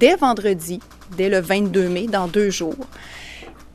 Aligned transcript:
dès 0.00 0.16
vendredi, 0.16 0.80
dès 1.16 1.28
le 1.28 1.40
22 1.40 1.88
mai, 1.88 2.06
dans 2.06 2.26
deux 2.26 2.48
jours, 2.48 2.86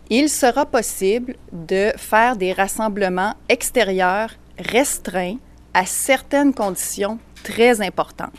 il 0.10 0.28
sera 0.28 0.66
possible 0.66 1.36
de 1.52 1.92
faire 1.98 2.36
des 2.36 2.52
rassemblements 2.52 3.36
extérieurs 3.48 4.32
restreints 4.58 5.38
à 5.74 5.86
certaines 5.86 6.54
conditions 6.54 7.20
très 7.44 7.80
importantes. 7.82 8.34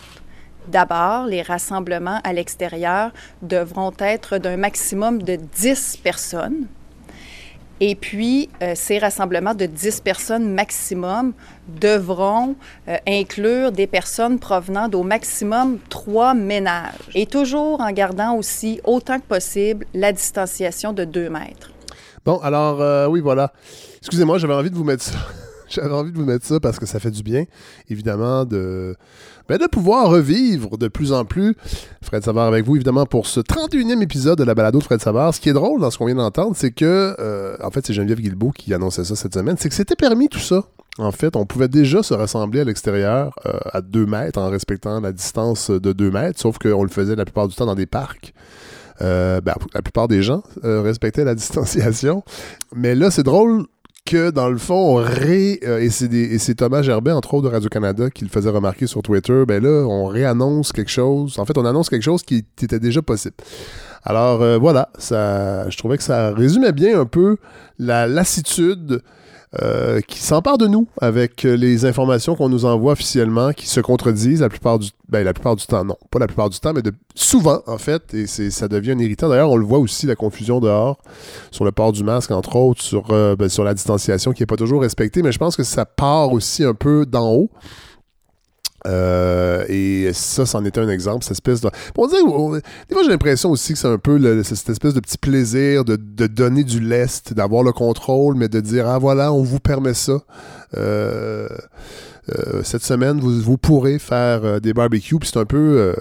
D'abord, 0.67 1.27
les 1.27 1.43
rassemblements 1.43 2.21
à 2.25 2.33
l'extérieur 2.33 3.13
devront 3.41 3.93
être 4.01 4.39
d'un 4.39 4.57
maximum 4.57 5.23
de 5.23 5.37
10 5.37 5.99
personnes. 6.03 6.67
Et 7.81 7.95
puis, 7.95 8.49
euh, 8.63 8.73
ces 8.75 8.99
rassemblements 8.99 9.55
de 9.55 9.67
10 9.67 10.01
personnes 10.01 10.53
maximum 10.55 11.35
devront 11.81 12.57
euh, 12.89 12.97
inclure 13.07 13.71
des 13.71 13.87
personnes 13.87 14.39
provenant 14.39 14.89
d'au 14.89 15.03
maximum 15.03 15.79
trois 15.91 16.33
ménages. 16.33 16.95
Et 17.15 17.27
toujours 17.27 17.81
en 17.81 17.93
gardant 17.93 18.35
aussi, 18.35 18.81
autant 18.85 19.19
que 19.19 19.27
possible, 19.27 19.85
la 19.93 20.13
distanciation 20.13 20.93
de 20.93 21.05
2 21.05 21.29
mètres. 21.29 21.71
Bon, 22.25 22.39
alors, 22.39 22.81
euh, 22.81 23.07
oui, 23.07 23.21
voilà. 23.21 23.53
Excusez-moi, 23.99 24.39
j'avais 24.39 24.55
envie 24.55 24.71
de 24.71 24.77
vous 24.77 24.85
mettre 24.85 25.03
ça. 25.03 25.19
j'avais 25.69 25.93
envie 25.93 26.13
de 26.13 26.17
vous 26.17 26.25
mettre 26.25 26.47
ça 26.47 26.59
parce 26.61 26.79
que 26.79 26.87
ça 26.87 26.99
fait 26.99 27.11
du 27.11 27.23
bien, 27.23 27.45
évidemment, 27.91 28.45
de 28.45 28.97
ben, 29.49 29.59
de 29.59 29.67
pouvoir 29.67 30.11
revivre 30.11 30.77
de 30.79 30.89
plus 30.89 31.13
en 31.13 31.25
plus 31.25 31.55
Fred 32.03 32.25
Savard 32.25 32.47
avec 32.47 32.65
vous, 32.65 32.77
évidemment, 32.77 33.07
pour 33.07 33.27
ce 33.27 33.41
31e 33.41 34.01
épisode 34.01 34.39
de 34.39 34.45
la 34.45 34.55
balado 34.55 34.79
de 34.79 34.85
Fred 34.85 35.01
Savard. 35.01 35.35
Ce 35.35 35.41
qui 35.41 35.49
est 35.49 35.53
drôle 35.53 35.81
dans 35.81 35.91
ce 35.91 35.99
qu'on 35.99 36.07
vient 36.07 36.15
d'entendre, 36.15 36.55
c'est 36.57 36.71
que, 36.71 37.17
euh, 37.19 37.57
en 37.63 37.71
fait, 37.71 37.87
c'est 37.87 37.93
Geneviève 37.93 38.21
Guilbeault 38.21 38.53
qui 38.53 38.73
annonçait 38.75 39.05
ça 39.05 39.17
cette 39.17 39.35
semaine, 39.35 39.57
c'est 39.59 39.69
que 39.69 39.75
c'était 39.75 39.97
permis 39.97 40.29
tout 40.29 40.39
ça. 40.39 40.65
En 40.99 41.13
fait, 41.13 41.37
on 41.37 41.45
pouvait 41.45 41.69
déjà 41.69 42.03
se 42.03 42.15
rassembler 42.15 42.61
à 42.61 42.65
l'extérieur 42.65 43.35
euh, 43.45 43.59
à 43.73 43.83
2 43.83 44.07
mètres 44.07 44.41
en 44.41 44.49
respectant 44.49 45.01
la 45.01 45.13
distance 45.13 45.71
de 45.71 45.93
2 45.93 46.11
mètres, 46.11 46.41
sauf 46.41 46.59
qu'on 46.59 46.83
le 46.83 46.89
faisait 46.89 47.17
la 47.17 47.25
plupart 47.25 47.49
du 47.49 47.55
temps 47.55 47.67
dans 47.67 47.75
des 47.75 47.87
parcs. 47.87 48.33
Euh, 49.03 49.43
ben, 49.43 49.55
la 49.75 49.83
plupart 49.83 50.09
des 50.09 50.23
gens 50.23 50.43
respectaient 50.63 51.25
la 51.25 51.35
distanciation. 51.37 52.23
Mais 52.75 52.95
là, 52.95 53.11
c'est 53.11 53.25
drôle 53.25 53.67
que 54.07 54.31
dans 54.31 54.49
le 54.49 54.57
fond, 54.57 54.75
on 54.75 54.95
ré, 54.95 55.61
euh, 55.65 55.81
et 55.81 55.91
c'est 55.91 56.55
Thomas 56.55 56.81
Gerbet, 56.81 57.11
entre 57.11 57.35
autres 57.35 57.49
de 57.49 57.53
Radio-Canada, 57.53 58.09
qui 58.09 58.25
le 58.25 58.31
faisait 58.31 58.49
remarquer 58.49 58.87
sur 58.87 59.03
Twitter, 59.03 59.45
ben 59.47 59.63
là, 59.63 59.85
on 59.87 60.07
réannonce 60.07 60.73
quelque 60.73 60.91
chose. 60.91 61.39
En 61.39 61.45
fait, 61.45 61.59
on 61.59 61.67
annonce 61.67 61.91
quelque 61.91 62.03
chose 62.03 62.23
qui, 62.23 62.45
était 62.63 62.79
déjà 62.79 63.03
possible. 63.03 63.35
Alors 64.05 64.41
euh, 64.41 64.57
voilà, 64.57 64.89
ça, 64.97 65.69
je 65.69 65.77
trouvais 65.77 65.99
que 65.99 66.05
ça 66.05 66.33
résumait 66.33 66.73
bien 66.73 67.01
un 67.01 67.05
peu 67.05 67.37
la 67.79 68.07
lassitude 68.07 69.03
euh, 69.63 70.01
qui 70.01 70.19
s'empare 70.19 70.59
de 70.59 70.67
nous 70.67 70.87
avec 71.01 71.43
les 71.43 71.85
informations 71.85 72.35
qu'on 72.35 72.49
nous 72.49 72.65
envoie 72.65 72.93
officiellement 72.93 73.53
qui 73.53 73.67
se 73.67 73.81
contredisent 73.81 74.41
la 74.41 74.49
plupart 74.49 74.79
du 74.79 74.91
ben, 75.09 75.25
la 75.25 75.33
plupart 75.33 75.57
du 75.57 75.67
temps 75.67 75.85
non 75.85 75.97
pas 76.11 76.19
la 76.19 76.27
plupart 76.27 76.51
du 76.51 76.59
temps 76.59 76.73
mais 76.73 76.83
souvent 77.15 77.63
en 77.67 77.79
fait 77.79 78.13
et 78.15 78.27
c'est 78.27 78.51
ça 78.51 78.69
devient 78.69 78.93
un 78.93 78.99
irritant. 78.99 79.29
D'ailleurs 79.29 79.51
on 79.51 79.57
le 79.57 79.65
voit 79.65 79.79
aussi 79.79 80.07
la 80.07 80.17
confusion 80.17 80.61
dehors 80.61 80.99
sur 81.51 81.65
le 81.65 81.73
port 81.73 81.93
du 81.93 82.05
masque 82.05 82.31
entre 82.31 82.57
autres 82.57 82.83
sur 82.83 83.11
euh, 83.11 83.37
ben, 83.37 83.49
sur 83.49 83.65
la 83.65 83.75
distanciation 83.75 84.33
qui 84.33 84.43
est 84.43 84.47
pas 84.47 84.57
toujours 84.57 84.83
respectée 84.83 85.23
mais 85.23 85.33
je 85.33 85.39
pense 85.39 85.57
que 85.57 85.63
ça 85.63 85.85
part 85.85 86.33
aussi 86.33 86.65
un 86.65 86.75
peu 86.75 87.07
d'en 87.07 87.33
haut 87.33 87.51
euh, 88.87 89.65
et 89.69 90.11
ça, 90.13 90.47
c'en 90.47 90.65
était 90.65 90.81
un 90.81 90.89
exemple, 90.89 91.25
cette 91.25 91.33
espèce 91.33 91.61
de... 91.61 91.71
On 91.97 92.09
fois, 92.09 93.03
j'ai 93.03 93.09
l'impression 93.09 93.51
aussi 93.51 93.73
que 93.73 93.79
c'est 93.79 93.89
un 93.89 93.99
peu 93.99 94.43
cette 94.45 94.69
espèce 94.69 94.95
de 94.95 95.01
petit 95.01 95.19
plaisir 95.19 95.85
de, 95.85 95.97
donner 96.27 96.65
du 96.65 96.81
lest, 96.81 97.35
d'avoir 97.35 97.63
le 97.63 97.73
contrôle, 97.73 98.37
mais 98.37 98.49
de 98.49 98.61
dire, 98.61 98.89
ah 98.89 98.99
voilà, 98.99 99.33
on 99.33 99.43
vous 99.43 99.61
permet 99.61 99.95
ça. 99.95 100.19
Euh, 100.77 101.49
euh, 102.29 102.63
cette 102.63 102.83
semaine, 102.83 103.21
vous, 103.21 103.41
vous 103.41 103.57
pourrez 103.57 103.99
faire 103.99 104.61
des 104.61 104.73
barbecues, 104.73 105.19
puis 105.19 105.31
c'est 105.33 105.41
un 105.41 105.45
peu... 105.45 105.95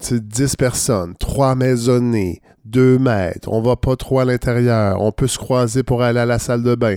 c'est 0.00 0.26
10 0.26 0.56
personnes, 0.56 1.14
3 1.18 1.54
maisonnées, 1.54 2.40
2 2.64 2.98
mètres, 2.98 3.48
on 3.52 3.62
va 3.62 3.76
pas 3.76 3.96
trop 3.96 4.20
à 4.20 4.24
l'intérieur, 4.24 5.00
on 5.00 5.12
peut 5.12 5.28
se 5.28 5.38
croiser 5.38 5.82
pour 5.82 6.02
aller 6.02 6.20
à 6.20 6.26
la 6.26 6.38
salle 6.38 6.62
de 6.62 6.74
bain 6.74 6.96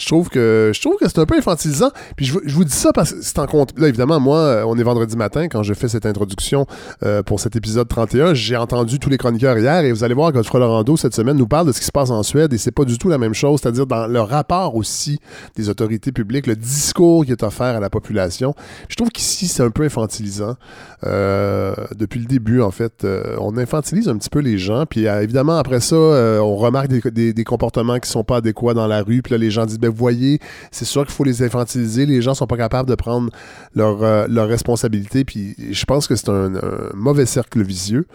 je 0.00 0.06
trouve 0.06 0.30
que 0.30 0.72
je 0.74 0.80
trouve 0.80 0.96
que 0.96 1.06
c'est 1.06 1.18
un 1.18 1.26
peu 1.26 1.36
infantilisant. 1.36 1.90
Puis 2.16 2.24
je, 2.26 2.32
vous 2.32 2.64
dis 2.64 2.72
ça 2.72 2.92
parce 2.92 3.12
que 3.12 3.18
c'est 3.20 3.38
en 3.38 3.46
compte. 3.46 3.78
Là, 3.78 3.88
évidemment, 3.88 4.18
moi, 4.18 4.38
euh, 4.38 4.64
on 4.66 4.78
est 4.78 4.82
vendredi 4.82 5.14
matin 5.14 5.48
quand 5.48 5.62
je 5.62 5.74
fais 5.74 5.88
cette 5.88 6.06
introduction 6.06 6.66
euh, 7.04 7.22
pour 7.22 7.38
cet 7.38 7.54
épisode 7.54 7.86
31. 7.86 8.32
J'ai 8.32 8.56
entendu 8.56 8.98
tous 8.98 9.10
les 9.10 9.18
chroniqueurs 9.18 9.58
hier 9.58 9.84
et 9.84 9.92
vous 9.92 10.02
allez 10.02 10.14
voir 10.14 10.32
que 10.32 10.58
Laurando 10.58 10.96
cette 10.96 11.14
semaine 11.14 11.36
nous 11.36 11.46
parle 11.46 11.66
de 11.66 11.72
ce 11.72 11.80
qui 11.80 11.86
se 11.86 11.92
passe 11.92 12.10
en 12.10 12.22
Suède 12.22 12.52
et 12.52 12.58
c'est 12.58 12.70
pas 12.70 12.84
du 12.84 12.96
tout 12.98 13.08
la 13.08 13.18
même 13.18 13.34
chose, 13.34 13.60
c'est-à-dire 13.62 13.86
dans 13.86 14.06
le 14.06 14.20
rapport 14.20 14.74
aussi 14.74 15.20
des 15.54 15.68
autorités 15.68 16.12
publiques, 16.12 16.46
le 16.46 16.56
discours 16.56 17.24
qui 17.24 17.32
est 17.32 17.42
offert 17.42 17.76
à 17.76 17.80
la 17.80 17.90
population. 17.90 18.54
Je 18.88 18.96
trouve 18.96 19.10
qu'ici 19.10 19.48
c'est 19.48 19.62
un 19.62 19.70
peu 19.70 19.84
infantilisant. 19.84 20.56
Euh, 21.04 21.74
depuis 21.96 22.20
le 22.20 22.26
début, 22.26 22.62
en 22.62 22.70
fait, 22.70 23.06
on 23.38 23.56
infantilise 23.58 24.08
un 24.08 24.16
petit 24.16 24.30
peu 24.30 24.40
les 24.40 24.56
gens. 24.56 24.86
Puis 24.86 25.04
évidemment 25.04 25.58
après 25.58 25.80
ça, 25.80 25.96
on 25.96 26.56
remarque 26.56 26.88
des, 26.88 27.32
des, 27.32 27.44
comportements 27.44 27.98
qui 27.98 28.08
sont 28.08 28.24
pas 28.24 28.36
adéquats 28.36 28.74
dans 28.74 28.86
la 28.86 29.02
rue. 29.02 29.22
Puis 29.22 29.32
là, 29.32 29.38
les 29.38 29.50
gens 29.50 29.66
disent 29.66 29.78
ben, 29.78 29.89
voyez, 29.90 30.38
c'est 30.70 30.84
sûr 30.84 31.04
qu'il 31.04 31.14
faut 31.14 31.24
les 31.24 31.42
infantiliser. 31.42 32.06
Les 32.06 32.22
gens 32.22 32.34
sont 32.34 32.46
pas 32.46 32.56
capables 32.56 32.88
de 32.88 32.94
prendre 32.94 33.30
leur, 33.74 34.02
euh, 34.02 34.26
leur 34.28 34.48
responsabilité. 34.48 35.24
Puis 35.24 35.54
je 35.70 35.84
pense 35.84 36.06
que 36.06 36.16
c'est 36.16 36.28
un, 36.28 36.52
mauvais 36.94 37.26
cercle 37.26 37.62
vicieux 37.62 38.06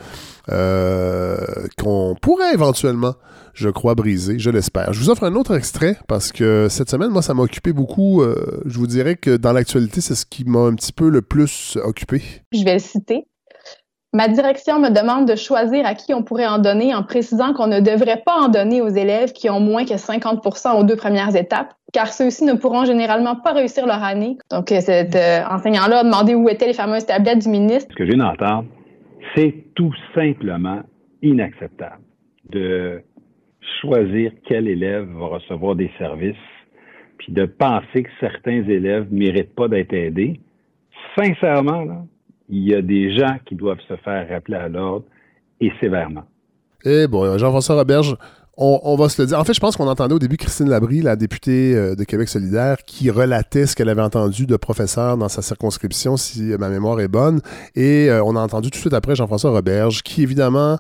euh, 0.49 1.37
qu'on 1.77 2.15
pourrait 2.21 2.53
éventuellement 2.53 3.15
je 3.55 3.69
crois, 3.69 3.95
briser, 3.95 4.37
je 4.37 4.49
l'espère. 4.49 4.91
Je 4.91 4.99
vous 4.99 5.09
offre 5.09 5.23
un 5.23 5.33
autre 5.35 5.55
extrait 5.55 5.97
parce 6.07 6.31
que 6.31 6.67
cette 6.69 6.89
semaine, 6.89 7.09
moi, 7.09 7.21
ça 7.21 7.33
m'a 7.33 7.41
occupé 7.41 7.71
beaucoup. 7.71 8.21
Euh, 8.21 8.61
je 8.65 8.77
vous 8.77 8.85
dirais 8.85 9.15
que 9.15 9.37
dans 9.37 9.53
l'actualité, 9.53 10.01
c'est 10.01 10.15
ce 10.15 10.25
qui 10.25 10.43
m'a 10.43 10.59
un 10.59 10.75
petit 10.75 10.91
peu 10.91 11.09
le 11.09 11.21
plus 11.21 11.77
occupé. 11.81 12.21
Je 12.51 12.65
vais 12.65 12.73
le 12.73 12.79
citer. 12.79 13.27
Ma 14.15 14.29
direction 14.29 14.79
me 14.79 14.91
demande 14.91 15.27
de 15.27 15.35
choisir 15.35 15.85
à 15.85 15.93
qui 15.93 16.13
on 16.13 16.23
pourrait 16.23 16.47
en 16.47 16.57
donner 16.57 16.95
en 16.95 17.03
précisant 17.03 17.51
qu'on 17.51 17.67
ne 17.67 17.81
devrait 17.81 18.23
pas 18.25 18.37
en 18.39 18.47
donner 18.47 18.81
aux 18.81 18.87
élèves 18.87 19.33
qui 19.33 19.49
ont 19.49 19.59
moins 19.59 19.83
que 19.83 19.95
50% 19.95 20.79
aux 20.79 20.85
deux 20.85 20.95
premières 20.95 21.35
étapes, 21.35 21.73
car 21.91 22.07
ceux-ci 22.07 22.45
ne 22.45 22.53
pourront 22.53 22.85
généralement 22.85 23.35
pas 23.35 23.51
réussir 23.51 23.85
leur 23.85 24.01
année. 24.01 24.37
Donc, 24.49 24.71
euh, 24.71 24.79
cet 24.79 25.17
euh, 25.17 25.41
enseignant-là 25.51 25.99
a 25.99 26.03
demandé 26.05 26.33
où 26.33 26.47
étaient 26.47 26.67
les 26.67 26.73
fameuses 26.73 27.05
tablettes 27.05 27.39
du 27.39 27.49
ministre. 27.49 27.91
Ce 27.91 27.95
que 27.97 28.03
viens 28.09 28.19
d'entendre, 28.19 28.69
c'est 29.35 29.53
tout 29.75 29.93
simplement 30.13 30.79
inacceptable 31.21 32.01
de 32.53 33.03
choisir 33.81 34.31
quel 34.47 34.69
élève 34.69 35.09
va 35.09 35.25
recevoir 35.25 35.75
des 35.75 35.91
services, 35.97 36.35
puis 37.17 37.33
de 37.33 37.43
penser 37.43 38.03
que 38.03 38.09
certains 38.21 38.63
élèves 38.63 39.07
ne 39.11 39.19
méritent 39.19 39.55
pas 39.55 39.67
d'être 39.67 39.91
aidés. 39.91 40.39
Sincèrement, 41.17 41.83
là, 41.83 41.97
il 42.49 42.67
y 42.67 42.75
a 42.75 42.81
des 42.81 43.15
gens 43.17 43.37
qui 43.45 43.55
doivent 43.55 43.81
se 43.87 43.95
faire 43.97 44.27
rappeler 44.29 44.57
à 44.57 44.67
l'ordre 44.67 45.05
et 45.59 45.71
sévèrement. 45.79 46.23
Eh 46.83 47.07
bon, 47.07 47.37
Jean-François 47.37 47.75
Roberge, 47.75 48.15
on, 48.57 48.95
va 48.95 49.09
se 49.09 49.21
le 49.21 49.27
dire. 49.27 49.39
En 49.39 49.43
fait, 49.43 49.53
je 49.53 49.59
pense 49.59 49.75
qu'on 49.75 49.87
entendait 49.87 50.13
au 50.13 50.19
début 50.19 50.37
Christine 50.37 50.69
Labrie, 50.69 51.01
la 51.01 51.17
députée 51.17 51.75
euh, 51.75 51.95
de 51.95 52.03
Québec 52.05 52.29
solidaire, 52.29 52.77
qui 52.85 53.09
relatait 53.09 53.65
ce 53.65 53.75
qu'elle 53.75 53.89
avait 53.89 54.01
entendu 54.01 54.45
de 54.45 54.55
professeurs 54.55 55.17
dans 55.17 55.27
sa 55.27 55.41
circonscription, 55.41 56.15
si 56.15 56.53
ma 56.57 56.69
mémoire 56.69 57.01
est 57.01 57.09
bonne. 57.09 57.41
Et 57.75 58.09
euh, 58.09 58.23
on 58.23 58.35
a 58.35 58.39
entendu 58.39 58.69
tout 58.69 58.77
de 58.77 58.81
suite 58.81 58.93
après 58.93 59.15
Jean-François 59.15 59.51
Roberge, 59.51 60.03
qui 60.03 60.23
évidemment 60.23 60.77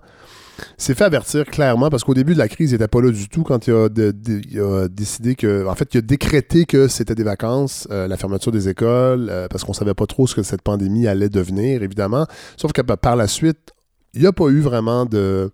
s'est 0.77 0.93
fait 0.93 1.03
avertir 1.03 1.45
clairement 1.45 1.89
parce 1.89 2.03
qu'au 2.03 2.13
début 2.13 2.33
de 2.33 2.39
la 2.39 2.47
crise, 2.47 2.71
il 2.71 2.73
n'était 2.73 2.87
pas 2.87 3.01
là 3.01 3.11
du 3.11 3.29
tout 3.29 3.43
quand 3.43 3.67
il 3.67 3.73
a, 3.73 3.89
décidé 4.87 5.35
que, 5.35 5.67
en 5.67 5.75
fait, 5.75 5.93
il 5.93 5.97
a 5.99 6.01
décrété 6.01 6.65
que 6.65 6.87
c'était 6.87 7.15
des 7.15 7.23
vacances, 7.23 7.87
euh, 7.91 8.07
la 8.07 8.17
fermeture 8.17 8.51
des 8.51 8.69
écoles, 8.69 9.27
euh, 9.29 9.47
parce 9.47 9.63
qu'on 9.63 9.73
savait 9.73 9.93
pas 9.93 10.05
trop 10.05 10.27
ce 10.27 10.35
que 10.35 10.43
cette 10.43 10.61
pandémie 10.61 11.07
allait 11.07 11.29
devenir, 11.29 11.83
évidemment. 11.83 12.25
Sauf 12.57 12.71
que 12.73 12.81
par 12.81 13.15
la 13.15 13.27
suite, 13.27 13.71
il 14.13 14.21
n'y 14.21 14.27
a 14.27 14.31
pas 14.31 14.47
eu 14.47 14.61
vraiment 14.61 15.05
de 15.05 15.51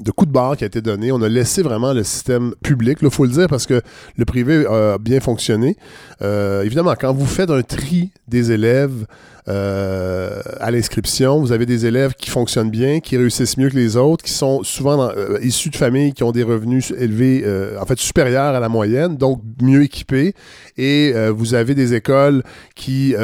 de 0.00 0.10
coup 0.12 0.24
de 0.24 0.30
barre 0.30 0.56
qui 0.56 0.64
a 0.64 0.66
été 0.66 0.80
donné. 0.80 1.12
On 1.12 1.20
a 1.22 1.28
laissé 1.28 1.62
vraiment 1.62 1.92
le 1.92 2.04
système 2.04 2.54
public, 2.62 2.98
il 3.02 3.10
faut 3.10 3.24
le 3.24 3.32
dire, 3.32 3.48
parce 3.48 3.66
que 3.66 3.82
le 4.16 4.24
privé 4.24 4.64
a 4.66 4.98
bien 4.98 5.20
fonctionné. 5.20 5.76
Euh, 6.22 6.62
évidemment, 6.62 6.94
quand 6.98 7.12
vous 7.12 7.26
faites 7.26 7.50
un 7.50 7.62
tri 7.62 8.12
des 8.28 8.52
élèves, 8.52 9.06
euh, 9.48 10.40
à 10.60 10.70
l'inscription. 10.70 11.40
Vous 11.40 11.52
avez 11.52 11.66
des 11.66 11.86
élèves 11.86 12.14
qui 12.14 12.30
fonctionnent 12.30 12.70
bien, 12.70 13.00
qui 13.00 13.16
réussissent 13.16 13.56
mieux 13.56 13.70
que 13.70 13.76
les 13.76 13.96
autres, 13.96 14.24
qui 14.24 14.32
sont 14.32 14.62
souvent 14.62 15.10
euh, 15.10 15.38
issus 15.42 15.70
de 15.70 15.76
familles 15.76 16.12
qui 16.12 16.22
ont 16.22 16.32
des 16.32 16.42
revenus 16.42 16.92
élevés, 16.96 17.42
euh, 17.44 17.80
en 17.80 17.86
fait 17.86 17.98
supérieurs 17.98 18.54
à 18.54 18.60
la 18.60 18.68
moyenne, 18.68 19.16
donc 19.16 19.40
mieux 19.62 19.82
équipés. 19.82 20.34
Et 20.76 21.12
vous 21.36 21.52
avez 21.52 21.74
des 21.74 21.92
écoles 21.92 22.42
qui, 22.74 23.14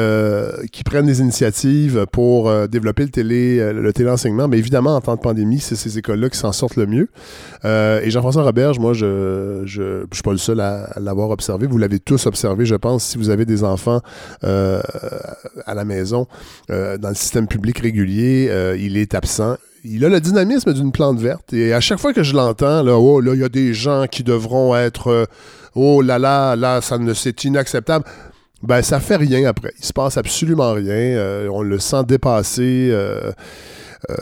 qui 0.71 0.83
prennent 0.83 1.07
des 1.07 1.21
initiatives 1.21 2.05
pour 2.11 2.51
développer 2.67 3.01
le 3.01 3.09
télé 3.09 3.73
le 3.73 3.93
téléenseignement. 3.93 4.47
Mais 4.47 4.59
évidemment, 4.59 4.95
en 4.95 5.01
temps 5.01 5.15
de 5.15 5.21
pandémie, 5.21 5.59
c'est 5.59 5.75
ces 5.75 5.97
écoles-là 5.97 6.29
qui 6.29 6.37
s'en 6.37 6.51
sortent 6.51 6.75
le 6.75 6.85
mieux. 6.85 7.09
et 7.65 8.11
Jean-François 8.11 8.43
Roberge, 8.43 8.77
moi, 8.77 8.93
je 8.93 9.61
ne 9.61 9.65
je, 9.65 10.05
suis 10.11 10.21
pas 10.21 10.33
le 10.33 10.37
seul 10.37 10.59
à, 10.59 10.93
l'avoir 10.99 11.31
observé. 11.31 11.65
Vous 11.65 11.79
l'avez 11.79 11.99
tous 11.99 12.27
observé, 12.27 12.67
je 12.67 12.75
pense, 12.75 13.03
si 13.03 13.17
vous 13.17 13.31
avez 13.31 13.45
des 13.45 13.63
enfants 13.63 14.01
à 14.43 15.73
la 15.73 15.83
maison 15.83 16.06
euh, 16.69 16.97
dans 16.97 17.09
le 17.09 17.15
système 17.15 17.47
public 17.47 17.79
régulier, 17.79 18.47
euh, 18.49 18.77
il 18.79 18.97
est 18.97 19.15
absent. 19.15 19.57
Il 19.83 20.03
a 20.03 20.09
le 20.09 20.19
dynamisme 20.19 20.73
d'une 20.73 20.91
plante 20.91 21.19
verte. 21.19 21.53
Et 21.53 21.73
à 21.73 21.79
chaque 21.79 21.99
fois 21.99 22.13
que 22.13 22.23
je 22.23 22.33
l'entends, 22.33 22.83
là, 22.83 22.97
oh, 22.97 23.21
là, 23.21 23.33
il 23.33 23.39
y 23.39 23.43
a 23.43 23.49
des 23.49 23.73
gens 23.73 24.05
qui 24.09 24.23
devront 24.23 24.75
être, 24.75 25.07
euh, 25.07 25.25
oh 25.75 26.01
là 26.01 26.19
là, 26.19 26.55
là, 26.55 26.81
ça 26.81 26.97
ne, 26.97 27.13
c'est 27.13 27.43
inacceptable. 27.43 28.05
Ben, 28.63 28.81
ça 28.81 28.99
fait 28.99 29.17
rien 29.17 29.47
après. 29.47 29.71
Il 29.79 29.85
se 29.85 29.93
passe 29.93 30.17
absolument 30.17 30.73
rien. 30.73 31.47
on 31.51 31.61
le 31.61 31.77
sent 31.77 32.03
dépassé. 32.07 32.91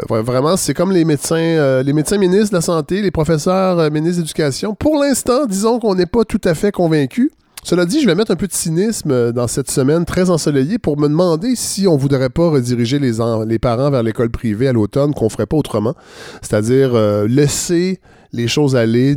vraiment, 0.09 0.57
c'est 0.57 0.73
comme 0.73 0.91
les 0.91 1.05
médecins, 1.05 1.81
les 1.81 1.93
médecins 1.93 2.17
ministres 2.17 2.49
de 2.49 2.55
la 2.55 2.61
Santé, 2.61 3.01
les 3.01 3.11
professeurs 3.11 3.89
ministres 3.91 4.21
d'éducation. 4.21 4.75
Pour 4.75 5.01
l'instant, 5.01 5.45
disons 5.45 5.79
qu'on 5.79 5.95
n'est 5.95 6.05
pas 6.05 6.25
tout 6.25 6.41
à 6.43 6.53
fait 6.53 6.73
convaincus. 6.73 7.31
Cela 7.65 7.87
dit, 7.87 7.99
je 7.99 8.05
vais 8.05 8.13
mettre 8.13 8.29
un 8.29 8.35
peu 8.35 8.45
de 8.45 8.53
cynisme 8.53 9.31
dans 9.31 9.47
cette 9.47 9.71
semaine 9.71 10.05
très 10.05 10.29
ensoleillée 10.29 10.77
pour 10.77 10.99
me 10.99 11.07
demander 11.07 11.55
si 11.55 11.87
on 11.87 11.97
voudrait 11.97 12.29
pas 12.29 12.47
rediriger 12.47 12.99
les, 12.99 13.57
parents 13.57 13.89
vers 13.89 14.03
l'école 14.03 14.29
privée 14.29 14.67
à 14.67 14.71
l'automne, 14.71 15.15
qu'on 15.15 15.29
ferait 15.29 15.47
pas 15.47 15.57
autrement. 15.57 15.95
C'est-à-dire 16.43 16.93
laisser 17.27 18.01
les 18.33 18.47
choses 18.47 18.75
aller. 18.75 19.15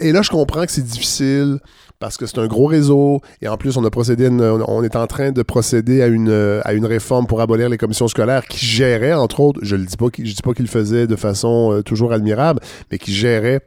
Et 0.00 0.12
là, 0.12 0.22
je 0.22 0.30
comprends 0.30 0.64
que 0.64 0.70
c'est 0.70 0.84
difficile 0.84 1.58
parce 1.98 2.16
que 2.16 2.26
c'est 2.26 2.38
un 2.38 2.46
gros 2.46 2.66
réseau 2.66 3.20
et 3.42 3.48
en 3.48 3.56
plus 3.56 3.76
on 3.76 3.84
a 3.84 3.90
procédé 3.90 4.28
on 4.28 4.82
est 4.84 4.96
en 4.96 5.06
train 5.08 5.32
de 5.32 5.42
procéder 5.42 6.02
à 6.02 6.06
une 6.06 6.60
à 6.62 6.72
une 6.74 6.84
réforme 6.84 7.26
pour 7.26 7.40
abolir 7.40 7.70
les 7.70 7.78
commissions 7.78 8.06
scolaires 8.06 8.46
qui 8.46 8.64
géraient 8.64 9.14
entre 9.14 9.40
autres 9.40 9.60
je 9.62 9.76
le 9.76 9.86
dis 9.86 9.96
pas 9.96 10.08
je 10.18 10.34
dis 10.34 10.42
pas 10.42 10.52
qu'ils 10.52 10.66
le 10.66 10.70
faisaient 10.70 11.06
de 11.06 11.16
façon 11.16 11.72
euh, 11.72 11.82
toujours 11.82 12.12
admirable 12.12 12.60
mais 12.92 12.98
qui 12.98 13.14
géraient 13.14 13.62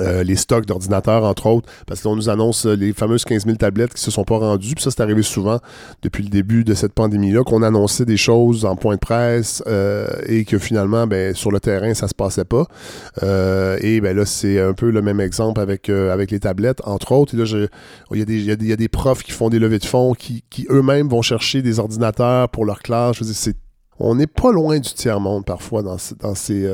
euh, 0.00 0.22
les 0.22 0.36
stocks 0.36 0.66
d'ordinateurs, 0.66 1.24
entre 1.24 1.46
autres, 1.46 1.68
parce 1.86 2.02
qu'on 2.02 2.16
nous 2.16 2.28
annonce 2.28 2.66
euh, 2.66 2.74
les 2.74 2.92
fameuses 2.92 3.24
15 3.24 3.44
000 3.46 3.56
tablettes 3.56 3.94
qui 3.94 4.02
se 4.02 4.10
sont 4.10 4.24
pas 4.24 4.38
rendues. 4.38 4.74
Puis 4.74 4.84
ça, 4.84 4.90
c'est 4.90 5.02
arrivé 5.02 5.22
souvent 5.22 5.58
depuis 6.02 6.22
le 6.22 6.28
début 6.28 6.64
de 6.64 6.74
cette 6.74 6.92
pandémie-là, 6.92 7.42
qu'on 7.42 7.62
annonçait 7.62 8.04
des 8.04 8.16
choses 8.16 8.64
en 8.64 8.76
point 8.76 8.94
de 8.94 9.00
presse 9.00 9.62
euh, 9.66 10.06
et 10.26 10.44
que 10.44 10.58
finalement, 10.58 11.06
ben, 11.06 11.34
sur 11.34 11.50
le 11.50 11.60
terrain, 11.60 11.94
ça 11.94 12.08
se 12.08 12.14
passait 12.14 12.44
pas. 12.44 12.66
et 13.22 14.00
ben 14.00 14.16
là, 14.16 14.24
c'est 14.24 14.60
un 14.60 14.72
peu 14.72 14.90
le 14.90 15.02
même 15.02 15.20
exemple 15.20 15.60
avec, 15.60 15.88
avec 15.88 16.30
les 16.30 16.40
tablettes, 16.40 16.80
entre 16.84 17.12
autres. 17.12 17.34
Et 17.34 17.38
là, 17.38 17.66
il 18.12 18.18
y, 18.18 18.22
a 18.22 18.24
des, 18.24 18.42
y, 18.42 18.72
a 18.72 18.76
des 18.76 18.88
profs 18.88 19.22
qui 19.22 19.32
font 19.32 19.48
des 19.48 19.58
levées 19.58 19.78
de 19.78 19.84
fonds, 19.84 20.14
qui, 20.14 20.44
qui 20.50 20.66
eux-mêmes 20.70 21.08
vont 21.08 21.22
chercher 21.22 21.62
des 21.62 21.78
ordinateurs 21.78 22.48
pour 22.48 22.64
leur 22.64 22.80
classe. 22.80 23.16
Je 23.16 23.20
veux 23.20 23.26
dire, 23.26 23.36
c'est 23.36 23.56
on 24.00 24.14
n'est 24.14 24.28
pas 24.28 24.52
loin 24.52 24.78
du 24.78 24.92
tiers-monde 24.92 25.44
parfois 25.44 25.82
dans, 25.82 25.96
dans 26.20 26.34
ces, 26.36 26.64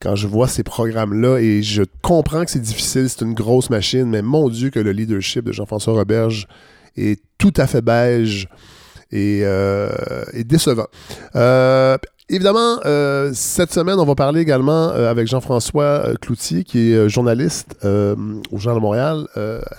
quand 0.00 0.14
je 0.14 0.26
vois 0.26 0.48
ces 0.48 0.62
programmes-là 0.62 1.38
et 1.38 1.62
je 1.62 1.82
comprends 2.02 2.44
que 2.44 2.50
c'est 2.50 2.60
difficile, 2.60 3.08
c'est 3.08 3.22
une 3.24 3.34
grosse 3.34 3.70
machine, 3.70 4.04
mais 4.04 4.22
mon 4.22 4.48
Dieu 4.48 4.70
que 4.70 4.78
le 4.78 4.92
leadership 4.92 5.44
de 5.44 5.52
Jean-François 5.52 5.94
Roberge 5.94 6.46
est 6.96 7.20
tout 7.38 7.52
à 7.56 7.66
fait 7.66 7.82
beige 7.82 8.48
et, 9.10 9.40
euh, 9.42 9.90
décevant. 10.44 10.86
Euh, 11.34 11.96
évidemment, 12.28 12.78
euh, 12.84 13.32
cette 13.34 13.72
semaine, 13.72 13.98
on 13.98 14.04
va 14.04 14.14
parler 14.14 14.40
également 14.40 14.90
avec 14.90 15.26
Jean-François 15.26 16.14
Cloutier, 16.20 16.64
qui 16.64 16.92
est 16.92 17.08
journaliste 17.08 17.76
au 17.84 18.58
Journal 18.58 18.76
de 18.76 18.82
Montréal, 18.82 19.26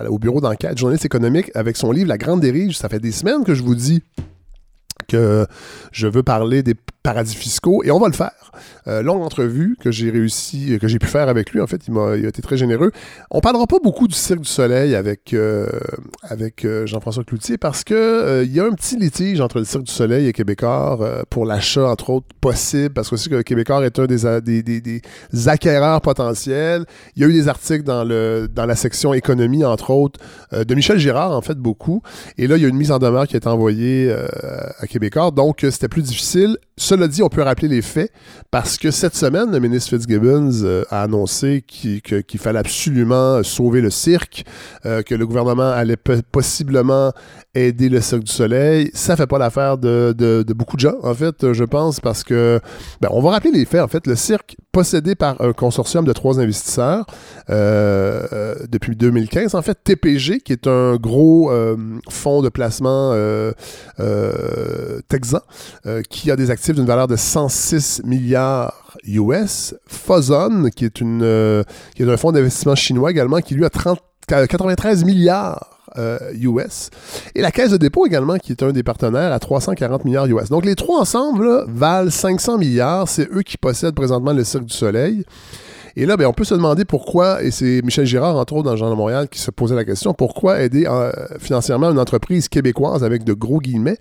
au 0.07 0.19
bureau 0.19 0.41
d'enquête, 0.41 0.77
journaliste 0.77 1.05
économique, 1.05 1.51
avec 1.55 1.77
son 1.77 1.91
livre 1.91 2.09
La 2.09 2.17
Grande 2.17 2.41
Dérive. 2.41 2.73
Ça 2.73 2.89
fait 2.89 2.99
des 2.99 3.11
semaines 3.11 3.43
que 3.43 3.53
je 3.53 3.63
vous 3.63 3.75
dis 3.75 4.03
que 5.07 5.47
je 5.91 6.07
veux 6.07 6.23
parler 6.23 6.61
des 6.61 6.75
paradis 7.03 7.35
fiscaux 7.35 7.81
et 7.83 7.91
on 7.91 7.99
va 7.99 8.07
le 8.07 8.13
faire. 8.13 8.51
Euh, 8.87 9.01
longue 9.01 9.21
entrevue 9.21 9.77
que 9.79 9.91
j'ai 9.91 10.09
réussi, 10.09 10.77
que 10.81 10.87
j'ai 10.87 10.99
pu 10.99 11.07
faire 11.07 11.29
avec 11.29 11.51
lui. 11.51 11.61
En 11.61 11.67
fait, 11.67 11.87
il 11.87 11.93
m'a, 11.93 12.17
été 12.17 12.41
très 12.41 12.57
généreux. 12.57 12.91
On 13.31 13.39
parlera 13.39 13.67
pas 13.67 13.77
beaucoup 13.81 14.07
du 14.07 14.15
Cirque 14.15 14.41
du 14.41 14.49
Soleil 14.49 14.95
avec, 14.95 15.33
euh, 15.33 15.67
avec 16.23 16.65
euh, 16.65 16.85
Jean-François 16.85 17.23
Cloutier 17.23 17.57
parce 17.57 17.83
que 17.83 18.43
il 18.43 18.53
y 18.53 18.59
a 18.59 18.65
un 18.65 18.71
petit 18.71 18.97
litige 18.97 19.39
entre 19.41 19.59
le 19.59 19.65
Cirque 19.65 19.83
du 19.83 19.91
Soleil 19.91 20.27
et 20.27 20.33
Québécois 20.33 21.23
pour 21.29 21.45
l'achat, 21.45 21.87
entre 21.87 22.09
autres, 22.09 22.27
possible, 22.41 22.93
parce 22.93 23.09
que 23.09 23.29
que 23.29 23.41
Québécois 23.41 23.85
est 23.85 23.99
un 23.99 24.05
des, 24.05 24.61
des, 24.61 24.81
des, 24.81 25.01
acquéreurs 25.47 26.01
potentiels. 26.01 26.85
Il 27.15 27.21
y 27.21 27.25
a 27.25 27.27
eu 27.27 27.33
des 27.33 27.47
articles 27.47 27.83
dans, 27.83 28.03
le, 28.03 28.47
dans 28.51 28.65
la 28.65 28.75
section 28.75 29.13
économie, 29.13 29.63
entre 29.63 29.91
autres, 29.91 30.19
de 30.53 30.75
Michel 30.75 30.97
Girard, 30.97 31.31
en 31.31 31.41
fait, 31.41 31.57
beaucoup. 31.57 32.01
Et 32.37 32.47
là, 32.47 32.55
il 32.57 32.63
y 32.63 32.65
a 32.65 32.69
une 32.69 32.77
mise 32.77 32.91
en 32.91 32.97
demeure 32.97 33.27
qui 33.27 33.35
a 33.35 33.37
été 33.37 33.47
envoyée 33.47 34.11
à 34.79 34.87
Québécois, 34.87 35.31
donc 35.31 35.59
c'était 35.69 35.89
plus 35.89 36.01
difficile. 36.01 36.57
Cela 36.89 37.07
dit, 37.07 37.21
on 37.21 37.29
peut 37.29 37.43
rappeler 37.43 37.67
les 37.67 37.83
faits 37.83 38.11
parce 38.49 38.79
que 38.79 38.89
cette 38.89 39.15
semaine, 39.15 39.51
le 39.51 39.59
ministre 39.59 39.91
Fitzgibbons 39.91 40.63
euh, 40.63 40.83
a 40.89 41.03
annoncé 41.03 41.63
qu'il 41.67 42.39
fallait 42.39 42.57
absolument 42.57 43.43
sauver 43.43 43.79
le 43.79 43.91
cirque, 43.91 44.43
euh, 44.87 45.03
que 45.03 45.13
le 45.13 45.27
gouvernement 45.27 45.69
allait 45.69 45.97
possiblement 46.31 47.11
aider 47.53 47.89
le 47.89 48.01
Cirque 48.01 48.23
du 48.23 48.31
Soleil. 48.31 48.89
Ça 48.95 49.15
fait 49.15 49.27
pas 49.27 49.37
l'affaire 49.37 49.77
de, 49.77 50.43
beaucoup 50.55 50.77
de 50.77 50.81
gens, 50.81 50.95
en 51.03 51.13
fait, 51.13 51.53
je 51.53 51.63
pense, 51.63 51.99
parce 51.99 52.23
que, 52.23 52.59
ben, 53.01 53.09
on 53.11 53.21
va 53.21 53.31
rappeler 53.31 53.51
les 53.51 53.65
faits, 53.65 53.81
en 53.81 53.87
fait. 53.87 54.07
Le 54.07 54.15
cirque, 54.15 54.57
possédé 54.71 55.13
par 55.13 55.39
un 55.41 55.53
consortium 55.53 56.05
de 56.05 56.13
trois 56.13 56.39
investisseurs 56.39 57.05
euh, 57.51 58.55
depuis 58.67 58.95
2015, 58.95 59.53
en 59.53 59.61
fait, 59.61 59.77
TPG, 59.83 60.39
qui 60.39 60.53
est 60.53 60.65
un 60.65 60.95
gros 60.95 61.51
fonds 62.09 62.41
de 62.41 62.49
placement 62.49 63.13
texan, 65.07 65.41
qui 66.09 66.31
a 66.31 66.35
des 66.35 66.49
actifs 66.49 66.78
d'une 66.79 66.87
valeur 66.87 67.07
de 67.07 67.15
106 67.15 68.03
milliards 68.05 68.97
US. 69.05 69.75
Fozon, 69.87 70.69
qui 70.75 70.85
est, 70.85 71.01
une, 71.01 71.21
euh, 71.23 71.63
qui 71.95 72.03
est 72.03 72.09
un 72.09 72.17
fonds 72.17 72.31
d'investissement 72.31 72.75
chinois 72.75 73.11
également, 73.11 73.39
qui 73.39 73.53
lui 73.53 73.65
a 73.65 73.69
30, 73.69 73.99
93 74.27 75.03
milliards 75.03 75.79
US. 75.97 75.97
Euh, 75.97 77.29
Et 77.35 77.41
la 77.41 77.51
Caisse 77.51 77.71
de 77.71 77.77
dépôt 77.77 78.05
également, 78.05 78.37
qui 78.37 78.51
est 78.51 78.63
un 78.63 78.71
des 78.71 78.83
partenaires, 78.83 79.33
à 79.33 79.39
340 79.39 80.05
milliards 80.05 80.27
US. 80.27 80.49
Donc 80.49 80.65
les 80.65 80.75
trois 80.75 81.01
ensemble 81.01 81.65
valent 81.67 82.11
500 82.11 82.57
milliards. 82.57 83.09
C'est 83.09 83.29
eux 83.33 83.41
qui 83.41 83.57
possèdent 83.57 83.95
présentement 83.95 84.33
le 84.33 84.43
Cirque 84.43 84.65
du 84.65 84.73
Soleil. 84.73 85.25
Et 85.99 86.05
là, 86.05 86.15
ben, 86.15 86.27
on 86.27 86.33
peut 86.33 86.45
se 86.45 86.55
demander 86.55 86.85
pourquoi, 86.85 87.43
et 87.43 87.51
c'est 87.51 87.81
Michel 87.83 88.05
Girard, 88.05 88.37
entre 88.37 88.53
autres, 88.53 88.63
dans 88.63 88.71
le 88.71 88.77
Journal 88.77 88.95
de 88.95 88.97
Montréal, 88.97 89.27
qui 89.27 89.37
se 89.37 89.51
posait 89.51 89.75
la 89.75 89.83
question, 89.83 90.13
pourquoi 90.13 90.61
aider 90.61 90.85
euh, 90.87 91.11
financièrement 91.39 91.91
une 91.91 91.99
entreprise 91.99 92.47
québécoise 92.47 93.03
avec 93.03 93.25
de 93.25 93.33
gros 93.33 93.59
guillemets? 93.59 93.97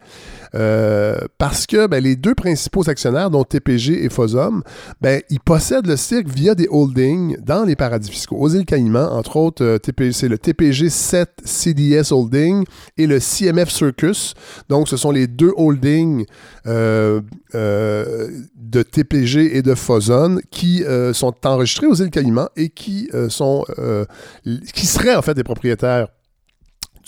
Euh, 0.55 1.19
parce 1.39 1.67
que 1.67 1.89
ben, 1.89 2.01
les 2.01 2.15
deux 2.15 2.37
principaux 2.37 2.89
actionnaires, 2.89 3.31
dont 3.31 3.43
TPG 3.43 4.05
et 4.05 4.11
Fosum, 4.11 4.63
ben, 5.01 5.21
ils 5.29 5.41
possèdent 5.41 5.89
le 5.89 5.97
cirque 5.97 6.29
via 6.29 6.55
des 6.55 6.69
holdings 6.71 7.37
dans 7.41 7.65
les 7.65 7.75
paradis 7.75 8.13
fiscaux. 8.13 8.37
Aux 8.39 8.49
îles 8.49 8.65
Caïmans, 8.65 9.11
entre 9.11 9.37
autres, 9.37 9.65
euh, 9.65 9.79
c'est 10.13 10.29
le 10.29 10.39
TPG 10.39 10.91
7 10.91 11.31
CDS 11.45 12.13
Holding 12.13 12.65
et 12.97 13.09
le 13.09 13.19
CMF 13.19 13.71
Circus. 13.71 14.35
Donc, 14.69 14.87
ce 14.87 14.97
sont 14.97 15.11
les 15.11 15.27
deux 15.27 15.53
holdings 15.57 16.27
de 16.65 17.23
TPG 18.83 19.57
et 19.57 19.63
de 19.63 19.75
Fosum 19.75 20.41
qui 20.53 20.85
sont 21.13 21.35
enregistrés 21.45 21.88
aux 21.89 21.95
îles 21.95 22.11
Caïmans 22.11 22.49
et 22.57 22.69
qui 22.69 23.09
sont 23.29 23.65
qui 24.75 24.87
seraient 24.87 25.17
en 25.17 25.23
fait 25.23 25.35
des 25.35 25.45
propriétaires 25.45 26.09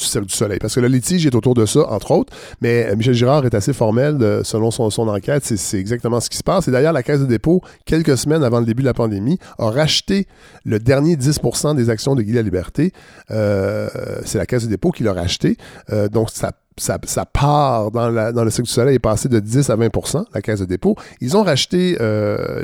du 0.01 0.07
Cirque 0.07 0.27
du 0.27 0.35
Soleil. 0.35 0.59
Parce 0.59 0.75
que 0.75 0.81
le 0.81 0.89
litige 0.89 1.27
est 1.27 1.35
autour 1.35 1.55
de 1.55 1.67
ça, 1.67 1.81
entre 1.91 2.11
autres. 2.13 2.33
Mais 2.61 2.87
euh, 2.87 2.97
Michel 2.97 3.15
Girard 3.15 3.45
est 3.45 3.55
assez 3.55 3.73
formel 3.73 4.41
selon 4.45 4.71
son, 4.71 5.09
enquête. 5.09 5.45
C'est 5.45 5.79
exactement 5.79 6.21
ce 6.21 6.31
qui 6.31 6.37
se 6.37 6.43
passe. 6.43 6.69
Et 6.69 6.71
d'ailleurs, 6.71 6.93
la 6.93 7.03
Caisse 7.03 7.21
de 7.21 7.27
dépôt, 7.27 7.61
quelques 7.85 8.17
semaines 8.17 8.43
avant 8.43 8.61
le 8.61 8.67
début 8.67 8.83
de 8.83 8.89
la 8.89 8.95
pandémie, 8.95 9.39
a 9.59 9.71
racheté 9.71 10.27
le 10.65 10.79
dernier 10.79 11.17
10% 11.17 11.77
des 11.77 11.91
actions 11.91 12.15
de 12.15 12.23
Guy 12.23 12.43
Liberté. 12.43 12.93
Euh, 13.31 13.89
c'est 14.25 14.39
la 14.39 14.47
Caisse 14.47 14.65
de 14.65 14.69
dépôt 14.69 14.91
qui 14.91 15.03
l'a 15.03 15.13
racheté. 15.13 15.57
Euh, 15.91 16.09
donc, 16.09 16.31
ça 16.31 16.53
ça, 16.81 16.99
part 17.27 17.91
dans, 17.91 18.09
le 18.11 18.51
Cirque 18.51 18.67
du 18.67 18.73
Soleil 18.73 18.97
est 18.97 19.01
passé 19.01 19.29
de 19.29 19.39
10 19.39 19.71
à 19.71 19.77
20% 19.77 20.25
la 20.35 20.43
caisse 20.43 20.61
de 20.61 20.65
dépôt. 20.65 20.97
Ils 21.21 21.37
ont 21.37 21.43
racheté 21.43 21.97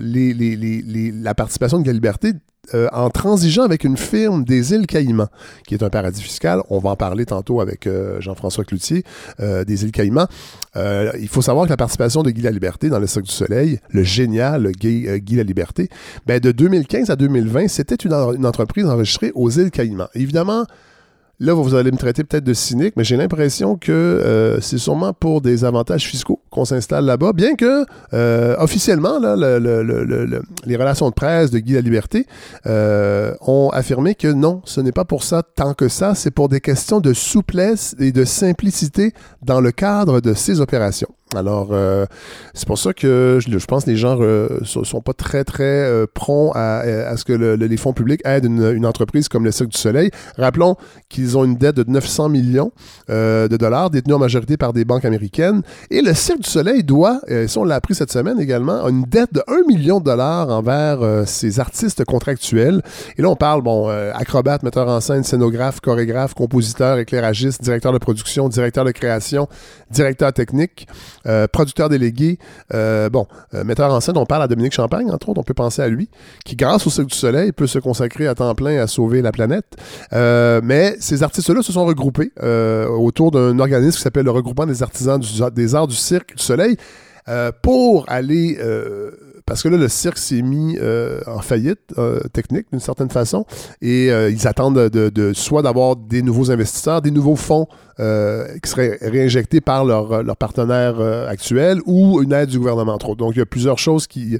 les, 0.00 1.12
la 1.12 1.35
participation 1.35 1.78
de 1.78 1.87
la 1.87 1.92
Liberté 1.92 2.32
euh, 2.75 2.88
en 2.92 3.11
transigeant 3.11 3.62
avec 3.62 3.85
une 3.85 3.96
firme 3.96 4.42
des 4.42 4.73
îles 4.73 4.87
Caïmans, 4.87 5.28
qui 5.68 5.75
est 5.75 5.85
un 5.85 5.88
paradis 5.88 6.20
fiscal. 6.20 6.62
On 6.68 6.80
va 6.80 6.90
en 6.90 6.96
parler 6.96 7.25
tantôt 7.25 7.61
avec 7.61 7.87
euh, 7.87 8.20
Jean-François 8.20 8.64
Cloutier 8.64 9.04
euh, 9.38 9.64
des 9.64 9.85
îles 9.85 9.92
Caïmans. 9.92 10.26
il 10.75 11.28
faut 11.28 11.42
savoir 11.42 11.66
que 11.66 11.70
la 11.70 11.76
participation 11.76 12.25
de 12.25 12.30
Guy 12.30 12.42
la 12.42 12.50
Liberté 12.50 12.88
dans 12.88 12.99
le 12.99 13.06
Cirque 13.06 13.26
du 13.26 13.32
Soleil, 13.32 13.78
le 13.90 14.02
génial 14.02 14.73
Guy, 14.73 15.06
Guy 15.20 15.42
ben, 16.26 16.40
de 16.40 16.50
2015 16.50 17.11
à 17.11 17.16
2020, 17.16 17.68
c'était 17.68 17.94
une, 17.94 18.12
une, 18.12 18.46
entreprise 18.46 18.87
enregistrée 18.87 19.30
aux 19.35 19.50
îles 19.50 19.70
Caïmans. 19.70 20.08
Évidemment, 20.14 20.64
Là, 21.38 21.52
vous 21.52 21.75
allez 21.75 21.93
me 21.93 21.99
traiter 21.99 22.25
peut-être 22.25 22.45
de 22.45 22.55
cynique, 22.55 22.95
mais 22.97 23.05
j'ai 23.05 23.16
l'impression 23.16 23.76
que 23.76 23.93
euh, 23.93 24.61
c'est 24.61 24.78
sûrement 24.78 25.12
pour 25.12 25.43
des 25.43 25.64
avantages 25.64 26.07
fiscaux 26.07 26.40
qu'on 26.56 26.64
s'installe 26.64 27.04
là-bas, 27.04 27.34
bien 27.34 27.54
que 27.54 27.84
euh, 28.14 28.56
officiellement, 28.58 29.18
les 29.18 30.76
relations 30.76 31.10
de 31.10 31.14
presse 31.14 31.50
de 31.50 31.58
Guy 31.58 31.75
la 31.75 31.82
Liberté 31.82 32.26
euh, 32.66 33.34
ont 33.42 33.68
affirmé 33.75 34.14
que 34.14 34.28
non, 34.28 34.62
ce 34.64 34.80
n'est 34.80 34.92
pas 34.92 35.04
pour 35.04 35.22
ça 35.22 35.42
tant 35.42 35.75
que 35.75 35.88
ça, 35.88 36.14
c'est 36.14 36.30
pour 36.30 36.48
des 36.48 36.62
questions 36.62 37.00
de 37.00 37.12
souplesse 37.12 37.94
et 37.98 38.10
de 38.10 38.25
simplicité 38.25 39.12
dans 39.42 39.60
le 39.60 39.70
cadre 39.70 40.22
de 40.22 40.32
ces 40.32 40.62
opérations. 40.62 41.10
Alors, 41.34 41.70
euh, 41.72 42.06
c'est 42.54 42.68
pour 42.68 42.78
ça 42.78 42.92
que 42.94 43.40
je, 43.40 43.66
pense 43.66 43.84
que 43.84 43.90
les 43.90 43.96
gens 43.96 44.16
ne 44.16 44.64
sont 44.64 45.00
pas 45.00 45.12
très, 45.12 45.42
très 45.42 45.64
euh, 45.64 46.06
à, 46.54 47.16
ce 47.16 47.25
que 47.25 47.32
les 47.32 47.76
fonds 47.76 47.92
publics 47.92 48.20
aident 48.25 48.44
une, 48.44 48.86
entreprise 48.86 49.28
comme 49.28 49.44
le 49.44 49.50
Cirque 49.50 49.70
du 49.70 49.78
Soleil. 49.78 50.10
Rappelons 50.38 50.76
qu'ils 51.08 51.36
ont 51.36 51.44
une 51.44 51.56
dette 51.56 51.76
de 51.76 51.84
900 51.90 52.28
millions 52.28 52.70
euh, 53.10 53.48
de 53.48 53.56
dollars 53.56 53.90
détenue 53.90 54.14
en 54.14 54.20
majorité 54.20 54.56
par 54.56 54.72
des 54.72 54.84
banques 54.84 55.04
américaines. 55.04 55.62
Et 55.90 56.00
le 56.00 56.14
Cirque 56.14 56.42
du 56.42 56.46
du 56.47 56.53
Soleil 56.53 56.85
doit, 56.85 57.21
et 57.26 57.49
ça 57.49 57.61
on 57.61 57.65
l'a 57.65 57.75
appris 57.75 57.95
cette 57.95 58.12
semaine 58.12 58.38
également, 58.41 58.87
une 58.88 59.03
dette 59.03 59.35
de 59.35 59.43
1 59.49 59.67
million 59.67 59.99
de 59.99 60.05
dollars 60.05 60.49
envers 60.49 61.26
ses 61.26 61.59
artistes 61.59 62.05
contractuels. 62.05 62.83
Et 63.19 63.23
là, 63.23 63.29
on 63.29 63.37
parle, 63.37 63.62
bon, 63.62 63.88
acrobate, 64.15 64.62
metteur 64.62 64.88
en 64.88 65.00
scène, 65.00 65.25
scénographe, 65.25 65.81
chorégraphe, 65.81 66.35
compositeur, 66.35 66.99
éclairagiste, 66.99 67.62
directeur 67.62 67.93
de 67.93 67.99
production, 67.99 68.49
directeur 68.49 68.85
de 68.85 68.93
création, 68.93 69.49
directeur 69.91 70.33
technique, 70.33 70.87
producteur 71.53 71.88
délégué. 71.88 72.38
bon, 72.73 73.26
metteur 73.65 73.93
en 73.93 74.00
scène, 74.00 74.17
on 74.17 74.26
parle 74.26 74.45
à 74.45 74.49
Dominique 74.49 74.75
Champagne, 74.75 75.11
entre 75.11 75.29
autres, 75.29 75.41
on 75.41 75.45
peut 75.45 75.55
penser 75.55 75.83
à 75.83 75.88
lui, 75.88 76.09
qui, 76.45 76.55
grâce 76.55 76.87
au 76.87 76.91
Cirque 76.91 77.09
du 77.09 77.17
Soleil, 77.17 77.53
peut 77.53 77.67
se 77.67 77.79
consacrer 77.81 78.29
à 78.29 78.35
temps 78.35 78.55
plein 78.55 78.81
à 78.81 78.87
sauver 78.87 79.21
la 79.21 79.33
planète. 79.33 79.67
mais 80.12 80.97
ces 81.00 81.23
artistes-là 81.23 81.62
se 81.62 81.73
sont 81.73 81.85
regroupés 81.85 82.31
autour 82.88 83.33
d'un 83.33 83.59
organisme 83.59 83.97
qui 83.97 84.03
s'appelle 84.03 84.26
le 84.26 84.31
regroupement 84.31 84.67
des 84.67 84.83
artisans 84.83 85.21
des 85.53 85.75
arts 85.75 85.88
du 85.88 85.97
cirque 85.97 86.35
du 86.37 86.43
soleil 86.43 86.76
euh, 87.28 87.50
pour 87.61 88.05
aller 88.07 88.57
euh, 88.61 89.11
parce 89.47 89.62
que 89.62 89.69
là, 89.69 89.76
le 89.76 89.88
cirque 89.88 90.19
s'est 90.19 90.43
mis 90.43 90.76
euh, 90.81 91.21
en 91.26 91.40
faillite 91.40 91.95
technique 92.33 92.66
d'une 92.71 92.81
certaine 92.81 93.11
façon 93.11 93.47
et 93.81 94.09
ils 94.09 94.49
attendent 94.49 94.88
de, 94.88 95.33
soit 95.35 95.62
d'avoir 95.62 95.95
des 95.95 96.23
nouveaux 96.23 96.50
investisseurs, 96.50 97.00
des 97.00 97.12
nouveaux 97.12 97.37
fonds 97.37 97.66
qui 97.97 98.71
seraient 98.71 98.99
réinjectés 99.00 99.61
par 99.61 99.85
leurs 99.85 100.25
leur 100.25 100.37
partenaires 100.37 101.00
actuels 101.28 101.81
ou 101.87 102.21
une 102.23 102.33
aide 102.33 102.49
du 102.49 102.59
gouvernement. 102.59 102.99
Donc, 103.16 103.37
il 103.37 103.38
y 103.38 103.43
a 103.43 103.47
plusieurs 103.47 103.78
choses 103.78 104.09
qui, 104.09 104.37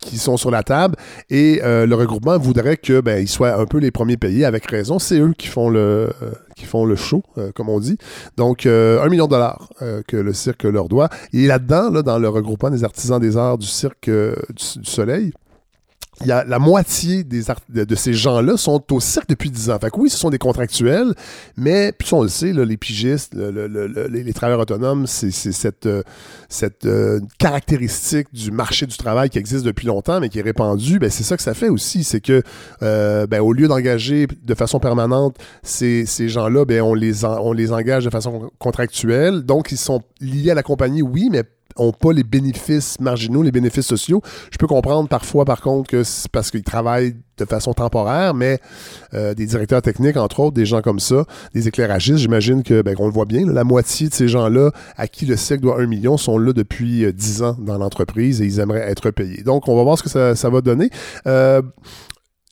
qui 0.00 0.18
sont 0.18 0.36
sur 0.36 0.52
la 0.52 0.62
table 0.62 0.94
et 1.30 1.60
le 1.64 1.94
regroupement 1.94 2.38
voudrait 2.38 2.76
que 2.76 3.00
ben, 3.00 3.26
soient 3.26 3.60
un 3.60 3.66
peu 3.66 3.78
les 3.78 3.90
premiers 3.90 4.16
payés 4.16 4.44
avec 4.44 4.70
raison. 4.70 5.00
C'est 5.00 5.18
eux 5.18 5.34
qui 5.36 5.48
font 5.48 5.68
le, 5.68 6.10
qui 6.54 6.64
font 6.64 6.84
le 6.84 6.96
show, 6.96 7.22
euh, 7.38 7.52
comme 7.52 7.68
on 7.68 7.80
dit. 7.80 7.98
Donc, 8.36 8.66
euh, 8.66 9.02
un 9.02 9.08
million 9.08 9.26
de 9.26 9.30
dollars 9.30 9.68
euh, 9.82 10.02
que 10.06 10.16
le 10.16 10.32
cirque 10.32 10.64
leur 10.64 10.88
doit. 10.88 11.08
Et 11.32 11.46
là-dedans, 11.46 11.90
là, 11.90 12.02
dans 12.02 12.18
le 12.18 12.28
regroupement 12.28 12.70
des 12.70 12.84
artisans 12.84 13.20
des 13.20 13.36
arts 13.36 13.58
du 13.58 13.66
cirque 13.66 14.08
du, 14.08 14.84
Soleil, 14.84 15.32
il 16.20 16.28
y 16.28 16.32
a 16.32 16.44
la 16.44 16.58
moitié 16.58 17.24
des 17.24 17.42
de, 17.68 17.94
ces 17.94 18.14
gens-là 18.14 18.56
sont 18.56 18.82
au 18.92 19.00
cirque 19.00 19.28
depuis 19.28 19.50
10 19.50 19.70
ans. 19.70 19.78
Fait 19.80 19.90
que 19.90 19.98
oui, 19.98 20.10
ce 20.10 20.16
sont 20.16 20.30
des 20.30 20.38
contractuels, 20.38 21.12
mais 21.56 21.92
puis 21.92 22.12
on 22.14 22.22
le 22.22 22.28
sait, 22.28 22.52
les 22.52 22.76
pigistes, 22.76 23.34
les, 23.34 24.32
travailleurs 24.32 24.60
autonomes, 24.60 25.06
c'est 25.06 25.30
cette, 25.30 25.86
euh, 25.86 26.02
cette 26.48 26.86
euh, 26.86 27.20
caractéristique 27.38 28.28
du 28.32 28.50
marché 28.50 28.86
du 28.86 28.96
travail 28.96 29.30
qui 29.30 29.38
existe 29.38 29.64
depuis 29.64 29.86
longtemps, 29.86 30.20
mais 30.20 30.28
qui 30.28 30.38
est 30.38 30.42
répandue. 30.42 30.98
Ben, 30.98 31.10
c'est 31.10 31.24
ça 31.24 31.36
que 31.36 31.42
ça 31.42 31.54
fait 31.54 31.68
aussi, 31.68 32.04
c'est 32.04 32.20
que 32.20 32.42
euh, 32.82 33.26
ben, 33.26 33.40
au 33.40 33.52
lieu 33.52 33.68
d'engager 33.68 34.26
de 34.26 34.54
façon 34.54 34.78
permanente 34.80 35.36
ces, 35.62 36.06
ces 36.06 36.28
gens-là, 36.28 36.64
ben, 36.64 36.82
on, 36.82 36.94
les 36.94 37.24
on 37.24 37.52
les 37.52 37.72
engage 37.72 38.04
de 38.04 38.10
façon 38.10 38.50
contractuelle. 38.58 39.42
Donc, 39.42 39.72
ils 39.72 39.78
sont 39.78 40.02
liés 40.20 40.50
à 40.50 40.54
la 40.54 40.62
compagnie, 40.62 41.02
oui, 41.02 41.28
mais 41.30 41.42
ont 41.76 41.92
pas 41.92 42.12
les 42.12 42.24
bénéfices 42.24 43.00
marginaux, 43.00 43.42
les 43.42 43.52
bénéfices 43.52 43.86
sociaux. 43.86 44.22
Je 44.50 44.58
peux 44.58 44.66
comprendre 44.66 45.08
parfois, 45.08 45.44
par 45.44 45.60
contre, 45.60 45.90
que 45.90 46.04
c'est 46.04 46.30
parce 46.30 46.50
qu'ils 46.50 46.62
travaillent 46.62 47.16
de 47.36 47.44
façon 47.44 47.72
temporaire, 47.72 48.32
mais 48.32 48.60
euh, 49.12 49.34
des 49.34 49.46
directeurs 49.46 49.82
techniques, 49.82 50.16
entre 50.16 50.40
autres, 50.40 50.54
des 50.54 50.66
gens 50.66 50.82
comme 50.82 51.00
ça, 51.00 51.24
des 51.52 51.66
éclairagistes, 51.66 52.18
j'imagine 52.18 52.62
que, 52.62 52.82
ben, 52.82 52.94
on 52.98 53.06
le 53.06 53.12
voit 53.12 53.24
bien, 53.24 53.44
la 53.44 53.64
moitié 53.64 54.08
de 54.08 54.14
ces 54.14 54.28
gens-là 54.28 54.70
à 54.96 55.08
qui 55.08 55.26
le 55.26 55.36
SEC 55.36 55.60
doit 55.60 55.80
un 55.80 55.86
million 55.86 56.16
sont 56.16 56.38
là 56.38 56.52
depuis 56.52 57.04
euh, 57.04 57.12
dix 57.12 57.42
ans 57.42 57.56
dans 57.58 57.76
l'entreprise 57.76 58.40
et 58.40 58.44
ils 58.44 58.60
aimeraient 58.60 58.88
être 58.88 59.10
payés. 59.10 59.42
Donc, 59.42 59.66
on 59.68 59.76
va 59.76 59.82
voir 59.82 59.98
ce 59.98 60.04
que 60.04 60.10
ça, 60.10 60.36
ça 60.36 60.48
va 60.48 60.60
donner. 60.60 60.90
Euh, 61.26 61.60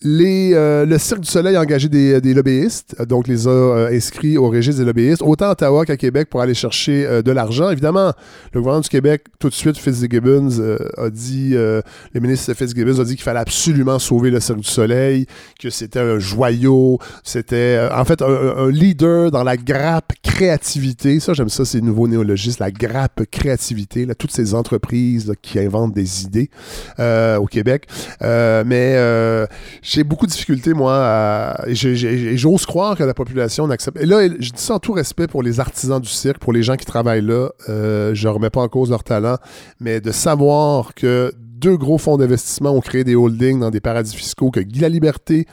euh, 0.05 0.87
le 0.87 0.99
Cirque 0.99 1.21
du 1.21 1.29
Soleil 1.29 1.57
a 1.57 1.61
engagé 1.61 1.89
des, 1.89 2.21
des 2.21 2.35
lobbyistes, 2.35 2.97
euh, 2.99 3.07
donc 3.07 3.29
les 3.29 3.47
a 3.47 3.51
euh, 3.51 3.97
inscrits 3.97 4.37
au 4.37 4.49
registre 4.49 4.81
des 4.81 4.87
lobbyistes, 4.87 5.23
autant 5.23 5.47
à 5.47 5.53
Ottawa 5.53 5.85
qu'à 5.85 5.97
Québec 5.97 6.29
pour 6.31 6.41
aller 6.41 6.55
chercher 6.55 7.23
de 7.23 7.33
l'argent. 7.33 7.71
Évidemment, 7.71 8.13
le 8.53 8.61
gouvernement 8.61 8.81
du 8.83 8.89
Québec, 8.89 9.25
tout 9.39 9.49
de 9.49 9.55
suite, 9.55 9.79
Fitzgibbons 9.79 10.61
a 10.97 11.11
dit, 11.11 11.51
le 11.51 11.83
ministre 12.21 12.55
Fitzgibbons 12.55 13.01
a 13.01 13.05
dit 13.05 13.15
qu'il 13.15 13.25
fallait 13.25 13.41
absolument 13.41 13.99
sauver 13.99 14.31
le 14.31 14.41
Cirque 14.41 14.61
du 14.61 14.69
Soleil, 14.69 15.27
que 15.61 15.71
c'était 15.71 16.01
un 16.01 16.19
joyau, 16.19 16.99
c'était 17.23 17.89
en 17.93 18.05
fait 18.05 18.23
un, 18.23 18.71
leader 18.71 19.31
dans 19.31 19.45
la 19.45 19.57
grappe 19.57 20.13
créativité. 20.43 21.21
Ça, 21.21 21.35
j'aime 21.35 21.49
ça, 21.49 21.65
ces 21.65 21.81
nouveaux 21.81 22.09
néologistes, 22.09 22.59
la 22.59 22.71
grappe 22.71 23.23
créativité, 23.31 24.07
là, 24.07 24.15
toutes 24.15 24.33
ces 24.33 24.55
entreprises 24.55 25.33
qui 25.43 25.59
inventent 25.59 25.95
des 25.95 26.23
idées 26.25 26.51
au 26.99 27.47
Québec. 27.47 27.87
mais 28.21 29.47
j'ai 29.83 30.05
beaucoup 30.05 30.27
de 30.27 30.33
difficultés, 30.33 30.75
moi, 30.75 30.95
à, 30.95 31.65
j'ose 31.73 32.67
croire 32.67 32.97
que 32.97 33.05
la 33.05 33.15
population 33.15 33.67
n'accepte. 33.67 33.99
Et 34.01 34.07
là, 34.07 34.27
je 34.29 34.51
dis 34.51 34.63
ça 34.63 34.75
en 34.75 34.79
tout 34.79 34.93
respect 34.93 35.27
pour 35.27 35.43
les 35.43 35.61
artisans 35.61 36.01
du 36.01 36.09
cirque, 36.09 36.39
pour 36.39 36.53
les 36.53 36.63
gens 36.63 36.77
qui 36.77 36.85
travaillent 36.85 37.23
là. 37.23 37.51
Euh, 37.69 38.15
je 38.15 38.29
ne 38.29 38.33
remets 38.33 38.51
pas 38.51 38.61
en 38.61 38.69
cause 38.69 38.91
leur 38.91 39.05
talent, 39.05 39.37
mais 39.81 40.01
de 40.01 40.11
savoir 40.11 40.95
que 40.95 41.33
deux 41.37 41.77
gros 41.77 41.99
fonds 41.99 42.17
d'investissement 42.17 42.71
ont 42.71 42.81
créé 42.81 43.05
des 43.05 43.15
holdings 43.15 43.61
dans 43.61 43.71
des 43.71 43.81
paradis 43.81 44.17
fiscaux, 44.17 44.51
que 44.51 44.61
Guy 44.61 44.81
La 44.81 44.89
Liberté 44.89 45.47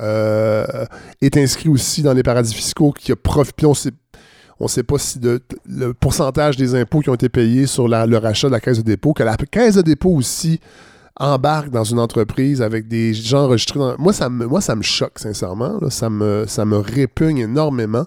euh, 0.00 0.84
est 1.22 1.36
inscrit 1.36 1.68
aussi 1.68 2.02
dans 2.02 2.12
les 2.12 2.22
paradis 2.22 2.54
fiscaux, 2.54 2.92
qui 2.92 3.12
a 3.12 3.16
profité. 3.16 3.66
On 4.58 4.64
ne 4.64 4.68
sait 4.68 4.82
pas 4.82 4.98
si 4.98 5.20
le 5.20 5.92
pourcentage 5.92 6.56
des 6.56 6.74
impôts 6.74 7.00
qui 7.00 7.10
ont 7.10 7.14
été 7.14 7.28
payés 7.28 7.66
sur 7.66 7.88
le 7.88 8.16
rachat 8.16 8.48
de 8.48 8.52
la 8.52 8.60
caisse 8.60 8.78
de 8.78 8.82
dépôt, 8.82 9.12
que 9.12 9.22
la 9.22 9.36
caisse 9.36 9.74
de 9.74 9.82
dépôt 9.82 10.10
aussi 10.10 10.60
embarque 11.18 11.70
dans 11.70 11.84
une 11.84 11.98
entreprise 11.98 12.60
avec 12.60 12.88
des 12.88 13.14
gens 13.14 13.44
enregistrés. 13.44 13.78
Moi, 13.98 14.12
ça 14.12 14.28
me, 14.28 14.46
moi, 14.46 14.60
ça 14.60 14.76
me 14.76 14.82
choque, 14.82 15.18
sincèrement. 15.18 15.78
Ça, 15.88 16.10
me, 16.10 16.76
répugne 16.76 17.38
énormément. 17.38 18.04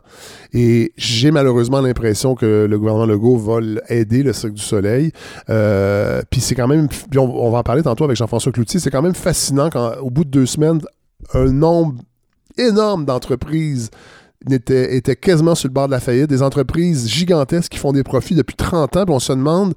Et 0.53 0.93
j'ai 0.95 1.31
malheureusement 1.31 1.81
l'impression 1.81 2.35
que 2.35 2.67
le 2.69 2.79
gouvernement 2.79 3.07
Legault 3.07 3.37
va 3.37 3.59
aider 3.87 4.21
le 4.21 4.33
Cirque 4.33 4.53
du 4.53 4.61
Soleil. 4.61 5.11
Euh, 5.49 6.21
puis 6.29 6.39
c'est 6.39 6.55
quand 6.55 6.67
même... 6.67 6.87
Puis 6.87 7.17
on, 7.17 7.49
va 7.49 7.59
en 7.59 7.63
parler 7.63 7.81
tantôt 7.81 8.03
avec 8.03 8.15
Jean-François 8.15 8.51
Cloutier. 8.51 8.79
C'est 8.79 8.91
quand 8.91 9.01
même 9.01 9.15
fascinant 9.15 9.69
quand, 9.71 9.93
au 10.01 10.11
bout 10.11 10.23
de 10.23 10.29
deux 10.29 10.45
semaines, 10.45 10.79
un 11.33 11.51
nombre 11.51 11.95
énorme 12.57 13.05
d'entreprises 13.05 13.89
était, 14.49 14.95
était 14.95 15.15
quasiment 15.15 15.55
sur 15.55 15.67
le 15.67 15.73
bord 15.73 15.87
de 15.87 15.91
la 15.91 15.99
faillite. 15.99 16.27
Des 16.27 16.41
entreprises 16.41 17.07
gigantesques 17.07 17.71
qui 17.71 17.77
font 17.77 17.91
des 17.91 18.03
profits 18.03 18.35
depuis 18.35 18.55
30 18.55 18.97
ans. 18.97 19.05
Puis 19.05 19.13
on 19.13 19.19
se 19.19 19.33
demande 19.33 19.73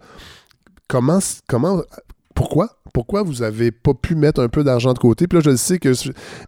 comment, 0.88 1.18
comment 1.48 1.82
pourquoi? 2.34 2.68
Pourquoi 2.92 3.22
vous 3.22 3.36
n'avez 3.40 3.70
pas 3.70 3.94
pu 3.94 4.14
mettre 4.14 4.42
un 4.42 4.48
peu 4.48 4.64
d'argent 4.64 4.92
de 4.92 4.98
côté? 4.98 5.26
Puis 5.26 5.38
là, 5.38 5.42
je 5.42 5.56
sais 5.56 5.78
que 5.78 5.92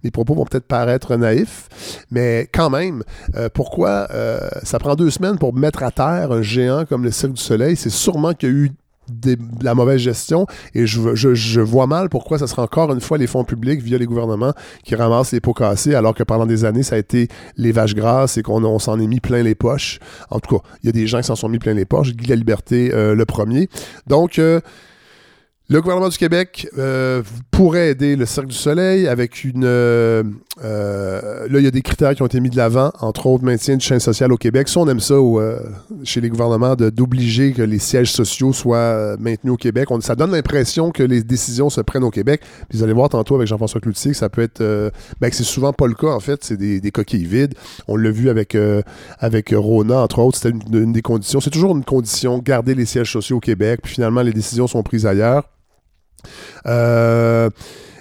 mes 0.02 0.10
propos 0.10 0.34
vont 0.34 0.44
peut-être 0.44 0.66
paraître 0.66 1.16
naïfs, 1.16 2.04
mais 2.10 2.48
quand 2.52 2.68
même, 2.68 3.02
euh, 3.34 3.48
pourquoi 3.52 4.08
euh, 4.10 4.38
ça 4.62 4.78
prend 4.78 4.94
deux 4.94 5.10
semaines 5.10 5.38
pour 5.38 5.54
mettre 5.54 5.82
à 5.82 5.90
terre 5.90 6.32
un 6.32 6.42
géant 6.42 6.84
comme 6.84 7.04
le 7.04 7.10
Cirque 7.10 7.32
du 7.32 7.42
Soleil? 7.42 7.76
C'est 7.76 7.90
sûrement 7.90 8.34
qu'il 8.34 8.48
y 8.48 8.52
a 8.52 8.54
eu 8.54 8.72
de 9.08 9.36
la 9.62 9.74
mauvaise 9.74 10.00
gestion 10.00 10.46
et 10.74 10.86
je, 10.86 11.60
vois 11.60 11.86
mal 11.86 12.08
pourquoi 12.08 12.38
ça 12.38 12.46
sera 12.46 12.62
encore 12.62 12.92
une 12.92 13.00
fois 13.00 13.18
les 13.18 13.26
fonds 13.26 13.44
publics 13.44 13.80
via 13.80 13.98
les 13.98 14.06
gouvernements 14.06 14.52
qui 14.82 14.94
ramassent 14.94 15.32
les 15.32 15.40
pots 15.40 15.54
cassés 15.54 15.94
alors 15.94 16.14
que 16.14 16.22
pendant 16.22 16.46
des 16.46 16.64
années 16.64 16.82
ça 16.82 16.96
a 16.96 16.98
été 16.98 17.28
les 17.56 17.72
vaches 17.72 17.94
grasses 17.94 18.36
et 18.38 18.42
qu'on 18.42 18.78
s'en 18.78 18.98
est 18.98 19.06
mis 19.06 19.20
plein 19.20 19.42
les 19.42 19.54
poches. 19.54 19.98
En 20.30 20.40
tout 20.40 20.58
cas, 20.58 20.64
il 20.82 20.86
y 20.86 20.88
a 20.88 20.92
des 20.92 21.06
gens 21.06 21.18
qui 21.18 21.24
s'en 21.24 21.36
sont 21.36 21.48
mis 21.48 21.58
plein 21.58 21.74
les 21.74 21.84
poches. 21.84 22.14
Guy 22.14 22.26
La 22.28 22.36
Liberté, 22.36 22.92
euh, 22.92 23.14
le 23.14 23.24
premier. 23.24 23.68
Donc, 24.06 24.40
le 25.70 25.80
gouvernement 25.80 26.10
du 26.10 26.18
Québec 26.18 26.68
euh, 26.76 27.22
pourrait 27.50 27.88
aider 27.88 28.16
le 28.16 28.26
Cirque 28.26 28.48
du 28.48 28.54
Soleil 28.54 29.08
avec 29.08 29.44
une... 29.44 29.64
Euh, 29.64 30.22
euh, 30.62 31.48
là, 31.48 31.58
il 31.58 31.64
y 31.64 31.66
a 31.66 31.70
des 31.70 31.80
critères 31.80 32.14
qui 32.14 32.20
ont 32.20 32.26
été 32.26 32.38
mis 32.38 32.50
de 32.50 32.56
l'avant, 32.58 32.92
entre 33.00 33.26
autres 33.26 33.44
maintien 33.44 33.76
du 33.76 33.84
chaîne 33.84 33.98
social 33.98 34.30
au 34.30 34.36
Québec. 34.36 34.68
Ça, 34.68 34.80
on 34.80 34.88
aime 34.88 35.00
ça 35.00 35.14
chez 36.04 36.20
les 36.20 36.28
gouvernements 36.28 36.76
d'obliger 36.76 37.54
que 37.54 37.62
les 37.62 37.78
sièges 37.78 38.12
sociaux 38.12 38.52
soient 38.52 39.16
maintenus 39.18 39.54
au 39.54 39.56
Québec. 39.56 39.88
Ça 40.00 40.14
donne 40.14 40.32
l'impression 40.32 40.90
que 40.90 41.02
les 41.02 41.22
décisions 41.22 41.70
se 41.70 41.80
prennent 41.80 42.04
au 42.04 42.10
Québec. 42.10 42.42
Puis 42.68 42.76
vous 42.76 42.84
allez 42.84 42.92
voir 42.92 43.08
tantôt 43.08 43.34
avec 43.36 43.48
Jean-François 43.48 43.80
Cloutier 43.80 44.10
que 44.10 44.18
ça 44.18 44.28
peut 44.28 44.42
être... 44.42 44.62
ben, 45.18 45.30
c'est 45.32 45.44
souvent 45.44 45.72
pas 45.72 45.86
le 45.86 45.94
cas, 45.94 46.10
en 46.10 46.20
fait. 46.20 46.44
C'est 46.44 46.58
des, 46.58 46.90
coquilles 46.90 47.24
vides. 47.24 47.54
On 47.88 47.96
l'a 47.96 48.10
vu 48.10 48.28
avec, 48.28 48.54
avec 49.18 49.54
Rona, 49.56 50.02
entre 50.02 50.18
autres. 50.18 50.36
C'était 50.36 50.54
une, 50.54 50.82
une 50.82 50.92
des 50.92 51.02
conditions. 51.02 51.40
C'est 51.40 51.48
toujours 51.48 51.74
une 51.74 51.84
condition, 51.84 52.38
garder 52.38 52.74
les 52.74 52.84
sièges 52.84 53.10
sociaux 53.10 53.38
au 53.38 53.40
Québec. 53.40 53.80
Puis 53.82 53.94
finalement, 53.94 54.20
les 54.20 54.34
décisions 54.34 54.66
sont 54.66 54.82
prises 54.82 55.06
ailleurs. 55.06 55.44
Euh, 56.66 57.50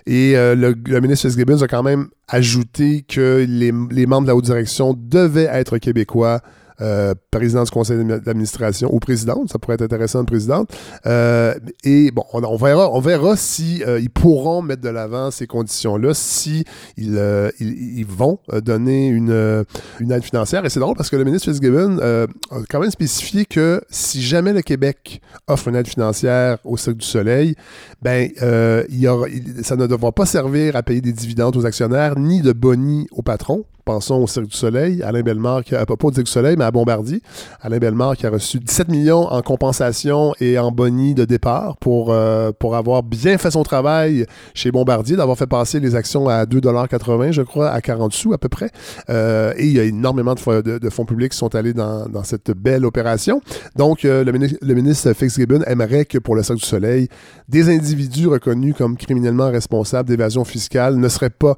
et 0.06 0.36
euh, 0.36 0.56
le, 0.56 1.00
ministre 1.00 1.28
Fitzgibbons 1.30 1.62
a 1.62 1.68
quand 1.68 1.84
même 1.84 2.10
ajouté 2.28 3.06
que 3.08 3.46
les, 3.48 3.72
les, 3.92 4.06
membres 4.06 4.24
de 4.24 4.28
la 4.28 4.36
haute 4.36 4.46
direction 4.46 4.94
devaient 4.98 5.50
être 5.50 5.78
québécois 5.78 6.42
euh, 6.82 7.14
président 7.32 7.64
du 7.64 7.72
conseil 7.72 8.04
d'administration 8.04 8.94
ou 8.94 9.00
présidente, 9.00 9.50
ça 9.52 9.60
pourrait 9.60 9.76
être 9.76 9.84
intéressant 9.84 10.22
de 10.22 10.26
présidente. 10.26 10.72
Euh, 11.06 11.54
et 11.84 12.12
bon, 12.12 12.24
on, 12.34 12.56
verra, 12.58 12.92
on 12.92 13.00
verra 13.00 13.36
si 13.36 13.84
euh, 13.86 14.00
ils 14.00 14.10
pourront 14.10 14.62
mettre 14.62 14.82
de 14.82 14.90
l'avant 14.90 15.32
ces 15.32 15.48
conditions-là, 15.48 16.14
si 16.14 16.66
ils, 16.98 17.20
ils, 17.60 18.06
vont 18.06 18.40
donner 18.64 19.08
une, 19.08 19.66
une 20.00 20.12
aide 20.12 20.24
financière. 20.24 20.66
Et 20.66 20.70
c'est 20.70 20.80
drôle 20.80 20.96
parce 20.96 21.10
que 21.10 21.16
le 21.16 21.24
ministre 21.24 21.52
Fitzgibbon 21.52 22.00
a 22.00 22.28
quand 22.70 22.80
même 22.80 22.92
spécifié 22.92 23.46
que 23.46 23.82
si 23.90 24.22
jamais 24.22 24.54
le 24.54 24.62
Québec 24.62 25.22
offre 25.48 25.68
une 25.68 25.76
aide 25.76 25.88
financière 25.88 26.58
au 26.64 26.78
Cirque 26.78 26.98
du 26.98 27.06
Soleil, 27.06 27.56
ben 28.02 28.30
il 28.90 29.00
y 29.00 29.08
aura, 29.08 29.28
ça 29.62 29.76
ne 29.76 29.88
devra 29.88 30.12
pas 30.12 30.26
servir 30.26 30.76
à 30.76 30.84
payer 30.84 31.02
des 31.02 31.14
dividendes 31.14 31.56
aux 31.56 31.66
actionnaires 31.66 32.18
ni 32.18 32.42
de 32.42 32.52
boni 32.52 33.08
aux 33.12 33.22
patrons 33.22 33.66
Pensons 33.86 34.16
au 34.16 34.28
Cirque 34.28 34.48
du 34.48 34.56
Soleil, 34.56 35.04
Alain 35.04 35.24
Bellemare, 35.24 35.62
qui 35.66 35.76
a, 35.76 35.86
pas 35.86 35.96
au 36.02 36.14
Cirque 36.14 36.26
du 36.26 36.32
Soleil, 36.32 36.56
mais 36.58 36.64
à 36.64 36.72
Bombardier. 36.72 37.22
Alain 37.62 37.80
Bellemare 37.80 38.16
qui 38.16 38.26
a 38.26 38.30
reçu 38.30 38.60
17 38.60 38.88
millions 38.88 39.28
en 39.28 39.42
compensation 39.42 40.34
et 40.40 40.58
en 40.58 40.72
boni 40.72 41.14
de 41.14 41.26
départ 41.26 41.76
pour, 41.78 42.14
euh, 42.14 42.54
pour 42.58 42.78
avoir 42.78 43.04
bien 43.04 43.38
fait 43.38 43.52
son 43.52 43.64
travail 43.64 44.26
chez 44.54 44.72
Bombardier, 44.72 45.18
d'avoir 45.18 45.38
fait 45.38 45.48
passer 45.48 45.82
les 45.82 45.96
actions 45.96 46.30
à 46.30 46.46
2,80 46.46 47.34
je 47.34 47.42
crois, 47.42 47.72
à 47.72 47.82
40 47.82 48.14
sous 48.14 48.32
à 48.32 48.38
peu 48.38 48.48
près. 48.48 48.70
Euh, 49.10 49.54
et 49.58 49.66
il 49.66 49.74
y 49.74 49.80
a 49.82 49.84
énormément 49.84 50.34
de, 50.34 50.90
fonds 50.90 51.06
publics 51.06 51.34
qui 51.34 51.38
sont 51.38 51.54
allés 51.54 51.74
dans, 51.74 52.08
dans 52.08 52.24
cette 52.24 52.52
belle 52.52 52.86
opération. 52.86 53.42
Donc, 53.76 54.06
euh, 54.06 54.24
le, 54.24 54.32
ministre, 54.32 54.60
le 54.62 54.74
ministre 54.76 55.12
Fitzgibbon 55.12 55.62
aimerait 55.68 56.06
que 56.06 56.20
pour 56.20 56.36
le 56.36 56.44
Cirque 56.44 56.60
du 56.60 56.66
Soleil, 56.66 57.10
des 57.50 57.70
individus 57.70 58.28
reconnus 58.28 58.76
comme 58.78 58.96
criminellement 58.96 59.50
responsables 59.52 60.08
d'évasion 60.08 60.46
fiscale 60.46 60.96
ne 60.96 61.10
seraient 61.10 61.30
pas, 61.30 61.58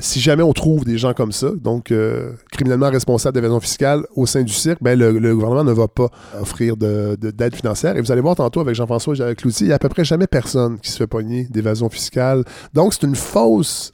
si 0.00 0.20
jamais 0.20 0.42
on 0.42 0.52
trouve 0.52 0.84
des 0.84 0.97
gens 0.98 1.14
comme 1.14 1.32
ça, 1.32 1.50
donc 1.56 1.90
euh, 1.90 2.32
criminellement 2.52 2.90
responsables 2.90 3.34
d'évasion 3.34 3.60
fiscale 3.60 4.04
au 4.14 4.26
sein 4.26 4.42
du 4.42 4.52
cirque, 4.52 4.82
ben, 4.82 4.98
le, 4.98 5.34
gouvernement 5.34 5.64
ne 5.64 5.72
va 5.72 5.88
pas 5.88 6.08
offrir 6.40 6.76
d'aide 6.76 7.18
de, 7.18 7.56
financière. 7.56 7.96
Et 7.96 8.00
vous 8.00 8.12
allez 8.12 8.20
voir 8.20 8.36
tantôt 8.36 8.60
avec 8.60 8.74
Jean-François 8.74 9.34
Cloutier, 9.34 9.66
il 9.66 9.68
n'y 9.68 9.72
a 9.72 9.76
à 9.76 9.78
peu 9.78 9.88
près 9.88 10.04
jamais 10.04 10.26
personne 10.26 10.78
qui 10.78 10.90
se 10.90 10.96
fait 10.96 11.06
pogner 11.06 11.44
d'évasion 11.50 11.88
fiscale. 11.88 12.44
Donc, 12.74 12.94
c'est 12.94 13.04
une 13.04 13.16
fausse, 13.16 13.92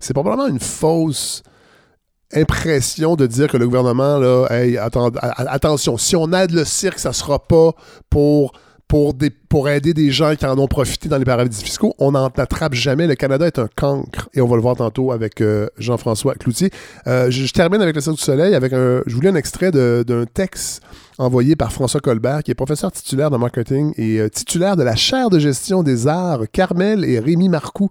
c'est 0.00 0.14
probablement 0.14 0.48
une 0.48 0.60
fausse 0.60 1.42
impression 2.34 3.14
de 3.14 3.26
dire 3.26 3.48
que 3.48 3.56
le 3.56 3.66
gouvernement, 3.66 4.18
là, 4.18 4.46
hey, 4.50 4.78
attention, 4.78 5.96
si 5.96 6.16
on 6.16 6.32
aide 6.32 6.50
le 6.50 6.64
cirque, 6.64 6.98
ça 6.98 7.12
sera 7.12 7.38
pas 7.38 7.72
pour 8.10 8.52
pour, 8.88 9.14
des, 9.14 9.30
pour 9.30 9.68
aider 9.68 9.94
des 9.94 10.10
gens 10.10 10.36
qui 10.36 10.46
en 10.46 10.58
ont 10.58 10.68
profité 10.68 11.08
dans 11.08 11.18
les 11.18 11.24
paradis 11.24 11.62
fiscaux. 11.62 11.94
On 11.98 12.12
n'en 12.12 12.26
attrape 12.28 12.74
jamais. 12.74 13.06
Le 13.06 13.16
Canada 13.16 13.46
est 13.46 13.58
un 13.58 13.68
cancre. 13.74 14.28
Et 14.34 14.40
on 14.40 14.46
va 14.46 14.56
le 14.56 14.62
voir 14.62 14.76
tantôt 14.76 15.12
avec 15.12 15.40
euh, 15.40 15.68
Jean-François 15.78 16.34
Cloutier. 16.34 16.70
Euh, 17.06 17.30
je, 17.30 17.52
termine 17.52 17.82
avec 17.82 17.96
le 17.96 18.00
Soleil 18.00 18.54
avec 18.54 18.72
un. 18.72 19.02
Je 19.06 19.14
voulais 19.14 19.30
un 19.30 19.34
extrait 19.34 19.70
d'un 19.72 20.24
texte 20.32 20.82
envoyé 21.18 21.56
par 21.56 21.72
François 21.72 22.00
Colbert, 22.00 22.42
qui 22.42 22.50
est 22.50 22.54
professeur 22.54 22.92
titulaire 22.92 23.30
de 23.30 23.36
marketing 23.36 23.92
et 23.96 24.20
euh, 24.20 24.28
titulaire 24.28 24.76
de 24.76 24.82
la 24.82 24.94
chaire 24.94 25.30
de 25.30 25.38
gestion 25.38 25.82
des 25.82 26.06
arts 26.06 26.42
Carmel 26.52 27.04
et 27.04 27.18
Rémi 27.18 27.48
Marcoux 27.48 27.90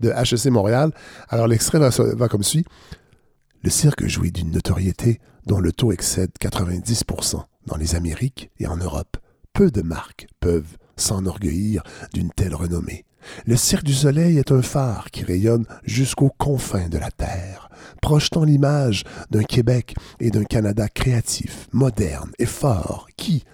de 0.00 0.10
HEC 0.10 0.46
Montréal. 0.50 0.90
Alors 1.28 1.46
l'extrait 1.46 1.78
va, 1.78 1.90
va 1.90 2.28
comme 2.28 2.42
suit. 2.42 2.64
Le 3.62 3.70
cirque 3.70 4.06
jouit 4.06 4.32
d'une 4.32 4.50
notoriété 4.50 5.20
dont 5.46 5.60
le 5.60 5.72
taux 5.72 5.92
excède 5.92 6.30
90% 6.40 7.42
dans 7.66 7.76
les 7.76 7.94
Amériques 7.94 8.50
et 8.58 8.66
en 8.66 8.76
Europe 8.76 9.16
peu 9.54 9.70
de 9.70 9.82
marques 9.82 10.26
peuvent 10.40 10.76
s'enorgueillir 10.96 11.82
d'une 12.12 12.30
telle 12.30 12.54
renommée. 12.54 13.04
Le 13.46 13.56
Cirque 13.56 13.84
du 13.84 13.94
Soleil 13.94 14.36
est 14.36 14.52
un 14.52 14.60
phare 14.60 15.10
qui 15.10 15.24
rayonne 15.24 15.64
jusqu'aux 15.84 16.32
confins 16.36 16.88
de 16.88 16.98
la 16.98 17.10
Terre, 17.10 17.70
projetant 18.02 18.44
l'image 18.44 19.04
d'un 19.30 19.44
Québec 19.44 19.94
et 20.20 20.30
d'un 20.30 20.44
Canada 20.44 20.88
créatif, 20.88 21.68
moderne 21.72 22.32
et 22.38 22.46
fort 22.46 23.06
qui, 23.16 23.44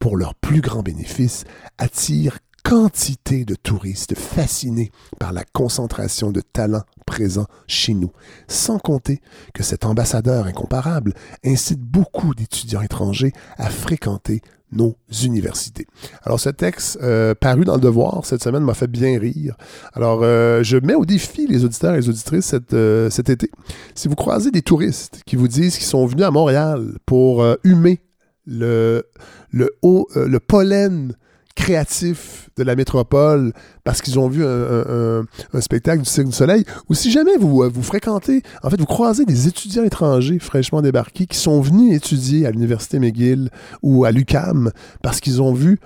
pour 0.00 0.16
leur 0.16 0.34
plus 0.34 0.62
grand 0.62 0.82
bénéfice, 0.82 1.44
attire 1.78 2.38
quantité 2.64 3.44
de 3.44 3.54
touristes 3.54 4.18
fascinés 4.18 4.90
par 5.20 5.32
la 5.32 5.44
concentration 5.44 6.32
de 6.32 6.40
talents 6.40 6.84
présents 7.06 7.46
chez 7.66 7.92
nous, 7.92 8.10
sans 8.48 8.78
compter 8.78 9.20
que 9.52 9.62
cet 9.62 9.84
ambassadeur 9.84 10.46
incomparable 10.46 11.12
incite 11.44 11.80
beaucoup 11.80 12.34
d'étudiants 12.34 12.80
étrangers 12.80 13.32
à 13.58 13.68
fréquenter 13.68 14.40
nos 14.74 14.96
universités. 15.22 15.86
Alors, 16.22 16.40
ce 16.40 16.50
texte 16.50 16.98
euh, 17.02 17.34
paru 17.34 17.64
dans 17.64 17.74
le 17.74 17.80
Devoir 17.80 18.24
cette 18.24 18.42
semaine 18.42 18.62
m'a 18.62 18.74
fait 18.74 18.86
bien 18.86 19.18
rire. 19.18 19.56
Alors, 19.92 20.20
euh, 20.22 20.62
je 20.62 20.76
mets 20.76 20.94
au 20.94 21.04
défi 21.04 21.46
les 21.46 21.64
auditeurs 21.64 21.94
et 21.94 21.98
les 21.98 22.08
auditrices 22.08 22.46
cet, 22.46 22.74
euh, 22.74 23.10
cet 23.10 23.30
été. 23.30 23.50
Si 23.94 24.08
vous 24.08 24.14
croisez 24.14 24.50
des 24.50 24.62
touristes 24.62 25.22
qui 25.26 25.36
vous 25.36 25.48
disent 25.48 25.76
qu'ils 25.76 25.86
sont 25.86 26.06
venus 26.06 26.24
à 26.24 26.30
Montréal 26.30 26.98
pour 27.06 27.44
humer 27.64 28.00
le, 28.46 29.04
le 29.52 30.38
pollen 30.38 31.14
créatifs 31.54 32.50
de 32.56 32.62
la 32.62 32.76
métropole 32.76 33.52
parce 33.84 34.02
qu'ils 34.02 34.18
ont 34.18 34.28
vu 34.28 34.44
un, 34.44 35.24
spectacle 35.60 36.02
du 36.02 36.08
Cirque 36.08 36.28
du 36.28 36.32
Soleil, 36.32 36.64
ou 36.88 36.94
si 36.94 37.10
jamais 37.10 37.36
vous, 37.38 37.62
euh, 37.62 37.70
vous 37.72 37.82
fréquentez, 37.82 38.42
en 38.62 38.70
fait, 38.70 38.78
vous 38.78 38.86
croisez 38.86 39.24
des 39.24 39.48
étudiants 39.48 39.84
étrangers 39.84 40.38
fraîchement 40.38 40.82
débarqués 40.82 41.26
qui 41.26 41.38
sont 41.38 41.60
venus 41.60 41.94
étudier 41.94 42.46
à 42.46 42.50
l'Université 42.50 42.98
McGill 42.98 43.50
ou 43.82 44.04
à 44.04 44.10
l'UCAM 44.10 44.70
parce 45.02 45.20
qu'ils 45.20 45.40
ont 45.42 45.54
vu 45.54 45.78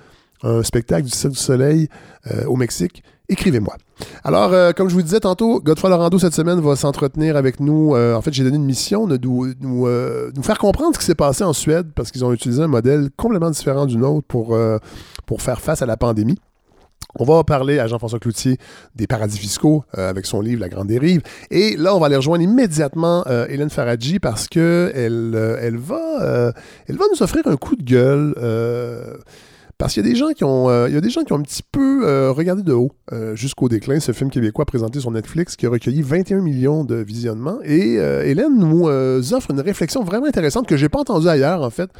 un 0.43 0.63
spectacle 0.63 1.05
du 1.05 1.11
Cirque 1.11 1.35
du 1.35 1.39
Soleil 1.39 1.89
euh, 2.31 2.45
au 2.47 2.57
Mexique, 2.57 3.03
écrivez-moi. 3.29 3.77
Alors, 4.25 4.53
euh, 4.53 4.73
comme 4.73 4.89
je 4.89 4.95
vous 4.95 5.03
disais 5.03 5.21
tantôt, 5.21 5.61
Godefroy 5.61 5.91
Lorando, 5.91 6.19
cette 6.19 6.35
semaine, 6.35 6.61
va 6.61 6.77
s'entretenir 6.77 7.37
avec 7.37 7.61
nous. 7.61 7.97
en 7.97 8.21
fait, 8.23 8.33
j'ai 8.33 8.45
donné 8.45 8.57
une 8.57 8.65
mission 8.65 9.07
de 9.07 9.17
nous, 9.17 9.53
nous, 9.61 10.43
faire 10.43 10.59
comprendre 10.59 10.95
ce 10.95 11.01
qui 11.01 11.07
s'est 11.07 11.15
passé 11.15 11.45
en 11.45 11.53
Suède 11.53 11.89
parce 11.95 12.11
qu'ils 12.11 12.25
ont 12.25 12.33
utilisé 12.33 12.63
un 12.63 12.69
modèle 12.69 13.11
complètement 13.17 13.51
différent 13.51 13.87
du 13.87 13.97
nôtre 13.97 14.27
pour, 14.27 14.59
pour 15.27 15.43
faire 15.43 15.61
face 15.61 15.83
à 15.83 15.87
la 15.87 15.97
pandémie. 15.97 16.39
On 17.17 17.25
va 17.25 17.43
parler 17.43 17.79
à 17.79 17.87
Jean-François 17.87 18.19
Cloutier 18.19 18.59
des 18.95 19.07
paradis 19.07 19.39
fiscaux 19.39 19.85
euh, 19.97 20.11
avec 20.11 20.27
son 20.27 20.41
livre 20.41 20.61
La 20.61 20.69
Grande 20.69 20.89
Dérive. 20.89 21.23
Et 21.51 21.77
là, 21.77 21.95
on 21.95 21.99
va 21.99 22.07
aller 22.07 22.17
rejoindre 22.17 22.45
immédiatement 22.45 23.25
euh, 23.27 23.47
Hélène 23.49 23.71
Faradji 23.71 24.19
parce 24.19 24.47
qu'elle 24.47 25.33
euh, 25.35 25.59
elle 25.61 25.79
va, 25.79 26.53
elle 26.87 26.97
va 26.97 27.05
nous 27.13 27.23
offrir 27.23 27.47
un 27.47 27.57
coup 27.57 27.77
de 27.77 27.83
gueule 27.83 28.35
parce 29.79 29.95
qu'il 29.95 30.05
y 30.05 30.09
a 30.09 30.11
des 30.11 30.17
gens 30.17 30.31
qui 30.31 30.43
ont, 30.43 30.69
euh, 30.69 30.89
il 30.89 30.95
y 30.95 30.99
a 30.99 31.01
des 31.01 31.09
gens 31.09 31.23
qui 31.23 31.33
ont 31.33 31.37
un 31.37 31.43
petit 31.43 31.63
peu 31.63 32.05
euh, 32.05 32.33
regardé 32.33 32.65
de 32.65 32.73
haut 32.73 32.91
euh, 33.13 33.37
jusqu'au 33.37 33.69
déclin 33.69 34.01
ce 34.01 34.11
film 34.11 34.29
québécois 34.29 34.67
présenté 34.67 34.99
sur 34.99 35.13
Netflix 35.13 35.55
qui 35.55 35.67
a 35.67 35.71
recueilli 35.71 36.03
21 36.03 36.41
millions 36.41 36.83
de 36.83 36.97
visionnements. 36.97 37.61
Et 37.65 37.95
Hélène 37.95 38.59
nous 38.59 38.89
offre 38.89 39.53
une 39.53 39.61
réflexion 39.61 40.03
vraiment 40.03 40.27
intéressante 40.27 40.67
que 40.67 40.77
j'ai 40.77 40.89
pas 40.89 41.01
entendue 41.01 41.29
ailleurs 41.29 41.63
en 41.63 41.71
fait 41.71 41.91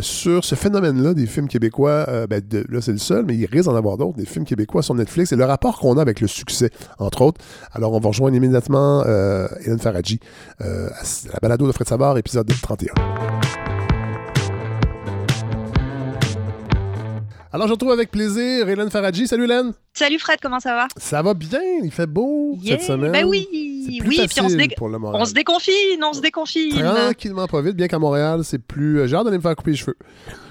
sur 0.00 0.44
ce 0.44 0.54
phénomène-là 0.54 1.12
des 1.14 1.26
films 1.26 1.48
québécois. 1.48 2.06
Ben, 2.28 2.42
là 2.68 2.80
c'est 2.80 2.92
le 2.92 2.98
seul, 2.98 3.24
mais 3.26 3.36
il 3.36 3.46
risque 3.46 3.66
d'en 3.66 3.76
avoir 3.76 3.98
d'autres 3.98 4.16
des 4.16 4.24
films 4.24 4.44
québécois 4.44 4.82
sur 4.82 4.94
Netflix 4.94 5.32
et 5.32 5.36
le 5.36 5.44
rapport 5.44 5.78
qu'on 5.78 5.98
a 5.98 6.00
avec 6.00 6.20
le 6.20 6.26
succès 6.26 6.70
entre 6.98 7.22
autres. 7.22 7.40
Alors 7.72 7.92
on 7.92 8.00
va 8.00 8.08
rejoindre 8.08 8.36
immédiatement 8.36 9.04
Hélène 9.04 9.78
Faradji 9.78 10.18
à 10.60 10.64
la 10.64 11.38
balado 11.42 11.66
de 11.66 11.72
Fred 11.72 11.88
Savard 11.88 12.16
épisode 12.16 12.50
31. 12.62 12.92
Alors, 17.54 17.66
je 17.66 17.72
retrouve 17.72 17.92
avec 17.92 18.10
plaisir 18.10 18.66
Hélène 18.66 18.88
Faradji. 18.88 19.28
Salut 19.28 19.44
Hélène. 19.44 19.74
Salut 19.92 20.18
Fred, 20.18 20.38
comment 20.40 20.58
ça 20.58 20.74
va? 20.74 20.88
Ça 20.96 21.20
va 21.20 21.34
bien, 21.34 21.60
il 21.84 21.90
fait 21.90 22.06
beau 22.06 22.58
cette 22.64 22.80
semaine. 22.80 23.12
Ben 23.12 23.26
oui, 23.26 23.46
oui, 23.52 24.00
puis 24.00 24.40
on 24.40 24.48
se, 24.48 24.56
on 25.02 25.24
se, 25.26 25.34
déconfine, 25.34 26.02
on 26.02 26.14
se 26.14 26.20
déconfine. 26.22 26.78
Tranquillement, 26.78 27.46
pas 27.46 27.60
vite, 27.60 27.76
bien 27.76 27.88
qu'à 27.88 27.98
Montréal, 27.98 28.40
c'est 28.42 28.58
plus. 28.58 29.00
Euh, 29.00 29.06
j'ai 29.06 29.16
hâte 29.16 29.26
d'aller 29.26 29.36
me 29.36 29.42
faire 29.42 29.54
couper 29.54 29.72
les 29.72 29.76
cheveux. 29.76 29.98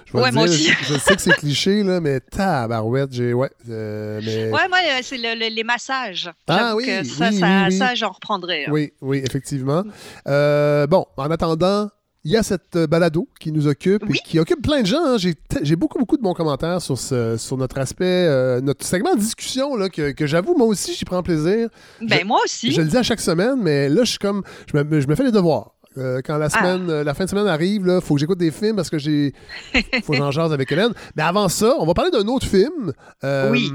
Je 0.05 0.15
ouais, 0.15 0.31
moi 0.31 0.43
aussi. 0.43 0.71
je, 0.83 0.93
sais 0.99 1.15
que 1.15 1.21
c'est 1.23 1.33
cliché, 1.37 1.81
là, 1.81 1.99
mais 2.01 2.19
tabarouette, 2.19 3.11
j'ai. 3.13 3.33
Ouais, 3.33 3.49
euh, 3.67 4.21
mais... 4.23 4.51
ouais, 4.51 4.67
moi, 4.69 4.77
euh, 4.77 4.99
c'est 5.01 5.17
les 5.17 5.63
massages. 5.63 6.29
Ah 6.47 6.75
oui, 6.75 6.85
que 6.85 7.03
ça, 7.03 7.31
ça, 7.31 7.71
ça 7.71 7.95
j'en 7.95 8.11
reprendrai. 8.11 8.65
Hein. 8.65 8.71
Oui, 8.71 8.93
oui, 9.01 9.23
effectivement. 9.25 9.83
bon, 10.27 11.05
en 11.17 11.31
attendant, 11.31 11.89
il 12.23 12.31
y 12.31 12.37
a 12.37 12.43
cette 12.43 12.75
euh, 12.75 12.87
balado 12.87 13.27
qui 13.39 13.51
nous 13.51 13.67
occupe 13.67 14.03
et 14.09 14.19
qui 14.19 14.39
occupe 14.39 14.61
plein 14.61 14.81
de 14.81 14.85
gens. 14.85 15.03
Hein. 15.03 15.17
J'ai 15.17 15.75
beaucoup, 15.75 15.97
beaucoup 15.97 16.17
de 16.17 16.21
bons 16.21 16.33
commentaires 16.33 16.81
sur, 16.81 16.97
ce, 16.97 17.37
sur 17.37 17.57
notre 17.57 17.79
aspect, 17.79 18.05
euh, 18.05 18.61
notre 18.61 18.85
segment 18.85 19.15
de 19.15 19.19
discussion 19.19 19.75
là, 19.75 19.89
que, 19.89 20.11
que 20.11 20.27
j'avoue, 20.27 20.55
moi 20.55 20.67
aussi, 20.67 20.93
j'y 20.93 21.05
prends 21.05 21.23
plaisir. 21.23 21.69
Ben, 22.01 22.25
moi 22.25 22.39
aussi. 22.43 22.71
Je 22.71 22.81
le 22.81 22.87
dis 22.87 22.97
à 22.97 23.03
chaque 23.03 23.21
semaine, 23.21 23.55
mais 23.61 23.89
là, 23.89 24.03
je 24.03 24.11
suis 24.11 24.19
comme. 24.19 24.43
Je 24.71 24.77
me, 24.77 25.01
je 25.01 25.07
me 25.07 25.15
fais 25.15 25.23
les 25.23 25.31
devoirs. 25.31 25.73
Euh, 25.97 26.21
quand 26.23 26.37
la 26.37 26.45
ah. 26.45 26.49
semaine, 26.49 26.89
euh, 26.89 27.03
la 27.03 27.13
fin 27.13 27.25
de 27.25 27.29
semaine 27.29 27.47
arrive, 27.47 27.83
il 27.85 28.01
faut 28.01 28.13
que 28.13 28.19
j'écoute 28.19 28.37
des 28.37 28.51
films 28.51 28.77
parce 28.77 28.89
que 28.89 28.97
j'ai. 28.97 29.33
faut 30.03 30.13
que 30.13 30.17
j'en 30.17 30.31
jase 30.31 30.53
avec 30.53 30.71
Hélène. 30.71 30.93
Mais 31.15 31.23
avant 31.23 31.49
ça, 31.49 31.75
on 31.79 31.85
va 31.85 31.93
parler 31.93 32.11
d'un 32.11 32.27
autre 32.27 32.47
film. 32.47 32.93
Euh, 33.23 33.51
oui. 33.51 33.69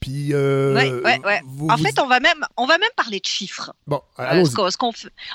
Puis. 0.00 0.34
Ouais, 0.34 0.90
ouais, 0.90 1.20
ouais. 1.24 1.40
en 1.68 1.76
fait, 1.76 1.98
on 2.00 2.06
va, 2.06 2.20
même, 2.20 2.42
on 2.56 2.64
va 2.64 2.78
même 2.78 2.88
parler 2.96 3.20
de 3.20 3.26
chiffres. 3.26 3.74
Bon, 3.86 4.00
allons 4.16 4.44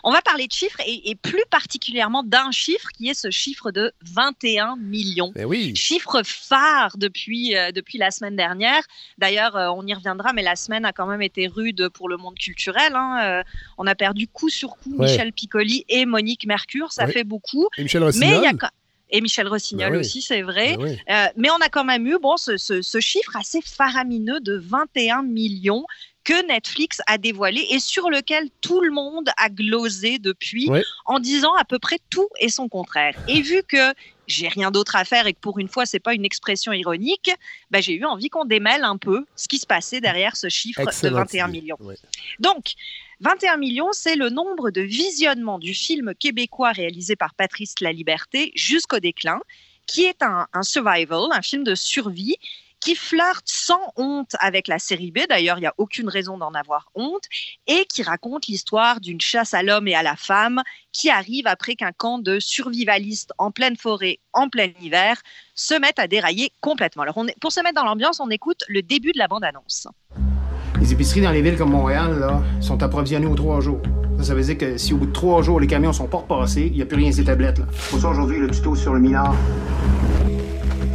on 0.03 0.11
va 0.11 0.21
parler 0.21 0.47
de 0.47 0.51
chiffres 0.51 0.79
et, 0.85 1.15
plus 1.15 1.43
particulièrement 1.49 2.23
d'un 2.23 2.51
chiffre 2.51 2.87
qui 2.95 3.09
est 3.09 3.13
ce 3.13 3.29
chiffre 3.29 3.71
de 3.71 3.91
21 4.01 4.75
millions. 4.77 5.31
Ben 5.35 5.45
oui. 5.45 5.75
Chiffre 5.75 6.21
phare 6.23 6.97
depuis, 6.97 7.53
depuis 7.73 7.97
la 7.97 8.11
semaine 8.11 8.35
dernière. 8.35 8.81
D'ailleurs, 9.17 9.55
on 9.75 9.85
y 9.85 9.93
reviendra, 9.93 10.33
mais 10.33 10.43
la 10.43 10.55
semaine 10.55 10.85
a 10.85 10.93
quand 10.93 11.07
même 11.07 11.21
été 11.21 11.47
rude 11.47 11.89
pour 11.89 12.09
le 12.09 12.17
monde 12.17 12.35
culturel. 12.35 12.93
Hein. 12.95 13.43
on 13.77 13.85
a 13.85 13.95
perdu 13.95 14.27
coup 14.27 14.49
sur 14.49 14.77
coup 14.77 14.95
Michel 14.97 15.33
Piccoli 15.33 15.85
et 15.89 16.06
Monique 16.07 16.45
Mercure, 16.47 16.91
ça 16.91 17.07
fait 17.07 17.23
beaucoup. 17.23 17.67
Et 17.77 17.83
Michel 17.83 18.03
Rossignol. 18.03 18.41
Mais 18.41 18.67
et 19.09 19.21
Michel 19.21 19.47
Rossignol 19.47 19.93
bah 19.93 19.99
aussi, 19.99 20.21
c'est 20.21 20.41
vrai. 20.41 20.75
Bah 20.77 20.85
euh, 21.09 21.27
mais 21.37 21.49
on 21.49 21.61
a 21.61 21.69
quand 21.69 21.85
même 21.85 22.05
eu 22.07 22.17
bon, 22.19 22.35
ce, 22.37 22.99
chiffre 22.99 23.35
assez 23.35 23.61
faramineux 23.61 24.39
de 24.41 24.57
21 24.57 25.23
millions 25.23 25.85
que 26.23 26.45
Netflix 26.45 26.99
a 27.07 27.17
dévoilé 27.17 27.65
et 27.71 27.79
sur 27.79 28.09
lequel 28.09 28.49
tout 28.59 28.81
le 28.81 28.91
monde 28.91 29.29
a 29.37 29.49
glosé 29.49 30.19
depuis 30.19 30.69
en 31.05 31.19
disant 31.19 31.53
à 31.57 31.63
peu 31.63 31.79
près 31.79 31.99
tout 32.09 32.27
et 32.41 32.49
son 32.49 32.67
contraire. 32.67 33.15
Et 33.29 33.41
vu 33.41 33.61
que 33.65 33.93
j'ai 34.27 34.47
rien 34.47 34.71
d'autre 34.71 34.95
à 34.95 35.05
faire 35.05 35.25
et 35.25 35.33
que 35.33 35.39
pour 35.39 35.57
une 35.59 35.67
fois, 35.67 35.85
c'est 35.85 35.99
pas 35.99 36.13
une 36.13 36.25
expression 36.25 36.73
ironique, 36.73 37.31
bah, 37.71 37.81
j'ai 37.81 37.93
eu 37.93 38.05
envie 38.05 38.29
qu'on 38.29 38.45
démêle 38.45 38.83
un 38.83 38.97
peu 38.97 39.25
ce 39.35 39.47
qui 39.47 39.57
se 39.57 39.65
passait 39.65 40.01
derrière 40.01 40.35
ce 40.35 40.49
chiffre 40.49 40.81
de 40.83 41.09
21 41.09 41.47
millions. 41.47 41.77
Donc, 42.39 42.73
21 43.21 43.57
millions, 43.57 43.91
c'est 43.93 44.15
le 44.15 44.29
nombre 44.29 44.69
de 44.69 44.81
visionnements 44.81 45.59
du 45.59 45.73
film 45.73 46.13
québécois 46.13 46.71
réalisé 46.71 47.15
par 47.15 47.33
Patrice 47.33 47.75
La 47.81 47.91
Liberté 47.91 48.51
jusqu'au 48.55 48.99
déclin, 48.99 49.39
qui 49.87 50.03
est 50.03 50.21
un, 50.21 50.47
un 50.53 50.63
survival, 50.63 51.29
un 51.31 51.41
film 51.41 51.63
de 51.63 51.73
survie 51.73 52.35
qui 52.79 52.95
flirte 52.95 53.45
sans 53.45 53.91
honte 53.95 54.35
avec 54.39 54.67
la 54.67 54.79
série 54.79 55.11
B, 55.11 55.19
d'ailleurs 55.29 55.57
il 55.57 55.61
n'y 55.61 55.67
a 55.67 55.73
aucune 55.77 56.09
raison 56.09 56.37
d'en 56.37 56.51
avoir 56.51 56.89
honte, 56.95 57.23
et 57.67 57.85
qui 57.85 58.03
raconte 58.03 58.47
l'histoire 58.47 58.99
d'une 58.99 59.21
chasse 59.21 59.53
à 59.53 59.63
l'homme 59.63 59.87
et 59.87 59.95
à 59.95 60.03
la 60.03 60.15
femme 60.15 60.61
qui 60.91 61.09
arrive 61.09 61.47
après 61.47 61.75
qu'un 61.75 61.91
camp 61.91 62.19
de 62.19 62.39
survivalistes 62.39 63.33
en 63.37 63.51
pleine 63.51 63.77
forêt, 63.77 64.19
en 64.33 64.49
plein 64.49 64.69
hiver, 64.81 65.21
se 65.55 65.79
mette 65.79 65.99
à 65.99 66.07
dérailler 66.07 66.51
complètement. 66.61 67.03
Alors 67.03 67.17
on 67.17 67.27
est, 67.27 67.39
pour 67.39 67.51
se 67.51 67.61
mettre 67.61 67.75
dans 67.75 67.85
l'ambiance, 67.85 68.19
on 68.19 68.29
écoute 68.29 68.63
le 68.67 68.81
début 68.81 69.11
de 69.11 69.19
la 69.19 69.27
bande-annonce. 69.27 69.87
Les 70.79 70.93
épiceries 70.93 71.21
dans 71.21 71.31
les 71.31 71.41
villes 71.41 71.57
comme 71.57 71.71
Montréal 71.71 72.19
là, 72.19 72.41
sont 72.61 72.81
approvisionnées 72.83 73.25
aux 73.25 73.35
trois 73.35 73.61
jours. 73.61 73.81
Ça, 74.21 74.33
veut 74.33 74.41
dire 74.41 74.57
que 74.57 74.77
si 74.77 74.93
au 74.93 74.97
bout 74.97 75.07
de 75.07 75.11
trois 75.11 75.41
jours 75.41 75.59
les 75.59 75.67
camions 75.67 75.93
sont 75.93 76.07
pas 76.07 76.17
repassés, 76.17 76.67
il 76.67 76.73
n'y 76.73 76.81
a 76.81 76.85
plus 76.85 76.97
rien 76.97 77.11
ces 77.11 77.23
tablettes. 77.23 77.59
Là. 77.59 77.65
Pour 77.89 77.99
ça 77.99 78.09
aujourd'hui, 78.09 78.39
le 78.39 78.49
tuto 78.49 78.75
sur 78.75 78.93
le 78.93 78.99
minard. 78.99 79.35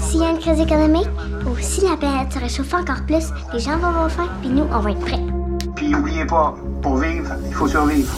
S'il 0.03 0.21
y 0.21 0.25
a 0.25 0.31
une 0.31 0.39
crise 0.39 0.61
économique 0.61 1.09
ou 1.47 1.57
si 1.61 1.83
la 1.83 1.97
planète 1.97 2.33
se 2.33 2.39
réchauffe 2.39 2.75
encore 2.75 3.03
plus, 3.07 3.31
les 3.53 3.61
gens 3.61 3.79
vont 3.79 3.89
avoir 3.89 4.11
faim, 4.11 4.29
puis 4.41 4.51
nous, 4.51 4.65
on 4.71 4.79
va 4.81 4.91
être 4.91 5.01
prêts. 5.01 5.21
Puis 5.75 5.95
oubliez 5.95 6.27
pas, 6.27 6.55
pour 6.83 6.97
vivre, 6.97 7.33
il 7.47 7.55
faut 7.55 7.69
survivre. 7.69 8.13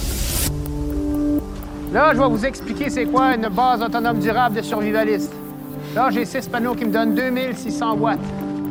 Là, 1.92 2.12
je 2.12 2.18
vais 2.18 2.28
vous 2.28 2.44
expliquer 2.44 2.90
c'est 2.90 3.04
quoi 3.04 3.34
une 3.34 3.48
base 3.48 3.80
autonome 3.82 4.18
durable 4.18 4.56
de 4.56 4.62
survivaliste. 4.62 5.32
Là, 5.94 6.10
j'ai 6.10 6.24
six 6.24 6.48
panneaux 6.48 6.74
qui 6.74 6.86
me 6.86 6.90
donnent 6.90 7.14
2600 7.14 7.94
watts. 7.96 8.18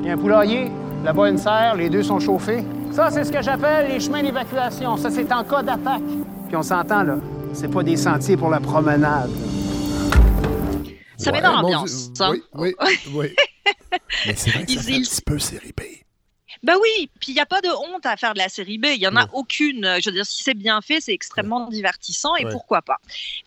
Il 0.01 0.07
y 0.07 0.09
a 0.09 0.13
un 0.13 0.17
poulailler, 0.17 0.71
là-bas 1.05 1.29
une 1.29 1.37
serre, 1.37 1.75
les 1.77 1.89
deux 1.89 2.03
sont 2.03 2.19
chauffés. 2.19 2.65
Ça, 2.91 3.09
c'est 3.09 3.23
ce 3.23 3.31
que 3.31 3.41
j'appelle 3.41 3.89
les 3.89 3.99
chemins 3.99 4.21
d'évacuation. 4.21 4.97
Ça, 4.97 5.09
c'est 5.09 5.31
en 5.31 5.43
cas 5.43 5.63
d'attaque. 5.63 6.03
Puis 6.47 6.57
on 6.57 6.63
s'entend, 6.63 7.03
là, 7.03 7.15
c'est 7.53 7.69
pas 7.69 7.83
des 7.83 7.95
sentiers 7.95 8.35
pour 8.35 8.49
la 8.49 8.59
promenade. 8.59 9.29
Ça 11.23 11.31
met 11.31 11.41
dans 11.41 11.61
l'ambiance. 11.61 12.11
Oui, 12.19 12.43
oui, 12.53 12.73
oui. 13.13 13.35
Mais 14.25 14.35
c'est 14.35 14.51
vrai 14.51 14.65
que 14.65 14.71
ça 14.71 14.81
fait 14.81 14.95
un 14.95 15.01
petit 15.01 15.21
peu 15.25 15.39
série 15.39 15.73
B. 15.75 15.81
Ben 16.61 16.75
oui, 16.81 17.09
puis 17.19 17.31
il 17.31 17.35
n'y 17.35 17.41
a 17.41 17.45
pas 17.45 17.61
de 17.61 17.69
honte 17.69 18.05
à 18.05 18.15
faire 18.15 18.33
de 18.33 18.39
la 18.39 18.49
série 18.49 18.77
B. 18.77 18.85
Il 18.93 18.99
n'y 18.99 19.07
en 19.07 19.15
a 19.15 19.27
aucune. 19.33 19.97
Je 20.01 20.09
veux 20.09 20.15
dire, 20.15 20.25
si 20.25 20.43
c'est 20.43 20.53
bien 20.53 20.81
fait, 20.81 21.01
c'est 21.01 21.13
extrêmement 21.13 21.67
divertissant 21.69 22.35
et 22.35 22.45
pourquoi 22.45 22.81
pas. 22.81 22.97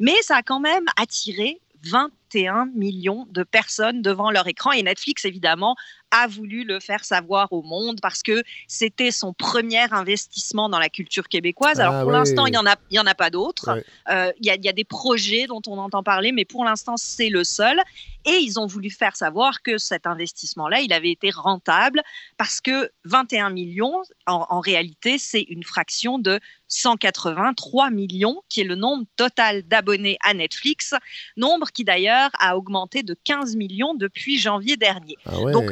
Mais 0.01 0.15
ça 0.23 0.37
a 0.37 0.43
quand 0.43 0.61
même 0.61 0.85
attiré 1.01 1.61
21 1.85 2.67
millions 2.75 3.27
de 3.31 3.43
personnes 3.43 4.03
devant 4.03 4.31
leur 4.31 4.47
écran 4.49 4.73
et 4.73 4.83
Netflix, 4.83 5.25
évidemment, 5.25 5.77
a 6.11 6.27
voulu 6.27 6.65
le 6.65 6.81
faire 6.81 7.05
savoir 7.05 7.53
au 7.53 7.63
monde 7.63 8.01
parce 8.01 8.23
que 8.23 8.43
c'était 8.69 9.11
son 9.11 9.33
premier 9.33 9.93
investissement 9.93 10.69
dans 10.69 10.79
la 10.79 10.89
culture 10.89 11.29
québécoise. 11.29 11.81
Alors, 11.81 11.95
ah 11.95 12.03
pour 12.03 12.13
l'instant, 12.13 12.47
il 12.47 12.53
n'y 12.53 12.59
en, 12.59 12.67
a, 12.67 12.77
y 12.91 12.99
en 12.99 13.07
a 13.07 13.15
pas 13.15 13.31
d'autres. 13.31 13.71
Euh, 14.09 14.33
il 14.41 14.47
y, 14.47 14.69
a 14.69 14.73
des 14.73 14.85
projets 14.85 15.47
dont 15.47 15.63
on 15.67 15.79
entend 15.79 16.03
parler, 16.03 16.33
mais 16.33 16.45
pour 16.45 16.65
l'instant, 16.65 16.97
c'est 16.97 17.29
le 17.29 17.45
seul. 17.45 17.81
Et 18.25 18.39
ils 18.39 18.59
ont 18.59 18.67
voulu 18.67 18.91
faire 18.91 19.15
savoir 19.15 19.63
que 19.63 19.79
cet 19.79 20.07
investissement-là, 20.07 20.81
il 20.81 20.93
avait 20.93 21.13
été 21.13 21.31
rentable 21.31 22.03
parce 22.37 22.61
que 22.61 22.91
21 23.05 23.51
millions, 23.51 24.03
en, 24.27 24.61
réalité, 24.61 25.17
c'est 25.19 25.43
une 25.43 25.63
fraction 25.63 26.19
de 26.19 26.41
183 26.67 27.91
millions, 27.91 28.43
qui 28.49 28.63
est 28.63 28.65
le 28.65 28.75
nombre 28.75 29.05
total 29.15 29.63
d'abonnés 29.63 30.19
à 30.25 30.35
Netflix, 30.35 30.95
nombre 31.37 31.71
qui 31.71 31.85
d'ailleurs 31.85 32.31
a 32.41 32.57
augmenté 32.57 33.05
de 33.05 33.17
15 33.23 33.55
millions 33.55 33.95
depuis 33.95 34.39
janvier 34.39 34.77
dernier. 34.77 35.15
Ah 35.27 35.53
Donc 35.53 35.71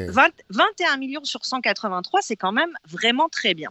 21 0.50 0.96
millions 0.96 1.24
sur 1.24 1.44
183, 1.44 2.20
c'est 2.22 2.36
quand 2.36 2.52
même 2.52 2.70
vraiment 2.88 3.28
très 3.28 3.54
bien. 3.54 3.70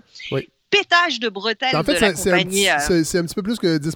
Pétage 0.70 1.20
de 1.20 1.30
bretelles 1.30 1.76
en 1.76 1.84
fait, 1.84 1.96
de 1.96 2.00
la 2.00 2.14
compagnie. 2.14 2.70
Euh, 2.70 3.04
c'est 3.04 3.18
un 3.18 3.26
petit 3.26 3.36
peu 3.36 3.44
plus 3.44 3.60
que 3.60 3.78
10 3.78 3.96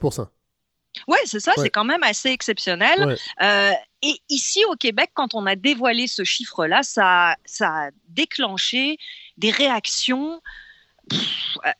oui, 1.08 1.18
c'est 1.26 1.40
ça, 1.40 1.52
c'est 1.58 1.70
quand 1.70 1.84
même 1.84 2.02
assez 2.02 2.30
exceptionnel. 2.30 3.18
Euh, 3.44 3.72
et 4.02 4.16
ici 4.30 4.66
au 4.66 4.74
Québec, 4.76 5.12
quand 5.14 5.36
on 5.36 5.46
a 5.46 5.56
dévoilé 5.56 6.08
ce 6.08 6.24
chiffre-là, 6.24 6.82
ça, 6.82 7.36
ça 7.46 7.68
a 7.68 7.90
déclenché 8.08 8.98
des 9.38 9.52
réactions 9.52 10.42
euh, 11.14 11.72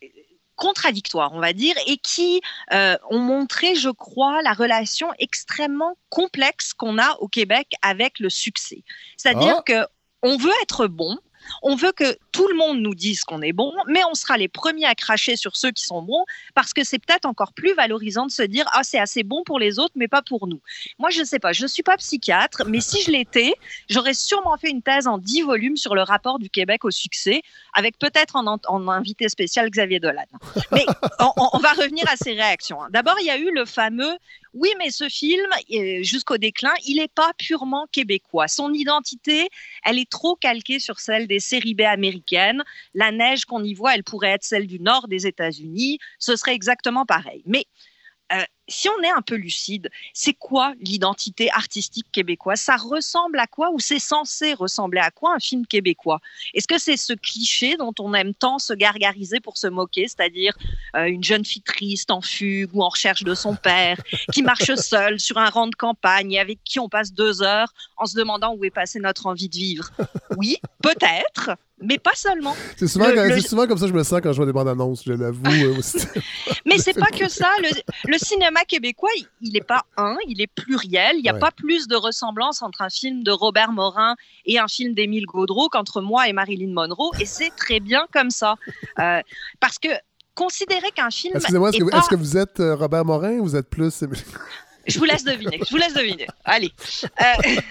contradictoires, 0.56 1.32
on 1.34 1.40
va 1.40 1.54
dire, 1.54 1.76
et 1.88 1.98
qui 1.98 2.42
ont 2.72 3.20
montré, 3.20 3.74
je 3.74 3.90
crois, 3.90 4.44
la 4.44 4.54
relation 4.54 5.08
extrêmement 5.18 5.98
complexe 6.10 6.76
qu'on 6.76 7.00
a 7.00 7.14
au 7.20 7.28
Québec 7.28 7.74
avec 7.82 8.20
le 8.20 8.30
succès. 8.30 8.84
C'est-à-dire 9.18 9.58
ah. 9.58 9.64
que 9.66 9.88
on 10.28 10.36
veut 10.36 10.52
être 10.62 10.88
bon, 10.88 11.18
on 11.62 11.76
veut 11.76 11.94
que 11.94 12.18
tout 12.34 12.46
le 12.50 12.56
monde 12.56 12.82
nous 12.82 12.94
dise 12.94 13.24
qu'on 13.24 13.42
est 13.42 13.54
bon, 13.54 13.74
mais 13.88 14.02
on 14.12 14.14
sera 14.14 14.38
les 14.38 14.50
premiers 14.50 14.86
à 14.86 14.94
cracher 14.94 15.38
sur 15.38 15.56
ceux 15.56 15.72
qui 15.72 15.86
sont 15.86 16.02
bons 16.02 16.26
parce 16.54 16.74
que 16.74 16.84
c'est 16.84 17.00
peut-être 17.00 17.26
encore 17.26 17.54
plus 17.54 17.74
valorisant 17.74 18.26
de 18.26 18.32
se 18.32 18.44
dire 18.44 18.66
ah 18.74 18.84
c'est 18.84 19.00
assez 19.00 19.24
bon 19.24 19.44
pour 19.46 19.58
les 19.58 19.80
autres 19.80 19.94
mais 19.96 20.10
pas 20.10 20.22
pour 20.22 20.48
nous. 20.48 20.60
Moi 21.00 21.12
je 21.12 21.22
ne 21.22 21.26
sais 21.26 21.40
pas, 21.40 21.54
je 21.54 21.64
ne 21.64 21.68
suis 21.68 21.82
pas 21.82 21.96
psychiatre, 21.96 22.64
mais 22.68 22.82
si 22.82 23.02
je 23.04 23.12
l'étais, 23.12 23.54
j'aurais 23.90 24.14
sûrement 24.14 24.58
fait 24.58 24.70
une 24.70 24.82
thèse 24.82 25.08
en 25.08 25.18
10 25.18 25.44
volumes 25.44 25.78
sur 25.78 25.96
le 25.96 26.02
rapport 26.02 26.40
du 26.40 26.50
Québec 26.50 26.84
au 26.84 26.92
succès 26.92 27.42
avec 27.78 28.00
peut-être 28.00 28.36
en, 28.36 28.88
invité 28.90 29.30
spécial 29.30 29.70
Xavier 29.70 30.00
Dolan. 30.00 30.24
Mais 30.72 30.84
on, 31.20 31.60
va 31.60 31.70
revenir 31.74 32.06
à 32.12 32.18
ces 32.18 32.34
réactions. 32.34 32.82
Hein. 32.82 32.88
D'abord, 32.90 33.16
il 33.22 33.28
y 33.28 33.30
a 33.30 33.38
eu 33.38 33.54
le 33.54 33.66
fameux 33.66 34.18
oui, 34.54 34.70
mais 34.80 34.90
ce 34.90 35.08
film, 35.08 35.46
jusqu'au 36.02 36.38
déclin, 36.38 36.74
il 36.88 36.96
n'est 36.96 37.08
pas 37.08 37.32
purement 37.38 37.86
québécois. 37.92 38.48
Son 38.48 38.74
identité, 38.74 39.50
elle 39.84 40.00
est 40.00 40.10
trop 40.10 40.36
calquée 40.36 40.80
sur 40.80 41.00
celle 41.00 41.28
des 41.28 41.40
séries 41.40 41.76
B 41.76 41.82
américaines. 41.82 42.64
La 42.96 43.12
neige 43.12 43.46
qu'on 43.46 43.64
y 43.64 43.76
voit, 43.76 43.94
elle 43.94 44.04
pourrait 44.04 44.32
être 44.32 44.44
celle 44.44 44.66
du 44.66 44.80
nord 44.80 45.08
des 45.08 45.28
États-Unis. 45.28 46.00
Ce 46.18 46.36
serait 46.36 46.56
exactement 46.56 47.06
pareil. 47.06 47.44
Mais 47.46 47.68
euh, 48.34 48.44
si 48.68 48.90
on 48.90 49.02
est 49.02 49.10
un 49.10 49.22
peu 49.22 49.36
lucide, 49.36 49.90
c'est 50.14 50.34
quoi 50.34 50.74
l'identité 50.82 51.50
artistique 51.52 52.08
québécoise? 52.12 52.60
Ça 52.60 52.76
ressemble 52.76 53.40
à 53.40 53.48
quoi 53.48 53.72
ou 53.72 53.80
c'est 53.80 54.00
censé 54.00 54.54
ressembler 54.54 55.00
à 55.00 55.12
quoi 55.12 55.34
un 55.34 55.40
film 55.40 55.66
québécois? 55.66 56.20
Est-ce 56.54 56.68
que 56.68 56.78
c'est 56.78 56.98
ce 56.98 57.14
cliché 57.14 57.78
dont 57.78 57.94
on 58.00 58.14
aime 58.14 58.34
tant 58.34 58.60
se 58.60 58.74
gargariser 58.74 59.40
pour 59.40 59.58
se 59.58 59.68
moquer, 59.68 60.08
c'est-à-dire 60.08 60.58
euh, 60.96 61.06
une 61.06 61.24
jeune 61.24 61.46
fille 61.46 61.62
triste 61.62 62.12
en 62.12 62.22
fugue 62.22 62.72
ou 62.74 62.84
en 62.84 62.90
recherche 62.90 63.24
de 63.24 63.34
son 63.34 63.56
père, 63.56 63.98
qui 64.34 64.44
marche 64.44 64.76
seule 64.76 65.20
sur 65.20 65.38
un 65.38 65.50
rang 65.50 65.68
de 65.68 65.76
campagne 65.76 66.34
et 66.34 66.40
avec 66.40 66.60
qui 66.66 66.80
on 66.80 66.90
passe 66.90 67.14
deux 67.14 67.42
heures 67.42 67.74
en 67.96 68.06
se 68.06 68.18
demandant 68.18 68.54
où 68.56 68.66
est 68.66 68.70
passée 68.70 69.00
notre 69.00 69.28
envie 69.28 69.50
de 69.50 69.56
vivre? 69.56 69.92
Oui, 70.36 70.58
peut-être, 70.84 71.52
mais 71.80 72.00
pas 72.00 72.16
seulement. 72.16 72.56
C'est 72.76 72.88
souvent, 72.88 73.06
comme 73.68 73.78
ça 73.78 73.86
que 73.86 73.92
je 73.92 73.98
me 73.98 74.04
sens 74.04 74.20
quand 74.22 74.32
je 74.32 74.38
vois 74.38 74.46
des 74.46 74.54
bandes 74.54 74.68
annonces, 74.68 75.04
je 75.06 75.14
l'avoue. 75.14 75.44
Euh, 75.46 75.82
mais 76.66 76.78
c'est 76.78 76.94
pas 76.94 77.08
que 77.08 77.30
ça. 77.30 77.50
Le, 78.06 78.18
cinéma 78.18 78.62
québécois, 78.66 79.10
il 79.42 79.54
n'est 79.54 79.62
pas 79.62 79.86
un, 79.96 80.18
il 80.28 80.42
est 80.42 80.48
pluriel. 80.48 81.18
Il 81.18 81.22
n'y 81.22 81.30
a 81.30 81.36
pas 81.36 81.52
plus 81.52 81.88
de 81.88 81.96
ressemblance 81.96 82.62
entre 82.62 82.82
un 82.82 82.90
film 82.90 83.24
de 83.24 83.32
Robert 83.32 83.72
Morin 83.72 84.16
et 84.46 84.60
un 84.60 84.68
film 84.68 84.94
d'Émile 84.94 85.26
Gaudreau 85.26 85.70
qu'entre 85.70 86.02
moi 86.02 86.28
et 86.28 86.34
Marilyn 86.34 86.74
Monroe, 86.74 87.12
et 87.20 87.26
c'est 87.26 87.52
très 87.56 87.80
bien 87.80 88.08
comme 88.12 88.32
ça. 88.32 88.56
Euh, 89.00 89.22
parce 89.60 89.78
que 89.78 89.90
considérer 90.34 90.92
qu'un 90.96 91.10
film. 91.10 91.34
Excusez-moi, 91.36 91.70
est-ce, 91.70 92.10
que, 92.10 92.16
vous 92.16 92.38
êtes 92.38 92.60
euh, 92.60 92.76
Robert 92.76 93.06
Morin 93.06 93.38
ou 93.40 93.44
vous 93.44 93.56
êtes 93.56 93.70
plus. 93.70 94.04
Je 94.88 95.00
vous 95.00 95.06
laisse 95.06 95.24
deviner. 95.24 95.60
Je 95.66 95.70
vous 95.70 95.78
laisse 95.78 95.94
deviner. 95.94 96.28
Allez. 96.46 96.72
Euh, 97.04 97.62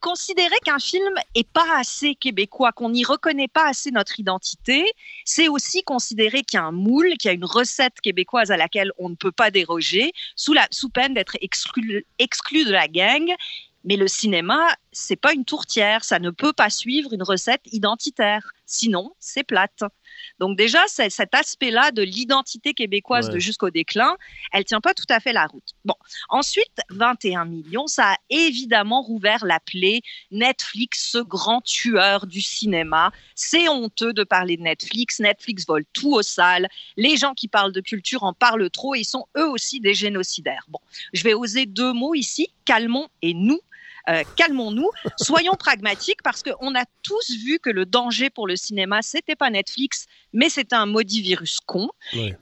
considérer 0.00 0.58
qu'un 0.64 0.78
film 0.78 1.14
est 1.34 1.48
pas 1.48 1.78
assez 1.78 2.14
québécois, 2.14 2.72
qu'on 2.72 2.90
n'y 2.90 3.04
reconnaît 3.04 3.48
pas 3.48 3.68
assez 3.68 3.90
notre 3.90 4.18
identité, 4.20 4.84
c'est 5.24 5.48
aussi 5.48 5.82
considérer 5.82 6.42
qu'il 6.42 6.58
y 6.58 6.60
a 6.60 6.64
un 6.64 6.72
moule, 6.72 7.16
qu'il 7.18 7.28
y 7.28 7.32
a 7.32 7.34
une 7.34 7.44
recette 7.44 8.00
québécoise 8.00 8.50
à 8.50 8.56
laquelle 8.56 8.92
on 8.98 9.08
ne 9.08 9.14
peut 9.14 9.32
pas 9.32 9.50
déroger, 9.50 10.12
sous, 10.36 10.52
la, 10.52 10.66
sous 10.70 10.88
peine 10.88 11.14
d'être 11.14 11.36
exclu, 11.40 12.06
exclu 12.18 12.64
de 12.64 12.72
la 12.72 12.88
gang. 12.88 13.32
Mais 13.84 13.96
le 13.96 14.08
cinéma, 14.08 14.74
c'est 14.92 15.16
pas 15.16 15.32
une 15.32 15.44
tourtière, 15.44 16.04
ça 16.04 16.18
ne 16.18 16.30
peut 16.30 16.52
pas 16.52 16.68
suivre 16.68 17.12
une 17.12 17.22
recette 17.22 17.62
identitaire. 17.72 18.50
Sinon, 18.66 19.14
c'est 19.18 19.44
plate. 19.44 19.84
Donc 20.38 20.56
déjà, 20.56 20.80
cet 20.86 21.34
aspect-là 21.34 21.90
de 21.90 22.02
l'identité 22.02 22.74
québécoise 22.74 23.30
de 23.30 23.38
jusqu'au 23.38 23.70
déclin, 23.70 24.16
elle 24.52 24.64
tient 24.64 24.80
pas 24.80 24.94
tout 24.94 25.06
à 25.08 25.20
fait 25.20 25.32
la 25.32 25.46
route. 25.46 25.74
Bon, 25.84 25.94
ensuite, 26.28 26.80
21 26.90 27.44
millions, 27.44 27.86
ça 27.86 28.12
a 28.12 28.16
évidemment 28.30 29.02
rouvert 29.02 29.44
la 29.44 29.60
plaie. 29.60 30.00
Netflix, 30.30 31.10
ce 31.12 31.18
grand 31.18 31.60
tueur 31.62 32.26
du 32.26 32.40
cinéma, 32.40 33.12
c'est 33.34 33.68
honteux 33.68 34.12
de 34.12 34.24
parler 34.24 34.56
de 34.56 34.62
Netflix. 34.62 35.20
Netflix 35.20 35.66
vole 35.66 35.84
tout 35.92 36.12
aux 36.12 36.22
salles. 36.22 36.68
Les 36.96 37.16
gens 37.16 37.34
qui 37.34 37.48
parlent 37.48 37.72
de 37.72 37.80
culture 37.80 38.22
en 38.22 38.32
parlent 38.32 38.70
trop 38.70 38.94
et 38.94 39.00
ils 39.00 39.04
sont 39.04 39.26
eux 39.36 39.48
aussi 39.48 39.80
des 39.80 39.94
génocidaires. 39.94 40.64
Bon, 40.68 40.80
je 41.12 41.22
vais 41.22 41.34
oser 41.34 41.66
deux 41.66 41.92
mots 41.92 42.14
ici, 42.14 42.48
calmons 42.64 43.08
et 43.22 43.34
nous. 43.34 43.60
Euh, 44.08 44.22
calmons-nous, 44.36 44.90
soyons 45.16 45.54
pragmatiques 45.54 46.22
parce 46.22 46.42
qu'on 46.42 46.74
a 46.74 46.84
tous 47.02 47.30
vu 47.44 47.58
que 47.58 47.70
le 47.70 47.86
danger 47.86 48.30
pour 48.30 48.46
le 48.46 48.56
cinéma, 48.56 49.02
c'était 49.02 49.36
pas 49.36 49.50
Netflix, 49.50 50.06
mais 50.32 50.48
c'était 50.48 50.76
un 50.76 50.86
maudit 50.86 51.22
virus 51.22 51.60
con. 51.60 51.90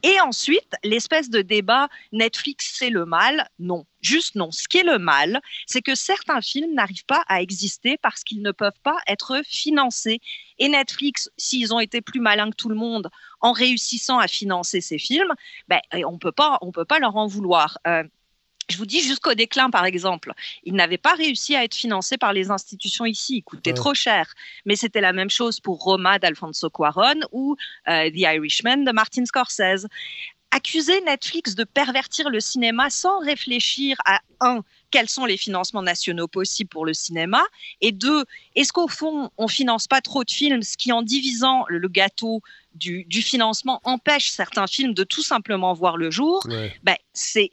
Et 0.02 0.20
ensuite, 0.20 0.72
l'espèce 0.85 1.31
de 1.31 1.42
débat 1.42 1.88
Netflix, 2.12 2.74
c'est 2.79 2.90
le 2.90 3.05
mal. 3.05 3.48
Non, 3.59 3.85
juste 4.00 4.35
non. 4.35 4.50
Ce 4.50 4.68
qui 4.68 4.79
est 4.79 4.85
le 4.85 4.98
mal, 4.98 5.40
c'est 5.66 5.83
que 5.83 5.94
certains 5.94 6.40
films 6.40 6.74
n'arrivent 6.74 7.05
pas 7.07 7.24
à 7.29 7.42
exister 7.42 7.98
parce 7.98 8.22
qu'ils 8.22 8.42
ne 8.42 8.52
peuvent 8.52 8.81
pas 8.83 8.98
être 9.07 9.40
financés. 9.46 10.20
Et 10.59 10.68
Netflix, 10.68 11.31
s'ils 11.37 11.74
ont 11.74 11.81
été 11.81 12.00
plus 12.00 12.20
malins 12.20 12.50
que 12.50 12.57
tout 12.57 12.68
le 12.68 12.74
monde 12.74 13.11
en 13.40 13.52
réussissant 13.52 14.18
à 14.18 14.29
financer 14.29 14.81
ces 14.81 14.98
films, 14.98 15.33
ben, 15.68 15.81
on 15.92 16.18
peut 16.18 16.33
pas, 16.33 16.59
on 16.62 16.72
peut 16.72 16.85
pas 16.85 16.98
leur 16.98 17.16
en 17.16 17.26
vouloir. 17.26 17.79
Euh, 17.87 18.05
je 18.68 18.76
vous 18.79 18.87
dis 18.87 19.00
jusqu'au 19.00 19.35
déclin, 19.35 19.70
par 19.70 19.85
exemple, 19.85 20.33
ils 20.64 20.74
n'avaient 20.74 20.98
pas 20.98 21.14
réussi 21.14 21.55
à 21.55 21.64
être 21.64 21.74
financés 21.74 22.18
par 22.18 22.33
les 22.33 22.50
institutions 22.50 23.05
ici. 23.05 23.37
Ils 23.37 23.42
coûtaient 23.42 23.72
trop 23.72 23.94
cher. 23.94 24.35
Mais 24.64 24.76
c'était 24.76 25.00
la 25.00 25.12
même 25.12 25.31
chose 25.31 25.61
pour 25.61 25.79
Roma 25.79 26.18
d'Alfonso 26.18 26.68
Cuaron 26.70 27.20
ou 27.33 27.57
euh, 27.88 28.11
The 28.11 28.18
Irishman 28.18 28.79
de 28.79 28.92
Martin 28.92 29.24
Scorsese. 29.24 29.87
Accuser 30.52 31.00
Netflix 31.02 31.55
de 31.55 31.64
pervertir 31.64 32.31
le 32.31 32.40
cinéma 32.40 32.88
sans 32.88 33.18
réfléchir 33.18 33.96
à 34.07 34.20
un, 34.40 34.62
quels 34.90 35.09
sont 35.09 35.26
les 35.26 35.37
financements 35.37 35.83
nationaux 35.83 36.29
possibles 36.29 36.68
pour 36.68 36.87
le 36.87 36.94
cinéma 36.94 37.44
Et 37.81 37.92
deux, 37.92 38.24
est-ce 38.55 38.72
qu'au 38.72 38.88
fond, 38.88 39.31
on 39.37 39.48
finance 39.48 39.87
pas 39.87 40.00
trop 40.00 40.24
de 40.24 40.31
films, 40.31 40.62
ce 40.62 40.76
qui 40.76 40.92
en 40.92 41.02
divisant 41.02 41.64
le 41.68 41.88
gâteau 41.88 42.42
du, 42.74 43.07
financement 43.22 43.81
empêche 43.85 44.31
certains 44.31 44.66
films 44.66 44.94
de 44.94 45.05
tout 45.05 45.22
simplement 45.22 45.74
voir 45.74 45.96
le 45.96 46.11
jour? 46.11 46.46
Ben, 46.83 46.96
C'est 47.12 47.50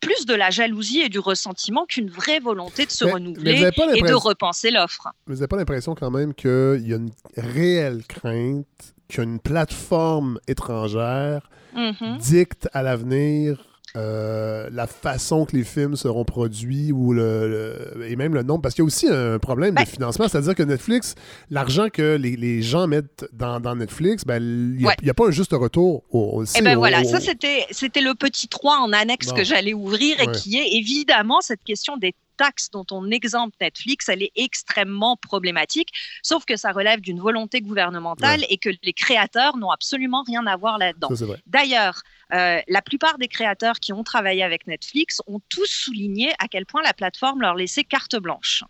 plus 0.00 0.26
de 0.26 0.34
la 0.34 0.50
jalousie 0.50 1.00
et 1.00 1.08
du 1.08 1.18
ressentiment 1.18 1.84
qu'une 1.86 2.10
vraie 2.10 2.40
volonté 2.40 2.86
de 2.86 2.90
se 2.90 3.04
renouveler 3.04 3.70
et 3.94 4.02
de 4.02 4.14
repenser 4.14 4.70
l'offre. 4.70 5.08
Vous 5.26 5.34
n'avez 5.34 5.46
pas 5.46 5.56
l'impression 5.56 5.94
quand 5.94 6.10
même 6.10 6.34
qu'il 6.34 6.84
y 6.86 6.92
a 6.92 6.96
une 6.96 7.12
réelle 7.36 8.02
crainte 8.06 8.94
qu'une 9.08 9.40
plateforme 9.40 10.38
étrangère 10.46 11.50
mm-hmm. 11.74 12.18
dicte 12.18 12.68
à 12.72 12.82
l'avenir 12.82 13.69
euh, 13.96 14.68
la 14.72 14.86
façon 14.86 15.44
que 15.44 15.56
les 15.56 15.64
films 15.64 15.96
seront 15.96 16.24
produits 16.24 16.92
ou 16.92 17.12
le, 17.12 18.04
et 18.08 18.16
même 18.16 18.34
le 18.34 18.42
nombre. 18.42 18.62
Parce 18.62 18.74
qu'il 18.74 18.82
y 18.82 18.84
a 18.84 18.86
aussi 18.86 19.08
un 19.08 19.38
problème 19.38 19.70
de 19.70 19.80
ben 19.80 19.86
financement, 19.86 20.28
c'est-à-dire 20.28 20.54
que 20.54 20.62
Netflix, 20.62 21.14
l'argent 21.50 21.88
que 21.88 22.16
les, 22.16 22.36
les, 22.36 22.62
gens 22.62 22.86
mettent 22.86 23.26
dans, 23.32 23.58
dans 23.60 23.74
Netflix, 23.74 24.24
ben, 24.24 24.40
il 24.42 24.86
n'y 25.02 25.10
a, 25.10 25.14
pas 25.14 25.26
un 25.26 25.30
juste 25.30 25.52
retour. 25.52 26.04
Au, 26.10 26.44
et 26.44 26.48
eh 26.56 26.62
ben 26.62 26.76
voilà, 26.76 27.02
ça 27.04 27.20
c'était, 27.20 27.66
c'était 27.70 28.00
le 28.00 28.14
petit 28.14 28.48
3 28.48 28.78
en 28.78 28.92
annexe 28.92 29.32
que 29.32 29.44
j'allais 29.44 29.74
ouvrir 29.74 30.20
et 30.20 30.30
qui 30.32 30.56
est 30.56 30.76
évidemment 30.76 31.40
cette 31.40 31.64
question 31.64 31.96
des 31.96 32.14
taxe 32.40 32.70
dont 32.70 32.86
on 32.90 33.10
exempte 33.10 33.54
Netflix, 33.60 34.08
elle 34.08 34.22
est 34.22 34.32
extrêmement 34.34 35.16
problématique, 35.16 35.90
sauf 36.22 36.46
que 36.46 36.56
ça 36.56 36.72
relève 36.72 37.00
d'une 37.00 37.20
volonté 37.20 37.60
gouvernementale 37.60 38.46
et 38.48 38.56
que 38.56 38.70
les 38.82 38.94
créateurs 38.94 39.58
n'ont 39.58 39.70
absolument 39.70 40.22
rien 40.26 40.46
à 40.46 40.56
voir 40.56 40.78
là-dedans. 40.78 41.10
D'ailleurs, 41.46 42.00
euh, 42.32 42.60
la 42.66 42.82
plupart 42.82 43.18
des 43.18 43.28
créateurs 43.28 43.80
qui 43.80 43.92
ont 43.92 44.04
travaillé 44.04 44.42
avec 44.42 44.66
Netflix 44.66 45.20
ont 45.26 45.40
tous 45.48 45.66
souligné 45.66 46.32
à 46.38 46.48
quel 46.48 46.66
point 46.66 46.82
la 46.82 46.94
plateforme 46.94 47.40
leur 47.40 47.54
laissait 47.54 47.84
carte 47.84 48.16
blanche. 48.16 48.64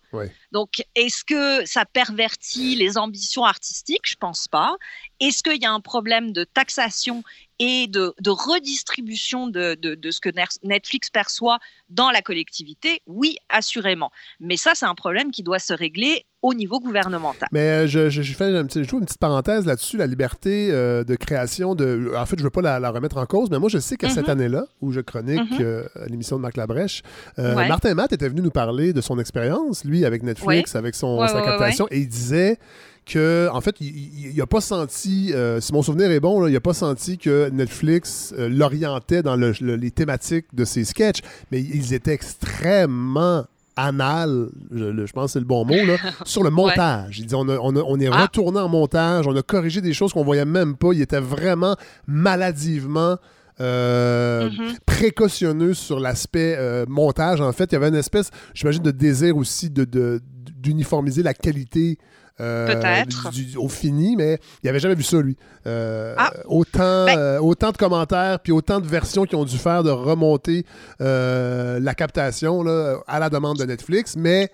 Donc, 0.53 0.83
est-ce 0.95 1.25
que 1.25 1.65
ça 1.67 1.85
pervertit 1.85 2.77
les 2.77 2.99
ambitions 2.99 3.45
artistiques? 3.45 4.05
Je 4.05 4.17
pense 4.17 4.49
pas. 4.49 4.77
Est-ce 5.21 5.43
qu'il 5.43 5.61
y 5.61 5.67
a 5.67 5.73
un 5.73 5.81
problème 5.81 6.33
de 6.33 6.45
taxation 6.45 7.23
et 7.59 7.87
de, 7.89 8.15
redistribution 8.27 9.47
de, 9.47 9.75
de, 9.75 10.11
ce 10.11 10.21
que 10.21 10.31
Netflix 10.63 11.11
perçoit 11.11 11.59
dans 11.91 12.11
la 12.11 12.23
collectivité, 12.23 13.03
oui, 13.07 13.37
assurément. 13.51 14.11
Mais 14.41 14.57
ça, 14.57 14.75
c'est 14.75 14.87
un 14.87 14.95
problème 14.95 15.31
qui 15.31 15.43
doit 15.43 15.59
se 15.59 15.75
régler 15.75 16.25
au 16.43 16.55
niveau 16.55 16.81
gouvernemental. 16.81 17.49
Mais 17.53 17.61
euh, 17.61 17.87
je, 17.87 18.09
je, 18.09 18.33
fais 18.33 18.45
un 18.45 18.65
petit, 18.65 18.81
une 18.81 19.05
petite 19.05 19.19
parenthèse 19.19 19.67
là-dessus, 19.67 19.97
la 19.97 20.07
liberté 20.07 20.69
euh, 20.71 21.05
de 21.05 21.15
création. 21.15 21.75
De, 21.75 22.13
en 22.17 22.25
fait, 22.27 22.37
je 22.37 22.43
ne 22.43 22.45
veux 22.45 22.51
pas 22.51 22.63
la, 22.63 22.91
remettre 22.91 23.19
en 23.19 23.27
cause, 23.27 23.51
mais 23.51 23.59
moi, 23.59 23.69
je 23.69 23.79
sais 23.79 23.97
qu'à 23.97 24.09
cette 24.09 24.27
mhm. 24.27 24.31
année-là, 24.31 24.65
où 24.81 24.93
je 24.93 25.01
chronique 25.01 25.51
mhm. 25.51 25.59
euh, 25.61 25.85
l'émission 26.07 26.37
de 26.37 26.43
Marc 26.43 26.57
Labrèche, 26.57 27.03
Martin 27.37 27.95
Matt 27.95 28.13
était 28.13 28.29
venu 28.29 28.41
nous 28.41 28.51
parler 28.51 28.93
de 28.93 29.01
son 29.01 29.19
expérience, 29.19 29.85
lui, 29.85 30.05
avec 30.05 30.23
Netflix, 30.23 30.75
avec 30.77 30.95
son, 30.95 31.27
sa 31.27 31.43
captation, 31.43 31.87
et 31.91 31.99
il 31.99 32.09
disait 32.09 32.59
que, 33.07 33.49
en 33.53 33.61
fait, 33.61 33.81
il 33.81 34.35
n'a 34.37 34.47
pas 34.47 34.61
senti, 34.61 35.33
euh, 35.33 35.61
si 35.61 35.73
mon 35.73 35.83
souvenir 35.83 36.11
est 36.11 36.21
bon, 36.21 36.47
il 36.47 36.53
n'a 36.53 36.61
pas 36.61 36.75
senti 36.75 37.19
que 37.19 37.51
Netflix 37.51 38.33
euh, 38.39 38.49
l'orientait 38.49 39.23
dans 39.23 39.37
les 39.37 39.91
thématiques 39.91 40.47
de 40.53 40.65
ses 40.65 40.85
sketchs, 40.85 41.21
mais 41.51 41.61
ils 41.61 41.93
étaient 41.93 42.13
extrêmement 42.13 43.45
anal, 43.85 44.49
je, 44.71 45.13
pense 45.13 45.27
que 45.27 45.33
c'est 45.33 45.39
le 45.39 45.45
bon 45.45 45.65
mot, 45.65 45.85
là, 45.87 45.97
sur 46.25 46.43
le 46.43 46.51
montage. 46.51 47.19
Il 47.19 47.27
dit 47.27 47.35
on, 47.35 47.49
est 47.49 48.09
ah. 48.13 48.23
retourné 48.23 48.61
en 48.61 48.69
montage, 48.69 49.27
on 49.27 49.37
a 49.37 49.43
corrigé 49.43 49.81
des 49.81 49.93
choses 49.93 50.13
qu'on 50.13 50.25
voyait 50.25 50.45
même 50.45 50.77
pas. 50.77 50.93
Il 50.93 51.01
était 51.01 51.21
vraiment 51.21 51.77
maladivement 52.07 53.17
euh, 53.61 54.49
mm-hmm. 54.49 54.79
précautionneux 54.87 55.75
sur 55.75 56.01
l'aspect 56.01 56.59
montage. 56.89 57.41
En 57.41 57.53
fait, 57.53 57.73
il 57.73 57.75
y 57.75 57.77
avait 57.77 57.89
une 57.89 57.95
espèce, 57.95 58.31
j'imagine, 58.55 58.83
de 58.83 58.91
désir 58.91 59.37
aussi 59.37 59.71
d'uniformiser 59.71 61.23
la 61.23 61.35
qualité 61.35 61.99
euh, 62.01 62.20
Peut-être. 62.41 63.31
au 63.59 63.69
fini, 63.69 64.17
mais 64.17 64.39
il 64.63 64.67
n'avait 64.67 64.81
jamais 64.81 64.95
vu 64.95 65.03
ça, 65.03 65.21
lui. 65.21 65.37
Euh, 65.67 66.15
ah. 66.17 66.33
autant, 66.47 67.05
ben 67.05 67.19
euh, 67.19 67.39
autant 67.39 67.71
de 67.71 67.77
commentaires, 67.77 68.41
puis 68.41 68.51
autant 68.51 68.81
de 68.81 68.87
versions 68.87 69.27
qui 69.27 69.35
ont 69.37 69.45
dû 69.45 69.59
faire 69.59 69.83
de 69.83 69.91
remonter 69.91 70.65
la 70.99 71.95
captation 71.95 72.63
là, 72.63 72.99
à 73.07 73.19
la 73.19 73.29
demande 73.29 73.59
de 73.59 73.65
Netflix, 73.65 74.17
mais 74.17 74.51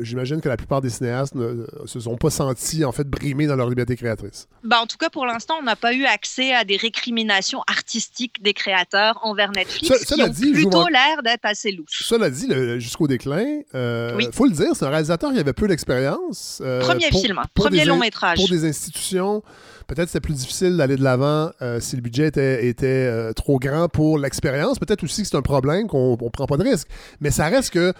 j'imagine 0.00 0.40
que 0.40 0.48
la 0.48 0.56
plupart 0.56 0.80
des 0.80 0.90
cinéastes 0.90 1.34
ne 1.34 1.66
se 1.86 2.00
sont 2.00 2.16
pas 2.16 2.30
sentis 2.30 2.84
en 2.84 2.92
fait 2.92 3.06
brimés 3.06 3.46
dans 3.46 3.56
leur 3.56 3.68
liberté 3.68 3.96
créatrice. 3.96 4.48
Ben, 4.64 4.78
en 4.78 4.86
tout 4.86 4.96
cas, 4.96 5.10
pour 5.10 5.26
l'instant, 5.26 5.54
on 5.60 5.62
n'a 5.62 5.76
pas 5.76 5.92
eu 5.92 6.04
accès 6.04 6.52
à 6.54 6.64
des 6.64 6.76
récriminations 6.76 7.62
artistiques 7.66 8.42
des 8.42 8.54
créateurs 8.54 9.20
envers 9.22 9.50
Netflix 9.52 10.04
qui 10.04 10.22
ont 10.22 10.28
dit, 10.28 10.52
plutôt 10.52 10.88
l'air 10.88 11.22
d'être 11.22 11.44
assez 11.44 11.72
louches. 11.72 12.02
Cela 12.04 12.30
dit, 12.30 12.48
jusqu'au 12.80 13.06
déclin, 13.06 13.60
il 13.74 14.28
faut 14.32 14.46
le 14.46 14.52
dire, 14.52 14.74
c'est 14.74 14.84
un 14.84 14.90
réalisateur 14.90 15.32
qui 15.32 15.38
avait 15.38 15.52
peu 15.52 15.68
d'expérience. 15.68 16.62
Euh, 16.70 16.80
premier 16.80 17.10
film, 17.10 17.40
premier 17.54 17.84
long 17.84 17.98
métrage. 17.98 18.38
Pour 18.38 18.48
des 18.48 18.64
institutions, 18.64 19.42
peut-être 19.86 20.08
c'est 20.08 20.20
plus 20.20 20.34
difficile 20.34 20.76
d'aller 20.76 20.96
de 20.96 21.02
l'avant 21.02 21.50
euh, 21.62 21.80
si 21.80 21.96
le 21.96 22.02
budget 22.02 22.28
était, 22.28 22.84
euh, 22.84 23.32
trop 23.32 23.58
grand 23.58 23.88
pour 23.88 24.18
l'expérience. 24.18 24.78
Peut-être 24.78 25.02
aussi 25.04 25.22
que 25.22 25.28
c'est 25.28 25.36
un 25.36 25.42
problème 25.42 25.86
qu'on 25.86 26.16
ne 26.20 26.28
prend 26.28 26.46
pas 26.46 26.56
de 26.56 26.62
risque. 26.64 26.88
Mais 27.20 27.30
ça 27.30 27.46
reste 27.48 27.70
que 27.70 27.92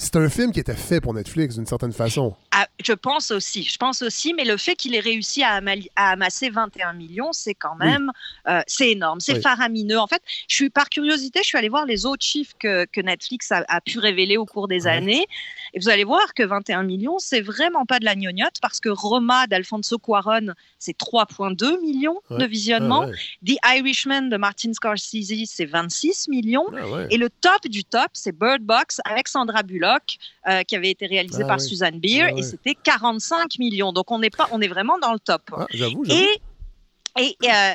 c'est 0.00 0.14
un 0.14 0.28
film 0.28 0.52
qui 0.52 0.60
était 0.60 0.76
fait 0.76 1.00
pour 1.00 1.12
Netflix 1.12 1.56
d'une 1.56 1.66
certaine 1.66 1.92
façon. 1.92 2.36
Ah, 2.52 2.68
je 2.84 2.92
pense 2.92 3.32
aussi, 3.32 3.64
je 3.64 3.76
pense 3.76 4.00
aussi, 4.00 4.32
mais 4.32 4.44
le 4.44 4.56
fait 4.56 4.76
qu'il 4.76 4.94
ait 4.94 5.00
réussi 5.00 5.42
à, 5.42 5.60
amasser 5.96 6.50
21 6.50 6.92
millions, 6.92 7.32
c'est 7.32 7.54
quand 7.54 7.74
même, 7.74 8.12
euh, 8.46 8.60
c'est 8.68 8.92
énorme, 8.92 9.18
c'est 9.18 9.40
faramineux. 9.42 9.98
En 9.98 10.06
fait, 10.06 10.22
je 10.48 10.54
suis 10.54 10.70
par 10.70 10.88
curiosité, 10.88 11.40
je 11.42 11.48
suis 11.48 11.58
allée 11.58 11.68
voir 11.68 11.84
les 11.84 12.06
autres 12.06 12.24
chiffres 12.24 12.54
que, 12.60 12.86
Netflix 13.00 13.52
a, 13.52 13.80
pu 13.80 13.98
révéler 13.98 14.36
au 14.36 14.44
cours 14.44 14.68
des 14.68 14.86
années, 14.86 15.26
et 15.74 15.80
vous 15.80 15.88
allez 15.88 16.04
voir 16.04 16.32
que 16.32 16.44
21 16.44 16.84
millions, 16.84 17.18
c'est 17.18 17.40
vraiment 17.40 17.84
pas 17.84 17.98
de 17.98 18.04
la 18.04 18.14
gnognotte 18.14 18.56
parce 18.62 18.80
que 18.80 18.88
Roma 18.88 19.46
d'Alfonso 19.46 19.98
Cuaron, 19.98 20.52
c'est 20.78 20.96
3,2 20.96 21.80
millions 21.80 22.20
de 22.30 22.44
visionnements. 22.44 23.08
The 23.44 23.56
Irishman 23.76 24.22
de 24.22 24.36
Martin 24.36 24.72
Scorsese, 24.72 25.46
c'est 25.46 25.66
26 25.66 26.28
millions. 26.28 26.66
Ah 26.72 27.04
et 27.10 27.16
le 27.16 27.30
top 27.30 27.66
du 27.68 27.84
top, 27.84 28.08
c'est 28.12 28.32
Bird 28.32 28.62
Box 28.62 29.00
avec 29.04 29.28
Sandra 29.28 29.62
Bullock, 29.62 29.87
euh, 30.48 30.62
qui 30.62 30.76
avait 30.76 30.90
été 30.90 31.06
réalisé 31.06 31.42
ah 31.44 31.48
par 31.48 31.60
Suzanne 31.60 31.98
Beer, 31.98 32.28
et 32.36 32.42
c'était 32.42 32.74
45 32.74 33.58
millions. 33.58 33.92
Donc 33.92 34.10
on 34.10 34.22
est 34.22 34.34
pas, 34.34 34.48
on 34.52 34.60
est 34.60 34.68
vraiment 34.68 34.98
dans 34.98 35.12
le 35.12 35.18
top. 35.18 35.42
j'avoue, 35.70 36.04
Et, 36.08 36.40
et 37.18 37.36
euh, 37.44 37.74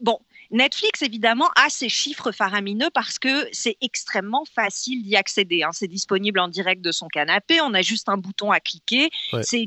bon, 0.00 0.18
Netflix, 0.50 1.02
évidemment, 1.02 1.48
a 1.56 1.68
ces 1.68 1.88
chiffres 1.88 2.32
faramineux 2.32 2.88
parce 2.94 3.18
que 3.18 3.48
c'est 3.52 3.76
extrêmement 3.80 4.44
facile 4.54 5.02
d'y 5.02 5.14
accéder. 5.16 5.62
Hein. 5.62 5.70
C'est 5.72 5.88
disponible 5.88 6.40
en 6.40 6.48
direct 6.48 6.80
de 6.80 6.90
son 6.90 7.08
canapé. 7.08 7.60
On 7.60 7.74
a 7.74 7.82
juste 7.82 8.08
un 8.08 8.16
bouton 8.16 8.50
à 8.50 8.60
cliquer. 8.60 9.10
C'est 9.42 9.66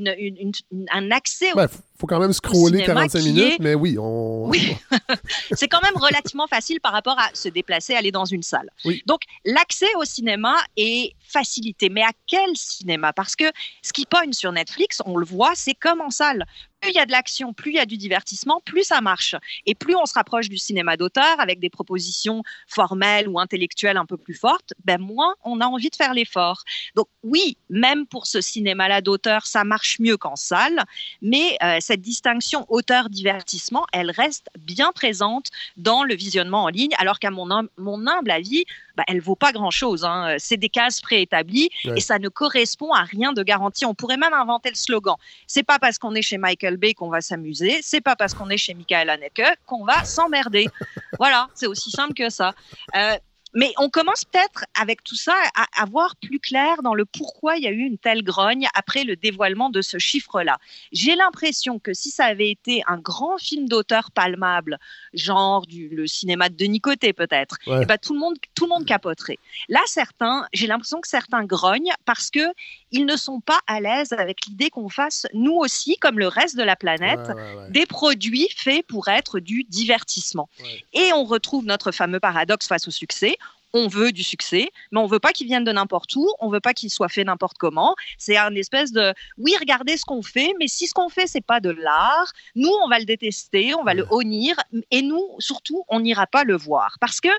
un 0.92 1.12
accès 1.12 1.54
au 1.54 1.60
faut 2.02 2.08
quand 2.08 2.20
même 2.20 2.34
scroller 2.34 2.84
45 2.84 3.24
minutes, 3.24 3.60
mais 3.60 3.76
oui, 3.76 3.96
on. 4.00 4.50
Oui, 4.50 4.76
c'est 5.54 5.68
quand 5.68 5.82
même 5.82 5.96
relativement 5.96 6.48
facile 6.48 6.82
par 6.82 6.92
rapport 6.92 7.18
à 7.20 7.30
se 7.34 7.48
déplacer, 7.48 7.94
aller 7.94 8.12
dans 8.12 8.26
une 8.26 8.42
salle. 8.42 8.70
Donc, 9.06 9.22
l'accès 9.46 9.94
au 9.98 10.04
cinéma 10.04 10.56
est 10.76 11.14
facilité. 11.20 11.90
Mais 11.90 12.02
à 12.02 12.12
quel 12.28 12.56
cinéma? 12.56 13.14
Parce 13.14 13.36
que 13.36 13.46
ce 13.84 13.94
qui 13.94 14.06
pogne 14.06 14.34
sur 14.34 14.52
Netflix, 14.52 15.02
on 15.06 15.16
le 15.16 15.26
voit, 15.26 15.52
c'est 15.56 15.76
comme 15.76 16.02
en 16.02 16.10
salle 16.10 16.46
plus 16.82 16.92
il 16.92 16.96
y 16.96 17.00
a 17.00 17.06
de 17.06 17.12
l'action, 17.12 17.54
plus 17.54 17.72
il 17.72 17.76
y 17.76 17.80
a 17.80 17.86
du 17.86 17.96
divertissement, 17.96 18.60
plus 18.66 18.84
ça 18.84 19.02
marche. 19.02 19.36
Et 19.66 19.76
plus 19.76 19.96
on 19.96 20.06
se 20.06 20.14
rapproche 20.14 20.50
du 20.50 20.58
cinéma 20.58 20.98
d'auteur 20.98 21.40
avec 21.40 21.60
des 21.60 21.70
propositions 21.70 22.44
formelles 22.68 23.30
ou 23.30 23.40
intellectuelles 23.40 23.98
un 23.98 24.06
peu 24.06 24.18
plus 24.18 24.34
fortes, 24.34 24.74
ben 24.84 25.00
moins 25.00 25.36
on 25.44 25.62
a 25.62 25.66
envie 25.66 25.90
de 25.90 25.96
faire 25.96 26.14
l'effort. 26.14 26.64
Donc 26.96 27.08
oui, 27.24 27.56
même 27.70 28.08
pour 28.08 28.26
ce 28.26 28.42
cinéma-là 28.42 29.02
d'auteur, 29.02 29.46
ça 29.46 29.64
marche 29.64 30.00
mieux 30.00 30.18
qu'en 30.18 30.36
salle, 30.36 30.84
mais 31.22 31.58
euh, 31.64 31.78
cette 31.92 32.02
distinction 32.02 32.66
auteur-divertissement, 32.70 33.86
elle 33.92 34.12
reste 34.12 34.48
bien 34.58 34.94
présente 34.94 35.48
dans 35.76 36.06
le 36.06 36.16
visionnement 36.16 36.64
en 36.64 36.70
ligne, 36.70 36.92
alors 36.98 37.20
qu'à 37.20 37.32
mon, 37.32 37.50
mon 37.78 38.08
humble 38.08 38.32
avis, 38.32 38.64
bah, 38.96 39.04
elle 39.10 39.20
vaut 39.20 39.36
pas 39.36 39.52
grand-chose. 39.52 40.06
Hein. 40.06 40.38
C'est 40.38 40.56
des 40.56 40.70
cases 40.70 41.02
préétablies 41.02 41.70
et 41.84 42.00
ça 42.00 42.18
ne 42.18 42.30
correspond 42.30 42.94
à 42.94 43.02
rien 43.02 43.34
de 43.34 43.44
garanti. 43.44 43.86
On 43.86 43.94
pourrait 43.94 44.16
même 44.16 44.34
inventer 44.34 44.70
le 44.70 44.76
slogan. 44.76 45.16
C'est 45.48 45.64
pas 45.64 45.80
parce 45.80 45.98
qu'on 45.98 46.16
est 46.16 46.22
chez 46.22 46.38
Michael 46.38 46.78
Bay 46.78 46.94
qu'on 46.94 47.10
va 47.10 47.20
s'amuser, 47.20 47.82
c'est 47.82 48.00
pas 48.00 48.16
parce 48.16 48.34
qu'on 48.34 48.50
est 48.50 48.58
chez 48.58 48.74
Michael 48.74 49.10
Haneke 49.10 49.44
qu'on 49.66 49.84
va 49.84 50.06
s'emmerder. 50.06 50.70
voilà, 51.20 51.50
c'est 51.56 51.68
aussi 51.68 51.92
simple 51.92 52.14
que 52.14 52.30
ça. 52.30 52.54
Euh, 52.96 53.18
mais 53.54 53.74
on 53.78 53.90
commence 53.90 54.26
peut-être 54.26 54.66
avec 54.80 55.04
tout 55.04 55.16
ça 55.16 55.36
à, 55.56 55.86
voir 55.86 56.16
plus 56.16 56.40
clair 56.40 56.82
dans 56.84 56.94
le 56.94 57.06
pourquoi 57.06 57.58
il 57.58 57.64
y 57.64 57.68
a 57.68 57.72
eu 57.72 57.82
une 57.82 57.98
telle 57.98 58.24
grogne 58.24 58.68
après 58.74 59.04
le 59.04 59.16
dévoilement 59.16 59.70
de 59.70 59.82
ce 59.82 59.98
chiffre-là. 59.98 60.58
J'ai 60.92 61.16
l'impression 61.16 61.80
que 61.80 61.94
si 61.94 62.12
ça 62.12 62.26
avait 62.26 62.50
été 62.50 62.84
un 62.88 62.98
grand 62.98 63.38
film 63.38 63.68
d'auteur 63.68 64.12
palmable, 64.12 64.80
genre 65.14 65.66
du, 65.66 65.90
le 65.90 66.08
cinéma 66.08 66.50
de 66.50 66.56
Denis 66.56 66.82
Côté 66.82 67.14
peut-être, 67.14 67.58
eh 67.68 67.86
ben, 67.86 67.98
tout 67.98 68.14
le 68.14 68.20
monde 68.20 68.38
tout 68.56 68.66
le 68.66 68.70
monde 68.70 68.86
capoterait. 68.86 69.40
Là, 69.70 69.80
certains, 69.86 70.48
j'ai 70.54 70.68
l'impression 70.68 71.02
que 71.02 71.08
certains 71.08 71.44
grognent 71.44 71.94
parce 72.06 72.30
que 72.30 72.42
ils 72.92 73.06
ne 73.06 73.16
sont 73.16 73.40
pas 73.40 73.60
à 73.68 73.80
l'aise 73.80 74.14
avec 74.14 74.46
l'idée 74.46 74.70
qu'on 74.70 74.90
fasse 74.90 75.26
nous 75.34 75.54
aussi, 75.54 75.98
comme 75.98 76.20
le 76.20 76.28
reste 76.28 76.58
de 76.58 76.64
la 76.64 76.76
planète, 76.76 77.32
des 77.70 77.86
produits 77.86 78.50
faits 78.56 78.86
pour 78.88 79.08
être 79.08 79.40
du 79.40 79.64
divertissement. 79.64 80.50
Et 80.94 81.14
on 81.14 81.24
retrouve 81.24 81.66
notre 81.66 81.92
fameux 81.92 82.20
paradoxe 82.20 82.68
face 82.68 82.88
au 82.88 82.92
succès. 82.92 83.38
On 83.74 83.88
veut 83.88 84.12
du 84.12 84.22
succès, 84.22 84.70
mais 84.92 85.00
on 85.00 85.08
veut 85.08 85.20
pas 85.20 85.32
qu'il 85.32 85.48
vienne 85.48 85.64
de 85.64 85.72
n'importe 85.72 86.14
où, 86.18 86.30
on 86.40 86.50
veut 86.50 86.60
pas 86.60 86.74
qu'il 86.74 86.90
soit 86.90 87.08
fait 87.08 87.24
n'importe 87.24 87.58
comment. 87.58 87.96
C'est 88.18 88.36
un 88.36 88.54
espèce 88.54 88.92
de 88.92 89.14
oui, 89.38 89.56
regardez 89.58 89.96
ce 89.96 90.04
qu'on 90.04 90.22
fait, 90.22 90.54
mais 90.60 90.68
si 90.68 90.88
ce 90.88 90.94
qu'on 90.94 91.08
fait 91.08 91.26
c'est 91.26 91.46
pas 91.46 91.62
de 91.62 91.70
l'art, 91.70 92.34
nous 92.56 92.72
on 92.84 92.90
va 92.90 93.00
le 93.00 93.06
détester, 93.06 93.74
on 93.74 93.84
va 93.86 93.94
le 93.94 94.06
honnir, 94.10 94.58
et 94.92 95.02
nous 95.02 95.26
surtout 95.40 95.86
on 95.88 96.02
n'ira 96.02 96.28
pas 96.28 96.44
le 96.44 96.58
voir. 96.58 96.98
Parce 97.00 97.22
que 97.22 97.30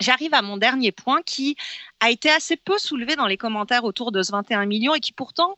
J'arrive 0.00 0.34
à 0.34 0.42
mon 0.42 0.56
dernier 0.56 0.92
point 0.92 1.22
qui 1.22 1.56
a 2.00 2.10
été 2.10 2.28
assez 2.30 2.56
peu 2.56 2.78
soulevé 2.78 3.16
dans 3.16 3.26
les 3.26 3.36
commentaires 3.36 3.84
autour 3.84 4.12
de 4.12 4.22
ce 4.22 4.32
21 4.32 4.66
millions 4.66 4.94
et 4.94 5.00
qui 5.00 5.12
pourtant, 5.12 5.56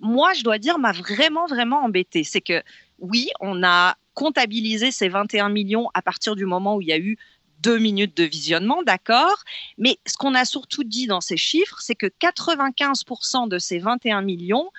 moi, 0.00 0.34
je 0.34 0.42
dois 0.42 0.58
dire, 0.58 0.78
m'a 0.78 0.92
vraiment, 0.92 1.46
vraiment 1.46 1.84
embêté. 1.84 2.22
C'est 2.24 2.40
que 2.40 2.62
oui, 2.98 3.28
on 3.40 3.62
a 3.62 3.96
comptabilisé 4.14 4.90
ces 4.90 5.08
21 5.08 5.48
millions 5.48 5.88
à 5.94 6.02
partir 6.02 6.36
du 6.36 6.44
moment 6.44 6.76
où 6.76 6.82
il 6.82 6.88
y 6.88 6.92
a 6.92 6.98
eu 6.98 7.16
deux 7.60 7.78
minutes 7.78 8.16
de 8.16 8.24
visionnement, 8.24 8.82
d'accord, 8.82 9.42
mais 9.78 9.98
ce 10.06 10.16
qu'on 10.16 10.34
a 10.34 10.44
surtout 10.44 10.84
dit 10.84 11.06
dans 11.06 11.20
ces 11.20 11.36
chiffres, 11.36 11.78
c'est 11.80 11.94
que 11.94 12.06
95% 12.06 13.48
de 13.48 13.58
ces 13.58 13.78
21 13.78 14.22
millions 14.22 14.70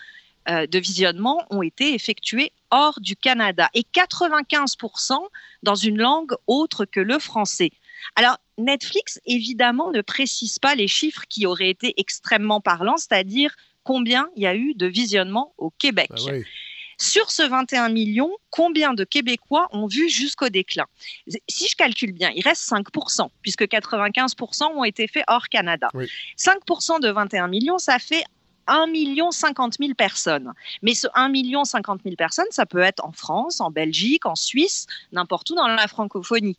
euh, 0.49 0.65
de 0.65 0.79
visionnements 0.79 1.45
ont 1.49 1.61
été 1.61 1.93
effectués 1.93 2.53
hors 2.71 2.99
du 3.01 3.15
Canada 3.15 3.69
et 3.73 3.83
95% 3.93 5.17
dans 5.63 5.75
une 5.75 5.97
langue 5.97 6.33
autre 6.47 6.85
que 6.85 6.99
le 6.99 7.19
français. 7.19 7.71
Alors, 8.15 8.37
Netflix, 8.57 9.19
évidemment, 9.25 9.91
ne 9.91 10.01
précise 10.01 10.59
pas 10.59 10.75
les 10.75 10.87
chiffres 10.87 11.23
qui 11.29 11.45
auraient 11.45 11.69
été 11.69 11.93
extrêmement 11.97 12.61
parlants, 12.61 12.97
c'est-à-dire 12.97 13.55
combien 13.83 14.27
il 14.35 14.43
y 14.43 14.47
a 14.47 14.55
eu 14.55 14.73
de 14.73 14.87
visionnements 14.87 15.53
au 15.57 15.69
Québec. 15.71 16.09
Bah 16.09 16.33
sur 17.01 17.31
ce 17.31 17.43
21 17.43 17.89
millions, 17.89 18.31
combien 18.49 18.93
de 18.93 19.05
Québécois 19.05 19.69
ont 19.71 19.87
vu 19.87 20.09
jusqu'au 20.09 20.49
déclin? 20.49 20.85
Si 21.47 21.69
je 21.69 21.75
calcule 21.77 22.11
bien, 22.11 22.29
il 22.35 22.43
reste 22.43 22.69
5%, 22.69 23.29
puisque 23.41 23.63
95% 23.63 24.75
ont 24.75 24.83
été 24.83 25.07
faits 25.07 25.23
hors 25.27 25.47
Canada. 25.47 25.87
5% 26.37 26.99
de 26.99 27.09
21 27.09 27.47
millions, 27.47 27.77
ça 27.77 27.99
fait 27.99 28.25
1 28.67 28.87
million 28.87 29.31
50 29.31 29.77
000 29.79 29.93
personnes. 29.93 30.51
Mais 30.81 30.93
ce 30.93 31.07
1 31.15 31.29
million 31.29 31.63
50 31.63 32.01
000 32.03 32.15
personnes, 32.17 32.45
ça 32.51 32.65
peut 32.65 32.79
être 32.79 33.03
en 33.05 33.13
France, 33.13 33.61
en 33.61 33.71
Belgique, 33.71 34.25
en 34.25 34.35
Suisse, 34.35 34.85
n'importe 35.13 35.49
où 35.51 35.55
dans 35.55 35.67
la 35.67 35.87
francophonie. 35.87 36.57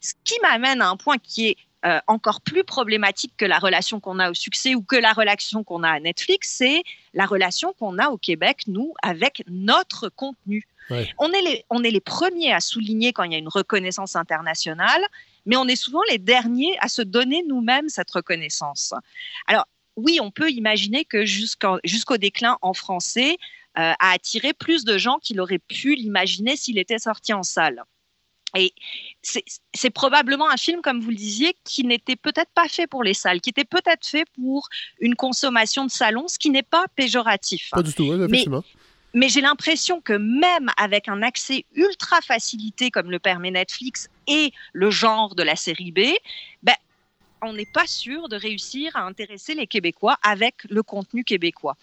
Ce 0.00 0.14
qui 0.24 0.34
m'amène 0.42 0.82
à 0.82 0.88
un 0.88 0.96
point 0.96 1.18
qui 1.18 1.48
est 1.48 1.56
euh, 1.86 1.98
encore 2.08 2.42
plus 2.42 2.62
problématique 2.62 3.32
que 3.38 3.46
la 3.46 3.58
relation 3.58 4.00
qu'on 4.00 4.18
a 4.18 4.30
au 4.30 4.34
succès 4.34 4.74
ou 4.74 4.82
que 4.82 4.96
la 4.96 5.12
relation 5.14 5.64
qu'on 5.64 5.82
a 5.82 5.90
à 5.90 6.00
Netflix, 6.00 6.54
c'est 6.58 6.82
la 7.14 7.24
relation 7.24 7.72
qu'on 7.72 7.98
a 7.98 8.10
au 8.10 8.18
Québec, 8.18 8.64
nous, 8.66 8.92
avec 9.02 9.42
notre 9.48 10.10
contenu. 10.10 10.66
On, 11.18 11.30
est 11.32 11.42
les, 11.42 11.64
on 11.70 11.84
est 11.84 11.90
les 11.90 12.00
premiers 12.00 12.52
à 12.52 12.60
souligner 12.60 13.12
quand 13.12 13.22
il 13.22 13.32
y 13.32 13.34
a 13.36 13.38
une 13.38 13.48
reconnaissance 13.48 14.16
internationale, 14.16 15.00
mais 15.46 15.56
on 15.56 15.68
est 15.68 15.76
souvent 15.76 16.02
les 16.10 16.18
derniers 16.18 16.76
à 16.80 16.88
se 16.88 17.00
donner 17.00 17.44
nous-mêmes 17.46 17.88
cette 17.88 18.10
reconnaissance. 18.10 18.92
Alors, 19.46 19.66
oui, 19.96 20.18
on 20.20 20.30
peut 20.30 20.50
imaginer 20.50 21.04
que 21.04 21.24
jusqu'au 21.24 22.16
déclin 22.18 22.58
en 22.60 22.74
français 22.74 23.36
euh, 23.78 23.92
a 23.98 24.10
attiré 24.12 24.52
plus 24.52 24.84
de 24.84 24.98
gens 24.98 25.18
qu'il 25.18 25.40
aurait 25.40 25.60
pu 25.60 25.94
l'imaginer 25.94 26.56
s'il 26.56 26.78
était 26.78 26.98
sorti 26.98 27.32
en 27.32 27.42
salle. 27.42 27.84
Et 28.56 28.72
c'est 29.22 29.90
probablement 29.90 30.50
un 30.50 30.56
film, 30.56 30.80
comme 30.80 31.00
vous 31.00 31.10
le 31.10 31.16
disiez, 31.16 31.54
qui 31.64 31.84
n'était 31.84 32.16
peut-être 32.16 32.50
pas 32.54 32.68
fait 32.68 32.86
pour 32.86 33.04
les 33.04 33.14
salles, 33.14 33.40
qui 33.40 33.50
était 33.50 33.64
peut-être 33.64 34.06
fait 34.06 34.24
pour 34.34 34.68
une 34.98 35.14
consommation 35.14 35.84
de 35.84 35.90
salon, 35.90 36.26
ce 36.28 36.38
qui 36.38 36.50
n'est 36.50 36.62
pas 36.62 36.86
péjoratif. 36.96 37.70
Pas 37.70 37.82
du 37.82 37.92
tout, 37.92 38.12
effectivement. 38.12 38.64
Mais, 39.12 39.28
j'ai 39.28 39.40
l'impression 39.40 40.00
que 40.00 40.12
même 40.12 40.70
avec 40.76 41.08
un 41.08 41.22
accès 41.22 41.64
ultra 41.74 42.20
facilité 42.20 42.90
comme 42.92 43.10
le 43.10 43.18
permet 43.18 43.50
Netflix 43.50 44.08
et 44.28 44.52
le 44.72 44.90
genre 44.90 45.34
de 45.34 45.42
la 45.42 45.56
série 45.56 45.90
B, 45.90 46.00
ben, 46.62 46.76
on 47.42 47.52
n'est 47.52 47.66
pas 47.72 47.86
sûr 47.86 48.28
de 48.28 48.36
réussir 48.36 48.94
à 48.94 49.02
intéresser 49.02 49.54
les 49.54 49.66
Québécois 49.66 50.16
avec 50.22 50.54
le 50.68 50.82
contenu 50.82 51.24
québécois. 51.24 51.76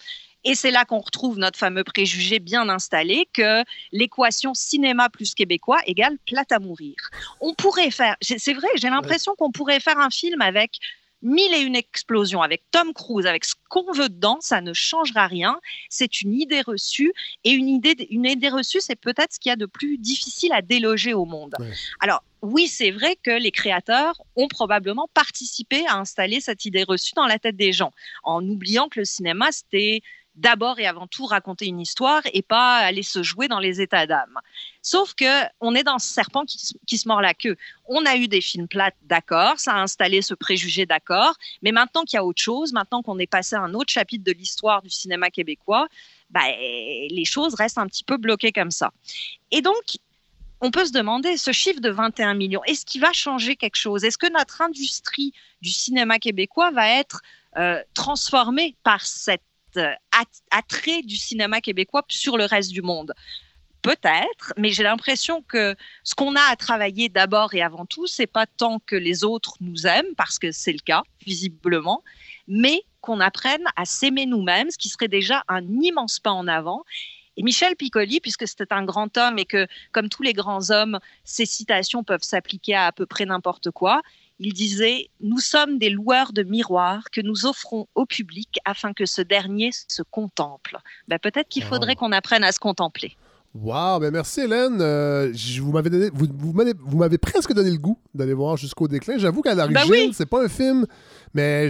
Et 0.44 0.54
c'est 0.54 0.70
là 0.70 0.84
qu'on 0.84 1.00
retrouve 1.00 1.38
notre 1.38 1.58
fameux 1.58 1.84
préjugé 1.84 2.38
bien 2.38 2.68
installé 2.68 3.28
que 3.32 3.64
l'équation 3.92 4.54
cinéma 4.54 5.08
plus 5.08 5.34
québécois 5.34 5.80
égale 5.86 6.16
plate 6.26 6.52
à 6.52 6.58
mourir. 6.58 6.94
On 7.40 7.54
pourrait 7.54 7.90
faire, 7.90 8.16
c'est 8.20 8.54
vrai, 8.54 8.68
j'ai 8.76 8.88
l'impression 8.88 9.34
qu'on 9.36 9.50
pourrait 9.50 9.80
faire 9.80 9.98
un 9.98 10.10
film 10.10 10.40
avec 10.40 10.78
mille 11.22 11.52
et 11.52 11.60
une 11.60 11.74
explosions 11.74 12.42
avec 12.42 12.62
Tom 12.70 12.92
Cruise, 12.92 13.26
avec 13.26 13.44
ce 13.44 13.54
qu'on 13.68 13.92
veut 13.92 14.08
dedans, 14.08 14.38
ça 14.40 14.60
ne 14.60 14.72
changera 14.72 15.26
rien. 15.26 15.58
C'est 15.88 16.22
une 16.22 16.34
idée 16.34 16.60
reçue 16.60 17.12
et 17.44 17.50
une 17.50 17.68
idée, 17.68 18.06
une 18.10 18.24
idée 18.24 18.48
reçue, 18.48 18.80
c'est 18.80 18.96
peut-être 18.96 19.34
ce 19.34 19.40
qu'il 19.40 19.50
y 19.50 19.52
a 19.52 19.56
de 19.56 19.66
plus 19.66 19.98
difficile 19.98 20.52
à 20.52 20.62
déloger 20.62 21.14
au 21.14 21.24
monde. 21.24 21.56
Alors, 22.00 22.22
oui, 22.40 22.68
c'est 22.68 22.92
vrai 22.92 23.16
que 23.16 23.32
les 23.32 23.50
créateurs 23.50 24.14
ont 24.36 24.46
probablement 24.46 25.08
participé 25.12 25.84
à 25.88 25.96
installer 25.96 26.40
cette 26.40 26.64
idée 26.64 26.84
reçue 26.84 27.14
dans 27.14 27.26
la 27.26 27.40
tête 27.40 27.56
des 27.56 27.72
gens, 27.72 27.92
en 28.22 28.46
oubliant 28.48 28.88
que 28.88 29.00
le 29.00 29.04
cinéma, 29.04 29.50
c'était 29.50 30.02
d'abord 30.38 30.78
et 30.78 30.86
avant 30.86 31.06
tout 31.06 31.26
raconter 31.26 31.66
une 31.66 31.80
histoire 31.80 32.22
et 32.32 32.42
pas 32.42 32.78
aller 32.78 33.02
se 33.02 33.22
jouer 33.22 33.48
dans 33.48 33.58
les 33.58 33.80
états 33.80 34.06
d'âme. 34.06 34.38
Sauf 34.82 35.14
que 35.14 35.44
on 35.60 35.74
est 35.74 35.82
dans 35.82 35.98
ce 35.98 36.08
serpent 36.08 36.44
qui, 36.44 36.98
se 36.98 37.08
mord 37.08 37.20
la 37.20 37.34
queue. 37.34 37.56
On 37.86 38.06
a 38.06 38.16
eu 38.16 38.28
des 38.28 38.40
films 38.40 38.68
plates, 38.68 38.96
d'accord, 39.02 39.58
ça 39.58 39.74
a 39.74 39.80
installé 39.80 40.22
ce 40.22 40.34
préjugé, 40.34 40.86
d'accord, 40.86 41.34
mais 41.62 41.72
maintenant 41.72 42.04
qu'il 42.04 42.16
y 42.16 42.20
a 42.20 42.24
autre 42.24 42.40
chose, 42.40 42.72
maintenant 42.72 43.02
qu'on 43.02 43.18
est 43.18 43.26
passé 43.26 43.56
à 43.56 43.60
un 43.60 43.74
autre 43.74 43.92
chapitre 43.92 44.24
de 44.24 44.32
l'histoire 44.32 44.80
du 44.82 44.90
cinéma 44.90 45.30
québécois, 45.30 45.88
bah, 46.30 46.46
les 46.48 47.24
choses 47.24 47.54
restent 47.54 47.78
un 47.78 47.86
petit 47.86 48.04
peu 48.04 48.16
bloquées 48.16 48.52
comme 48.52 48.70
ça. 48.70 48.92
Et 49.50 49.60
donc, 49.60 49.98
on 50.60 50.70
peut 50.70 50.84
se 50.84 50.92
demander, 50.92 51.36
ce 51.36 51.52
chiffre 51.52 51.80
de 51.80 51.90
21 51.90 52.34
millions, 52.34 52.62
est-ce 52.64 52.84
qu'il 52.84 53.00
va 53.00 53.12
changer 53.12 53.56
quelque 53.56 53.76
chose? 53.76 54.04
Est-ce 54.04 54.18
que 54.18 54.30
notre 54.32 54.60
industrie 54.60 55.32
du 55.62 55.70
cinéma 55.70 56.18
québécois 56.18 56.70
va 56.70 56.88
être 56.88 57.22
euh, 57.56 57.82
transformée 57.94 58.76
par 58.82 59.04
cette 59.06 59.42
attrait 60.50 61.02
du 61.02 61.16
cinéma 61.16 61.60
québécois 61.60 62.04
sur 62.08 62.36
le 62.36 62.44
reste 62.44 62.72
du 62.72 62.82
monde. 62.82 63.14
Peut-être, 63.82 64.52
mais 64.56 64.70
j'ai 64.70 64.82
l'impression 64.82 65.42
que 65.42 65.76
ce 66.02 66.14
qu'on 66.14 66.34
a 66.34 66.42
à 66.50 66.56
travailler 66.56 67.08
d'abord 67.08 67.54
et 67.54 67.62
avant 67.62 67.86
tout, 67.86 68.06
c'est 68.06 68.26
pas 68.26 68.46
tant 68.46 68.80
que 68.80 68.96
les 68.96 69.22
autres 69.22 69.54
nous 69.60 69.86
aiment, 69.86 70.14
parce 70.16 70.38
que 70.38 70.50
c'est 70.50 70.72
le 70.72 70.80
cas, 70.80 71.02
visiblement, 71.24 72.02
mais 72.48 72.82
qu'on 73.00 73.20
apprenne 73.20 73.64
à 73.76 73.84
s'aimer 73.84 74.26
nous-mêmes, 74.26 74.70
ce 74.70 74.78
qui 74.78 74.88
serait 74.88 75.08
déjà 75.08 75.44
un 75.48 75.64
immense 75.80 76.18
pas 76.18 76.32
en 76.32 76.48
avant. 76.48 76.82
Et 77.36 77.44
Michel 77.44 77.76
Piccoli, 77.76 78.18
puisque 78.18 78.48
c'était 78.48 78.72
un 78.72 78.84
grand 78.84 79.16
homme 79.16 79.38
et 79.38 79.44
que, 79.44 79.68
comme 79.92 80.08
tous 80.08 80.24
les 80.24 80.32
grands 80.32 80.72
hommes, 80.72 80.98
ses 81.22 81.46
citations 81.46 82.02
peuvent 82.02 82.24
s'appliquer 82.24 82.74
à 82.74 82.86
à 82.86 82.92
peu 82.92 83.06
près 83.06 83.26
n'importe 83.26 83.70
quoi, 83.70 84.02
il 84.38 84.52
disait 84.52 85.08
Nous 85.20 85.38
sommes 85.38 85.78
des 85.78 85.90
loueurs 85.90 86.32
de 86.32 86.42
miroirs 86.42 87.04
que 87.10 87.20
nous 87.20 87.46
offrons 87.46 87.86
au 87.94 88.06
public 88.06 88.58
afin 88.64 88.92
que 88.92 89.06
ce 89.06 89.22
dernier 89.22 89.70
se 89.72 90.02
contemple. 90.02 90.78
Ben, 91.08 91.18
Peut-être 91.18 91.48
qu'il 91.48 91.64
faudrait 91.64 91.96
qu'on 91.96 92.12
apprenne 92.12 92.44
à 92.44 92.52
se 92.52 92.60
contempler. 92.60 93.16
Wow, 93.54 93.98
ben 93.98 94.12
merci 94.12 94.42
Hélène. 94.42 94.78
Euh, 94.80 95.32
vous 95.60 95.72
m'avez 95.72 96.10
vous, 96.10 96.26
vous 96.38 96.98
m'avez 96.98 97.18
presque 97.18 97.52
donné 97.54 97.70
le 97.70 97.78
goût 97.78 97.98
d'aller 98.14 98.34
voir 98.34 98.56
jusqu'au 98.56 98.86
déclin. 98.86 99.16
J'avoue 99.16 99.42
qu'à 99.42 99.54
l'origine, 99.54 99.90
ben 99.90 100.12
c'est 100.12 100.26
pas 100.26 100.44
un 100.44 100.48
film, 100.48 100.86
mais 101.32 101.68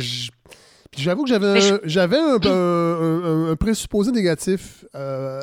j'avoue 0.96 1.22
que 1.22 1.28
j'avais 1.28 1.60
j'avais 1.84 2.18
un, 2.18 3.56
présupposé 3.56 4.10
négatif 4.10 4.84
euh, 4.94 5.40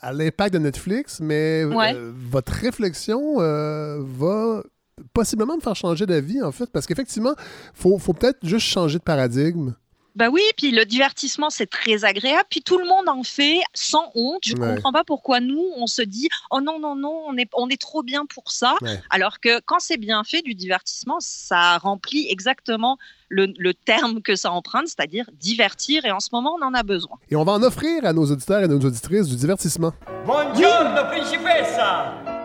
à 0.00 0.12
l'impact 0.12 0.54
de 0.54 0.60
Netflix, 0.60 1.18
mais 1.20 1.64
euh, 1.64 2.12
votre 2.30 2.52
réflexion 2.52 3.38
va 3.38 4.62
possiblement 5.12 5.56
me 5.56 5.60
faire 5.60 5.76
changer 5.76 6.06
d'avis, 6.06 6.42
en 6.42 6.52
fait, 6.52 6.70
parce 6.70 6.86
qu'effectivement, 6.86 7.34
il 7.38 7.80
faut, 7.80 7.98
faut 7.98 8.12
peut-être 8.12 8.38
juste 8.42 8.66
changer 8.66 8.98
de 8.98 9.02
paradigme 9.04 9.74
Bah 10.14 10.28
oui, 10.30 10.40
puis 10.56 10.70
le 10.70 10.86
divertissement, 10.86 11.50
c'est 11.50 11.66
très 11.66 12.04
agréable. 12.06 12.46
Puis 12.48 12.62
tout 12.62 12.78
le 12.78 12.86
monde 12.86 13.06
en 13.06 13.22
fait 13.22 13.60
sans 13.74 14.10
honte. 14.14 14.40
Je 14.46 14.54
ne 14.54 14.74
comprends 14.74 14.92
pas 14.92 15.04
pourquoi 15.04 15.40
nous, 15.40 15.62
on 15.76 15.86
se 15.86 16.00
dit 16.00 16.28
oh 16.50 16.62
non, 16.62 16.78
non, 16.80 16.96
non, 16.96 17.24
on 17.28 17.36
est, 17.36 17.50
on 17.52 17.68
est 17.68 17.78
trop 17.80 18.02
bien 18.02 18.24
pour 18.24 18.50
ça. 18.50 18.76
Alors 19.10 19.40
que 19.40 19.60
quand 19.66 19.78
c'est 19.78 19.98
bien 19.98 20.24
fait, 20.24 20.40
du 20.40 20.54
divertissement, 20.54 21.18
ça 21.20 21.76
remplit 21.76 22.26
exactement 22.30 22.96
le, 23.28 23.52
le 23.58 23.74
terme 23.74 24.22
que 24.22 24.36
ça 24.36 24.50
emprunte, 24.52 24.86
c'est-à-dire 24.88 25.28
divertir. 25.34 26.06
Et 26.06 26.12
en 26.12 26.20
ce 26.20 26.30
moment, 26.32 26.56
on 26.58 26.64
en 26.64 26.72
a 26.72 26.82
besoin. 26.82 27.18
Et 27.30 27.36
on 27.36 27.44
va 27.44 27.52
en 27.52 27.62
offrir 27.62 28.06
à 28.06 28.14
nos 28.14 28.24
auditeurs 28.24 28.60
et 28.60 28.64
à 28.64 28.68
nos 28.68 28.80
auditrices 28.80 29.28
du 29.28 29.36
divertissement. 29.36 29.92
Buongiorno, 30.24 31.04
principessa! 31.10 32.35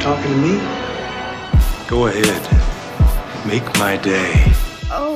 Talking 0.00 0.32
to 0.32 0.36
me? 0.38 0.58
Go 1.86 2.06
ahead. 2.06 2.42
Make 3.46 3.66
my 3.78 3.98
day. 3.98 4.32
Oh. 4.90 5.14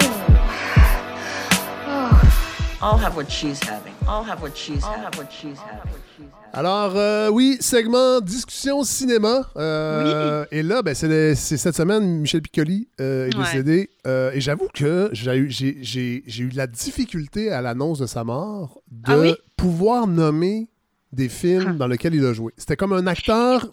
oh. 1.86 2.78
I'll 2.82 2.98
have 2.98 3.16
what 3.16 3.30
she's 3.30 3.62
having. 3.62 3.94
I'll 4.06 4.22
have 4.22 4.42
what 4.42 4.56
she's 4.56 4.84
having. 4.84 4.98
I'll 4.98 5.04
have 5.04 5.16
what 5.16 5.32
she's 5.32 5.58
having. 5.58 6.04
Alors, 6.52 6.92
euh, 6.96 7.30
oui, 7.30 7.56
segment 7.60 8.20
discussion 8.20 8.84
cinéma. 8.84 9.48
Euh, 9.56 10.44
oui. 10.52 10.58
Et 10.58 10.62
là, 10.62 10.82
ben, 10.82 10.94
c'est 10.94 11.34
cette 11.34 11.74
semaine, 11.74 12.20
Michel 12.20 12.42
Piccoli 12.42 12.88
euh, 13.00 13.26
est 13.26 13.36
décédé. 13.36 13.90
Euh, 14.06 14.30
et 14.34 14.40
j'avoue 14.40 14.68
que 14.72 15.08
j'ai 15.12 15.36
eu 15.36 16.48
de 16.48 16.56
la 16.56 16.66
difficulté 16.66 17.50
à 17.50 17.62
l'annonce 17.62 17.98
de 17.98 18.06
sa 18.06 18.22
mort 18.22 18.82
de 18.90 19.12
ah 19.12 19.18
oui? 19.18 19.34
pouvoir 19.56 20.06
nommer 20.06 20.68
des 21.14 21.28
films 21.28 21.70
ah. 21.70 21.72
dans 21.72 21.86
lesquels 21.86 22.14
il 22.14 22.24
a 22.24 22.32
joué. 22.32 22.52
C'était 22.56 22.76
comme 22.76 22.92
un 22.92 23.06
acteur 23.06 23.68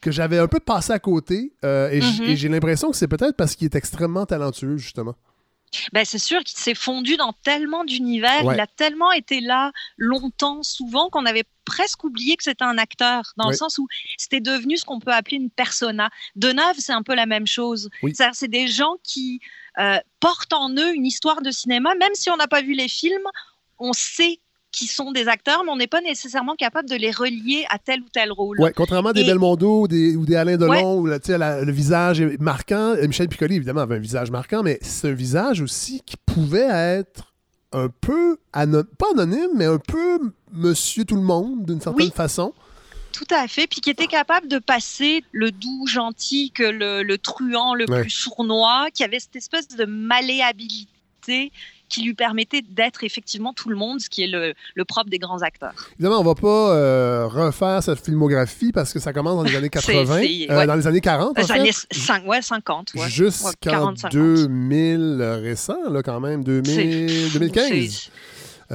que 0.00 0.10
j'avais 0.10 0.38
un 0.38 0.48
peu 0.48 0.60
passé 0.60 0.92
à 0.92 0.98
côté 0.98 1.52
euh, 1.64 1.90
mm-hmm. 1.90 2.22
et 2.22 2.36
j'ai 2.36 2.48
l'impression 2.48 2.90
que 2.90 2.96
c'est 2.96 3.08
peut-être 3.08 3.36
parce 3.36 3.56
qu'il 3.56 3.66
est 3.66 3.74
extrêmement 3.74 4.26
talentueux, 4.26 4.76
justement. 4.76 5.14
Ben, 5.92 6.04
c'est 6.04 6.18
sûr 6.18 6.42
qu'il 6.44 6.56
s'est 6.58 6.74
fondu 6.74 7.16
dans 7.16 7.32
tellement 7.32 7.84
d'univers, 7.84 8.42
il 8.42 8.60
a 8.60 8.66
tellement 8.66 9.12
été 9.12 9.40
là 9.40 9.72
longtemps, 9.96 10.62
souvent, 10.62 11.08
qu'on 11.10 11.26
avait 11.26 11.44
presque 11.64 12.04
oublié 12.04 12.36
que 12.36 12.44
c'était 12.44 12.64
un 12.64 12.78
acteur, 12.78 13.32
dans 13.36 13.48
le 13.48 13.56
sens 13.56 13.78
où 13.78 13.88
c'était 14.18 14.40
devenu 14.40 14.76
ce 14.76 14.84
qu'on 14.84 15.00
peut 15.00 15.12
appeler 15.12 15.36
une 15.36 15.50
persona. 15.50 16.10
Deneuve, 16.36 16.76
c'est 16.78 16.92
un 16.92 17.02
peu 17.02 17.14
la 17.14 17.26
même 17.26 17.46
chose. 17.46 17.88
C'est 18.32 18.48
des 18.48 18.68
gens 18.68 18.96
qui 19.02 19.40
euh, 19.78 19.98
portent 20.20 20.52
en 20.52 20.70
eux 20.70 20.94
une 20.94 21.06
histoire 21.06 21.42
de 21.42 21.50
cinéma, 21.50 21.94
même 21.94 22.14
si 22.14 22.30
on 22.30 22.36
n'a 22.36 22.48
pas 22.48 22.62
vu 22.62 22.74
les 22.74 22.88
films, 22.88 23.26
on 23.78 23.92
sait 23.92 24.40
qui 24.74 24.86
sont 24.88 25.12
des 25.12 25.28
acteurs, 25.28 25.62
mais 25.64 25.70
on 25.70 25.76
n'est 25.76 25.86
pas 25.86 26.00
nécessairement 26.00 26.56
capable 26.56 26.88
de 26.88 26.96
les 26.96 27.12
relier 27.12 27.64
à 27.70 27.78
tel 27.78 28.00
ou 28.00 28.06
tel 28.12 28.32
rôle. 28.32 28.60
Ouais, 28.60 28.72
contrairement 28.74 29.10
à 29.10 29.12
des 29.12 29.24
Belmondo 29.24 29.82
ou 29.82 29.88
des, 29.88 30.16
ou 30.16 30.26
des 30.26 30.34
Alain 30.34 30.56
Delon, 30.56 30.98
où 30.98 31.06
le 31.06 31.72
visage 31.72 32.20
est 32.20 32.40
marquant. 32.40 32.96
Michel 33.06 33.28
Piccoli, 33.28 33.56
évidemment, 33.56 33.82
avait 33.82 33.96
un 33.96 34.00
visage 34.00 34.30
marquant, 34.30 34.62
mais 34.62 34.78
c'est 34.82 35.08
un 35.08 35.14
visage 35.14 35.60
aussi 35.60 36.02
qui 36.04 36.16
pouvait 36.16 36.68
être 36.68 37.32
un 37.72 37.88
peu, 37.88 38.36
pas 38.52 39.06
anonyme, 39.12 39.50
mais 39.54 39.66
un 39.66 39.78
peu 39.78 40.18
monsieur 40.52 41.04
tout 41.04 41.16
le 41.16 41.22
monde, 41.22 41.64
d'une 41.64 41.80
certaine 41.80 42.10
façon. 42.10 42.52
Tout 43.12 43.26
à 43.30 43.46
fait, 43.46 43.68
puis 43.68 43.80
qui 43.80 43.90
était 43.90 44.08
capable 44.08 44.48
de 44.48 44.58
passer 44.58 45.22
le 45.30 45.52
doux, 45.52 45.86
gentil, 45.86 46.50
que 46.50 46.64
le, 46.64 47.04
le 47.04 47.18
truand, 47.18 47.74
le 47.74 47.86
plus 47.86 48.10
sournois, 48.10 48.88
qui 48.92 49.04
avait 49.04 49.20
cette 49.20 49.36
espèce 49.36 49.68
de 49.68 49.84
malléabilité 49.84 51.52
qui 51.94 52.02
lui 52.02 52.14
permettait 52.14 52.62
d'être 52.68 53.04
effectivement 53.04 53.52
tout 53.52 53.68
le 53.68 53.76
monde, 53.76 54.00
ce 54.00 54.10
qui 54.10 54.24
est 54.24 54.26
le, 54.26 54.54
le 54.74 54.84
propre 54.84 55.10
des 55.10 55.18
grands 55.18 55.42
acteurs. 55.42 55.74
Évidemment, 55.92 56.20
on 56.20 56.24
va 56.24 56.34
pas 56.34 56.74
euh, 56.74 57.28
refaire 57.28 57.82
sa 57.82 57.94
filmographie 57.94 58.72
parce 58.72 58.92
que 58.92 58.98
ça 58.98 59.12
commence 59.12 59.36
dans 59.36 59.44
les 59.44 59.54
années 59.54 59.68
80, 59.70 60.22
euh, 60.50 60.66
dans 60.66 60.74
les 60.74 60.86
années 60.88 61.00
40. 61.00 61.38
Les 61.38 61.52
années 61.52 61.70
5, 61.72 62.26
ouais, 62.26 62.42
50. 62.42 62.94
Ouais. 62.96 63.08
Jusqu'en 63.08 63.92
2000 64.10 65.22
récent, 65.42 65.76
là, 65.88 66.02
quand 66.02 66.18
même, 66.18 66.42
2000, 66.42 67.32
2015. 67.32 68.10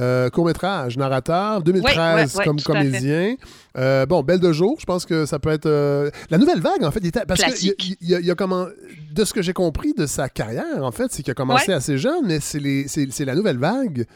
Euh, 0.00 0.30
court-métrage, 0.30 0.96
narrateur, 0.96 1.62
2013 1.62 2.40
comme 2.44 2.60
comédien. 2.60 3.36
Euh, 3.76 4.06
bon, 4.06 4.22
Belle 4.22 4.40
de 4.40 4.52
jour, 4.52 4.78
je 4.80 4.86
pense 4.86 5.04
que 5.04 5.26
ça 5.26 5.38
peut 5.38 5.50
être. 5.50 5.66
Euh, 5.66 6.10
la 6.30 6.38
nouvelle 6.38 6.60
vague, 6.60 6.84
en 6.84 6.90
fait, 6.90 7.00
il 7.02 7.08
était, 7.08 7.26
parce 7.26 7.42
que 7.42 7.50
il, 7.62 7.96
il, 8.00 8.30
a 8.30 8.34
comment, 8.34 8.66
de 9.12 9.24
ce 9.24 9.34
que 9.34 9.42
j'ai 9.42 9.52
compris 9.52 9.92
de 9.92 10.06
sa 10.06 10.30
carrière, 10.30 10.82
en 10.82 10.92
fait, 10.92 11.12
c'est 11.12 11.22
qu'il 11.22 11.32
a 11.32 11.34
commencé 11.34 11.72
assez 11.72 11.98
jeune, 11.98 12.26
mais 12.26 12.40
c'est 12.40 13.24
la 13.24 13.34
nouvelle 13.34 13.58
vague 13.58 14.06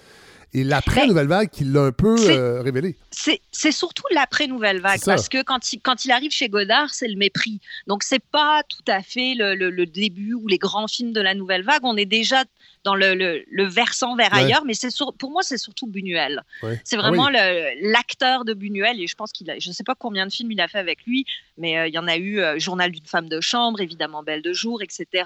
et 0.54 0.62
l'après-nouvelle 0.62 1.26
vague 1.26 1.50
qui 1.50 1.64
l'a 1.64 1.82
un 1.82 1.92
peu 1.92 2.14
révélé. 2.62 2.96
C'est 3.10 3.72
surtout 3.72 4.04
l'après-nouvelle 4.12 4.80
vague, 4.80 5.00
parce 5.04 5.28
que 5.28 5.42
quand 5.42 5.72
il, 5.72 5.80
quand 5.80 6.06
il 6.06 6.12
arrive 6.12 6.30
chez 6.30 6.48
Godard, 6.48 6.94
c'est 6.94 7.08
le 7.08 7.16
mépris. 7.16 7.60
Donc, 7.88 8.04
c'est 8.04 8.22
pas 8.22 8.62
tout 8.68 8.90
à 8.90 9.02
fait 9.02 9.34
le, 9.36 9.54
le, 9.54 9.86
début 9.86 10.32
ou 10.32 10.46
les 10.46 10.58
grands 10.58 10.88
films 10.88 11.12
de 11.12 11.20
la 11.20 11.34
nouvelle 11.34 11.62
vague. 11.62 11.80
On 11.82 11.96
est 11.96 12.06
déjà 12.06 12.44
dans 12.84 12.94
le, 12.94 13.14
le, 13.14 13.64
versant 13.64 14.14
vers 14.14 14.32
ailleurs, 14.34 14.64
mais 14.64 14.74
c'est 14.74 14.90
pour 15.18 15.30
moi, 15.30 15.42
c'est 15.42 15.56
surtout 15.56 15.86
Buñuel. 15.86 16.42
C'est 16.84 16.96
ah 16.96 17.00
vraiment 17.00 17.30
l'acteur 17.30 18.44
de 18.44 18.52
Buñuel, 18.52 19.00
et 19.00 19.06
je 19.06 19.14
pense 19.14 19.32
qu'il 19.32 19.50
a, 19.50 19.58
je 19.58 19.68
ne 19.70 19.74
sais 19.74 19.84
pas 19.84 19.94
combien 19.94 20.26
de 20.26 20.32
films 20.32 20.52
il 20.52 20.60
a 20.60 20.68
fait 20.68 20.78
avec 20.78 21.04
lui, 21.06 21.24
mais 21.56 21.78
euh, 21.78 21.88
il 21.88 21.94
y 21.94 21.98
en 21.98 22.06
a 22.06 22.16
eu 22.16 22.40
euh, 22.40 22.58
Journal 22.58 22.90
d'une 22.92 23.06
femme 23.06 23.28
de 23.28 23.40
chambre, 23.40 23.80
évidemment 23.80 24.22
Belle 24.22 24.42
de 24.42 24.52
jour, 24.52 24.82
etc. 24.82 25.24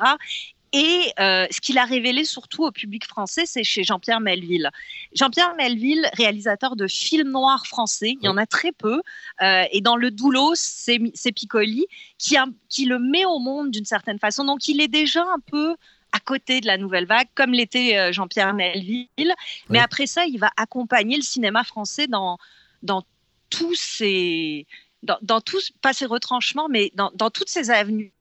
Et 0.73 1.13
euh, 1.19 1.47
ce 1.51 1.61
qu'il 1.61 1.79
a 1.79 1.85
révélé 1.85 2.25
surtout 2.25 2.65
au 2.65 2.71
public 2.71 3.07
français, 3.07 3.45
c'est 3.47 3.65
chez 3.65 3.83
Jean-Pierre 3.83 4.21
Melville. 4.21 4.71
Jean-Pierre 5.15 5.55
Melville, 5.57 6.09
réalisateur 6.13 6.77
de 6.77 6.87
films 6.87 7.31
noirs 7.31 7.67
français, 7.67 8.15
il 8.21 8.25
y 8.25 8.29
en 8.29 8.37
a 8.37 8.47
très 8.47 8.73
peu. 8.73 9.01
et 9.41 9.81
dans 9.81 9.97
Le 9.97 10.11
Doulos, 10.11 10.57
c'est 10.57 11.33
Piccoli 11.33 11.87
qui, 12.19 12.37
qui 12.69 12.85
le 12.85 12.99
met 12.99 13.25
au 13.25 13.39
monde 13.39 13.71
d'une 13.71 13.87
certaine 13.87 14.19
façon. 14.19 14.45
Donc 14.45 14.69
il 14.69 14.83
est 14.83 14.89
déjà 14.89 15.23
un 15.23 15.41
peu 15.41 15.75
à 16.13 16.21
côté 16.21 16.61
de 16.61 16.67
la 16.67 16.79
nouvelle 16.79 17.07
vague, 17.07 17.29
comme 17.35 17.53
l'était 17.53 17.97
euh, 17.97 18.13
Jean-Pierre 18.13 18.55
Melville. 18.55 19.35
Mais 19.69 19.79
après 19.79 20.07
ça, 20.07 20.25
il 20.27 20.39
va 20.39 20.51
accompagner 20.57 21.17
le 21.17 21.23
cinéma 21.23 21.65
français 21.65 22.07
dans, 22.07 22.39
dans 22.83 23.03
tous 23.51 23.75
ces... 23.75 24.67
Dans, 25.05 25.19
dans 25.23 25.41
tous, 25.41 25.71
pas 25.81 25.93
ses 25.93 26.07
retranchements, 26.07 26.69
mais 26.69 26.91
dans, 26.95 27.13
dans 27.15 27.31
toutes 27.31 27.49
ces 27.49 27.71
avenues. 27.71 28.13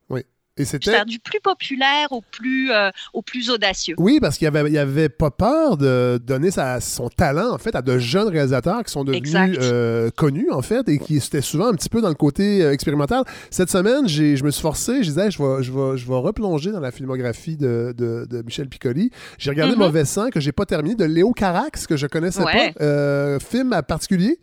Et 0.58 0.66
c'était 0.66 1.06
du 1.06 1.20
plus 1.20 1.40
populaire 1.40 2.12
au 2.12 2.22
plus, 2.22 2.72
euh, 2.72 2.90
au 3.14 3.22
plus 3.22 3.50
audacieux. 3.50 3.96
Oui, 3.98 4.20
parce 4.20 4.38
qu'il 4.38 4.48
avait, 4.48 4.70
il 4.70 4.78
avait 4.78 5.10
pas 5.10 5.32
peur 5.32 5.78
de 5.78 6.20
donner 6.26 6.52
sa, 6.52 6.82
son 6.82 7.10
talent 7.10 7.54
en 7.54 7.58
fait 7.58 7.76
à 7.76 7.82
de 7.82 7.98
jeunes 7.98 8.30
réalisateurs 8.30 8.84
qui 8.84 8.92
sont 8.92 9.04
devenus 9.04 9.36
euh, 9.62 10.10
connus 10.16 10.52
en 10.52 10.62
fait 10.62 10.88
et 10.90 11.00
qui 11.00 11.18
étaient 11.18 11.42
souvent 11.42 11.68
un 11.68 11.74
petit 11.74 11.90
peu 11.90 12.02
dans 12.02 12.10
le 12.10 12.16
côté 12.16 12.64
euh, 12.64 12.72
expérimental. 12.72 13.24
Cette 13.52 13.70
semaine, 13.70 14.08
j'ai, 14.08 14.36
je 14.36 14.44
me 14.44 14.52
suis 14.52 14.62
forcé, 14.62 15.04
je 15.04 15.10
disais, 15.10 15.32
je 15.32 15.42
vais, 15.42 15.64
je 15.64 15.72
vais, 15.72 15.98
je 15.98 16.08
vais 16.08 16.16
replonger 16.16 16.72
dans 16.72 16.80
la 16.80 16.92
filmographie 16.92 17.58
de, 17.58 17.94
de, 17.98 18.26
de 18.30 18.42
Michel 18.42 18.68
Piccoli. 18.68 19.12
J'ai 19.38 19.52
regardé 19.52 19.76
mm-hmm. 19.76 19.80
Mauvais 19.80 20.06
sang 20.06 20.30
que 20.30 20.40
j'ai 20.40 20.52
pas 20.52 20.66
terminé 20.66 20.96
de 20.96 21.06
Léo 21.06 21.34
Carax 21.34 21.88
que 21.88 21.98
je 21.98 22.08
connaissais 22.08 22.44
pas, 22.44 23.40
film 23.40 23.74
à 23.74 23.84
particulier. 23.84 24.40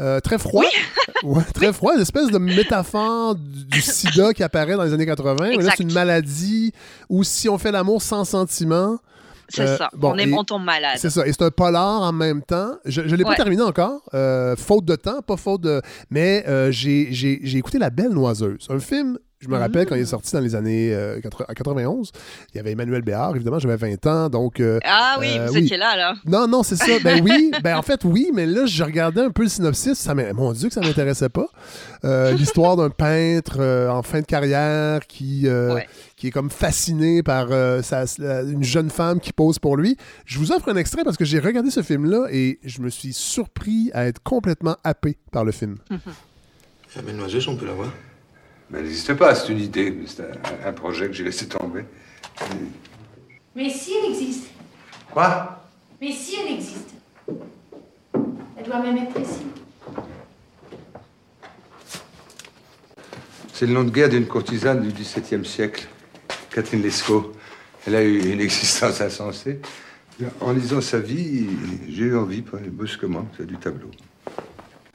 Euh, 0.00 0.20
très 0.20 0.38
froid. 0.38 0.64
ouais, 1.24 1.42
très 1.54 1.72
froid, 1.72 1.94
une 1.94 2.02
espèce 2.02 2.30
de 2.30 2.38
métaphore 2.38 3.34
du, 3.34 3.80
sida 3.80 4.32
qui 4.32 4.42
apparaît 4.42 4.76
dans 4.76 4.84
les 4.84 4.92
années 4.92 5.06
80. 5.06 5.50
C'est 5.60 5.82
une 5.82 5.92
maladie 5.92 6.72
où 7.08 7.24
si 7.24 7.48
on 7.48 7.58
fait 7.58 7.72
l'amour 7.72 8.00
sans 8.00 8.24
sentiment, 8.24 8.98
c'est 9.48 9.62
euh, 9.62 9.76
ça. 9.76 9.90
on, 10.00 10.16
est, 10.18 10.32
on 10.32 10.44
tombe 10.44 10.62
malade. 10.62 10.98
C'est 10.98 11.10
ça. 11.10 11.26
Et 11.26 11.32
c'est 11.32 11.42
un 11.42 11.50
polar 11.50 12.02
en 12.02 12.12
même 12.12 12.42
temps. 12.42 12.76
Je 12.84 13.00
ne 13.00 13.16
l'ai 13.16 13.24
pas 13.24 13.34
terminé 13.34 13.62
encore. 13.62 14.02
Euh, 14.14 14.54
faute 14.56 14.84
de 14.84 14.94
temps, 14.94 15.20
pas 15.22 15.36
faute 15.36 15.62
de. 15.62 15.82
Mais 16.10 16.44
j'ai 16.70 17.56
écouté 17.56 17.78
La 17.78 17.90
Belle 17.90 18.10
Noiseuse. 18.10 18.68
Un 18.70 18.78
film 18.78 19.18
je 19.40 19.48
me 19.48 19.56
rappelle 19.56 19.86
quand 19.86 19.94
il 19.94 20.02
est 20.02 20.06
sorti 20.06 20.32
dans 20.32 20.40
les 20.40 20.56
années 20.56 20.96
91, 21.22 22.08
euh, 22.08 22.20
il 22.52 22.56
y 22.56 22.60
avait 22.60 22.72
Emmanuel 22.72 23.02
Béard, 23.02 23.36
évidemment, 23.36 23.60
j'avais 23.60 23.76
20 23.76 24.06
ans, 24.06 24.28
donc... 24.28 24.58
Euh, 24.58 24.80
ah 24.84 25.16
oui, 25.20 25.38
vous 25.46 25.56
euh, 25.56 25.60
étiez 25.60 25.76
là, 25.76 25.96
là. 25.96 26.14
Non, 26.26 26.48
non, 26.48 26.64
c'est 26.64 26.74
ça. 26.74 26.98
Ben 27.04 27.22
oui, 27.22 27.52
ben 27.62 27.76
en 27.76 27.82
fait, 27.82 28.04
oui, 28.04 28.30
mais 28.34 28.46
là, 28.46 28.66
je 28.66 28.82
regardais 28.82 29.20
un 29.20 29.30
peu 29.30 29.42
le 29.44 29.48
synopsis, 29.48 29.94
ça 29.94 30.14
mon 30.14 30.52
Dieu 30.52 30.68
que 30.68 30.74
ça 30.74 30.80
m'intéressait 30.80 31.28
pas. 31.28 31.46
L'histoire 32.32 32.76
d'un 32.76 32.90
peintre 32.90 33.60
en 33.90 34.02
fin 34.02 34.20
de 34.20 34.26
carrière 34.26 35.06
qui, 35.06 35.46
qui 36.16 36.26
est 36.26 36.30
comme 36.30 36.50
fasciné 36.50 37.22
par 37.22 37.52
une 37.52 38.64
jeune 38.64 38.90
femme 38.90 39.20
qui 39.20 39.32
pose 39.32 39.58
pour 39.60 39.76
lui. 39.76 39.96
Je 40.24 40.38
vous 40.38 40.50
offre 40.50 40.68
un 40.68 40.76
extrait 40.76 41.04
parce 41.04 41.16
que 41.16 41.24
j'ai 41.24 41.38
regardé 41.38 41.70
ce 41.70 41.82
film-là 41.82 42.26
et 42.32 42.58
je 42.64 42.80
me 42.80 42.90
suis 42.90 43.12
surpris 43.12 43.90
à 43.94 44.06
être 44.06 44.20
complètement 44.22 44.76
happé 44.82 45.16
par 45.30 45.44
le 45.44 45.52
film. 45.52 45.76
Belle 47.04 47.14
noiseuse, 47.14 47.46
on 47.46 47.54
peut 47.54 47.66
la 47.66 47.74
voir 47.74 47.92
mais 48.70 48.78
elle 48.78 48.84
n'existe 48.84 49.14
pas, 49.14 49.34
c'est 49.34 49.50
une 49.50 49.60
idée, 49.60 49.96
c'est 50.06 50.24
un, 50.66 50.72
projet 50.72 51.06
que 51.06 51.14
j'ai 51.14 51.24
laissé 51.24 51.48
tomber. 51.48 51.84
Mais 53.54 53.70
si 53.70 53.92
elle 53.96 54.10
existe. 54.10 54.50
Quoi? 55.10 55.64
Mais 56.00 56.12
si 56.12 56.36
elle 56.36 56.52
existe. 56.52 56.90
Elle 58.56 58.64
doit 58.64 58.80
même 58.80 58.98
être 58.98 59.18
ici. 59.20 59.46
C'est 63.54 63.66
le 63.66 63.72
nom 63.72 63.84
de 63.84 63.90
guerre 63.90 64.10
d'une 64.10 64.26
courtisane 64.26 64.82
du 64.82 64.92
XVIIe 64.92 65.44
siècle, 65.44 65.88
Catherine 66.50 66.82
Lescaut. 66.82 67.32
Elle 67.86 67.94
a 67.96 68.02
eu 68.02 68.32
une 68.32 68.40
existence 68.42 69.00
insensée. 69.00 69.60
En 70.40 70.52
lisant 70.52 70.80
sa 70.80 70.98
vie, 70.98 71.46
j'ai 71.88 72.04
eu 72.04 72.16
envie, 72.16 72.42
brusquement, 72.42 73.26
c'est 73.36 73.46
du 73.46 73.56
tableau. 73.56 73.90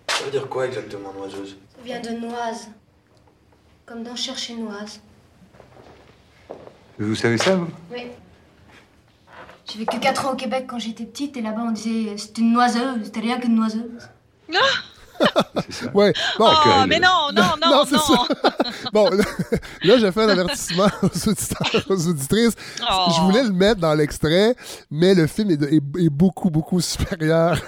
Ça 0.10 0.26
veut 0.26 0.32
dire 0.32 0.48
quoi 0.48 0.68
exactement, 0.68 1.12
noiseuse? 1.18 1.58
Ça 1.76 1.82
vient 1.84 2.02
de 2.02 2.20
noise 2.20 2.70
comme 3.86 4.04
dans 4.04 4.16
Chercher 4.16 4.56
Noise. 4.56 5.02
Vous 7.00 7.16
savez 7.16 7.38
ça, 7.38 7.56
vous? 7.56 7.68
Oui. 7.92 8.08
J'ai 9.66 9.80
vécu 9.80 10.00
4 10.00 10.26
ans 10.26 10.34
au 10.34 10.36
Québec 10.36 10.66
quand 10.68 10.80
j'étais 10.80 11.06
petite 11.06 11.36
et 11.38 11.42
là-bas 11.42 11.64
on 11.68 11.72
disait 11.72 12.18
c'était 12.18 12.42
une 12.42 12.54
noiseuse, 12.54 13.06
c'était 13.06 13.22
rien 13.22 13.40
qu'une 13.40 13.56
noiseuse. 13.56 14.10
Ouais. 15.94 16.14
Bon, 16.38 16.48
Oh, 16.50 16.86
mais 16.88 17.00
non, 17.00 17.30
non, 17.34 17.44
non, 17.62 17.70
non. 17.72 17.86
ça. 17.86 18.00
bon, 18.92 19.10
là, 19.10 19.24
là, 19.84 19.98
j'ai 19.98 20.12
fait 20.12 20.24
un 20.24 20.30
avertissement 20.30 20.88
aux 21.02 21.30
auditeurs, 21.30 21.84
aux 21.90 22.08
auditrices. 22.08 22.54
Oh. 22.82 23.12
Je 23.16 23.22
voulais 23.22 23.44
le 23.44 23.52
mettre 23.52 23.80
dans 23.82 23.94
l'extrait, 23.94 24.56
mais 24.92 25.14
le 25.16 25.28
film 25.28 25.52
est, 25.52 25.58
de- 25.58 25.68
est- 25.68 26.06
est 26.06 26.10
beaucoup, 26.10 26.50
beaucoup 26.50 26.80
supérieur. 26.82 27.58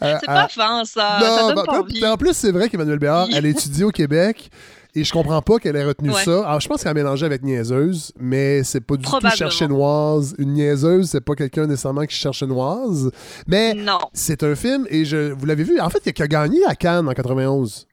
C'est 0.00 0.26
pas 0.26 0.48
fin, 0.48 0.84
ça. 0.84 1.18
Non, 1.20 1.26
ça 1.36 1.42
donne 1.46 1.54
bah, 1.54 1.62
pas 1.66 1.82
puis 1.84 1.98
envie. 2.04 2.06
en 2.06 2.16
plus, 2.16 2.32
c'est 2.34 2.52
vrai 2.52 2.68
qu'Emmanuel 2.68 2.98
Béard, 2.98 3.28
elle 3.34 3.46
a 3.46 3.48
étudié 3.48 3.84
au 3.84 3.90
Québec. 3.90 4.50
Et 4.98 5.04
je 5.04 5.12
comprends 5.12 5.42
pas 5.42 5.58
qu'elle 5.58 5.76
ait 5.76 5.84
retenu 5.84 6.10
Ouais. 6.10 6.24
ça. 6.24 6.46
Alors, 6.48 6.58
je 6.60 6.66
pense 6.68 6.82
qu'elle 6.82 6.90
a 6.90 6.94
mélangé 6.94 7.26
avec 7.26 7.42
niaiseuse, 7.42 8.12
mais 8.18 8.64
c'est 8.64 8.80
pas 8.80 8.96
du 8.96 9.02
tout 9.04 9.10
Probablement. 9.10 9.36
chercher 9.36 9.68
noise. 9.68 10.34
Une 10.38 10.54
niaiseuse, 10.54 11.10
c'est 11.10 11.20
pas 11.20 11.34
quelqu'un 11.34 11.66
nécessairement 11.66 12.06
qui 12.06 12.16
cherche 12.16 12.42
noise. 12.42 13.10
Mais 13.46 13.74
Non. 13.74 13.98
c'est 14.14 14.42
un 14.42 14.56
film, 14.56 14.86
et 14.88 15.04
je, 15.04 15.32
vous 15.32 15.44
l'avez 15.44 15.64
vu, 15.64 15.78
en 15.80 15.90
fait, 15.90 16.00
il 16.06 16.22
a 16.22 16.26
gagné 16.28 16.64
à 16.64 16.74
Cannes 16.74 17.06
en 17.08 17.12
91. 17.12 17.86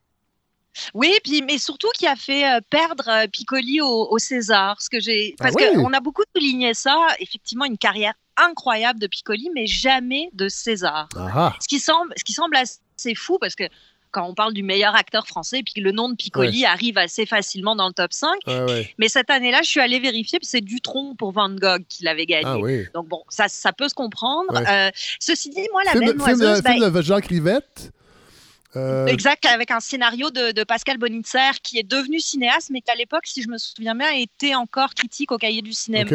Oui, 0.94 1.14
puis, 1.22 1.42
mais 1.42 1.58
surtout 1.58 1.88
qui 1.94 2.06
a 2.06 2.16
fait 2.16 2.44
euh, 2.46 2.60
perdre 2.68 3.04
euh, 3.08 3.26
Piccoli 3.30 3.80
au, 3.80 4.08
au 4.10 4.18
César. 4.18 4.80
Ce 4.80 4.88
que 4.90 4.98
j'ai, 4.98 5.34
Ah 5.38 5.44
parce 5.44 5.54
oui? 5.56 5.74
qu'on 5.76 5.92
a 5.92 6.00
beaucoup 6.00 6.22
souligné 6.34 6.74
ça. 6.74 6.96
Effectivement, 7.20 7.64
une 7.66 7.78
carrière 7.78 8.14
incroyable 8.36 8.98
de 8.98 9.06
Piccoli, 9.06 9.50
mais 9.54 9.66
jamais 9.66 10.30
de 10.32 10.48
César. 10.48 11.08
Ah 11.16 11.28
ah. 11.34 11.52
Ce 11.60 11.68
qui 11.68 11.78
semble, 11.78 12.12
ce 12.16 12.24
qui 12.24 12.32
semble 12.32 12.56
assez 12.56 13.14
fou 13.14 13.38
parce 13.40 13.54
que 13.54 13.64
quand 14.14 14.26
on 14.26 14.34
parle 14.34 14.54
du 14.54 14.62
meilleur 14.62 14.94
acteur 14.94 15.26
français, 15.26 15.62
puis 15.64 15.82
le 15.82 15.90
nom 15.90 16.08
de 16.08 16.14
Piccoli 16.14 16.64
arrive 16.64 16.96
assez 16.98 17.26
facilement 17.26 17.74
dans 17.74 17.88
le 17.88 17.92
top 17.92 18.12
5. 18.12 18.30
Ouais, 18.46 18.62
ouais. 18.62 18.94
Mais 18.98 19.08
cette 19.08 19.28
année-là, 19.28 19.60
je 19.62 19.68
suis 19.68 19.80
allée 19.80 19.98
vérifier, 19.98 20.38
puis 20.38 20.46
c'est 20.46 20.60
Dutronc 20.60 21.16
pour 21.16 21.32
Van 21.32 21.50
Gogh 21.50 21.84
qui 21.88 22.04
l'avait 22.04 22.24
gagné. 22.24 22.44
Ah 22.46 22.58
oui. 22.58 22.86
Donc 22.94 23.08
bon, 23.08 23.22
ça, 23.28 23.48
ça 23.48 23.72
peut 23.72 23.88
se 23.88 23.94
comprendre. 23.94 24.54
Ouais. 24.54 24.64
Euh, 24.68 24.90
ceci 25.18 25.50
dit, 25.50 25.66
moi, 25.72 25.82
la 25.84 25.90
Film, 25.90 26.04
belle 26.04 26.10
film 26.10 26.38
noiseuse, 26.38 26.62
ben, 26.62 26.72
film 26.74 26.90
de 26.90 27.02
Jacques 27.02 27.26
Rivette. 27.26 27.92
Euh, 28.76 29.06
Exact, 29.06 29.44
avec 29.46 29.70
un 29.70 29.80
scénario 29.80 30.30
de, 30.30 30.52
de 30.52 30.64
Pascal 30.64 30.98
Bonitzer 30.98 31.60
qui 31.62 31.78
est 31.78 31.88
devenu 31.88 32.20
cinéaste, 32.20 32.70
mais 32.70 32.80
qui 32.80 32.90
à 32.90 32.94
l'époque, 32.94 33.26
si 33.26 33.42
je 33.42 33.48
me 33.48 33.58
souviens 33.58 33.94
bien, 33.94 34.10
était 34.10 34.54
encore 34.54 34.94
critique 34.94 35.32
au 35.32 35.38
cahier 35.38 35.62
du 35.62 35.72
cinéma. 35.72 36.10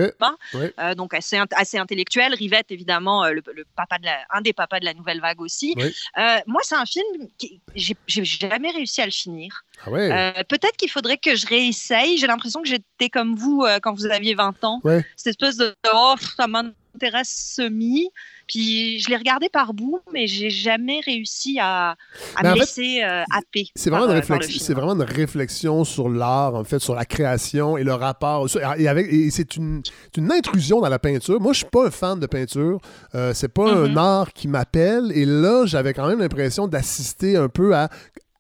Ouais. 0.54 0.74
Euh, 0.80 0.96
donc 0.96 1.14
assez, 1.14 1.40
assez 1.56 1.78
intellectuel. 1.78 2.34
Rivette, 2.34 2.72
évidemment, 2.72 3.24
euh, 3.26 3.32
le, 3.32 3.42
le 3.54 3.66
papa 3.76 3.98
de 3.98 4.06
la, 4.06 4.18
un 4.32 4.42
des 4.42 4.54
papas 4.54 4.80
de 4.80 4.86
la 4.86 4.94
nouvelle 4.94 5.22
vague 5.22 5.42
aussi. 5.42 5.76
Euh, 5.78 6.38
moi, 6.48 6.62
c'est 6.64 6.76
un 6.76 6.86
film 6.86 7.06
qui 7.38 7.62
j'ai 7.76 7.96
jamais 8.26 8.72
réussi 8.72 9.02
à 9.02 9.06
le 9.06 9.12
finir. 9.12 9.64
Ah 9.86 9.92
ouais. 9.92 10.44
Peut-être 10.50 10.76
qu'il 10.78 10.90
faudrait 10.90 11.18
que 11.18 11.36
je 11.36 11.48
réessaye. 11.48 12.18
J'ai 12.18 12.28
l'impression 12.28 12.62
que 12.62 12.68
j'étais 12.68 13.10
comme 13.10 13.36
vous 13.36 13.66
quand 13.82 13.94
vous 13.94 14.06
aviez 14.08 14.36
20 14.36 14.64
ans. 14.64 14.82
Cette 15.16 15.28
espèce 15.28 15.58
de 15.58 15.74
oh, 15.94 16.16
ça 16.38 16.48
m'intéresse 16.48 16.76
semi. 17.24 18.10
Puis 18.48 19.00
je 19.00 19.10
l'ai 19.10 19.16
regardé 19.16 19.48
par 19.48 19.74
bout, 19.74 20.00
mais 20.12 20.26
j'ai 20.26 20.50
jamais 20.50 21.02
réussi 21.06 21.60
à, 21.62 21.96
à 22.36 22.44
me 22.44 22.54
fait, 22.54 22.60
laisser 22.60 23.04
euh, 23.04 23.24
happer. 23.32 23.68
C'est 23.76 23.92
par, 23.92 24.00
vraiment, 24.00 24.14
une 24.14 24.34
euh, 24.34 24.48
c'est 24.60 24.74
vraiment 24.74 24.94
une 24.94 25.04
réflexion 25.04 25.84
sur 25.84 26.10
l'art, 26.10 26.56
en 26.56 26.64
fait, 26.64 26.80
sur 26.80 26.96
la 26.96 27.06
création 27.06 27.78
et 27.78 27.84
le 27.84 27.94
rapport. 27.94 28.48
Et, 28.78 28.88
avec, 28.88 29.08
et 29.12 29.30
c'est 29.30 29.56
une, 29.56 29.84
une 30.18 30.32
intrusion 30.32 30.82
dans 30.82 30.90
la 30.90 31.00
peinture. 31.00 31.40
Moi, 31.40 31.54
je 31.54 31.60
suis 31.60 31.70
pas 31.70 31.88
un 31.88 31.92
fan 31.92 32.20
de 32.20 32.26
peinture. 32.26 32.80
Euh, 33.14 33.34
c'est 33.36 33.54
pas 33.54 33.72
un 33.72 33.96
art 33.96 34.34
qui 34.34 34.48
m'appelle. 34.48 35.12
Et 35.14 35.26
là, 35.26 35.66
j'avais 35.66 35.94
quand 35.94 36.08
même 36.08 36.20
l'impression 36.20 36.68
d'assister 36.68 37.36
un 37.36 37.50
peu 37.50 37.76
à 37.76 37.90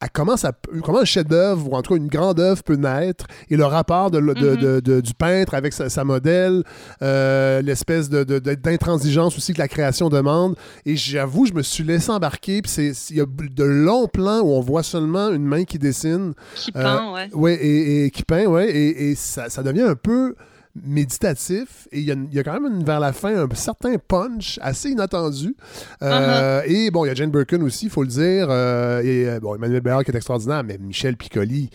à 0.01 0.07
comment, 0.07 0.37
ça, 0.37 0.53
comment 0.83 0.99
un 0.99 1.05
chef-d'œuvre, 1.05 1.69
ou 1.71 1.75
en 1.75 1.81
tout 1.81 1.93
cas 1.93 1.97
une 1.99 2.07
grande 2.07 2.39
œuvre 2.39 2.63
peut 2.63 2.75
naître, 2.75 3.25
et 3.49 3.57
le 3.57 3.65
rapport 3.65 4.09
de, 4.11 4.19
Mhm. 4.19 4.33
de- 4.33 4.79
de- 4.79 5.01
du 5.01 5.13
peintre 5.13 5.53
avec 5.53 5.73
sa, 5.73 5.89
sa 5.89 6.03
modèle, 6.05 6.63
euh, 7.01 7.61
l'espèce 7.61 8.09
d'intransigeance 8.09 9.37
aussi 9.37 9.53
que 9.53 9.59
la 9.59 9.67
création 9.67 10.09
demande. 10.09 10.55
Et 10.85 10.95
j'avoue, 10.95 11.45
je 11.45 11.53
me 11.53 11.61
suis 11.63 11.83
laissé 11.83 12.11
embarquer, 12.11 12.61
puis 12.61 12.71
c'est- 12.71 13.09
il 13.09 13.17
y 13.17 13.21
a 13.21 13.25
de 13.27 13.63
longs 13.63 14.07
plans 14.07 14.39
où 14.39 14.51
on 14.51 14.61
voit 14.61 14.83
seulement 14.83 15.29
une 15.31 15.43
main 15.45 15.65
qui 15.65 15.77
dessine. 15.79 16.33
Qui 16.55 16.71
Euh, 16.75 16.81
peint, 16.83 17.13
ouais. 17.13 17.29
Ouais, 17.33 17.55
et, 17.55 18.05
et 18.05 18.11
qui 18.11 18.23
peint, 18.23 18.45
ouais, 18.45 18.69
et, 18.69 19.09
et 19.11 19.15
ça, 19.15 19.49
ça 19.49 19.63
devient 19.63 19.81
un 19.81 19.95
peu 19.95 20.35
méditatif 20.75 21.87
et 21.91 21.99
il 21.99 22.05
y, 22.05 22.11
a, 22.11 22.15
il 22.15 22.33
y 22.33 22.39
a 22.39 22.43
quand 22.43 22.59
même 22.59 22.71
une- 22.73 22.83
vers 22.83 22.99
la 22.99 23.13
fin 23.13 23.35
un 23.35 23.47
certain 23.55 23.95
punch 23.97 24.59
assez 24.61 24.89
inattendu. 24.89 25.55
Euh, 26.01 26.61
Et 26.65 26.91
bon, 26.91 27.05
il 27.05 27.07
y 27.07 27.11
a 27.11 27.15
Jane 27.15 27.31
Birkin 27.31 27.61
aussi, 27.61 27.85
il 27.85 27.91
faut 27.91 28.03
le 28.03 28.07
dire. 28.09 28.47
euh, 28.49 29.01
et 29.01 29.27
euh, 29.27 29.39
bon, 29.39 29.55
Emmanuel 29.55 29.81
Béard 29.81 30.03
qui 30.03 30.11
est 30.11 30.15
extraordinaire, 30.15 30.63
mais 30.63 30.77
Michel 30.77 31.17
Piccoli 31.17 31.69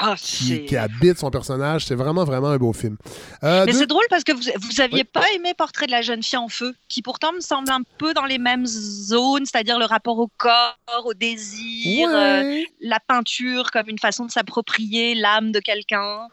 Ah, 0.00 0.14
qui, 0.16 0.76
habite 0.76 1.18
son 1.18 1.28
personnage, 1.30 1.84
c'est 1.86 1.96
vraiment, 1.96 2.22
vraiment 2.24 2.48
un 2.48 2.56
beau 2.56 2.72
film. 2.72 2.96
Euh, 3.42 3.64
Mais 3.66 3.72
c'est 3.72 3.86
drôle 3.88 4.04
parce 4.08 4.22
que 4.22 4.30
vous, 4.32 4.42
vous 4.60 4.80
aviez 4.80 4.98
Oui. 5.02 5.04
pas 5.12 5.24
aimé 5.34 5.54
Portrait 5.58 5.86
de 5.86 5.90
la 5.90 6.02
jeune 6.02 6.22
fille 6.22 6.38
en 6.38 6.48
feu, 6.48 6.72
qui 6.88 7.02
pourtant 7.02 7.32
me 7.32 7.40
semble 7.40 7.68
un 7.70 7.82
peu 7.98 8.14
dans 8.14 8.24
les 8.24 8.38
mêmes 8.38 8.64
zones, 8.66 9.44
c'est-à-dire 9.44 9.76
le 9.78 9.86
rapport 9.86 10.18
au 10.20 10.28
corps, 10.36 10.76
au 11.04 11.14
désir, 11.14 12.08
Ouais. 12.08 12.14
euh, 12.14 12.62
la 12.80 13.00
peinture 13.00 13.72
comme 13.72 13.88
une 13.88 13.98
façon 13.98 14.24
de 14.24 14.30
s'approprier 14.30 15.16
l'âme 15.16 15.50
de 15.50 15.58
quelqu'un. 15.58 16.28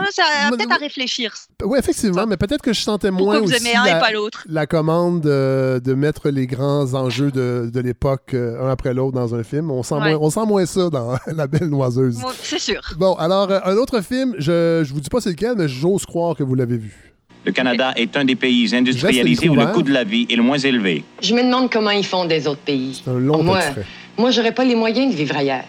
Ah, 0.00 0.06
ça 0.10 0.22
peut-être 0.50 0.72
à 0.72 0.76
réfléchir. 0.76 1.32
Oui, 1.64 1.78
effectivement, 1.78 2.26
mais 2.26 2.36
peut-être 2.36 2.62
que 2.62 2.72
je 2.72 2.80
sentais 2.80 3.08
Pourquoi 3.10 3.34
moins 3.34 3.38
vous 3.40 3.52
aussi 3.52 3.56
aimez 3.66 3.76
un 3.76 3.84
et 3.84 3.90
la, 3.92 3.96
pas 4.00 4.10
l'autre? 4.12 4.44
la 4.48 4.66
commande 4.66 5.26
euh, 5.26 5.80
de 5.80 5.94
mettre 5.94 6.30
les 6.30 6.46
grands 6.46 6.94
enjeux 6.94 7.30
de, 7.30 7.70
de 7.72 7.80
l'époque 7.80 8.34
euh, 8.34 8.62
un 8.66 8.70
après 8.70 8.94
l'autre 8.94 9.12
dans 9.12 9.34
un 9.34 9.42
film. 9.42 9.70
On 9.70 9.82
sent, 9.82 9.94
Ouais. 9.96 10.14
moins, 10.14 10.18
on 10.26 10.30
sent 10.30 10.46
moins 10.46 10.66
ça 10.66 10.88
dans 10.90 11.16
La 11.26 11.46
Belle 11.46 11.68
Noiseuse. 11.68 12.18
C'est 12.42 12.58
sûr. 12.58 12.80
Bon, 12.98 13.14
alors, 13.14 13.50
euh, 13.50 13.60
un 13.64 13.76
autre 13.76 14.00
film, 14.00 14.34
je, 14.38 14.82
je 14.84 14.92
vous 14.94 15.00
dis 15.00 15.10
pas 15.10 15.20
c'est 15.20 15.30
lequel, 15.30 15.54
mais 15.56 15.68
j'ose 15.68 16.06
croire 16.06 16.34
que 16.36 16.42
vous 16.42 16.54
l'avez 16.54 16.78
vu. 16.78 17.12
Le 17.44 17.50
Canada 17.52 17.92
est 17.96 18.16
un 18.16 18.24
des 18.24 18.36
pays 18.36 18.74
industrialisés 18.74 19.48
où 19.48 19.56
le 19.56 19.66
coût 19.66 19.82
de 19.82 19.92
la 19.92 20.04
vie 20.04 20.26
est 20.30 20.36
le 20.36 20.42
moins 20.44 20.58
élevé. 20.58 21.04
Je 21.20 21.34
me 21.34 21.42
demande 21.42 21.70
comment 21.72 21.90
ils 21.90 22.06
font 22.06 22.24
des 22.24 22.46
autres 22.46 22.60
pays. 22.60 23.02
C'est 23.04 23.10
un 23.10 23.18
long 23.18 23.42
moi, 23.42 23.58
extrait. 23.58 23.84
moi, 24.16 24.30
j'aurais 24.30 24.52
pas 24.52 24.64
les 24.64 24.76
moyens 24.76 25.10
de 25.12 25.16
vivre 25.16 25.36
ailleurs. 25.36 25.64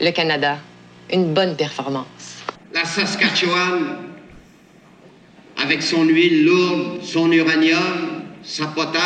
Le 0.00 0.10
Canada, 0.10 0.58
une 1.12 1.32
bonne 1.32 1.54
performance. 1.54 2.06
La 2.76 2.84
Saskatchewan, 2.84 3.86
avec 5.62 5.82
son 5.82 6.02
huile 6.02 6.44
lourde, 6.44 7.02
son 7.02 7.32
uranium, 7.32 7.78
sa 8.42 8.66
potasse, 8.66 9.00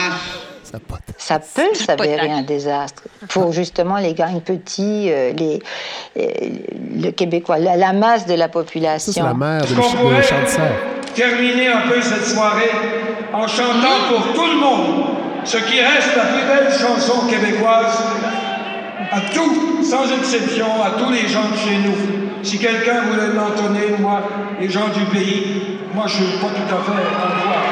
Ça 1.18 1.38
peut 1.38 1.72
s'avérer 1.74 2.32
un 2.32 2.42
désastre 2.42 3.04
pour 3.28 3.52
justement 3.52 3.98
les 3.98 4.12
gangs 4.14 4.42
petits, 4.42 5.06
euh, 5.12 5.32
les, 5.34 5.60
euh, 6.16 6.26
le 7.00 7.12
Québécois, 7.12 7.58
la, 7.58 7.76
la 7.76 7.92
masse 7.92 8.26
de 8.26 8.34
la 8.34 8.48
population. 8.48 9.12
C'est 9.12 9.22
la 9.22 9.34
mère 9.34 9.60
de, 9.60 9.68
de. 9.68 11.14
Terminer 11.14 11.68
un 11.68 11.88
peu 11.88 12.02
cette 12.02 12.26
soirée 12.26 12.72
en 13.32 13.46
chantant 13.46 13.98
pour 14.08 14.32
tout 14.34 14.46
le 14.50 14.58
monde 14.58 15.04
ce 15.44 15.58
qui 15.58 15.80
reste 15.80 16.16
la 16.16 16.24
plus 16.24 16.44
belle 16.44 16.72
chanson 16.72 17.28
québécoise 17.28 18.02
à 19.12 19.20
tous, 19.32 19.84
sans 19.88 20.12
exception, 20.18 20.82
à 20.82 20.90
tous 20.98 21.12
les 21.12 21.28
gens 21.28 21.48
de 21.52 21.56
chez 21.56 21.78
nous. 21.78 22.19
Si 22.42 22.58
quelqu'un 22.58 23.02
voulait 23.02 23.32
l'entonner, 23.34 23.96
moi, 23.98 24.22
les 24.60 24.68
gens 24.70 24.88
du 24.88 25.04
pays, 25.06 25.78
moi 25.94 26.06
je 26.06 26.14
suis 26.14 26.24
pas 26.40 26.48
tout 26.48 26.74
à 26.74 26.82
fait 26.82 26.90
en 26.90 27.44
droit. 27.44 27.62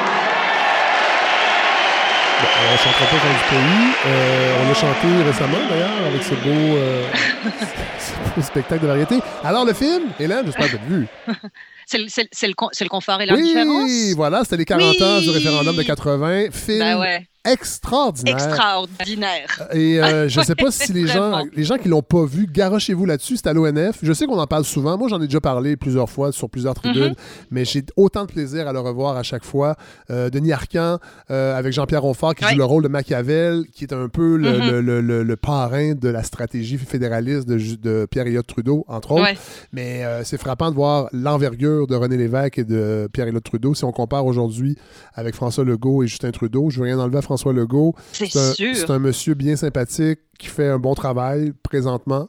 Bon, 2.40 2.46
on 2.68 2.72
ne 2.72 2.78
chantera 2.78 3.06
pas 3.06 3.16
dans 3.16 3.32
du 3.32 3.44
pays. 3.50 3.92
Euh, 4.06 4.54
on 4.64 4.70
a 4.70 4.74
chanté 4.74 5.24
récemment, 5.26 5.58
d'ailleurs, 5.68 6.06
avec 6.06 6.22
ce 6.22 6.34
beau, 6.34 6.76
euh, 6.76 7.02
ce 7.98 8.12
beau 8.36 8.42
spectacle 8.46 8.82
de 8.82 8.86
variété. 8.86 9.18
Alors, 9.42 9.64
le 9.64 9.72
film, 9.72 10.02
Hélène, 10.20 10.42
j'espère 10.46 10.66
que 10.70 10.76
vous 10.76 10.82
l'avez 10.90 11.00
vu. 11.00 11.06
C'est 11.90 11.96
le, 11.98 12.04
le- 12.04 12.48
le, 12.48 12.52
con- 12.54 12.68
c'est 12.70 12.84
le 12.84 12.90
confort 12.90 13.18
et 13.22 13.24
l'indifférence. 13.24 13.82
Oui, 13.86 14.12
voilà, 14.14 14.44
c'était 14.44 14.58
les 14.58 14.66
40 14.66 14.94
Oui. 15.00 15.02
ans 15.02 15.20
du 15.22 15.30
référendum 15.30 15.74
de 15.74 15.82
80. 15.82 16.50
Film 16.52 16.78
Ben 16.80 16.98
ouais. 16.98 17.26
Extraordinaire. 17.52 18.34
Extraordinaire. 18.36 19.68
Et 19.72 20.00
euh, 20.02 20.28
je 20.28 20.40
ne 20.40 20.44
sais 20.44 20.54
pas 20.54 20.70
si 20.70 20.92
les 20.92 21.06
gens, 21.06 21.44
les 21.54 21.64
gens 21.64 21.76
qui 21.76 21.88
l'ont 21.88 22.02
pas 22.02 22.24
vu, 22.24 22.46
garochez-vous 22.50 23.04
là-dessus. 23.04 23.36
C'est 23.36 23.46
à 23.48 23.52
l'ONF. 23.52 23.98
Je 24.02 24.12
sais 24.12 24.26
qu'on 24.26 24.38
en 24.38 24.46
parle 24.46 24.64
souvent. 24.64 24.96
Moi, 24.98 25.08
j'en 25.08 25.20
ai 25.20 25.26
déjà 25.26 25.40
parlé 25.40 25.76
plusieurs 25.76 26.08
fois 26.10 26.32
sur 26.32 26.48
plusieurs 26.50 26.74
tribunes, 26.74 27.08
Mhm. 27.10 27.14
mais 27.50 27.64
j'ai 27.64 27.84
autant 27.96 28.22
de 28.24 28.32
plaisir 28.32 28.68
à 28.68 28.72
le 28.72 28.80
revoir 28.80 29.16
à 29.16 29.22
chaque 29.22 29.44
fois. 29.44 29.76
Euh, 30.10 30.30
Denis 30.30 30.52
Arcan 30.52 30.98
euh, 31.30 31.56
avec 31.56 31.72
Jean-Pierre 31.72 32.02
Ronfort 32.02 32.34
qui 32.34 32.44
joue 32.44 32.56
le 32.58 32.64
rôle 32.64 32.82
de 32.82 32.88
Machiavel, 32.88 33.64
qui 33.72 33.84
est 33.84 33.92
un 33.92 34.08
peu 34.08 34.36
le, 34.36 34.58
Mhm. 34.58 34.70
le- 34.70 34.80
le- 34.80 35.00
le- 35.00 35.22
le 35.22 35.36
parrain 35.36 35.94
de 35.94 36.08
la 36.08 36.22
stratégie 36.22 36.78
fédéraliste 36.78 37.46
de, 37.48 37.58
de 37.76 38.06
Pierre 38.10 38.26
Elliott 38.26 38.46
Trudeau, 38.46 38.84
entre 38.88 39.12
autres. 39.12 39.28
Mais 39.72 40.04
euh, 40.04 40.22
c'est 40.24 40.38
frappant 40.38 40.70
de 40.70 40.74
voir 40.74 41.08
l'envergure 41.12 41.86
de 41.86 41.94
René 41.94 42.16
Lévesque 42.16 42.58
et 42.58 42.64
de 42.64 43.08
Pierre 43.12 43.28
Elliott 43.28 43.44
Trudeau. 43.44 43.74
Si 43.74 43.84
on 43.84 43.92
compare 43.92 44.26
aujourd'hui 44.26 44.76
avec 45.14 45.34
François 45.34 45.64
Legault 45.64 46.02
et 46.02 46.06
Justin 46.06 46.30
Trudeau, 46.30 46.70
je 46.70 46.78
veux 46.78 46.84
rien 46.84 46.98
enlever 46.98 47.18
à 47.18 47.22
François 47.22 47.37
Legault. 47.52 47.94
C'est 48.12 48.36
un- 48.36 48.52
sûr. 48.52 48.76
C'est 48.76 48.90
un 48.90 48.98
monsieur 48.98 49.34
bien 49.34 49.56
sympathique 49.56 50.20
qui 50.38 50.46
fait 50.48 50.68
un 50.68 50.78
bon 50.78 50.94
travail 50.94 51.52
présentement, 51.62 52.28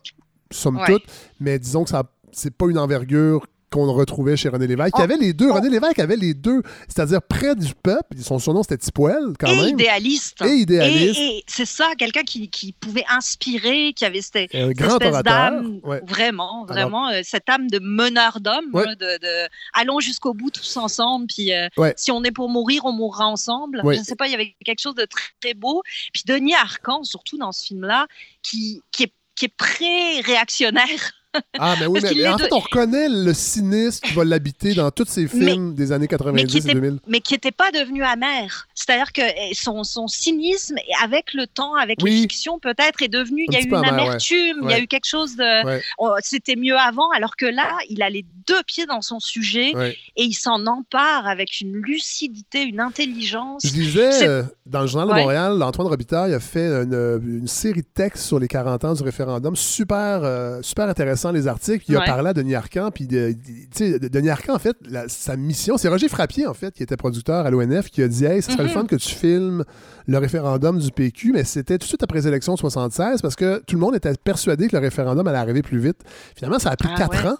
somme 0.52 0.78
Ouais. 0.78 0.86
toute, 0.86 1.04
mais 1.40 1.60
disons 1.60 1.84
que 1.84 1.90
ça 1.90 2.04
c'est 2.32 2.56
pas 2.56 2.68
une 2.68 2.78
envergure 2.78 3.46
qu'on 3.72 3.92
retrouvait 3.94 4.38
chez 4.38 4.50
René 4.50 4.68
Lévesque. 4.68 4.96
Il 4.98 5.02
y 5.02 5.04
avait 5.04 5.18
les 5.18 5.34
deux. 5.34 5.52
René 5.52 5.70
Lévesque 5.70 6.00
avait 6.00 6.16
les 6.16 6.34
deux, 6.34 6.62
c'est-à-dire 6.88 7.22
près 7.22 7.56
du 7.56 7.74
peuple. 7.76 8.18
Son 8.22 8.40
surnom, 8.40 8.64
c'était 8.64 8.78
Tipoel, 8.78 9.34
quand 9.40 9.48
et 9.48 9.56
même. 9.56 9.70
Idéaliste. 9.70 10.42
Et 10.42 10.56
idéaliste. 10.56 11.20
Et, 11.20 11.44
c'est 11.48 11.66
ça, 11.66 11.92
quelqu'un 11.98 12.24
qui, 12.24 12.50
qui, 12.50 12.74
pouvait 12.74 13.06
inspirer, 13.10 13.94
qui 13.94 14.06
avait 14.06 14.22
cette, 14.22 14.54
un 14.54 14.72
grand 14.72 15.00
espèce 15.00 15.24
d'âme. 15.24 15.80
Ouais. 15.84 16.02
Vraiment, 16.06 16.66
vraiment, 16.66 17.06
Alors... 17.06 17.20
euh, 17.20 17.22
cette 17.24 17.50
âme 17.50 17.70
de 17.70 17.80
meneur 17.80 18.40
d'homme. 18.40 18.70
Ouais. 18.74 18.86
De, 18.96 19.18
de, 19.18 19.50
allons 19.74 20.00
jusqu'au 20.00 20.34
bout 20.34 20.50
tous 20.50 20.78
ensemble. 20.78 21.28
Puis 21.28 21.54
euh, 21.54 21.68
ouais. 21.78 21.94
si 21.98 22.12
on 22.12 22.24
est 22.24 22.32
pour 22.32 22.50
mourir, 22.50 22.86
on 22.86 22.92
mourra 22.92 23.28
ensemble. 23.28 23.82
Je 23.84 24.00
ne 24.00 24.04
sais 24.04 24.16
pas, 24.16 24.28
il 24.28 24.32
y 24.32 24.36
avait 24.36 24.56
quelque 24.66 24.82
chose 24.82 24.96
de 24.96 25.06
très, 25.06 25.30
très 25.42 25.54
beau. 25.54 25.84
Puis 26.14 26.24
Denis 26.26 26.56
Arcan, 26.56 27.04
surtout 27.04 27.38
dans 27.38 27.52
ce 27.52 27.66
film-là, 27.66 28.08
qui, 28.42 28.82
qui 28.92 29.04
est, 29.04 29.14
qui 29.36 29.46
est 29.46 29.56
pré-réactionnaire. 29.56 31.14
Ah, 31.60 31.76
mais 31.80 31.86
oui, 31.86 32.00
mais, 32.02 32.12
mais 32.16 32.28
en 32.28 32.38
fait, 32.38 32.52
on 32.52 32.60
reconnaît 32.60 33.08
le 33.10 33.34
cynisme 33.34 34.08
qui 34.08 34.14
va 34.14 34.24
l'habiter 34.24 34.74
dans 34.74 34.90
tous 34.92 35.06
ces 35.08 35.28
films 35.28 35.70
mais, 35.70 35.76
des 35.76 35.92
années 35.92 36.08
90 36.08 36.56
était, 36.56 36.72
et 36.72 36.74
2000. 36.74 37.00
Mais 37.08 37.20
qui 37.22 37.34
n'était 37.34 37.52
pas 37.52 37.72
devenu 37.72 38.04
amer. 38.04 38.68
C'est-à-dire 38.74 39.12
que 39.14 39.22
eh, 39.22 39.54
son, 39.54 39.84
son, 39.84 40.08
cynisme, 40.08 40.76
avec 41.04 41.34
le 41.34 41.46
temps, 41.48 41.76
avec 41.76 42.00
oui. 42.02 42.12
les 42.12 42.22
fictions 42.22 42.60
peut-être, 42.60 43.02
est 43.02 43.10
devenu. 43.10 43.46
Il 43.48 43.54
y 43.54 43.58
a 43.58 43.62
eu 43.62 43.66
une 43.66 43.76
amer, 43.76 43.94
amertume, 43.94 44.62
ouais. 44.62 44.64
il 44.64 44.72
y 44.72 44.74
a 44.74 44.80
eu 44.80 44.88
quelque 44.88 45.08
chose 45.08 45.36
de. 45.36 45.66
Ouais. 45.66 45.82
Oh, 45.98 46.16
C'était 46.22 46.56
mieux 46.56 46.78
avant, 46.78 47.10
alors 47.12 47.36
que 47.36 47.46
là, 47.46 47.78
il 47.90 48.02
a 48.02 48.10
les 48.10 48.26
deux 48.48 48.64
pieds 48.64 48.86
dans 48.86 49.02
son 49.02 49.20
sujet 49.20 49.74
et 50.16 50.24
il 50.24 50.34
s'en 50.34 50.66
empare 50.66 51.28
avec 51.28 51.62
une 51.62 51.76
lucidité, 51.76 52.64
une 52.64 52.80
intelligence. 52.80 53.62
Je 53.64 53.72
disais, 53.72 54.28
euh, 54.28 54.44
dans 54.66 54.82
le 54.82 54.88
Journal 54.88 55.10
de 55.10 55.22
Montréal, 55.22 55.62
Antoine 55.62 55.88
Robitaille 55.88 56.34
a 56.34 56.40
fait 56.40 56.66
une, 56.66 57.22
une, 57.24 57.48
série 57.48 57.82
de 57.82 57.88
textes 57.94 58.26
sur 58.26 58.40
les 58.40 58.48
40 58.48 58.86
ans 58.86 58.94
du 58.94 59.04
référendum, 59.04 59.56
super, 59.56 60.22
euh, 60.24 60.62
super 60.62 60.88
intéressant, 60.88 61.19
les 61.32 61.48
articles. 61.48 61.86
Il 61.88 61.96
a 61.96 62.02
parlé 62.02 62.30
à 62.30 62.34
Denis 62.34 62.56
Arcan. 62.56 62.92
Puis, 62.92 63.08
de, 63.08 63.36
de, 63.80 64.08
Denis 64.08 64.30
Arcan, 64.30 64.56
en 64.56 64.60
fait, 64.60 64.76
la, 64.90 65.08
sa 65.08 65.36
mission, 65.36 65.78
c'est 65.78 65.90
Roger 65.90 66.10
Frappier, 66.10 66.48
en 66.48 66.54
fait, 66.54 66.74
qui 66.74 66.84
était 66.84 66.98
producteur 66.98 67.46
à 67.46 67.50
l'ONF, 67.50 67.90
qui 67.90 68.02
a 68.02 68.08
dit 68.08 68.26
Hey, 68.26 68.42
ce 68.42 68.52
serait 68.52 68.64
mm 68.64 68.68
-hmm. 68.68 68.70
le 68.70 68.74
fun 68.74 68.86
que 68.86 68.96
tu 68.96 69.14
filmes 69.16 69.64
le 70.08 70.18
référendum 70.18 70.80
du 70.80 70.92
PQ, 70.92 71.32
mais 71.34 71.44
c'était 71.44 71.78
tout 71.78 71.86
de 71.86 71.90
suite 71.90 72.04
après 72.04 72.18
les 72.20 72.28
élections 72.28 72.56
de 72.56 72.60
76 72.60 73.22
parce 73.22 73.36
que 73.36 73.62
tout 73.68 73.76
le 73.76 73.82
monde 73.82 73.96
était 73.96 74.12
persuadé 74.24 74.68
que 74.68 74.76
le 74.76 74.82
référendum 74.82 75.26
allait 75.28 75.38
arriver 75.38 75.62
plus 75.62 75.80
vite. 75.80 75.98
Finalement, 76.36 76.58
ça 76.58 76.72
a 76.72 76.76
pris 76.76 76.90
ah, 76.92 76.98
quatre 76.98 77.24
ouais. 77.24 77.30
ans. 77.30 77.38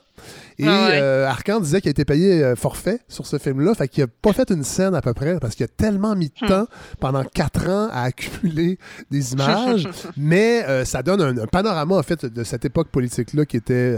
Et 0.60 0.68
ah 0.68 0.88
ouais. 0.88 1.00
euh, 1.02 1.26
Arcan 1.26 1.62
disait 1.62 1.80
qu'il 1.80 1.88
a 1.88 1.92
été 1.92 2.04
payé 2.04 2.44
euh, 2.44 2.56
forfait 2.56 3.00
sur 3.08 3.26
ce 3.26 3.38
film-là, 3.38 3.74
fait 3.74 3.88
qu'il 3.88 4.04
a 4.04 4.08
pas 4.08 4.34
fait 4.34 4.52
une 4.52 4.66
scène 4.66 4.94
à 4.94 5.02
peu 5.02 5.14
près 5.14 5.40
parce 5.40 5.56
qu'il 5.56 5.64
a 5.64 5.70
tellement 5.70 6.16
mis 6.16 6.30
de 6.30 6.48
temps 6.48 6.68
pendant 7.00 7.24
quatre 7.24 7.70
ans 7.70 7.90
à 7.94 8.04
accumuler 8.04 8.78
des 9.10 9.34
images, 9.34 9.88
mais 10.18 10.66
euh, 10.68 10.84
ça 10.84 11.02
donne 11.02 11.22
un, 11.22 11.38
un, 11.38 11.48
panorama 11.48 11.96
en 11.96 12.04
fait 12.04 12.26
de 12.26 12.44
cette 12.44 12.66
époque 12.66 12.90
politique-là 12.90 13.46
qui 13.46 13.56
était 13.56 13.98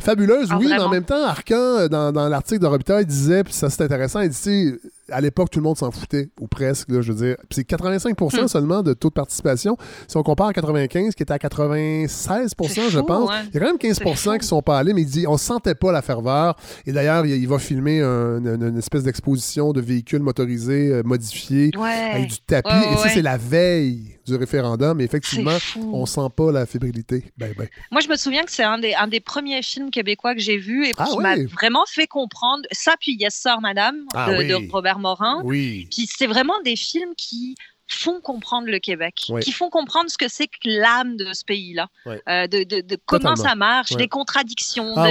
fabuleuse, 0.00 0.48
ah, 0.50 0.56
oui, 0.58 0.66
vraiment? 0.66 0.76
mais 0.76 0.86
en 0.86 0.90
même 0.90 1.04
temps, 1.04 1.24
Arcan, 1.24 1.88
dans, 1.88 2.10
dans 2.10 2.28
l'article 2.28 2.62
de 2.62 2.66
Robitaille, 2.66 3.04
disait, 3.04 3.44
puis 3.44 3.52
ça 3.52 3.68
c'est 3.68 3.82
intéressant, 3.82 4.20
il 4.20 4.30
dit, 4.30 4.74
à 5.12 5.20
l'époque, 5.20 5.50
tout 5.50 5.58
le 5.58 5.64
monde 5.64 5.76
s'en 5.76 5.90
foutait, 5.90 6.30
ou 6.40 6.48
presque, 6.48 6.90
là, 6.90 7.00
je 7.00 7.12
veux 7.12 7.26
dire. 7.26 7.36
Puis 7.48 7.56
c'est 7.56 7.68
85% 7.68 8.42
Hmm. 8.42 8.48
seulement 8.48 8.82
de 8.82 8.92
taux 8.92 9.08
de 9.08 9.14
participation. 9.14 9.76
Si 10.08 10.16
on 10.16 10.22
compare 10.22 10.48
à 10.48 10.52
95, 10.52 11.14
qui 11.14 11.22
était 11.22 11.32
à 11.32 11.38
96 11.38 12.54
je 12.90 12.98
fou, 12.98 13.04
pense, 13.04 13.28
ouais. 13.30 13.36
il 13.48 13.54
y 13.54 13.56
a 13.58 13.60
quand 13.60 13.66
même 13.66 13.78
15 13.78 14.38
qui 14.38 14.46
sont 14.46 14.62
pas 14.62 14.78
allés, 14.78 14.92
mais 14.92 15.02
il 15.02 15.06
dit 15.06 15.26
on 15.26 15.36
sentait 15.36 15.74
pas 15.74 15.92
la 15.92 16.02
ferveur. 16.02 16.56
Et 16.86 16.92
d'ailleurs, 16.92 17.24
il, 17.26 17.32
il, 17.32 17.48
va 17.48 17.58
filmer 17.58 18.00
un, 18.00 18.38
une, 18.38 18.62
une, 18.62 18.78
espèce 18.78 19.04
d'exposition 19.04 19.72
de 19.72 19.80
véhicules 19.80 20.22
motorisés 20.22 20.88
euh, 20.92 21.02
modifiés 21.04 21.70
ouais. 21.76 22.10
avec 22.14 22.30
du 22.30 22.38
tapis. 22.40 22.72
Ouais, 22.72 22.94
et 22.94 22.96
ça, 22.96 23.08
c'est 23.08 23.22
la 23.22 23.36
veille 23.36 24.18
du 24.26 24.36
référendum. 24.36 25.00
Et 25.00 25.04
effectivement, 25.04 25.56
on 25.76 26.06
sent 26.06 26.28
pas 26.36 26.52
la 26.52 26.66
fébrilité. 26.66 27.32
Ben, 27.36 27.54
ben. 27.56 27.68
Moi, 27.90 28.00
je 28.00 28.08
me 28.08 28.16
souviens 28.16 28.44
que 28.44 28.52
c'est 28.52 28.62
un 28.62 28.78
des, 28.78 28.94
un 28.94 29.06
des 29.06 29.20
premiers 29.20 29.62
films 29.62 29.90
québécois 29.90 30.34
que 30.34 30.40
j'ai 30.40 30.58
vu 30.58 30.86
et 30.86 30.92
ah, 30.96 31.04
qui 31.04 31.16
oui. 31.16 31.22
m'a 31.22 31.36
vraiment 31.44 31.84
fait 31.86 32.06
comprendre 32.06 32.62
ça, 32.72 32.94
puis 33.00 33.16
Yes 33.18 33.34
Sir 33.34 33.60
Madame 33.60 33.96
ah, 34.14 34.30
de, 34.30 34.38
oui. 34.38 34.48
de, 34.48 34.70
Robert 34.70 34.98
Morin. 34.98 35.42
Oui. 35.44 35.88
Puis 35.90 36.06
c'est 36.06 36.26
vraiment 36.26 36.60
des 36.64 36.76
films 36.76 37.14
qui 37.16 37.54
font 37.94 38.20
comprendre 38.20 38.68
le 38.68 38.78
Québec, 38.78 39.26
oui. 39.28 39.42
qui 39.42 39.52
font 39.52 39.68
comprendre 39.68 40.10
ce 40.10 40.16
que 40.16 40.28
c'est 40.28 40.46
que 40.46 40.56
l'âme 40.64 41.16
de 41.16 41.32
ce 41.32 41.44
pays-là, 41.44 41.88
oui. 42.06 42.14
euh, 42.28 42.46
de, 42.46 42.64
de, 42.64 42.80
de, 42.80 42.96
comment 43.06 43.34
Totalement. 43.34 43.50
ça 43.50 43.54
marche, 43.54 43.90
les 43.98 44.08
contradictions, 44.08 44.94
ah, 44.96 45.10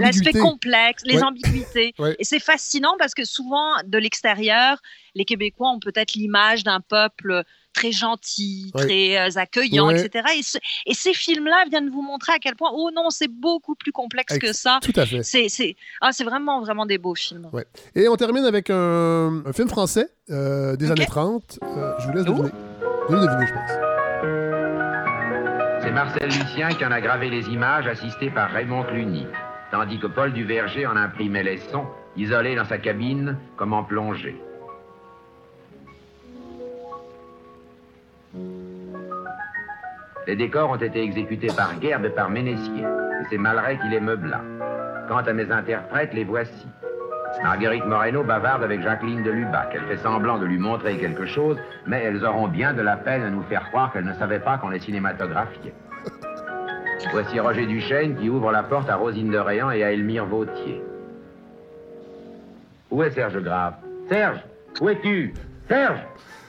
l'aspect 0.00 0.32
complexe, 0.32 1.02
les 1.04 1.22
ambiguïtés. 1.22 1.92
Et 2.18 2.24
c'est 2.24 2.40
fascinant 2.40 2.94
parce 2.98 3.14
que 3.14 3.24
souvent, 3.24 3.70
de 3.84 3.98
l'extérieur, 3.98 4.78
les 5.14 5.24
Québécois 5.24 5.70
ont 5.70 5.80
peut-être 5.80 6.14
l'image 6.14 6.64
d'un 6.64 6.80
peuple 6.80 7.44
très 7.74 7.92
gentil, 7.92 8.70
ouais. 8.74 8.82
très 8.82 9.18
euh, 9.18 9.38
accueillant, 9.38 9.88
ouais. 9.88 10.00
etc. 10.06 10.26
Et, 10.38 10.42
ce, 10.42 10.58
et, 10.86 10.94
ces 10.94 11.12
films-là 11.12 11.64
viennent 11.68 11.90
vous 11.90 12.00
montrer 12.00 12.32
à 12.32 12.38
quel 12.38 12.56
point, 12.56 12.70
oh 12.72 12.90
non, 12.94 13.10
c'est 13.10 13.28
beaucoup 13.28 13.74
plus 13.74 13.92
complexe 13.92 14.34
Ex 14.34 14.46
que 14.46 14.52
ça. 14.54 14.78
Tout 14.80 14.92
à 14.96 15.04
fait. 15.04 15.22
C'est 15.22 15.76
ah, 16.00 16.10
vraiment, 16.24 16.62
vraiment 16.62 16.86
des 16.86 16.96
beaux 16.98 17.14
films. 17.14 17.50
Ouais. 17.52 17.66
Et 17.94 18.08
on 18.08 18.16
termine 18.16 18.44
avec 18.44 18.70
un, 18.70 19.42
un 19.44 19.52
film 19.52 19.68
français 19.68 20.08
euh, 20.30 20.76
des 20.76 20.90
okay. 20.90 21.02
années 21.02 21.06
30. 21.06 21.58
Euh, 21.62 21.92
je 21.98 22.06
vous 22.06 22.12
laisse 22.12 22.24
deviner. 22.24 22.50
Je 23.08 23.14
vais 23.14 23.20
deviner, 23.20 23.46
je 23.46 23.52
pense. 23.52 23.70
C'est 25.82 25.90
Marcel 25.90 26.28
Lucien 26.28 26.70
qui 26.70 26.84
en 26.86 26.92
a 26.92 27.00
gravé 27.00 27.28
les 27.28 27.46
images 27.48 27.86
assistées 27.86 28.30
par 28.30 28.50
Raymond 28.50 28.84
Cluny, 28.84 29.26
tandis 29.70 29.98
que 29.98 30.06
Paul 30.06 30.32
Duverger 30.32 30.86
en 30.86 30.96
imprimait 30.96 31.42
les 31.42 31.58
sons, 31.70 31.86
isolé 32.16 32.54
dans 32.54 32.64
sa 32.64 32.78
cabine 32.78 33.36
comme 33.56 33.74
en 33.74 33.84
plongée. 33.84 34.40
Les 40.26 40.36
décors 40.36 40.70
ont 40.70 40.76
été 40.76 41.02
exécutés 41.02 41.48
par 41.54 41.80
Gerbe 41.80 42.06
et 42.06 42.10
par 42.10 42.30
Ménessier, 42.30 42.82
et 42.82 43.24
c'est 43.28 43.38
Malray 43.38 43.78
qui 43.78 43.88
les 43.88 44.00
meubla. 44.00 44.40
Quant 45.08 45.18
à 45.18 45.32
mes 45.32 45.50
interprètes, 45.50 46.14
les 46.14 46.24
voici. 46.24 46.66
Marguerite 47.42 47.84
Moreno 47.84 48.22
bavarde 48.22 48.62
avec 48.62 48.80
Jacqueline 48.80 49.22
de 49.22 49.30
Lubac. 49.30 49.70
Elle 49.74 49.82
fait 49.82 50.02
semblant 50.02 50.38
de 50.38 50.46
lui 50.46 50.58
montrer 50.58 50.96
quelque 50.96 51.26
chose, 51.26 51.58
mais 51.86 52.02
elles 52.02 52.24
auront 52.24 52.48
bien 52.48 52.72
de 52.72 52.80
la 52.80 52.96
peine 52.96 53.22
à 53.22 53.30
nous 53.30 53.42
faire 53.42 53.68
croire 53.68 53.92
qu'elles 53.92 54.04
ne 54.04 54.14
savaient 54.14 54.40
pas 54.40 54.56
qu'on 54.58 54.70
les 54.70 54.80
cinématographiait. 54.80 55.74
Voici 57.12 57.38
Roger 57.38 57.66
Duchesne 57.66 58.16
qui 58.16 58.30
ouvre 58.30 58.50
la 58.50 58.62
porte 58.62 58.88
à 58.88 58.96
Rosine 58.96 59.30
de 59.30 59.38
Réan 59.38 59.70
et 59.70 59.82
à 59.84 59.92
Elmire 59.92 60.26
Vautier. 60.26 60.82
Où 62.90 63.02
est 63.02 63.10
Serge 63.10 63.38
Grave? 63.42 63.74
Serge 64.08 64.40
Où 64.80 64.88
es-tu? 64.88 65.34
Serge 65.68 66.00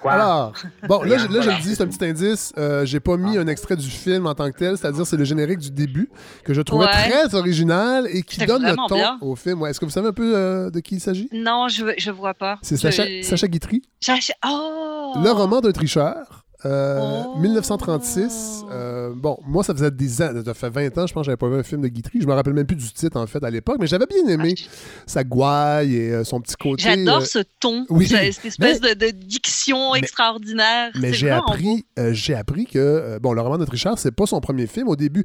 Quoi? 0.02 0.12
Alors, 0.12 0.54
bon, 0.88 1.02
là, 1.02 1.18
je, 1.18 1.28
là, 1.28 1.42
je 1.42 1.50
le 1.50 1.62
dis, 1.64 1.74
c'est 1.74 1.82
un 1.82 1.88
petit 1.88 2.06
indice. 2.06 2.54
Euh, 2.60 2.86
j'ai 2.86 3.00
pas 3.00 3.18
mis 3.18 3.40
un 3.40 3.48
extrait 3.48 3.76
du 3.76 3.90
film 3.90 4.28
en 4.28 4.36
tant 4.36 4.52
que 4.52 4.58
tel, 4.58 4.78
c'est-à-dire 4.78 5.08
c'est 5.08 5.18
le 5.18 5.24
générique 5.24 5.58
du 5.58 5.72
début 5.72 6.10
que 6.44 6.54
je 6.54 6.62
trouvais 6.62 6.86
ouais. 6.86 7.10
très 7.10 7.34
original 7.34 8.08
et 8.12 8.22
qui 8.22 8.46
donne 8.46 8.62
le 8.62 8.76
ton 8.88 8.96
bien. 8.96 9.18
au 9.22 9.36
film. 9.36 9.62
Ouais. 9.62 9.72
Est-ce 9.72 9.80
que 9.80 9.86
vous 9.86 9.92
savez 9.92 10.10
un 10.10 10.14
peu 10.14 10.36
euh, 10.36 10.70
de 10.70 10.80
qui 10.80 10.98
il 10.98 11.00
s'agit? 11.00 11.28
Non, 11.32 11.70
je 11.70 11.86
je 11.98 12.12
vois 12.12 12.36
pas. 12.36 12.60
C'est 12.62 12.78
Sacha, 12.78 13.04
Sacha 13.24 13.48
Guitry. 13.48 13.82
Sacha... 14.00 14.34
Oh 14.46 15.14
Le 15.24 15.32
roman 15.32 15.60
d'un 15.60 15.72
tricheur. 15.72 16.45
Euh, 16.66 17.24
oh. 17.28 17.40
1936. 17.40 18.66
Euh, 18.72 19.14
bon, 19.16 19.38
moi, 19.46 19.64
ça 19.64 19.74
faisait 19.74 19.92
des 19.92 20.22
ans, 20.22 20.32
ça 20.44 20.54
fait 20.54 20.70
20 20.70 20.98
ans, 20.98 21.08
je 21.08 21.14
pense 21.14 21.22
que 21.22 21.26
j'avais 21.26 21.38
pas 21.38 21.48
vu 21.48 21.60
un 21.60 21.64
film 21.64 21.82
de 21.82 21.88
Guitry. 21.88 22.22
Je 22.22 22.28
me 22.28 22.34
rappelle 22.34 22.54
même 22.54 22.66
plus 22.66 22.76
du 22.76 22.92
titre, 22.92 23.20
en 23.20 23.28
fait, 23.28 23.44
à 23.44 23.50
l'époque, 23.50 23.78
mais 23.80 23.88
j'avais 23.88 24.08
bien 24.08 24.28
aimé 24.28 24.56
ah, 24.58 24.72
sa 25.06 25.24
gouaille 25.24 25.96
et 25.96 26.12
euh, 26.12 26.24
son 26.24 26.42
petit 26.42 26.56
côté. 26.56 26.84
J'adore 26.84 27.26
ce 27.26 27.40
ton, 27.60 27.86
oui, 27.90 28.08
cette 28.08 28.46
espèce 28.46 28.82
mais, 28.82 28.96
de, 28.96 29.06
de, 29.06 29.12
diction 29.12 29.94
mais, 29.94 30.00
extraordinaire. 30.00 30.92
Mais 31.00 31.14
j'ai 31.14 31.30
appris, 31.30 31.86
j'ai 32.12 32.36
appris 32.36 32.66
que, 32.66 33.20
bon, 33.20 33.34
le 33.34 33.42
roman 33.42 33.58
de 33.58 33.66
Trichard, 33.66 34.00
c'est 34.00 34.12
pas 34.12 34.26
son 34.26 34.42
premier 34.42 34.68
film. 34.68 34.88
Au 34.88 34.96
début, 34.96 35.24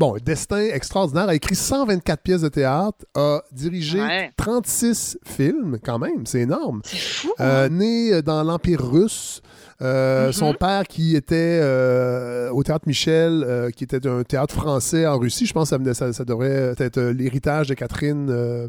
Bon, 0.00 0.16
Destin 0.24 0.70
extraordinaire, 0.72 1.28
a 1.28 1.34
écrit 1.34 1.54
124 1.54 2.22
pièces 2.22 2.40
de 2.40 2.48
théâtre, 2.48 3.04
a 3.14 3.42
dirigé 3.52 4.00
ouais. 4.00 4.32
36 4.34 5.18
films, 5.26 5.78
quand 5.84 5.98
même, 5.98 6.24
c'est 6.24 6.40
énorme. 6.40 6.80
C'est 6.84 6.96
fou. 6.96 7.34
Euh, 7.38 7.68
né 7.68 8.22
dans 8.22 8.42
l'Empire 8.42 8.80
russe, 8.80 9.42
euh, 9.82 10.28
mm 10.28 10.30
-hmm. 10.30 10.32
Son 10.32 10.54
père 10.54 10.84
qui 10.86 11.16
était 11.16 11.60
euh, 11.62 12.50
au 12.50 12.62
Théâtre 12.62 12.86
Michel, 12.86 13.44
euh, 13.46 13.70
qui 13.70 13.84
était 13.84 14.06
un 14.06 14.22
théâtre 14.22 14.54
français 14.54 15.06
en 15.06 15.18
Russie, 15.18 15.44
je 15.44 15.52
pense 15.52 15.70
que 15.70 15.84
ça, 15.84 15.94
ça, 15.94 16.12
ça 16.14 16.24
devrait 16.24 16.74
être 16.78 17.00
l'héritage 17.00 17.68
de 17.68 17.74
Catherine, 17.74 18.28
euh, 18.30 18.68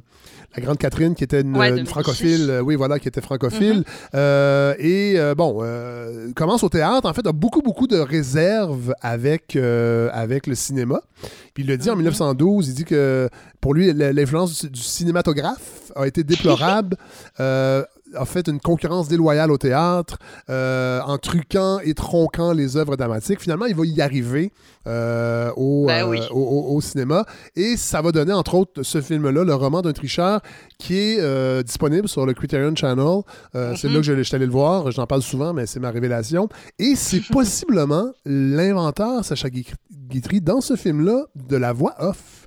la 0.55 0.61
grande 0.61 0.77
Catherine, 0.77 1.15
qui 1.15 1.23
était 1.23 1.41
une, 1.41 1.55
ouais, 1.55 1.69
une 1.69 1.85
francophile, 1.85 2.49
euh, 2.49 2.61
oui, 2.61 2.75
voilà, 2.75 2.99
qui 2.99 3.07
était 3.07 3.21
francophile. 3.21 3.79
Mm 3.79 3.83
-hmm. 4.13 4.75
et 4.79 5.13
euh, 5.17 5.35
bon, 5.35 5.63
commence 6.35 6.63
au 6.63 6.69
théâtre, 6.69 7.07
en 7.09 7.13
fait, 7.13 7.25
a 7.27 7.31
beaucoup, 7.31 7.61
beaucoup 7.61 7.87
de 7.87 7.97
réserves 7.97 8.93
avec, 9.01 9.55
avec 10.23 10.47
le 10.47 10.55
cinéma. 10.55 11.01
Puis 11.53 11.63
il 11.63 11.67
le 11.67 11.77
dit 11.77 11.87
Mhm. 11.87 11.93
en 11.93 11.97
1912, 11.97 12.69
il 12.69 12.73
dit 12.75 12.85
que 12.85 13.29
pour 13.59 13.73
lui, 13.73 13.93
l'influence 13.93 14.49
du, 14.65 14.69
du, 14.69 14.81
cinématographe 14.81 15.91
a 15.95 16.07
été 16.07 16.23
déplorable. 16.23 16.97
a 18.15 18.25
fait 18.25 18.47
une 18.47 18.59
concurrence 18.59 19.07
déloyale 19.07 19.51
au 19.51 19.57
théâtre 19.57 20.17
euh, 20.49 20.99
en 21.01 21.17
truquant 21.17 21.79
et 21.79 21.93
tronquant 21.93 22.53
les 22.53 22.77
œuvres 22.77 22.95
dramatiques. 22.95 23.41
Finalement, 23.41 23.65
il 23.65 23.75
va 23.75 23.85
y 23.85 24.01
arriver 24.01 24.51
euh, 24.87 25.51
au, 25.55 25.85
ben 25.87 26.07
oui. 26.07 26.19
euh, 26.19 26.33
au, 26.33 26.75
au, 26.75 26.81
cinéma 26.81 27.25
et 27.55 27.77
ça 27.77 28.01
va 28.01 28.11
donner, 28.11 28.33
entre 28.33 28.55
autres, 28.55 28.83
ce 28.83 29.01
film-là, 29.01 29.43
le 29.43 29.53
roman 29.53 29.81
d'un 29.81 29.93
tricheur, 29.93 30.41
qui 30.77 30.97
est 30.97 31.63
disponible 31.63 32.07
sur 32.07 32.25
le 32.25 32.33
Criterion 32.33 32.75
Channel. 32.75 33.05
Mm 33.05 33.23
-hmm. 33.53 33.77
C'est 33.77 33.89
là 33.89 33.95
que 33.97 34.03
je, 34.03 34.15
je 34.15 34.23
suis 34.23 34.35
allé 34.35 34.45
le 34.45 34.51
voir. 34.51 34.91
J'en 34.91 35.07
parle 35.07 35.21
souvent, 35.21 35.53
mais 35.53 35.65
c'est 35.65 35.79
ma 35.79 35.91
révélation. 35.91 36.49
Et 36.79 36.95
c'est 36.95 37.23
possiblement 37.37 38.11
l'inventeur, 38.25 39.23
Sacha 39.23 39.49
Guitry, 39.49 40.41
dans 40.41 40.61
ce 40.61 40.75
film-là, 40.75 41.25
de 41.35 41.57
la 41.57 41.73
voix 41.73 41.95
off. 41.99 42.40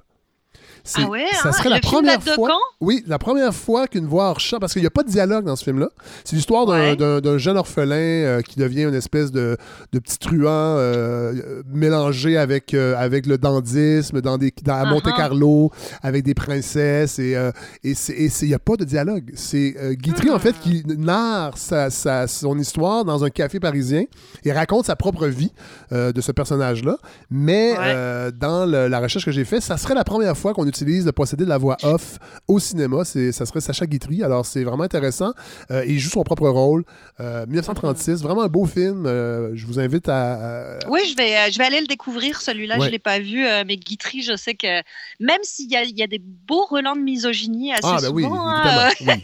Ah 0.96 1.08
ouais, 1.08 1.24
ça 1.32 1.48
hein? 1.48 1.52
serait 1.52 1.70
la 1.70 1.80
première 1.80 2.18
de 2.18 2.30
fois. 2.30 2.48
quand? 2.48 2.58
Oui, 2.80 3.02
la 3.06 3.18
première 3.18 3.54
fois 3.54 3.86
qu'une 3.86 4.06
voix 4.06 4.28
hors 4.30 4.40
champ, 4.40 4.58
parce 4.58 4.72
qu'il 4.74 4.82
n'y 4.82 4.86
a 4.86 4.90
pas 4.90 5.02
de 5.02 5.08
dialogue 5.08 5.44
dans 5.46 5.56
ce 5.56 5.64
film-là. 5.64 5.88
C'est 6.24 6.36
l'histoire 6.36 6.66
d'un 6.66 6.94
Ouais. 6.94 7.38
jeune 7.38 7.56
orphelin 7.56 7.94
euh, 7.96 8.42
qui 8.42 8.58
devient 8.58 8.82
une 8.82 8.94
espèce 8.94 9.32
de, 9.32 9.56
de 9.92 9.98
petit 9.98 10.18
truand 10.18 10.76
euh, 10.76 11.62
mélangé 11.72 12.36
avec, 12.36 12.74
euh, 12.74 12.94
avec 12.98 13.26
le 13.26 13.38
dandisme 13.38 14.20
dans 14.20 14.36
des, 14.38 14.52
dans, 14.62 14.74
à 14.74 14.84
Uh-huh. 14.84 14.90
Monte-Carlo, 14.90 15.70
avec 16.02 16.24
des 16.24 16.34
princesses. 16.34 17.18
Et 17.18 17.34
il 17.82 17.94
n'y 18.42 18.54
a 18.54 18.58
pas 18.58 18.76
de 18.76 18.84
dialogue. 18.84 19.32
C'est 19.34 19.74
Guitry, 19.98 20.30
en 20.30 20.38
fait, 20.38 20.54
qui 20.60 20.82
narre 20.86 21.56
sa, 21.56 21.88
sa- 21.90 22.26
son 22.26 22.58
histoire 22.58 23.04
dans 23.06 23.24
un 23.24 23.30
café 23.30 23.58
parisien 23.60 24.04
et 24.44 24.52
raconte 24.52 24.84
sa 24.86 24.96
propre 24.96 25.26
vie 25.26 25.52
de 25.90 26.20
ce 26.20 26.32
personnage-là. 26.32 26.98
Mais 27.30 27.72
Ouais. 27.78 28.32
dans 28.38 28.66
le- 28.66 28.88
la 28.88 29.00
recherche 29.00 29.24
que 29.24 29.30
j'ai 29.32 29.44
faite, 29.44 29.62
ça 29.62 29.76
serait 29.78 29.94
la 29.94 30.04
première 30.04 30.36
fois 30.36 30.52
qu'on 30.52 30.66
utilise 30.74 31.06
le 31.06 31.12
procédé 31.12 31.44
de 31.44 31.48
la 31.48 31.58
voix 31.58 31.76
off 31.84 32.18
au 32.48 32.58
cinéma. 32.58 33.04
Ça 33.04 33.46
serait 33.46 33.60
Sacha 33.60 33.86
Guitry. 33.86 34.22
Alors, 34.24 34.44
c'est 34.44 34.64
vraiment 34.64 34.82
intéressant. 34.84 35.32
Euh, 35.70 35.84
il 35.86 35.98
joue 36.00 36.10
son 36.10 36.24
propre 36.24 36.48
rôle. 36.48 36.84
Euh, 37.20 37.46
1936, 37.46 38.22
vraiment 38.22 38.42
un 38.42 38.48
beau 38.48 38.66
film. 38.66 39.06
Euh, 39.06 39.50
je 39.54 39.66
vous 39.66 39.78
invite 39.78 40.08
à... 40.08 40.78
à- 40.78 40.88
Oui, 40.90 41.00
je 41.08 41.16
vais, 41.16 41.36
euh, 41.36 41.50
je 41.52 41.58
vais 41.58 41.64
aller 41.64 41.80
le 41.80 41.86
découvrir, 41.86 42.40
celui-là. 42.40 42.74
Ouais. 42.76 42.80
Je 42.82 42.86
ne 42.86 42.92
l'ai 42.92 42.98
pas 42.98 43.18
vu, 43.20 43.44
mais 43.66 43.76
Guitry, 43.76 44.22
je 44.22 44.36
sais 44.36 44.54
que 44.54 44.80
même 45.20 45.40
s'il 45.42 45.70
y 45.70 45.76
a, 45.76 45.84
il 45.84 45.96
y 45.96 46.02
a 46.02 46.06
des 46.08 46.20
beaux 46.20 46.64
relents 46.66 46.96
de 46.96 47.00
misogynie 47.02 47.72
assez 47.72 47.82
Ah, 47.84 47.98
ben 48.02 48.10
oui, 48.12 48.24
souvent, 48.24 48.48
hein, 48.48 48.90
Oui, 49.00 49.14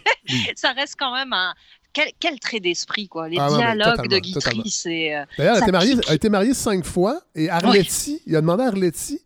ça 0.54 0.70
reste 0.72 0.94
quand 0.98 1.14
même 1.14 1.32
un. 1.32 1.52
Quel, 1.92 2.06
quel 2.20 2.38
trait 2.38 2.60
d'esprit, 2.60 3.08
quoi. 3.08 3.28
Les 3.28 3.36
Ah 3.40 3.48
dialogues 3.48 4.06
de. 4.06 4.18
Guitry, 4.20 4.70
c'est. 4.70 5.16
euh, 5.16 5.24
D'ailleurs, 5.36 5.54
elle 5.56 5.58
ça 5.58 5.64
a 5.64 5.68
été 5.68 5.72
mariée- 5.72 5.96
pique. 5.96 6.10
a 6.10 6.14
été 6.14 6.28
mariée 6.28 6.54
cinq 6.54 6.84
fois 6.84 7.20
et 7.34 7.50
Arletty, 7.50 8.22
il 8.26 8.36
a 8.36 8.40
demandé 8.40 8.62
à 8.62 8.66
Arletty 8.68 9.18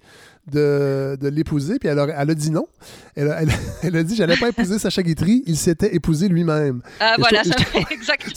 de, 0.50 1.16
de 1.20 1.28
l'épouser, 1.28 1.78
puis 1.78 1.88
elle 1.88 1.98
a, 1.98 2.06
elle 2.20 2.30
a 2.30 2.34
dit 2.34 2.50
non. 2.50 2.66
Elle 3.16 3.30
a, 3.30 3.42
elle, 3.42 3.48
elle 3.82 3.96
a 3.96 4.02
dit 4.02 4.14
J'allais 4.16 4.36
pas 4.36 4.48
épouser 4.48 4.78
Sacha 4.78 5.02
Guitry, 5.02 5.42
il 5.46 5.56
s'était 5.56 5.94
épousé 5.94 6.28
lui-même. 6.28 6.82
Ah, 7.00 7.12
Et 7.12 7.14
je 7.16 7.20
voilà, 7.20 7.44
ça 7.44 7.50
je 7.58 7.64
trouve- 7.64 7.82
fait 7.88 7.94
exactement. 7.94 8.34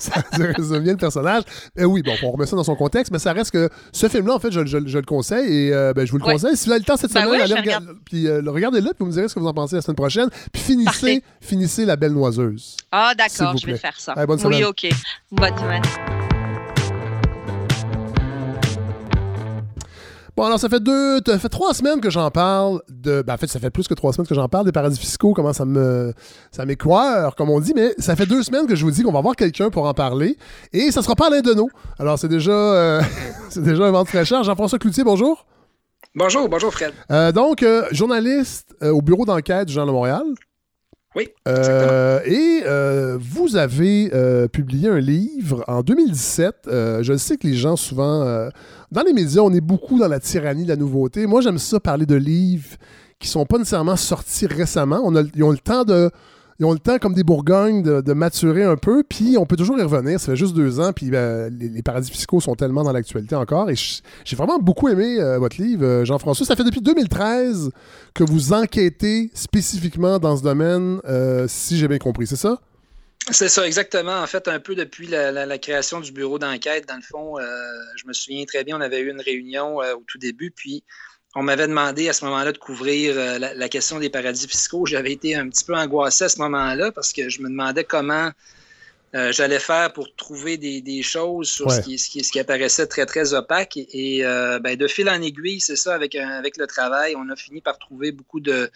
ça 0.00 0.22
résume 0.38 0.80
bien 0.82 0.92
le 0.92 0.98
personnage. 0.98 1.42
Euh, 1.78 1.84
oui, 1.84 2.02
bon, 2.02 2.12
on 2.22 2.30
remet 2.32 2.46
ça 2.46 2.56
dans 2.56 2.64
son 2.64 2.76
contexte, 2.76 3.12
mais 3.12 3.18
ça 3.18 3.32
reste 3.32 3.50
que 3.50 3.68
ce 3.92 4.08
film-là, 4.08 4.34
en 4.34 4.38
fait, 4.38 4.50
je, 4.50 4.64
je- 4.64 4.86
je 4.86 4.98
le 4.98 5.04
conseille 5.04 5.66
et 5.68 5.72
euh, 5.74 5.92
ben, 5.92 6.06
je 6.06 6.12
vous 6.12 6.18
le 6.18 6.24
Ouais. 6.24 6.32
conseille. 6.34 6.56
Si 6.56 6.66
vous 6.66 6.72
avez 6.72 6.80
le 6.80 6.84
temps 6.86 6.96
cette 6.96 7.12
Ben 7.12 7.24
semaine, 7.24 7.46
je 7.46 7.52
allez 7.54 7.76
puis, 8.06 8.26
euh, 8.28 8.40
le- 8.40 8.50
regardez-le, 8.50 8.88
puis 8.90 8.96
vous 9.00 9.06
me 9.06 9.12
direz 9.12 9.28
ce 9.28 9.34
que 9.34 9.40
vous 9.40 9.46
en 9.46 9.54
pensez 9.54 9.76
la 9.76 9.82
semaine 9.82 9.96
prochaine. 9.96 10.28
Puis 10.52 10.62
finissez, 10.62 11.22
finissez 11.40 11.84
La 11.84 11.96
Belle 11.96 12.12
Noiseuse. 12.12 12.76
Ah, 12.90 13.12
d'accord, 13.16 13.56
je 13.58 13.66
vais 13.66 13.76
faire 13.76 13.98
ça. 13.98 14.12
Allez, 14.12 14.26
bonne 14.26 14.38
oui, 14.44 14.54
semaine. 14.56 14.64
ok. 14.64 14.86
Bonne 15.32 15.58
semaine. 15.58 16.21
Bon, 20.34 20.44
alors 20.44 20.58
ça 20.58 20.70
fait 20.70 20.80
deux, 20.80 21.20
ça 21.26 21.38
fait 21.38 21.50
trois 21.50 21.74
semaines 21.74 22.00
que 22.00 22.08
j'en 22.08 22.30
parle 22.30 22.80
de. 22.88 23.20
Ben, 23.22 23.34
en 23.34 23.36
fait, 23.36 23.48
ça 23.48 23.60
fait 23.60 23.70
plus 23.70 23.86
que 23.86 23.92
trois 23.92 24.14
semaines 24.14 24.26
que 24.26 24.34
j'en 24.34 24.48
parle 24.48 24.64
des 24.64 24.72
paradis 24.72 24.98
fiscaux, 24.98 25.34
comment 25.34 25.52
ça 25.52 25.66
me, 25.66 26.14
ça 26.50 26.64
m'écoire, 26.64 27.34
comme 27.34 27.50
on 27.50 27.60
dit, 27.60 27.74
mais 27.74 27.94
ça 27.98 28.16
fait 28.16 28.24
deux 28.24 28.42
semaines 28.42 28.66
que 28.66 28.74
je 28.74 28.82
vous 28.84 28.90
dis 28.90 29.02
qu'on 29.02 29.12
va 29.12 29.18
avoir 29.18 29.36
quelqu'un 29.36 29.68
pour 29.68 29.86
en 29.86 29.92
parler, 29.92 30.38
et 30.72 30.90
ça 30.90 31.02
sera 31.02 31.14
pas 31.14 31.26
Alain 31.26 31.42
Deneau. 31.42 31.68
Alors 31.98 32.18
c'est 32.18 32.28
déjà, 32.28 32.50
euh, 32.50 33.02
c'est 33.50 33.62
déjà 33.62 33.84
un 33.84 33.90
vent 33.90 34.04
de 34.04 34.08
fraîcheur. 34.08 34.42
Jean-François 34.42 34.78
Cloutier, 34.78 35.04
bonjour. 35.04 35.44
Bonjour, 36.14 36.48
bonjour 36.48 36.72
Fred. 36.72 36.92
Euh, 37.10 37.30
donc, 37.32 37.62
euh, 37.62 37.84
journaliste 37.90 38.74
au 38.82 39.02
bureau 39.02 39.26
d'enquête 39.26 39.68
du 39.68 39.74
Journal 39.74 39.88
de 39.88 39.92
Montréal. 39.92 40.24
Oui. 41.14 41.28
Euh, 41.46 42.20
et 42.24 42.62
euh, 42.64 43.18
vous 43.20 43.56
avez 43.56 44.10
euh, 44.14 44.48
publié 44.48 44.88
un 44.88 44.98
livre 44.98 45.62
en 45.68 45.82
2017. 45.82 46.54
Euh, 46.68 47.02
je 47.02 47.16
sais 47.18 47.36
que 47.36 47.46
les 47.46 47.54
gens, 47.54 47.76
souvent, 47.76 48.48
dans 48.92 49.02
les 49.02 49.14
médias, 49.14 49.40
on 49.40 49.52
est 49.52 49.62
beaucoup 49.62 49.98
dans 49.98 50.06
la 50.06 50.20
tyrannie 50.20 50.64
de 50.64 50.68
la 50.68 50.76
nouveauté. 50.76 51.26
Moi, 51.26 51.40
j'aime 51.40 51.58
ça 51.58 51.80
parler 51.80 52.04
de 52.04 52.14
livres 52.14 52.76
qui 53.18 53.26
sont 53.26 53.46
pas 53.46 53.56
nécessairement 53.56 53.96
sortis 53.96 54.46
récemment. 54.46 55.00
On 55.02 55.16
a, 55.16 55.22
ils 55.34 55.42
ont 55.42 55.50
le 55.50 55.58
temps 55.58 55.84
de. 55.84 56.10
Ils 56.58 56.66
ont 56.66 56.72
le 56.72 56.78
temps, 56.78 56.98
comme 56.98 57.14
des 57.14 57.24
Bourgognes, 57.24 57.82
de, 57.82 58.12
maturer 58.12 58.62
un 58.62 58.76
peu, 58.76 59.02
puis 59.02 59.36
on 59.36 59.46
peut 59.46 59.56
toujours 59.56 59.78
y 59.78 59.82
revenir. 59.82 60.20
Ça 60.20 60.26
fait 60.26 60.36
juste 60.36 60.54
deux 60.54 60.78
ans, 60.78 60.92
puis 60.92 61.10
ben, 61.10 61.52
les, 61.58 61.82
paradis 61.82 62.08
fiscaux 62.08 62.40
sont 62.40 62.54
tellement 62.54 62.84
dans 62.84 62.92
l'actualité 62.92 63.34
encore. 63.34 63.68
Et 63.70 63.74
j'ai 63.74 64.36
vraiment 64.36 64.58
beaucoup 64.58 64.88
aimé 64.88 65.16
euh, 65.18 65.38
votre 65.38 65.60
livre, 65.60 65.84
euh, 65.84 66.04
Jean-François. 66.04 66.46
Ça 66.46 66.54
fait 66.54 66.62
depuis 66.62 66.82
2013 66.82 67.70
que 68.14 68.22
vous 68.22 68.52
enquêtez 68.52 69.30
spécifiquement 69.34 70.20
dans 70.20 70.36
ce 70.36 70.42
domaine, 70.42 71.00
euh, 71.08 71.46
si 71.48 71.78
j'ai 71.78 71.88
bien 71.88 71.98
compris, 71.98 72.28
c'est 72.28 72.36
ça? 72.36 72.60
C'est 73.32 73.48
ça, 73.48 73.66
exactement. 73.66 74.20
En 74.20 74.26
fait, 74.26 74.46
un 74.48 74.60
peu 74.60 74.74
depuis 74.74 75.06
la, 75.06 75.32
la- 75.32 75.46
la 75.46 75.58
création 75.58 76.00
du 76.00 76.12
bureau 76.12 76.38
d'enquête, 76.38 76.86
dans 76.86 76.96
le 76.96 77.02
fond, 77.02 77.38
euh, 77.38 77.44
je 77.96 78.06
me 78.06 78.12
souviens 78.12 78.44
très 78.44 78.62
bien, 78.64 78.76
on 78.76 78.80
avait 78.80 79.00
eu 79.00 79.10
une 79.10 79.20
réunion 79.20 79.82
euh, 79.82 79.94
au 79.94 80.04
tout 80.06 80.18
début, 80.18 80.50
puis 80.50 80.84
on 81.34 81.42
m'avait 81.42 81.66
demandé 81.66 82.08
à 82.08 82.12
ce 82.12 82.24
moment-là 82.26 82.52
de 82.52 82.58
couvrir 82.58 83.16
euh, 83.16 83.38
la, 83.38 83.54
la 83.54 83.68
question 83.68 83.98
des 83.98 84.10
paradis 84.10 84.46
fiscaux. 84.46 84.84
J'avais 84.86 85.12
été 85.12 85.34
un 85.34 85.48
petit 85.48 85.64
peu 85.64 85.74
angoissé 85.74 86.24
à 86.24 86.28
ce 86.28 86.38
moment-là 86.40 86.92
parce 86.92 87.12
que 87.12 87.28
je 87.30 87.40
me 87.40 87.48
demandais 87.48 87.84
comment 87.84 88.30
j'allais 89.14 89.58
faire 89.58 89.92
pour 89.92 90.14
trouver 90.16 90.56
des, 90.56 90.80
des 90.80 91.02
choses 91.02 91.50
sur 91.50 91.66
ce, 91.70 91.80
qui, 91.82 91.98
ce, 91.98 92.08
qui, 92.08 92.24
ce 92.24 92.32
qui 92.32 92.40
apparaissait 92.40 92.86
très, 92.86 93.04
très 93.04 93.34
opaque. 93.34 93.76
Et, 93.76 94.18
et, 94.20 94.22
ben, 94.22 94.74
de 94.74 94.86
fil 94.88 95.06
en 95.10 95.20
aiguille, 95.20 95.60
c'est 95.60 95.76
ça, 95.76 95.94
avec, 95.94 96.14
un- 96.14 96.30
avec 96.30 96.56
le 96.56 96.66
travail, 96.66 97.14
on 97.14 97.28
a 97.28 97.36
fini 97.36 97.60
par 97.60 97.78
trouver 97.78 98.10
beaucoup 98.12 98.40
de, 98.40 98.70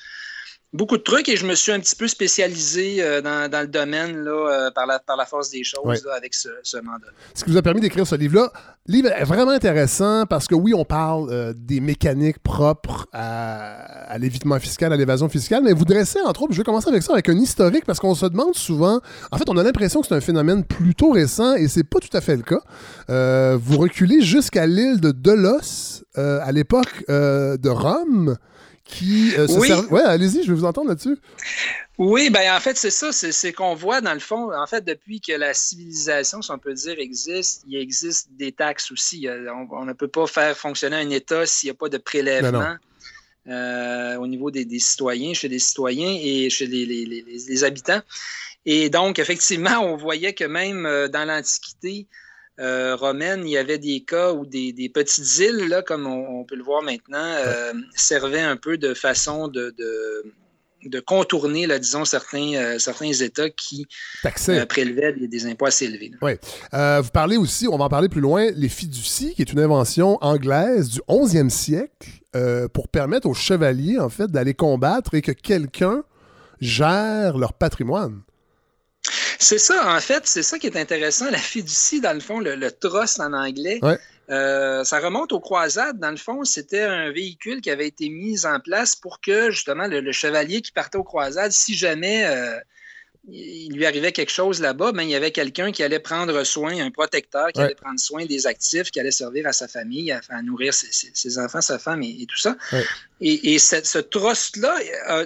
beaucoup 0.77 0.97
de 0.97 1.03
trucs 1.03 1.29
et 1.29 1.37
je 1.37 1.47
me 1.47 1.55
suis 1.55 1.73
un 1.73 1.81
petit 1.81 1.97
peu 1.97 2.07
spécialisé 2.07 3.03
euh, 3.03 3.21
dans, 3.21 3.51
dans 3.51 3.63
le 3.63 3.67
domaine 3.67 4.17
là, 4.23 4.31
euh, 4.31 4.71
par, 4.71 4.87
la, 4.87 4.99
par 4.99 5.17
la 5.17 5.27
force 5.27 5.51
des 5.51 5.65
choses 5.65 6.05
là, 6.05 6.15
avec 6.15 6.35
ce, 6.35 6.49
ce 6.63 6.77
mandat. 6.77 7.09
Ce 7.35 7.43
qui 7.43 7.51
vous 7.51 7.57
a 7.57 7.63
permis 7.63 7.81
d'écrire 7.81 8.07
ce 8.07 8.15
livre-là. 8.15 8.53
livre 8.87 9.09
est 9.11 9.25
vraiment 9.25 9.51
intéressant 9.51 10.27
parce 10.27 10.47
que 10.47 10.55
oui, 10.55 10.75
on 10.75 10.85
parle 10.85 11.29
euh, 11.31 11.53
des 11.57 11.81
mécaniques 11.81 12.39
propres 12.39 13.07
à, 13.13 14.13
à 14.13 14.19
l'évitement 14.19 14.59
fiscal, 14.61 14.93
à 14.93 14.97
l'évasion 14.97 15.29
fiscale, 15.29 15.63
mais 15.65 15.73
vous 15.73 15.85
dressez, 15.85 16.21
entre 16.25 16.43
autres, 16.43 16.53
je 16.53 16.59
vais 16.59 16.65
commencer 16.65 16.89
avec 16.89 17.03
ça, 17.03 17.13
avec 17.13 17.29
un 17.29 17.37
historique, 17.37 17.85
parce 17.85 17.99
qu'on 17.99 18.15
se 18.15 18.27
demande 18.27 18.55
souvent, 18.55 19.01
en 19.33 19.39
fait, 19.39 19.49
on 19.49 19.57
a 19.57 19.63
l'impression 19.63 20.01
que 20.01 20.07
c'est 20.07 20.15
un 20.15 20.21
phénomène 20.21 20.65
plutôt 20.65 21.11
récent, 21.11 21.55
et 21.55 21.69
c'est 21.69 21.85
pas 21.85 21.99
tout 21.99 22.15
à 22.17 22.21
fait 22.21 22.37
le 22.37 22.43
cas. 22.43 23.57
Vous 23.57 23.79
reculez 23.79 24.21
jusqu'à 24.23 24.67
l'île 24.67 25.01
de 25.01 25.11
Delos, 25.11 26.05
à 26.17 26.53
l'époque 26.53 27.05
de 27.09 27.69
Rome, 27.69 28.37
qui 28.87 29.35
euh, 29.37 29.47
se 29.49 29.59
Oui. 29.59 29.71
Ouais, 29.91 30.03
allez-y, 30.03 30.43
je 30.43 30.49
vais 30.53 30.59
vous 30.59 30.65
entendre 30.65 30.89
là-dessus. 30.89 31.17
Oui, 31.99 32.29
ben 32.31 32.55
en 32.55 32.61
fait, 32.61 32.77
c'est 32.77 32.91
ça, 32.91 33.11
c'est 33.11 33.53
qu'on 33.55 33.75
voit 33.75 34.01
dans 34.03 34.13
le 34.13 34.21
fond, 34.21 34.53
en 34.55 34.67
fait, 34.67 34.85
depuis 34.85 35.21
que 35.21 35.33
la 35.33 35.55
civilisation, 35.55 36.43
si 36.43 36.51
on 36.51 36.59
peut 36.59 36.75
dire, 36.75 36.95
existe, 36.99 37.63
il 37.67 37.77
existe 37.79 38.29
des 38.33 38.53
taxes 38.53 38.91
aussi. 38.93 39.27
A- 39.29 39.35
On, 39.55 39.67
on 39.71 39.85
ne 39.87 39.95
peut 39.95 40.09
pas 40.09 40.27
faire 40.27 40.57
fonctionner 40.57 40.97
un 40.97 41.09
État 41.11 41.47
s'il 41.47 41.69
n'y 41.69 41.71
a 41.71 41.75
pas 41.75 41.89
de 41.89 41.97
prélèvement 41.99 42.77
euh, 43.49 44.17
au 44.17 44.27
niveau 44.27 44.51
des, 44.51 44.65
des 44.65 44.79
citoyens, 44.79 45.33
chez 45.33 45.49
les 45.49 45.59
citoyens 45.59 46.19
et 46.21 46.51
chez 46.51 46.67
les, 46.67 46.85
les- 46.85 47.07
les- 47.07 47.23
les- 47.23 47.45
les 47.49 47.65
habitants. 47.65 48.03
Et 48.67 48.91
donc, 48.91 49.19
effectivement, 49.19 49.79
on 49.81 49.97
voyait 49.97 50.35
que 50.35 50.45
même 50.45 50.85
euh, 50.85 51.09
dans 51.09 51.25
l'Antiquité 51.25 52.07
euh, 52.59 52.97
romaine, 52.97 53.43
il 53.45 53.51
y 53.51 53.59
avait 53.59 53.79
des 53.79 54.01
cas 54.01 54.33
où 54.33 54.47
des, 54.47 54.73
des 54.73 54.89
petites 54.89 55.39
îles, 55.39 55.69
là, 55.69 55.83
comme 55.83 56.07
on, 56.07 56.41
on 56.41 56.45
peut 56.45 56.57
le 56.57 56.63
voir 56.65 56.83
maintenant, 56.83 57.19
euh, 57.23 57.73
servaient 57.95 58.41
un 58.41 58.57
peu 58.57 58.79
de 58.79 58.95
façon 58.95 59.49
de, 59.49 59.75
de, 59.77 60.33
de 60.87 61.01
contourner, 61.01 61.67
là, 61.67 61.79
disons, 61.79 62.05
certains, 62.07 62.55
euh, 62.55 62.79
certains 62.79 63.13
États 63.13 63.51
qui 63.51 63.87
prélevaient 64.69 65.13
des, 65.13 65.29
des 65.29 65.47
impôts 65.47 65.67
assez 65.67 65.85
élevés. 65.85 66.13
là. 66.13 66.19
Oui. 66.23 66.33
Vous 67.03 67.11
parlez 67.11 67.37
aussi, 67.37 67.69
on 67.69 67.77
va 67.77 67.85
en 67.85 67.89
parler 67.91 68.09
plus 68.09 68.23
loin, 68.23 68.51
les 68.55 68.71
fiducies, 68.71 69.35
qui 69.35 69.43
est 69.43 69.53
une 69.53 69.61
invention 69.61 70.17
anglaise 70.23 70.89
du 70.89 71.01
11e 71.09 71.51
siècle 71.51 72.09
pour 72.73 72.89
permettre 72.89 73.29
aux 73.29 73.35
chevaliers, 73.35 73.99
en 73.99 74.09
fait, 74.09 74.29
d'aller 74.31 74.55
combattre 74.55 75.15
et 75.15 75.23
que 75.23 75.33
quelqu'un 75.33 76.05
gère 76.61 77.37
leur 77.37 77.53
patrimoine. 77.53 78.23
C'est 79.39 79.59
ça, 79.59 79.95
en 79.97 80.01
fait, 80.01 80.23
c'est 80.27 80.43
ça 80.43 80.59
qui 80.59 80.67
est 80.67 80.77
intéressant. 80.77 81.31
La 81.31 81.39
fiducie, 81.39 82.01
dans 82.01 82.13
le 82.15 82.21
fond, 82.21 82.41
le, 82.41 82.55
le 82.55 82.71
trust 82.73 83.21
en 83.21 83.33
anglais, 83.33 83.79
Ouais. 83.83 83.99
euh, 84.31 84.83
ça 84.85 84.99
remonte 85.01 85.33
aux 85.33 85.41
croisades. 85.41 85.99
Dans 85.99 86.11
le 86.11 86.17
fond, 86.17 86.45
c'était 86.45 86.83
un 86.83 87.11
véhicule 87.13 87.61
qui 87.61 87.71
avait 87.71 87.87
été 87.89 88.09
mis 88.09 88.47
en 88.47 88.61
place 88.61 88.97
pour 88.97 89.21
que, 89.21 89.51
justement, 89.51 89.87
le, 89.87 90.01
le 90.01 90.13
chevalier 90.13 90.63
qui 90.63 90.73
partait 90.73 90.99
aux 90.99 91.05
croisades, 91.05 91.53
si 91.53 91.75
jamais 91.75 92.25
euh, 92.27 92.59
il 93.29 93.75
lui 93.75 93.85
arrivait 93.87 94.13
quelque 94.13 94.31
chose 94.31 94.61
là-bas, 94.61 94.93
ben, 94.93 95.03
il 95.03 95.11
y 95.11 95.17
avait 95.17 95.33
quelqu'un 95.33 95.73
qui 95.73 95.83
allait 95.83 95.99
prendre 95.99 96.45
soin, 96.45 96.79
un 96.79 96.91
protecteur 96.93 97.49
qui 97.53 97.59
Ouais. 97.59 97.67
allait 97.67 97.75
prendre 97.75 97.99
soin 97.99 98.25
des 98.25 98.47
actifs, 98.47 98.91
qui 98.93 99.01
allait 99.01 99.11
servir 99.11 99.47
à 99.49 99.53
sa 99.53 99.67
famille, 99.67 100.13
à, 100.13 100.21
à 100.29 100.43
nourrir 100.43 100.73
ses, 100.73 100.93
ses- 100.93 101.11
ses 101.13 101.39
enfants, 101.39 101.61
sa 101.61 101.79
femme 101.81 102.03
et, 102.05 102.17
et 102.23 102.27
tout 102.27 102.39
ça. 102.39 102.57
Ouais. 102.73 102.85
Et, 103.21 103.55
et 103.55 103.59
ce, 103.59 103.77
ce 103.83 103.99
trust-là 103.99 104.77
a, 105.07 105.21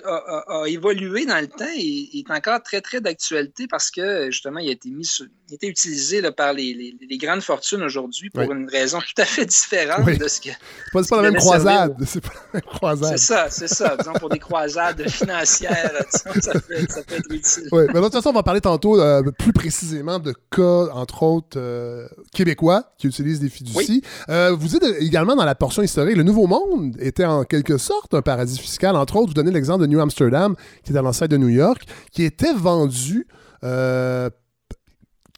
a- 0.62 0.68
évolué 0.68 1.26
dans 1.26 1.40
le 1.40 1.48
temps 1.48 1.64
et 1.76 2.08
est 2.20 2.30
encore 2.30 2.62
très, 2.62 2.80
très 2.80 3.00
d'actualité 3.00 3.66
parce 3.68 3.90
que, 3.90 4.30
justement, 4.30 4.60
il 4.60 4.68
a 4.68 4.72
été 4.72 4.90
mis 4.90 5.04
sur- 5.04 5.26
il 5.48 5.52
a 5.52 5.56
été 5.56 5.66
utilisé 5.66 6.20
là, 6.20 6.30
par 6.30 6.52
les, 6.52 6.72
les- 6.72 6.94
les 7.08 7.18
grandes 7.18 7.40
fortunes 7.42 7.82
aujourd'hui 7.82 8.30
pour 8.30 8.44
une 8.52 8.68
raison 8.70 9.00
tout 9.00 9.20
à 9.20 9.24
fait 9.24 9.44
différente 9.44 10.02
Oui. 10.06 10.16
de 10.18 10.28
ce 10.28 10.40
que. 10.40 10.50
C'est 10.50 10.92
pas, 10.92 11.02
c'est 11.02 11.08
pas 11.10 11.16
ce 11.16 11.22
la 11.22 11.22
même 11.22 11.34
croisade. 11.40 11.96
C'est 12.06 12.20
pas 12.20 12.28
la 12.32 12.60
même 12.60 12.62
croisade. 12.62 13.10
C'est 13.18 13.26
ça, 13.26 13.46
c'est 13.50 13.66
ça. 13.68 13.96
Disons, 13.98 14.12
pour 14.12 14.28
des 14.28 14.38
croisades 14.38 15.08
financières, 15.08 15.92
disons, 16.12 16.40
ça, 16.40 16.52
peut, 16.60 16.74
ça 16.88 17.02
peut 17.02 17.14
être 17.16 17.32
utile. 17.32 17.68
Oui, 17.72 17.82
mais 17.88 17.94
de 17.94 18.00
toute 18.04 18.12
façon, 18.12 18.30
on 18.30 18.34
va 18.34 18.44
parler 18.44 18.60
tantôt 18.60 19.00
euh, 19.00 19.22
plus 19.36 19.52
précisément 19.52 20.20
de 20.20 20.32
cas, 20.54 20.92
entre 20.94 21.24
autres, 21.24 21.58
euh, 21.58 22.06
québécois 22.32 22.84
qui 22.98 23.08
utilisent 23.08 23.40
des 23.40 23.48
fiducies. 23.48 24.02
Euh, 24.28 24.52
vous 24.56 24.76
êtes 24.76 24.84
également 25.00 25.34
dans 25.34 25.44
la 25.44 25.56
portion 25.56 25.82
historique. 25.82 26.16
Le 26.16 26.22
Nouveau 26.22 26.46
Monde 26.46 26.96
était 27.00 27.24
en 27.24 27.42
quelque 27.44 27.78
sorte 27.80 28.14
un 28.14 28.22
paradis 28.22 28.58
fiscal. 28.58 28.94
Entre 28.94 29.16
autres, 29.16 29.28
vous 29.28 29.34
donnez 29.34 29.50
l'exemple 29.50 29.82
de 29.82 29.86
New 29.86 30.00
Amsterdam, 30.00 30.54
qui 30.84 30.92
est 30.92 30.96
à 30.96 31.02
l'ancêtre 31.02 31.32
de 31.32 31.36
New 31.36 31.48
York, 31.48 31.82
qui 32.12 32.24
était 32.24 32.54
vendu 32.54 33.26
euh, 33.64 34.30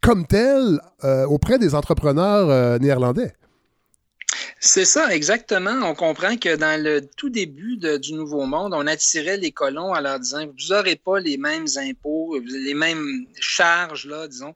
comme 0.03 0.27
tel 0.27 0.81
euh, 1.05 1.25
auprès 1.27 1.59
des 1.59 1.75
entrepreneurs 1.75 2.51
euh, 2.51 2.79
néerlandais. 2.79 3.33
C'est 4.61 4.85
ça, 4.85 5.13
exactement. 5.13 5.81
On 5.83 5.95
comprend 5.95 6.37
que 6.37 6.55
dans 6.55 6.81
le 6.81 7.01
tout 7.17 7.31
début 7.31 7.79
du 7.79 8.15
Nouveau 8.15 8.47
Monde, 8.47 8.75
on 8.75 8.87
attirait 8.87 9.37
les 9.37 9.51
colons 9.51 9.93
en 9.93 10.01
leur 10.01 10.21
disant 10.21 10.47
Vous 10.47 10.75
n'aurez 10.75 10.97
pas 10.97 11.19
les 11.19 11.37
mêmes 11.37 11.67
impôts, 11.77 12.39
les 12.39 12.75
mêmes 12.75 13.27
charges, 13.41 14.07
là, 14.07 14.29
disons, 14.29 14.55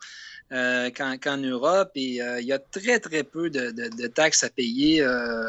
euh, 0.52 0.90
qu'en 0.90 1.36
Europe. 1.38 1.90
Et 1.96 2.22
euh, 2.22 2.40
il 2.40 2.46
y 2.46 2.52
a 2.52 2.60
très, 2.60 3.00
très 3.00 3.24
peu 3.24 3.50
de, 3.50 4.06
taxes 4.06 4.44
à 4.44 4.48
payer 4.48 5.02
euh, 5.02 5.42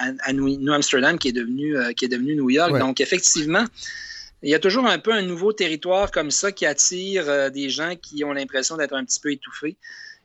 à, 0.00 0.32
New, 0.32 0.72
Amsterdam, 0.72 1.16
qui 1.16 1.28
est 1.28 1.32
devenu, 1.32 1.76
qui 1.94 2.06
est 2.06 2.08
devenu 2.08 2.34
New 2.34 2.50
York. 2.50 2.76
Donc, 2.76 3.00
effectivement, 3.00 3.64
il 4.42 4.50
y 4.50 4.54
a 4.54 4.58
toujours 4.58 4.86
un 4.86 4.98
peu 4.98 5.12
un 5.12 5.22
nouveau 5.22 5.52
territoire 5.52 6.10
comme 6.10 6.32
ça 6.32 6.50
qui 6.50 6.66
attire 6.66 7.52
des 7.52 7.70
gens 7.70 7.94
qui 7.94 8.24
ont 8.24 8.32
l'impression 8.32 8.76
d'être 8.76 8.94
un 8.94 9.04
petit 9.04 9.20
peu 9.20 9.30
étouffés. 9.30 9.76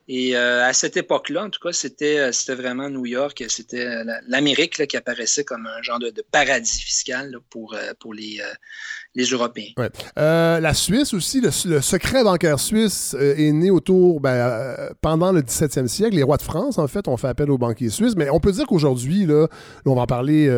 Et 0.08 0.34
à 0.34 0.72
cette 0.72 0.96
époque-là, 0.96 1.44
en 1.44 1.50
tout 1.50 1.60
cas, 1.60 1.72
c'était, 1.72 2.32
c'était 2.32 2.56
vraiment 2.56 2.90
New 2.90 3.06
York, 3.06 3.44
c'était 3.48 3.86
l'Amérique 4.26 4.84
qui 4.88 4.96
apparaissait 4.96 5.44
comme 5.44 5.66
un 5.66 5.80
genre 5.80 6.00
de, 6.00 6.12
paradis 6.32 6.82
fiscal 6.82 7.38
pour, 7.50 7.76
pour 8.00 8.14
les, 8.14 8.42
les 9.14 9.24
Européens. 9.24 9.72
la 10.16 10.74
Suisse 10.74 11.14
aussi, 11.14 11.40
le, 11.40 11.80
secret 11.80 12.24
bancaire 12.24 12.58
suisse 12.58 13.14
est 13.18 13.52
né 13.52 13.70
autour, 13.70 14.20
ben, 14.20 14.74
pendant 15.00 15.32
le 15.32 15.42
17e 15.42 15.86
siècle. 15.86 16.16
Les 16.16 16.22
rois 16.22 16.36
de 16.36 16.42
France, 16.42 16.78
en 16.78 16.86
fait, 16.86 17.08
ont 17.08 17.16
fait 17.16 17.28
appel 17.28 17.50
aux 17.50 17.58
banquiers 17.58 17.90
suisses. 17.90 18.16
Mais 18.16 18.30
on 18.30 18.40
peut 18.40 18.52
dire 18.52 18.66
qu'aujourd'hui, 18.66 19.26
là, 19.26 19.48
on 19.84 19.94
va 19.94 20.02
en 20.02 20.06
parler 20.06 20.50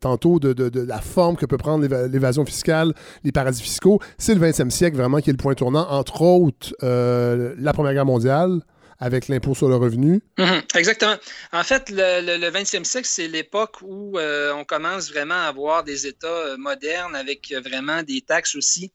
tantôt 0.00 0.38
de, 0.40 0.52
de, 0.52 0.80
la 0.80 1.00
forme 1.00 1.36
que 1.36 1.46
peut 1.46 1.56
prendre 1.56 1.86
l'évasion 2.06 2.44
fiscale, 2.44 2.92
les 3.22 3.32
paradis 3.32 3.62
fiscaux. 3.62 4.00
C'est 4.18 4.34
le 4.34 4.40
20e 4.40 4.70
siècle 4.70 4.96
vraiment 4.96 5.18
qui 5.18 5.30
est 5.30 5.34
le 5.34 5.38
point 5.38 5.54
tournant, 5.54 5.86
entre 5.90 6.22
autres 6.22 6.74
la 6.80 7.72
Première 7.72 7.94
Guerre 7.94 8.06
mondiale 8.06 8.60
avec 9.04 9.28
l'impôt 9.28 9.54
sur 9.54 9.68
le 9.68 9.76
revenu. 9.76 10.22
Mhm, 10.38 10.62
exactement. 10.76 11.16
En 11.52 11.62
fait, 11.62 11.90
le, 11.90 12.50
20e 12.50 12.84
siècle, 12.84 13.06
c'est 13.06 13.28
l'époque 13.28 13.76
où 13.82 14.18
euh, 14.18 14.50
on 14.54 14.64
commence 14.64 15.10
vraiment 15.10 15.34
à 15.34 15.48
avoir 15.48 15.84
des 15.84 16.06
États 16.06 16.26
euh, 16.26 16.56
modernes 16.56 17.14
avec 17.14 17.52
euh, 17.52 17.60
vraiment 17.60 18.02
des 18.02 18.22
taxes 18.22 18.54
aussi 18.56 18.92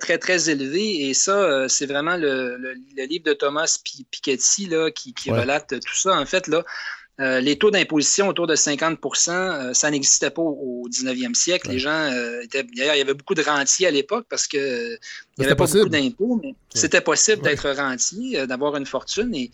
très, 0.00 0.18
très 0.18 0.50
élevées. 0.50 1.08
Et 1.08 1.14
ça, 1.14 1.68
c'est 1.68 1.86
vraiment 1.86 2.16
le, 2.16 2.74
livre 2.96 3.22
de 3.26 3.32
Thomas 3.32 3.78
Piketty 4.10 4.66
là, 4.66 4.90
qui, 4.90 5.14
relate 5.30 5.68
tout 5.68 5.94
ça. 5.94 6.18
En 6.18 6.26
fait, 6.26 6.48
là, 6.48 6.64
euh, 7.20 7.40
les 7.40 7.58
taux 7.58 7.72
d'imposition 7.72 8.28
autour 8.28 8.46
de 8.46 8.54
50% 8.54 9.30
euh, 9.30 9.74
ça 9.74 9.90
n'existait 9.90 10.30
pas 10.30 10.42
au, 10.42 10.88
19e 10.88 11.34
siècle. 11.34 11.68
Les 11.68 11.80
gens 11.80 11.90
euh, 11.90 12.42
étaient. 12.42 12.62
D'ailleurs, 12.62 12.94
il 12.94 12.98
y 12.98 13.02
avait 13.02 13.14
beaucoup 13.14 13.34
de 13.34 13.42
rentiers 13.42 13.88
à 13.88 13.90
l'époque 13.90 14.26
parce 14.30 14.46
qu'il 14.46 14.98
n'y 15.38 15.44
avait 15.44 15.56
pas 15.56 15.66
beaucoup 15.66 15.88
d'impôts, 15.88 16.40
mais 16.42 16.54
c'était 16.72 17.00
possible 17.00 17.42
d'être 17.42 17.68
rentier, 17.70 18.46
d'avoir 18.46 18.76
une 18.76 18.86
fortune. 18.86 19.34
Et, 19.34 19.50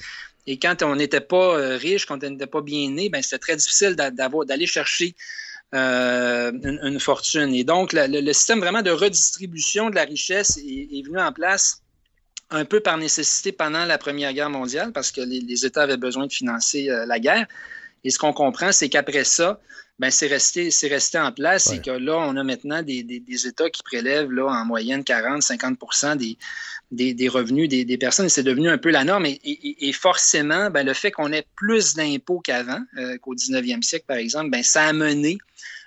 et 0.46 0.58
quand 0.58 0.82
on 0.82 0.94
n'était 0.96 1.22
pas 1.22 1.56
riche, 1.78 2.04
quand 2.04 2.22
on 2.22 2.30
n'était 2.30 2.46
pas 2.46 2.60
bien 2.60 2.90
né, 2.90 3.08
ben, 3.08 3.22
c'était 3.22 3.38
très 3.38 3.56
difficile 3.56 3.96
d'aller 3.96 4.66
chercher 4.66 5.16
une, 5.72 7.00
fortune. 7.00 7.54
Et 7.54 7.64
donc, 7.64 7.94
le, 7.94 8.32
système 8.34 8.60
vraiment 8.60 8.82
de 8.82 8.90
redistribution 8.90 9.88
de 9.88 9.94
la 9.94 10.04
richesse 10.04 10.58
est 10.58 11.06
venu 11.06 11.18
en 11.18 11.32
place 11.32 11.80
un 12.50 12.64
peu 12.64 12.80
par 12.80 12.98
nécessité 12.98 13.52
pendant 13.52 13.84
la 13.84 13.98
Première 13.98 14.32
Guerre 14.32 14.50
mondiale, 14.50 14.92
parce 14.92 15.10
que 15.10 15.20
les, 15.20 15.66
États 15.66 15.82
avaient 15.82 15.96
besoin 15.96 16.26
de 16.26 16.32
financer 16.32 16.88
euh, 16.88 17.06
la 17.06 17.18
guerre. 17.18 17.46
Et 18.04 18.10
ce 18.10 18.18
qu'on 18.18 18.32
comprend, 18.32 18.70
c'est 18.72 18.88
qu'après 18.88 19.24
ça, 19.24 19.60
ben, 19.98 20.10
c'est 20.10 20.26
resté, 20.26 20.70
resté 20.88 21.18
en 21.18 21.30
place 21.30 21.72
et 21.72 21.80
que 21.80 21.90
là, 21.90 22.16
on 22.16 22.36
a 22.36 22.42
maintenant 22.42 22.82
des, 22.82 23.22
États 23.46 23.70
qui 23.70 23.82
prélèvent 23.82 24.30
là, 24.30 24.46
en 24.46 24.64
moyenne 24.64 25.02
40-50 25.02 26.36
des, 26.90 27.14
des, 27.14 27.28
revenus 27.28 27.68
des, 27.68 27.98
personnes. 27.98 28.28
C'est 28.28 28.42
devenu 28.42 28.68
un 28.68 28.78
peu 28.78 28.90
la 28.90 29.04
norme. 29.04 29.26
Et, 29.26 29.92
forcément, 29.92 30.68
ben, 30.70 30.84
le 30.84 30.94
fait 30.94 31.12
qu'on 31.12 31.32
ait 31.32 31.46
plus 31.54 31.94
d'impôts 31.94 32.40
qu'avant, 32.40 32.82
euh, 32.98 33.16
qu'au 33.18 33.34
19e 33.34 33.82
siècle, 33.82 34.04
par 34.06 34.16
exemple, 34.16 34.50
ben, 34.50 34.62
ça 34.62 34.82
a 34.82 34.92
mené 34.92 35.38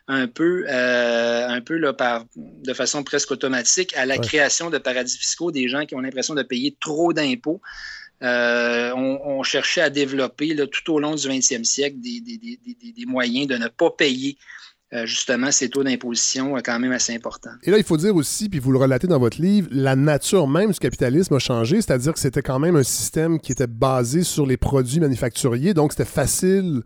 un 0.07 0.27
peu, 0.27 0.65
euh, 0.69 1.47
un 1.47 1.61
peu 1.61 1.77
là, 1.77 1.93
par, 1.93 2.25
de 2.35 2.73
façon 2.73 3.03
presque 3.03 3.31
automatique 3.31 3.95
à 3.97 4.05
la 4.05 4.17
création 4.17 4.69
de 4.69 4.77
paradis 4.77 5.17
fiscaux, 5.17 5.51
des 5.51 5.67
gens 5.67 5.85
qui 5.85 5.95
ont 5.95 5.99
l'impression 5.99 6.33
de 6.33 6.43
payer 6.43 6.75
trop 6.79 7.13
d'impôts. 7.13 7.61
Euh, 8.23 8.91
on, 8.95 9.43
cherchait 9.43 9.81
à 9.81 9.91
développer 9.91 10.55
là, 10.55 10.65
tout 10.65 10.91
au 10.91 10.99
long 10.99 11.13
du 11.13 11.27
20e 11.27 11.63
siècle 11.63 11.97
des, 11.99 12.19
des, 12.19 12.37
des, 12.37 12.91
des 12.91 13.05
moyens 13.05 13.47
de 13.47 13.57
ne 13.57 13.67
pas 13.67 13.91
payer 13.91 14.37
euh, 14.93 15.05
justement 15.05 15.51
ces 15.51 15.69
taux 15.69 15.83
d'imposition 15.83 16.55
quand 16.65 16.79
même 16.79 16.93
assez 16.93 17.13
importants. 17.13 17.51
Et 17.61 17.69
là, 17.69 17.77
il 17.77 17.83
faut 17.83 17.97
dire 17.97 18.15
aussi, 18.15 18.49
puis 18.49 18.57
vous 18.57 18.71
le 18.71 18.79
relatez 18.79 19.05
dans 19.05 19.19
votre 19.19 19.39
livre, 19.39 19.67
la 19.69 19.95
nature 19.95 20.47
même 20.47 20.71
du 20.71 20.79
capitalisme 20.79 21.35
a 21.35 21.39
changé, 21.39 21.75
c'est-à-dire 21.75 22.13
que 22.13 22.19
c'était 22.19 22.41
quand 22.41 22.57
même 22.57 22.75
un 22.75 22.83
système 22.83 23.39
qui 23.39 23.51
était 23.51 23.67
basé 23.67 24.23
sur 24.23 24.47
les 24.47 24.57
produits 24.57 24.99
manufacturiers, 24.99 25.75
donc 25.75 25.91
c'était 25.91 26.05
facile 26.05 26.81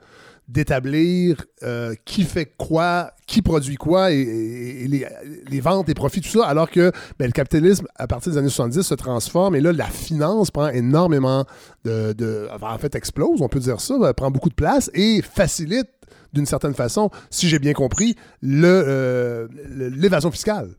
d'établir 0.52 1.46
euh, 1.64 1.96
qui 2.04 2.24
fait 2.24 2.46
quoi, 2.58 3.14
qui 3.26 3.42
produit 3.42 3.78
quoi, 3.78 4.12
et, 4.12 4.88
les, 4.88 5.60
ventes, 5.62 5.88
les 5.88 5.94
profits, 5.94 6.22
tout 6.22 6.30
ça, 6.30 6.46
alors 6.46 6.70
que 6.70 6.92
ben, 7.18 7.26
le 7.26 7.32
capitalisme, 7.32 7.88
à 7.96 8.08
partir 8.08 8.34
des 8.34 8.38
années 8.38 8.50
70, 8.50 8.82
se 8.82 8.94
transforme, 8.94 9.56
et 9.56 9.62
là, 9.62 9.72
la 9.72 9.86
finance 9.86 10.52
prend 10.52 10.68
énormément 10.68 11.46
de... 11.86 12.50
en 12.62 12.78
fait, 12.78 12.96
explose, 12.96 13.42
on 13.42 13.48
peut 13.48 13.60
dire 13.60 13.80
ça, 13.80 13.98
ben, 13.98 14.14
prend 14.14 14.30
beaucoup 14.30 14.50
de 14.50 14.56
place 14.56 14.92
et 14.94 15.22
facilite, 15.22 15.88
d'une 16.34 16.46
certaine 16.46 16.76
façon, 16.76 17.10
si 17.30 17.48
j'ai 17.48 17.60
bien 17.60 17.74
compris, 17.74 18.16
euh, 18.44 19.48
l'évasion 19.70 20.32
fiscale. 20.32 20.76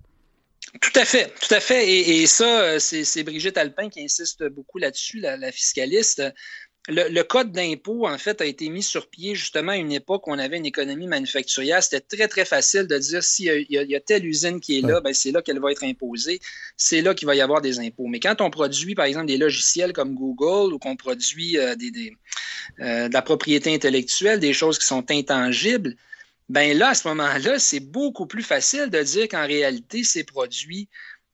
Tout 0.81 0.99
à 0.99 1.05
fait, 1.05 1.31
tout 1.41 1.55
à 1.55 1.61
fait. 1.61 1.87
Et, 1.87 2.27
ça, 2.27 2.63
euh, 2.63 2.79
c'est 2.79 3.23
Brigitte 3.25 3.59
Alpin 3.59 3.91
qui 3.91 4.03
insiste 4.03 4.43
beaucoup 4.49 4.79
là-dessus, 4.79 5.21
la, 5.21 5.53
fiscaliste 5.53 6.23
le, 6.89 7.23
code 7.23 7.53
d'impôt, 7.53 8.09
en 8.09 8.19
fait, 8.19 8.41
a 8.41 8.45
été 8.45 8.69
mis 8.69 8.83
sur 8.83 9.09
pied 9.09 9.37
justement 9.37 9.73
à 9.73 9.77
une 9.77 9.93
époque 9.93 10.27
où 10.27 10.33
on 10.33 10.39
avait 10.39 10.57
une 10.57 10.67
économie 10.67 11.07
manufacturière. 11.07 11.81
C'était 11.81 12.01
très, 12.01 12.27
très 12.27 12.45
facile 12.45 12.89
de 12.89 12.99
dire 12.99 13.23
s'il 13.23 13.67
y, 13.69 13.77
y, 13.77 13.95
a 13.95 14.01
telle 14.01 14.27
usine 14.27 14.61
qui 14.61 14.79
est 14.79 14.83
là, 14.83 15.01
ben, 15.01 15.15
c'est 15.15 15.31
là 15.31 15.43
qu'elle 15.43 15.61
va 15.61 15.71
être 15.71 15.85
imposée. 15.85 16.41
C'est 16.77 17.01
là 17.01 17.15
qu'il 17.15 17.27
va 17.27 17.37
y 17.37 17.41
avoir 17.41 17.61
des 17.61 17.79
impôts. 17.79 18.09
Mais 18.09 18.19
quand 18.19 18.41
on 18.41 18.51
produit, 18.51 18.97
par 18.97 19.05
exemple, 19.05 19.27
des 19.27 19.39
logiciels 19.39 19.93
comme 19.93 20.15
Google 20.15 20.75
ou 20.75 20.79
qu'on 20.81 20.97
produit 20.97 21.57
euh, 21.57 21.77
des, 21.77 22.13
euh, 22.81 23.09
de 23.09 23.15
la 23.15 23.23
propriété 23.23 23.73
intellectuelle, 23.73 24.41
des 24.41 24.53
choses 24.53 24.79
qui 24.81 24.87
sont 24.87 25.09
intangibles, 25.09 25.95
ben 26.49 26.77
là, 26.77 26.89
à 26.89 26.95
ce 26.95 27.07
moment-là, 27.09 27.61
c'est 27.61 27.81
beaucoup 27.81 28.27
plus 28.27 28.43
facile 28.43 28.91
de 28.91 29.01
dire 29.03 29.29
qu'en 29.29 29.47
réalité, 29.47 30.03
c'est 30.03 30.25
produit 30.25 30.89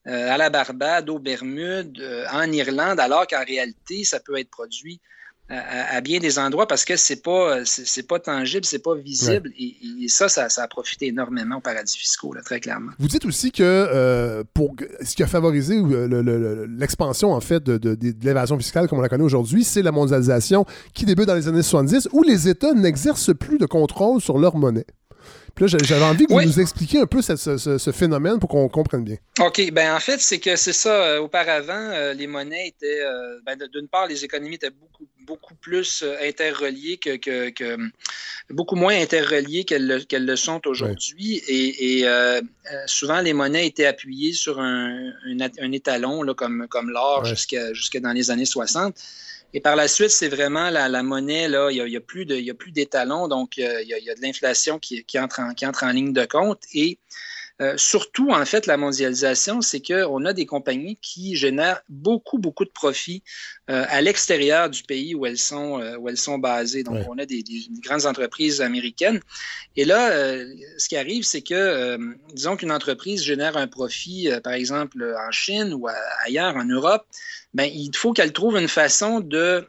euh, 0.07 0.31
à 0.31 0.37
la 0.37 0.51
Barbade, 0.51 1.09
aux 1.09 1.19
Bermudes, 1.19 2.03
en 2.31 2.53
Irlande, 2.53 3.01
alors 3.01 3.27
qu'en 3.27 3.45
réalité, 3.45 4.05
ça 4.05 4.21
peut 4.21 4.39
être 4.39 4.51
produit 4.51 5.01
à, 5.51 6.01
bien 6.01 6.19
des 6.19 6.39
endroits 6.39 6.67
parce 6.67 6.85
que 6.85 6.97
c'est 6.97 7.23
pas 7.23 7.65
c'est 7.65 8.07
pas 8.07 8.19
tangible, 8.19 8.65
c'est 8.65 8.81
pas 8.81 8.95
visible. 8.95 9.51
Et, 9.59 9.75
ça, 10.09 10.29
ça, 10.29 10.49
a 10.63 10.69
profité 10.69 11.09
énormément 11.09 11.57
aux 11.57 11.61
paradis 11.61 11.97
fiscaux, 11.97 12.33
là, 12.33 12.41
très 12.43 12.61
clairement. 12.61 12.93
Vous 12.99 13.09
dites 13.09 13.25
aussi 13.25 13.53
que 13.53 13.63
euh, 13.63 14.43
pour 14.55 14.75
ce 15.03 15.15
qui 15.15 15.23
a 15.23 15.27
favorisé 15.27 15.77
euh, 15.77 16.67
l'expansion 16.69 17.33
en 17.33 17.41
fait 17.41 17.63
de, 17.63 17.77
de 17.77 18.15
l'évasion 18.23 18.59
fiscale 18.59 18.89
comme 18.89 18.99
on 18.99 19.03
la 19.03 19.09
connaît 19.09 19.25
aujourd'hui, 19.25 19.65
c'est 19.65 19.83
la 19.83 19.93
mondialisation 19.93 20.65
qui 20.95 21.05
débute 21.05 21.27
dans 21.27 21.35
les 21.35 21.49
années 21.49 21.63
70 21.63 22.09
où 22.13 22.23
les 22.23 22.49
États 22.49 22.73
n'exercent 22.73 23.35
plus 23.35 23.59
de 23.59 23.67
contrôle 23.67 24.21
sur 24.21 24.39
leur 24.39 24.57
monnaie 24.57 24.87
j'avais 25.67 26.05
envie 26.05 26.27
que 26.27 26.33
vous 26.33 26.43
nous 26.43 26.61
expliquiez 26.61 27.01
un 27.01 27.07
peu 27.07 27.23
ce, 27.23 27.91
phénomène 27.93 28.39
pour 28.39 28.49
qu'on 28.49 28.69
comprenne 28.69 29.05
bien. 29.05 29.17
OK. 29.41 29.71
Ben, 29.73 29.95
en 29.95 30.01
fait, 30.01 30.21
c'est 30.21 30.39
que 30.39 30.57
c'est 30.57 30.73
ça. 30.73 30.95
Euh, 30.95 31.19
auparavant, 31.21 31.73
euh, 31.73 32.13
les 32.13 32.27
monnaies 32.27 32.69
étaient, 32.69 33.03
euh, 33.03 33.41
ben, 33.45 33.59
d'une 33.73 33.89
part, 33.89 34.07
les 34.07 34.25
économies 34.25 34.57
étaient 34.57 34.71
beaucoup, 34.71 35.07
beaucoup 35.21 35.55
plus 35.55 36.05
interreliées 36.23 36.99
que, 36.99 37.77
beaucoup 38.51 38.77
moins 38.77 38.99
interreliées 39.01 39.65
qu'elles 39.65 40.07
le 40.11 40.37
sont 40.37 40.67
aujourd'hui. 40.67 41.43
Et, 41.49 42.05
souvent, 42.87 43.21
les 43.21 43.33
monnaies 43.33 43.67
étaient 43.67 43.87
appuyées 43.87 44.33
sur 44.33 44.61
un, 44.61 45.13
étalon, 45.73 46.23
là, 46.23 46.35
comme, 46.35 46.67
comme 46.69 46.91
l'or, 46.91 47.25
jusqu'à 47.25 48.01
dans 48.01 48.13
les 48.13 48.31
années 48.31 48.45
60. 48.45 48.95
Et 49.55 49.61
par 49.61 49.77
la 49.77 49.89
suite, 49.89 50.11
c'est 50.11 50.29
vraiment 50.29 50.69
la, 50.71 51.03
monnaie, 51.03 51.49
là, 51.49 51.71
il 51.71 51.83
n'y 51.85 51.97
a, 51.97 52.01
plus 52.01 52.27
d'étalons, 52.73 53.29
donc 53.29 53.59
euh, 53.59 53.83
il 53.83 53.89
y 53.89 54.11
a, 54.11 54.15
de 54.15 54.21
l'inflation 54.21 54.79
qui, 54.79 55.05
entre 55.19 55.41
en, 55.41 55.55
qui 55.55 55.67
entre 55.67 55.85
en 55.85 55.91
ligne 55.91 56.13
de 56.13 56.27
compte. 56.27 56.63
Et 56.75 56.99
euh, 57.61 57.75
surtout, 57.77 58.31
en 58.31 58.45
fait, 58.45 58.67
la 58.67 58.77
mondialisation, 58.77 59.61
c'est 59.63 59.81
qu'on 59.81 60.25
a 60.25 60.33
des 60.33 60.47
compagnies 60.47 60.97
qui 61.03 61.35
génèrent 61.35 61.81
beaucoup, 61.89 62.39
beaucoup 62.39 62.65
de 62.65 62.71
profits 62.71 63.23
euh, 63.69 63.85
à 63.89 64.01
l'extérieur 64.01 64.71
du 64.71 64.85
pays 64.85 65.15
où 65.15 65.27
elles 65.27 65.39
sont, 65.39 65.81
où 65.99 66.09
elles 66.09 66.19
sont 66.19 66.39
basées. 66.39 66.85
Donc, 66.85 67.05
on 67.09 67.19
a 67.19 67.27
des, 67.27 67.43
grandes 67.83 68.07
entreprises 68.07 68.61
américaines. 68.61 69.21
Et 69.77 69.85
là, 69.85 70.11
ce 70.79 70.89
qui 70.89 70.97
arrive, 70.97 71.25
c'est 71.25 71.43
que, 71.43 71.99
disons 72.33 72.57
qu'une 72.57 72.73
entreprise 72.73 73.25
génère 73.25 73.57
un 73.57 73.67
profit, 73.67 74.31
par 74.45 74.53
exemple, 74.53 75.17
en 75.19 75.31
Chine 75.33 75.75
ou 75.75 75.89
ailleurs, 76.25 76.57
en 76.57 76.65
Europe, 76.65 77.07
ben, 77.55 77.69
il 77.73 77.95
faut 77.97 78.13
qu'elle 78.13 78.33
trouve 78.33 78.57
une 78.57 78.69
façon 78.69 79.21
de 79.21 79.67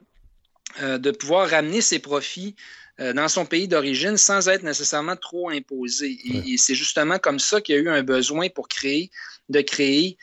de 0.79 1.09
pouvoir 1.09 1.49
ramener 1.49 1.81
ses 1.81 1.97
profits 1.97 2.55
dans 2.99 3.27
son 3.27 3.45
pays 3.45 3.67
d'origine 3.67 4.17
sans 4.17 4.49
être 4.49 4.63
nécessairement 4.63 5.15
trop 5.15 5.49
imposé. 5.49 6.17
Et, 6.25 6.57
c'est 6.57 6.75
justement 6.75 7.17
comme 7.17 7.39
ça 7.39 7.61
qu'il 7.61 7.75
y 7.75 7.77
a 7.77 7.81
eu 7.81 7.89
un 7.89 8.03
besoin 8.03 8.49
pour 8.49 8.67
créer, 8.67 9.09
de 9.47 9.61
créer 9.61 10.17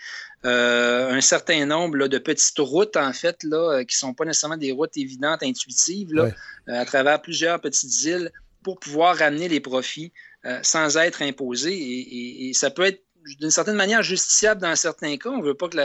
un 0.45 1.21
certain 1.21 1.67
nombre 1.67 2.07
de 2.07 2.19
petites 2.19 2.59
routes, 2.59 2.97
en 2.97 3.13
fait, 3.13 3.43
là, 3.43 3.85
qui 3.85 3.97
ne 3.97 3.99
sont 3.99 4.15
pas 4.15 4.25
nécessairement 4.25 4.57
des 4.57 4.73
routes 4.73 4.97
évidentes, 4.97 5.43
intuitives, 5.43 6.13
là, 6.13 6.31
à 6.67 6.85
travers 6.85 7.21
plusieurs 7.23 7.61
petites 7.61 8.05
îles 8.05 8.31
pour 8.63 8.79
pouvoir 8.79 9.17
ramener 9.17 9.49
les 9.49 9.61
profits 9.61 10.13
sans 10.63 10.97
être 10.99 11.23
imposé. 11.23 11.73
Et, 11.73 12.53
ça 12.53 12.71
peut 12.71 12.85
être 12.85 13.03
d'une 13.41 13.51
certaine 13.51 13.75
manière 13.75 14.03
justiciable 14.03 14.61
dans 14.61 14.77
certains 14.77 15.17
cas. 15.17 15.31
On 15.31 15.39
ne 15.39 15.45
veut 15.45 15.55
pas 15.55 15.69
que 15.69 15.77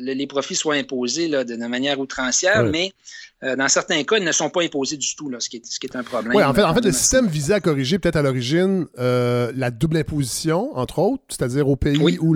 les 0.00 0.26
profits 0.26 0.54
soient 0.54 0.74
imposés 0.74 1.28
là, 1.28 1.44
de, 1.44 1.56
manière 1.56 2.00
outrancière, 2.00 2.64
mais 2.64 2.92
euh, 3.44 3.54
dans 3.54 3.68
certains 3.68 4.02
cas, 4.02 4.16
ils 4.16 4.24
ne 4.24 4.32
sont 4.32 4.50
pas 4.50 4.62
imposés 4.62 4.96
du 4.96 5.14
tout, 5.14 5.30
là, 5.30 5.38
ce, 5.38 5.48
qui 5.48 5.58
est, 5.58 5.64
ce 5.64 5.78
qui 5.78 5.86
est 5.86 5.94
un 5.94 6.02
problème. 6.02 6.34
Oui, 6.34 6.42
en 6.42 6.52
fait, 6.52 6.64
en 6.64 6.74
fait 6.74 6.84
le 6.84 6.90
système 6.90 7.28
visait 7.28 7.54
à 7.54 7.60
corriger 7.60 8.00
peut-être 8.00 8.16
à 8.16 8.22
l'origine 8.22 8.86
euh, 8.98 9.52
la 9.54 9.70
double 9.70 9.98
imposition, 9.98 10.76
entre 10.76 10.98
autres, 10.98 11.22
c'est-à-dire 11.28 11.68
au 11.68 11.76
pays 11.76 12.18
où 12.20 12.34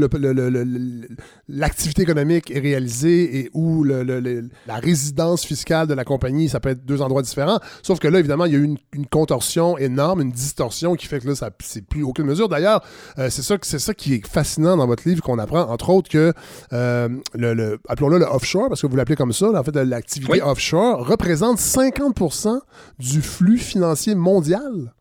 l'activité 1.49 2.03
économique 2.03 2.53
est 2.53 2.61
réalisée 2.61 3.37
et 3.37 3.51
où 3.53 3.83
la 3.83 4.77
résidence 4.77 5.45
fiscale 5.45 5.89
de 5.89 5.95
la 5.95 6.05
compagnie, 6.05 6.49
ça 6.49 6.61
peut 6.61 6.69
être 6.69 6.85
deux 6.85 7.03
endroits 7.03 7.23
différents. 7.23 7.59
Sauf 7.83 7.99
que 7.99 8.07
là, 8.07 8.21
évidemment, 8.21 8.45
il 8.45 8.53
y 8.53 8.57
a 8.57 8.61
eu 8.61 8.77
une, 8.93 9.07
contorsion 9.07 9.77
énorme, 9.79 10.23
une 10.23 10.31
distorsion 10.31 10.95
qui 10.95 11.07
fait 11.07 11.19
que 11.19 11.27
là, 11.27 11.35
ça 11.35 11.51
c'est 11.63 11.85
plus 11.85 12.05
aucune 12.05 12.27
mesure. 12.27 12.49
D'ailleurs, 12.49 12.83
euh, 13.19 13.29
c'est 13.29 13.43
ça, 13.43 13.57
ça 13.61 13.95
qui 13.95 14.15
est 14.15 14.27
fascinant 14.27 14.77
dans 14.77 14.87
votre 14.87 15.09
livre 15.09 15.21
qu'on 15.21 15.41
apprend, 15.41 15.63
entre 15.63 15.91
autres, 15.91 16.09
que 16.09 16.33
le, 17.35 17.79
appelons-le 17.89 18.19
le 18.19 18.27
offshore, 18.27 18.69
parce 18.69 18.83
que 18.83 18.87
vous 18.87 18.97
l'appelez 18.97 19.17
comme 19.17 19.33
ça, 19.33 19.51
en 19.51 19.65
fait, 19.65 19.75
l'activité 19.77 20.43
offshore 20.43 21.07
représente 21.07 21.59
50% 21.59 22.59
du 22.99 23.23
flux 23.23 23.59
financier 23.59 24.15
mondial. 24.15 24.93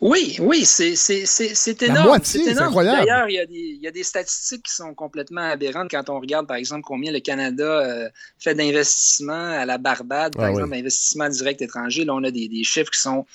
Oui, 0.00 0.36
oui, 0.38 0.64
c'est 0.64 1.82
énorme. 1.82 2.20
C'est 2.22 2.58
incroyable. 2.58 3.06
D'ailleurs, 3.06 3.28
il, 3.28 3.78
y, 3.82 3.86
a 3.86 3.90
des 3.90 4.02
statistiques 4.04 4.62
qui 4.64 4.72
sont 4.72 4.94
complètement 4.94 5.42
aberrantes 5.42 5.90
quand 5.90 6.08
on 6.08 6.20
regarde, 6.20 6.46
par 6.46 6.56
exemple, 6.56 6.82
combien 6.86 7.10
le 7.12 7.18
Canada 7.20 7.64
euh, 7.64 8.08
fait 8.38 8.54
d'investissements 8.54 9.50
à 9.50 9.66
la 9.66 9.78
Barbade, 9.78 10.36
par 10.36 10.46
ah 10.46 10.50
exemple, 10.50 10.70
d'investissements 10.70 11.28
directs 11.28 11.62
étrangers. 11.62 12.04
Là, 12.04 12.14
on 12.14 12.22
a 12.22 12.30
des, 12.30 12.48
chiffres 12.62 12.90
qui 12.90 13.00
sont 13.00 13.26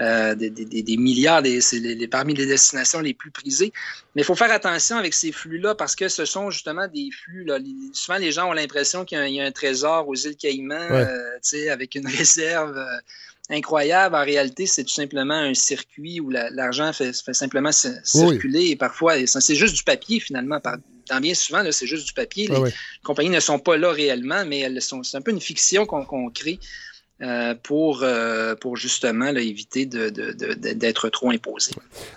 euh, 0.00 0.34
des, 0.34 0.96
milliards, 0.96 1.42
c'est 1.60 2.08
parmi 2.10 2.34
les 2.34 2.46
destinations 2.46 3.00
les 3.00 3.14
plus 3.14 3.30
prisées. 3.30 3.72
Mais 4.16 4.22
il 4.22 4.24
faut 4.24 4.34
faire 4.34 4.50
attention 4.50 4.96
avec 4.96 5.14
ces 5.14 5.30
flux-là 5.30 5.76
parce 5.76 5.94
que 5.94 6.08
ce 6.08 6.24
sont 6.24 6.50
justement 6.50 6.88
des 6.88 7.10
flux. 7.12 7.44
Là, 7.44 7.58
souvent, 7.92 8.18
les 8.18 8.32
gens 8.32 8.50
ont 8.50 8.52
l'impression 8.52 9.04
qu'il 9.04 9.18
y, 9.28 9.40
a 9.40 9.44
un 9.44 9.52
trésor 9.52 10.08
aux 10.08 10.16
îles 10.16 10.36
Caïmans, 10.36 10.74
euh, 10.74 11.70
avec 11.70 11.94
une 11.94 12.06
réserve 12.18 12.76
incroyable. 13.50 14.14
En 14.14 14.24
réalité, 14.24 14.66
c'est 14.66 14.84
tout 14.84 14.94
simplement 14.94 15.34
un 15.34 15.54
circuit 15.54 16.20
où 16.20 16.30
l'argent 16.30 16.92
fait, 16.92 17.12
simplement 17.12 17.72
circuler 17.72 18.70
et 18.70 18.76
parfois, 18.76 19.14
c'est 19.26 19.54
juste 19.54 19.74
du 19.74 19.82
papier 19.82 20.20
finalement. 20.20 20.60
Tant 20.60 21.20
bien 21.20 21.34
souvent, 21.34 21.62
c'est 21.72 21.86
juste 21.86 22.06
du 22.06 22.12
papier. 22.12 22.48
Les 22.48 22.72
compagnies 23.02 23.30
ne 23.30 23.40
sont 23.40 23.58
pas 23.58 23.76
là 23.76 23.90
réellement, 23.90 24.44
mais 24.46 24.60
elles 24.60 24.80
sont, 24.80 25.02
c'est 25.02 25.16
un 25.16 25.22
peu 25.22 25.32
une 25.32 25.40
fiction 25.40 25.84
qu'on 25.86 26.30
crée 26.30 26.58
euh, 27.22 27.54
pour, 27.62 28.00
euh, 28.02 28.54
pour 28.54 28.78
justement 28.78 29.26
éviter 29.26 29.84
d'être 29.84 31.08
trop 31.10 31.30
imposé. 31.30 31.72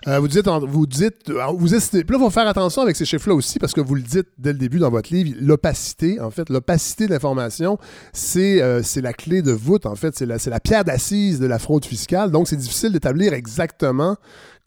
Euh, 0.08 0.20
vous 0.20 0.30
dites, 0.30 0.48
vous 0.48 0.88
dites, 0.88 1.30
vous 1.30 1.76
estimez, 1.76 2.04
là, 2.04 2.10
il 2.14 2.20
faut 2.20 2.30
faire 2.30 2.48
attention 2.48 2.84
avec 2.84 2.96
ces 2.96 3.04
chiffres-là 3.04 3.36
aussi 3.36 3.60
parce 3.60 3.74
que 3.74 3.82
vous 3.82 3.96
le 3.96 4.02
dites 4.02 4.28
dès 4.38 4.54
le 4.54 4.58
début 4.58 4.80
dans 4.80 4.90
votre 4.90 5.14
livre, 5.14 5.36
l'opacité, 5.42 6.22
en 6.22 6.32
fait, 6.32 6.50
l'opacité 6.50 7.08
de 7.08 7.12
l'information, 7.12 7.78
c'est 8.14 8.62
la 8.96 9.14
clé 9.14 9.42
de 9.42 9.52
voûte, 9.52 9.86
en 9.86 9.96
fait, 9.96 10.16
c'est 10.16 10.26
la, 10.26 10.38
la 10.46 10.60
pierre 10.62 10.86
d'assise 10.86 11.40
de 11.40 11.48
la 11.48 11.60
fraude 11.60 11.84
fiscale. 11.84 12.32
Donc, 12.32 12.48
c'est 12.48 12.56
difficile 12.56 12.94
d'établir 12.94 13.34
exactement 13.34 14.16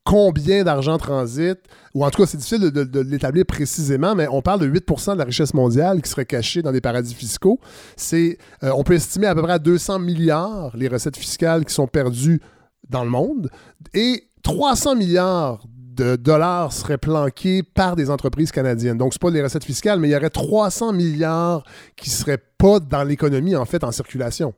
combien 0.06 0.62
d'argent 0.62 0.98
transite, 0.98 1.58
ou 1.92 2.04
en 2.04 2.10
tout 2.10 2.22
cas, 2.22 2.26
c'est 2.26 2.36
difficile 2.36 2.70
de, 2.70 3.00
l'établir 3.00 3.44
précisément, 3.44 4.14
mais 4.14 4.28
on 4.28 4.40
parle 4.40 4.60
de 4.60 4.66
8 4.66 4.88
de 4.88 5.18
la 5.18 5.24
richesse 5.24 5.52
mondiale 5.52 6.00
qui 6.00 6.08
serait 6.08 6.24
cachée 6.24 6.62
dans 6.62 6.70
des 6.70 6.80
paradis 6.80 7.12
fiscaux. 7.12 7.58
Euh, 8.14 8.34
on 8.62 8.84
peut 8.84 8.94
estimer 8.94 9.26
à 9.26 9.34
peu 9.34 9.42
près 9.42 9.54
à 9.54 9.58
200 9.58 9.98
milliards 9.98 10.76
les 10.76 10.86
recettes 10.86 11.16
fiscales 11.16 11.64
qui 11.64 11.74
sont 11.74 11.88
perdues 11.88 12.40
dans 12.88 13.02
le 13.02 13.10
monde, 13.10 13.50
et 13.94 14.28
300 14.44 14.94
milliards 14.94 15.66
de 15.68 16.14
dollars 16.14 16.72
seraient 16.72 16.98
planqués 16.98 17.64
par 17.64 17.96
des 17.96 18.08
entreprises 18.08 18.52
canadiennes. 18.52 18.98
Donc, 18.98 19.12
ce 19.12 19.18
pas 19.18 19.30
les 19.30 19.42
recettes 19.42 19.64
fiscales, 19.64 19.98
mais 19.98 20.08
il 20.08 20.12
y 20.12 20.16
aurait 20.16 20.30
300 20.30 20.92
milliards 20.92 21.64
qui 21.96 22.10
ne 22.10 22.14
seraient 22.14 22.42
pas 22.58 22.78
dans 22.78 23.02
l'économie, 23.02 23.56
en 23.56 23.64
fait, 23.64 23.82
en 23.82 23.90
circulation. 23.90 24.54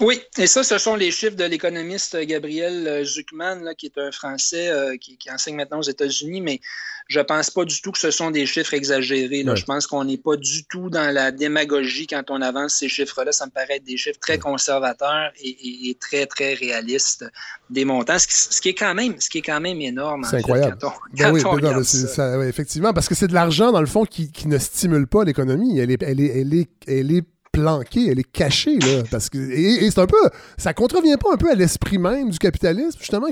Oui, 0.00 0.20
et 0.36 0.46
ça, 0.46 0.62
ce 0.62 0.78
sont 0.78 0.94
les 0.94 1.10
chiffres 1.10 1.34
de 1.34 1.44
l'économiste 1.44 2.16
Gabriel 2.20 2.86
euh, 2.86 3.04
Zuckman, 3.04 3.74
qui 3.76 3.86
est 3.86 3.98
un 3.98 4.12
Français 4.12 4.68
euh, 4.68 4.96
qui, 4.96 5.18
enseigne 5.32 5.56
maintenant 5.56 5.80
aux 5.80 5.88
États-Unis, 5.90 6.40
mais 6.40 6.60
je 7.08 7.18
ne 7.18 7.24
pense 7.24 7.50
pas 7.50 7.64
du 7.64 7.80
tout 7.80 7.90
que 7.90 7.98
ce 7.98 8.12
sont 8.12 8.30
des 8.30 8.46
chiffres 8.46 8.74
exagérés. 8.74 9.44
Je 9.54 9.64
pense 9.64 9.86
qu'on 9.86 10.04
n'est 10.04 10.18
pas 10.18 10.36
du 10.36 10.64
tout 10.66 10.88
dans 10.88 11.12
la 11.12 11.32
démagogie 11.32 12.06
quand 12.06 12.30
on 12.30 12.40
avance 12.42 12.74
ces 12.74 12.88
chiffres-là. 12.88 13.32
Ça 13.32 13.46
me 13.46 13.50
paraît 13.50 13.76
être 13.76 13.84
des 13.84 13.96
chiffres 13.96 14.20
très 14.20 14.38
conservateurs 14.38 15.32
et, 15.42 15.96
très, 15.98 16.26
très 16.26 16.54
réalistes 16.54 17.24
des 17.70 17.84
montants, 17.84 18.18
ce 18.18 18.60
qui, 18.60 18.68
est, 18.68 18.74
quand 18.74 18.94
même, 18.94 19.18
ce 19.20 19.30
qui 19.30 19.38
est 19.38 19.42
quand 19.42 19.60
même 19.60 19.80
énorme. 19.80 20.24
C'est 20.30 20.36
incroyable. 20.36 20.78
Ben 21.14 21.32
oui, 21.32 22.46
effectivement, 22.46 22.92
parce 22.92 23.08
que 23.08 23.14
c'est 23.14 23.28
de 23.28 23.34
l'argent, 23.34 23.72
dans 23.72 23.80
le 23.80 23.86
fond, 23.86 24.04
qui, 24.04 24.30
ne 24.46 24.58
stimule 24.58 25.06
pas 25.06 25.24
l'économie. 25.24 25.78
Elle 25.78 25.90
est, 25.90 26.02
elle, 26.02 26.20
est, 26.20 26.40
elle, 26.40 26.54
est, 26.54 26.68
elle 26.86 27.10
est 27.10 27.24
planquée, 27.60 28.08
elle 28.10 28.18
est 28.18 28.30
cachée, 28.30 28.78
là. 28.78 29.02
Parce 29.10 29.28
que, 29.28 29.38
et, 29.38 29.90
c'est 29.90 30.00
un 30.00 30.06
peu. 30.06 30.16
Ça 30.56 30.74
contrevient 30.74 31.16
pas 31.16 31.32
un 31.32 31.36
peu 31.36 31.50
à 31.50 31.54
l'esprit 31.54 31.98
même 31.98 32.30
du 32.30 32.38
capitalisme, 32.38 32.98
justement, 32.98 33.28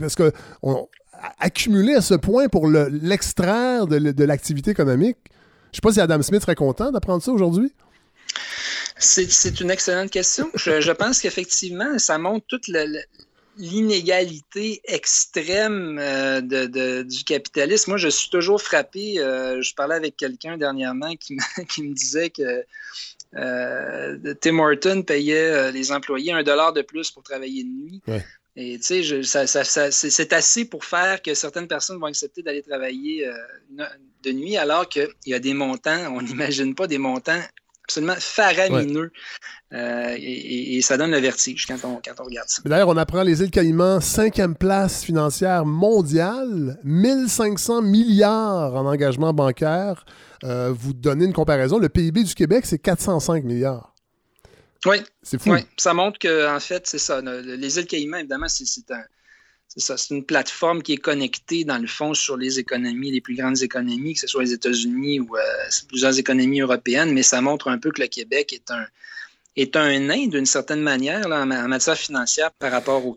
parce 0.00 0.14
que 0.14 0.32
on, 0.62 0.88
accumulé 1.38 1.94
à 1.94 2.00
ce 2.00 2.14
point 2.14 2.48
pour 2.48 2.68
l'extraire 2.68 3.86
de, 3.86 4.24
l'activité 4.24 4.70
économique. 4.70 5.18
Je 5.72 5.76
sais 5.76 5.80
pas 5.82 5.92
si 5.92 6.00
Adam 6.00 6.22
Smith 6.22 6.42
serait 6.42 6.54
content 6.54 6.90
d'apprendre 6.92 7.22
ça 7.22 7.32
aujourd'hui. 7.32 7.72
C'est 8.96 9.60
une 9.60 9.70
excellente 9.70 10.10
question. 10.10 10.50
Je, 10.54 10.92
pense 10.92 11.20
qu'effectivement, 11.20 11.98
ça 11.98 12.16
montre 12.18 12.46
toute 12.46 12.70
l'inégalité 13.58 14.80
extrême 14.84 15.98
euh, 16.00 16.40
du 17.02 17.24
capitalisme. 17.24 17.90
Moi, 17.90 17.98
je 17.98 18.08
suis 18.08 18.30
toujours 18.30 18.62
frappé. 18.62 19.18
Euh, 19.18 19.60
je 19.62 19.74
parlais 19.74 19.96
avec 19.96 20.16
quelqu'un 20.16 20.56
dernièrement 20.56 21.14
qui, 21.16 21.34
me 21.78 21.92
disait 21.92 22.30
que 22.30 22.64
Tim 24.40 24.58
Horton 24.58 25.02
payait 25.02 25.50
euh, 25.50 25.70
les 25.70 25.92
employés 25.92 26.32
un 26.32 26.42
dollar 26.42 26.72
de 26.72 26.82
plus 26.82 27.10
pour 27.10 27.22
travailler 27.22 27.64
de 27.64 27.68
nuit. 27.68 28.02
Et 28.56 28.78
tu 28.78 29.02
sais, 29.24 29.46
c'est 29.90 30.32
assez 30.32 30.64
pour 30.64 30.84
faire 30.84 31.20
que 31.20 31.34
certaines 31.34 31.66
personnes 31.66 31.98
vont 31.98 32.06
accepter 32.06 32.42
d'aller 32.42 32.62
travailler 32.62 33.26
euh, 33.26 33.84
de 34.22 34.30
nuit, 34.30 34.56
alors 34.56 34.88
qu'il 34.88 35.08
y 35.26 35.34
a 35.34 35.40
des 35.40 35.54
montants, 35.54 36.14
on 36.14 36.22
n'imagine 36.22 36.74
pas 36.74 36.86
des 36.86 36.98
montants 36.98 37.40
absolument 37.82 38.16
faramineux. 38.18 39.10
Euh, 39.74 40.16
et, 40.18 40.80
ça 40.82 40.96
donne 40.96 41.10
le 41.10 41.18
vertige 41.18 41.66
quand 41.66 41.78
on, 41.84 42.00
quand 42.04 42.20
on 42.20 42.24
regarde 42.24 42.48
ça. 42.48 42.62
D'ailleurs, 42.64 42.88
on 42.88 42.96
apprend 42.96 43.22
les 43.22 43.42
îles 43.42 43.50
Caïmans, 43.50 44.00
cinquième 44.00 44.54
place 44.54 45.02
financière 45.02 45.64
mondiale, 45.66 46.78
1500 46.84 47.82
milliards 47.82 48.74
en 48.74 48.86
engagement 48.86 49.32
bancaire. 49.32 50.04
Euh, 50.44 50.72
vous 50.72 50.92
donnez 50.92 51.24
une 51.24 51.32
comparaison, 51.32 51.78
le 51.78 51.88
PIB 51.88 52.22
du 52.22 52.34
Québec, 52.34 52.66
c'est 52.66 52.78
405 52.78 53.42
milliards. 53.42 53.94
Oui. 54.86 54.98
C'est 55.22 55.40
fou. 55.40 55.52
Oui. 55.52 55.60
Ça 55.76 55.92
montre 55.92 56.18
que, 56.18 56.54
en 56.54 56.60
fait, 56.60 56.86
c'est 56.86 56.98
ça. 56.98 57.20
Les 57.20 57.78
îles 57.78 57.86
Caïmans, 57.86 58.18
évidemment, 58.18 58.48
c'est 58.48 58.90
un 58.90 59.02
c'est 59.66 59.80
ça, 59.80 59.96
c'est 59.96 60.14
une 60.14 60.24
plateforme 60.24 60.82
qui 60.82 60.92
est 60.92 60.98
connectée, 60.98 61.64
dans 61.64 61.78
le 61.78 61.88
fond, 61.88 62.14
sur 62.14 62.36
les 62.36 62.60
économies, 62.60 63.10
les 63.10 63.20
plus 63.20 63.34
grandes 63.34 63.62
économies, 63.62 64.14
que 64.14 64.20
ce 64.20 64.26
soit 64.28 64.44
les 64.44 64.52
États-Unis 64.52 65.18
ou 65.18 65.36
euh, 65.36 65.40
plusieurs 65.88 66.16
économies 66.16 66.60
européennes, 66.60 67.12
mais 67.12 67.24
ça 67.24 67.40
montre 67.40 67.68
un 67.68 67.78
peu 67.78 67.90
que 67.90 68.00
le 68.00 68.06
Québec 68.06 68.52
est 68.52 68.70
un, 68.70 68.86
est 69.56 69.76
un 69.76 70.00
nain 70.00 70.26
d'une 70.26 70.46
certaine 70.46 70.80
manière 70.80 71.26
en 71.26 71.46
matière 71.46 71.96
financière 71.96 72.50
par 72.58 72.72
rapport 72.72 73.06
aux, 73.06 73.16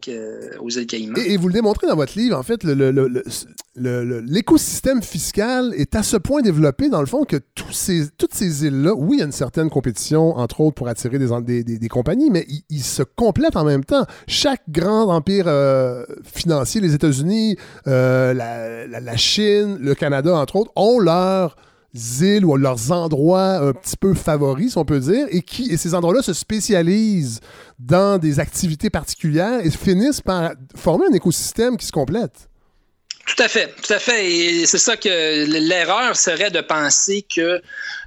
aux 0.59 0.69
îles 0.69 0.85
Caïmans. 0.85 1.17
Et, 1.25 1.35
vous 1.37 1.47
le 1.47 1.53
démontrez 1.53 1.87
dans 1.87 1.95
votre 1.95 2.17
livre, 2.17 2.37
en 2.37 2.43
fait, 2.43 2.63
l'écosystème 3.75 5.01
fiscal 5.01 5.73
est 5.75 5.95
à 5.95 6.03
ce 6.03 6.17
point 6.17 6.41
développé, 6.41 6.89
dans 6.89 6.99
le 6.99 7.07
fond, 7.07 7.23
que 7.23 7.37
tous 7.55 7.71
ces, 7.71 8.09
toutes 8.17 8.35
ces 8.35 8.65
îles-là, 8.65 8.93
oui, 8.93 9.17
il 9.17 9.19
y 9.19 9.23
a 9.23 9.25
une 9.25 9.31
certaine 9.31 9.69
compétition, 9.69 10.37
entre 10.37 10.61
autres, 10.61 10.75
pour 10.75 10.87
attirer 10.87 11.17
des, 11.17 11.63
des, 11.63 11.87
compagnies, 11.89 12.29
mais 12.29 12.45
ils, 12.69 12.83
se 12.83 13.01
complètent 13.01 13.55
en 13.55 13.63
même 13.63 13.83
temps. 13.83 14.05
Chaque 14.27 14.61
grand 14.69 15.09
empire 15.09 15.45
euh, 15.47 16.05
financier, 16.23 16.81
les 16.81 16.93
États-Unis, 16.93 17.57
euh, 17.87 18.33
la, 18.33 18.87
la 18.87 19.17
Chine, 19.17 19.77
le 19.79 19.95
Canada, 19.95 20.35
entre 20.35 20.57
autres, 20.57 20.71
ont 20.75 20.99
leur 20.99 21.55
îles 22.21 22.45
ou 22.45 22.55
leurs 22.55 22.91
endroits 22.91 23.57
un 23.57 23.73
petit 23.73 23.97
peu 23.97 24.13
favoris, 24.13 24.71
si 24.71 24.77
on 24.77 24.85
peut 24.85 24.99
dire, 24.99 25.27
et, 25.29 25.41
qui, 25.41 25.71
et 25.71 25.77
ces 25.77 25.93
endroits-là 25.93 26.21
se 26.21 26.33
spécialisent 26.33 27.39
dans 27.79 28.17
des 28.17 28.39
activités 28.39 28.89
particulières 28.89 29.59
et 29.63 29.69
finissent 29.69 30.21
par 30.21 30.53
former 30.75 31.07
un 31.09 31.13
écosystème 31.13 31.77
qui 31.77 31.85
se 31.85 31.91
complète. 31.91 32.49
Tout 33.27 33.43
à 33.43 33.49
fait, 33.49 33.73
tout 33.83 33.91
à 33.91 33.99
fait. 33.99 34.31
Et 34.31 34.65
c'est 34.65 34.77
ça 34.77 34.95
que 34.95 35.45
l'erreur 35.45 36.15
serait 36.15 36.49
de 36.49 36.61
penser 36.61 37.23
que 37.23 37.61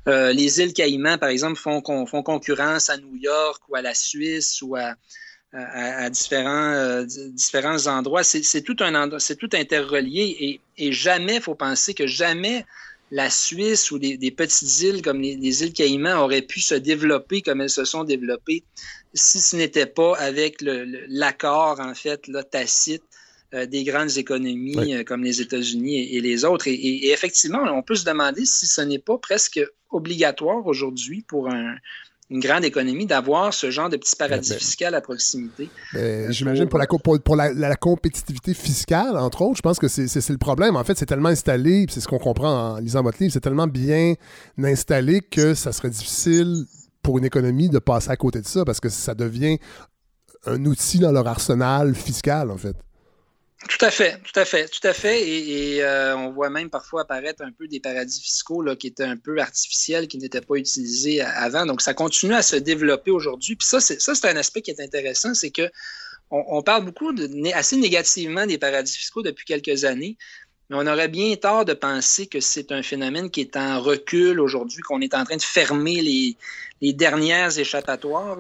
euh, 0.09 0.33
les 0.33 0.61
îles 0.61 0.73
Caïmans, 0.73 1.19
par 1.19 1.29
exemple, 1.29 1.57
font, 1.61 1.83
font, 2.07 2.23
concurrence 2.23 2.89
à 2.89 2.97
New 2.97 3.17
York 3.17 3.63
ou 3.69 3.77
à 3.77 3.83
la 3.83 3.93
Suisse 3.95 4.63
ou 4.63 4.77
à, 4.77 4.95
différents, 6.09 6.73
euh, 6.73 7.05
différents 7.33 7.87
endroits. 7.87 8.25
C'est 8.25 8.63
tout, 8.63 8.77
un 8.81 9.19
c'est 9.19 9.37
tout 9.37 9.51
interrelié 9.53 10.37
et, 10.41 10.61
et 10.79 10.93
jamais, 10.93 11.37
il 11.37 11.43
faut 11.43 11.55
penser 11.55 11.93
que 11.93 12.07
jamais 12.07 12.65
la 13.11 13.29
Suisse 13.29 13.91
ou 13.91 13.99
des, 13.99 14.31
petites 14.31 14.81
îles 14.83 15.03
comme 15.03 15.21
les, 15.21 15.63
îles 15.63 15.73
Caïmans 15.73 16.23
auraient 16.23 16.43
pu 16.43 16.61
se 16.61 16.75
développer 16.75 17.43
comme 17.43 17.61
elles 17.61 17.71
se 17.71 17.85
sont 17.85 18.05
développées 18.05 18.65
si 19.15 19.41
ce 19.41 19.57
n'était 19.57 19.87
pas 19.87 20.17
avec 20.17 20.59
l'accord, 20.61 21.81
en 21.81 21.95
fait, 21.95 22.29
là, 22.29 22.45
tacite 22.45 23.03
euh, 23.55 23.67
des 23.67 23.83
grandes 23.83 24.17
économies 24.17 24.95
euh, 24.95 25.03
comme 25.03 25.25
les 25.25 25.41
États-Unis 25.41 26.15
et, 26.15 26.21
les 26.21 26.45
autres. 26.45 26.69
Et, 26.69 27.11
effectivement, 27.11 27.63
on 27.75 27.83
peut 27.83 27.97
se 27.97 28.05
demander 28.05 28.45
si 28.47 28.67
ce 28.69 28.81
n'est 28.83 29.01
pas 29.01 29.19
presque 29.19 29.61
obligatoire 29.91 30.65
aujourd'hui 30.67 31.25
pour 31.27 31.49
une 32.31 32.41
grande 32.41 32.65
économie 32.65 33.07
d'avoir 33.07 33.53
ce 33.53 33.71
genre 33.71 33.89
de 33.89 33.97
petit 33.97 34.15
paradis 34.15 34.55
fiscal 34.55 34.95
à 34.95 35.01
proximité. 35.01 35.69
Euh, 35.95 36.31
j'imagine 36.31 36.69
pour, 36.69 36.79
la, 36.79 36.87
pour, 36.87 37.37
la, 37.37 37.77
compétitivité 37.77 38.55
fiscale, 38.55 39.17
entre 39.17 39.43
autres, 39.43 39.57
je 39.57 39.63
pense 39.63 39.79
que 39.79 39.89
c'est 39.89 40.29
le 40.29 40.39
problème. 40.39 40.77
En 40.77 40.85
fait, 40.85 40.97
c'est 40.97 41.07
tellement 41.07 41.31
installé, 41.31 41.87
c'est 41.91 42.01
ce 42.01 42.07
qu'on 42.07 42.19
comprend 42.19 42.75
en 42.75 42.79
lisant 42.79 43.03
votre 43.03 43.19
livre, 43.21 43.33
c'est 43.33 43.41
tellement 43.41 43.67
bien 43.67 44.15
installé 44.63 45.21
que 45.21 45.55
ça 45.55 45.73
serait 45.73 45.91
difficile 45.91 46.67
pour 47.03 47.19
une 47.19 47.25
économie 47.25 47.69
de 47.69 47.81
passer 47.81 48.11
à 48.11 48.17
côté 48.17 48.41
de 48.41 48.47
ça 48.47 48.65
parce 48.65 48.79
que 48.79 48.89
ça 48.89 49.15
devient 49.15 49.59
un 50.47 50.65
outil 50.67 51.01
dans 51.01 51.13
leur 51.13 51.27
arsenal 51.27 51.95
fiscal, 51.95 52.51
en 52.51 52.57
fait. 52.57 52.77
Tout 53.69 53.85
à 53.85 53.91
fait, 53.91 54.19
tout 54.23 54.41
à 54.41 54.47
fait, 54.47 54.69
tout 54.69 54.87
à 54.87 54.95
fait. 54.95 55.29
Et, 55.29 55.83
euh, 55.83 56.17
on 56.17 56.33
voit 56.33 56.49
même 56.49 56.71
parfois 56.71 57.03
apparaître 57.03 57.43
un 57.43 57.53
peu 57.53 57.69
des 57.69 57.79
paradis 57.79 58.21
fiscaux 58.21 58.63
là, 58.63 58.75
qui 58.75 58.87
étaient 58.87 59.05
un 59.05 59.19
peu 59.19 59.39
artificiels, 59.39 60.09
qui 60.09 60.17
n'étaient 60.17 60.41
pas 60.41 60.55
utilisés 60.55 61.21
avant. 61.21 61.67
Donc, 61.67 61.83
ça 61.83 61.93
continue 61.93 62.33
à 62.33 62.43
se 62.43 62.57
développer 62.57 63.11
aujourd'hui. 63.11 63.57
Puis 63.57 63.69
ça, 63.69 63.81
c'est, 63.81 64.01
ça, 64.01 64.15
c'est 64.15 64.29
un 64.29 64.37
aspect 64.37 64.63
qui 64.63 64.71
est 64.71 64.81
intéressant, 64.81 65.35
c'est 65.35 65.51
que 65.51 65.71
on, 66.33 66.63
parle 66.63 66.85
beaucoup 66.85 67.13
de, 67.13 67.29
assez 67.55 67.77
négativement 67.77 68.47
des 68.47 68.57
paradis 68.57 68.97
fiscaux 68.97 69.23
depuis 69.23 69.45
quelques 69.45 69.85
années. 69.85 70.17
Mais 70.69 70.77
on 70.79 70.87
aurait 70.87 71.09
bien 71.09 71.35
tort 71.35 71.65
de 71.65 71.73
penser 71.73 72.29
que 72.29 72.39
c'est 72.39 72.71
un 72.71 72.85
phénomène 72.85 73.31
qui 73.31 73.41
est 73.41 73.57
en 73.57 73.81
recul 73.81 74.39
aujourd'hui, 74.39 74.81
qu'on 74.83 75.01
est 75.01 75.15
en 75.15 75.25
train 75.25 75.37
de 75.37 75.43
fermer 75.43 76.01
les, 76.01 76.37
les 76.81 76.93
dernières 76.93 77.59
échappatoires. 77.59 78.39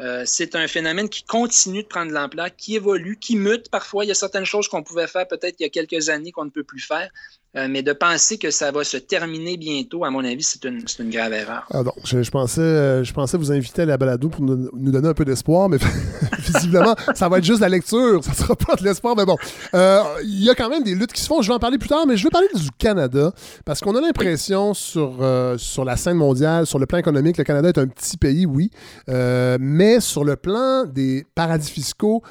Euh, 0.00 0.22
c'est 0.26 0.54
un 0.54 0.66
phénomène 0.66 1.08
qui 1.08 1.22
continue 1.24 1.82
de 1.82 1.88
prendre 1.88 2.12
l'ampleur, 2.12 2.48
qui 2.56 2.76
évolue, 2.76 3.18
qui 3.18 3.36
mute. 3.36 3.70
Parfois, 3.70 4.04
il 4.04 4.08
y 4.08 4.10
a 4.10 4.14
certaines 4.14 4.44
choses 4.44 4.68
qu'on 4.68 4.82
pouvait 4.82 5.06
faire 5.06 5.26
peut-être 5.28 5.56
il 5.60 5.62
y 5.62 5.66
a 5.66 5.70
quelques 5.70 6.08
années 6.08 6.32
qu'on 6.32 6.44
ne 6.44 6.50
peut 6.50 6.64
plus 6.64 6.80
faire. 6.80 7.10
Euh, 7.56 7.66
mais 7.68 7.82
de 7.82 7.94
penser 7.94 8.36
que 8.36 8.50
ça 8.50 8.70
va 8.70 8.84
se 8.84 8.98
terminer 8.98 9.56
bientôt, 9.56 10.04
à 10.04 10.10
mon 10.10 10.22
avis, 10.22 10.42
c'est 10.42 10.64
une, 10.66 11.10
grave 11.10 11.32
erreur. 11.32 11.66
Ah 11.72 11.82
je, 12.04 12.30
pensais, 12.30 12.60
euh, 12.60 13.04
je 13.04 13.12
pensais 13.14 13.38
vous 13.38 13.50
inviter 13.50 13.82
à 13.82 13.86
la 13.86 13.96
balado 13.96 14.28
pour 14.28 14.42
nous, 14.42 14.68
donner 14.74 15.08
un 15.08 15.14
peu 15.14 15.24
d'espoir, 15.24 15.70
mais 15.70 15.78
visiblement, 16.38 16.94
ça 17.14 17.26
va 17.30 17.38
être 17.38 17.44
juste 17.44 17.60
la 17.60 17.70
lecture, 17.70 18.22
ça 18.22 18.34
sera 18.34 18.54
pas 18.54 18.76
de 18.76 18.84
l'espoir, 18.84 19.16
mais 19.16 19.24
bon. 19.24 19.36
Euh, 19.72 20.02
il 20.24 20.44
y 20.44 20.50
a 20.50 20.54
quand 20.54 20.68
même 20.68 20.82
des 20.82 20.94
luttes 20.94 21.14
qui 21.14 21.22
se 21.22 21.26
font, 21.26 21.40
je 21.40 21.48
vais 21.48 21.54
en 21.54 21.58
parler 21.58 21.78
plus 21.78 21.88
tard, 21.88 22.06
mais 22.06 22.18
je 22.18 22.24
veux 22.24 22.30
parler 22.30 22.48
du 22.54 22.70
Canada, 22.76 23.32
parce 23.64 23.80
qu'on 23.80 23.96
a 23.96 24.00
l'impression 24.02 24.74
sur, 24.74 25.16
sur 25.56 25.86
la 25.86 25.96
scène 25.96 26.18
mondiale, 26.18 26.66
sur 26.66 26.78
le 26.78 26.84
plan 26.84 26.98
économique, 26.98 27.38
le 27.38 27.44
Canada 27.44 27.70
est 27.70 27.78
un 27.78 27.86
petit 27.86 28.18
pays, 28.18 28.44
oui, 28.44 28.70
mais 29.08 30.00
sur 30.00 30.22
le 30.22 30.36
plan 30.36 30.84
des 30.84 31.24
paradis 31.34 31.70
fiscaux, 31.70 32.22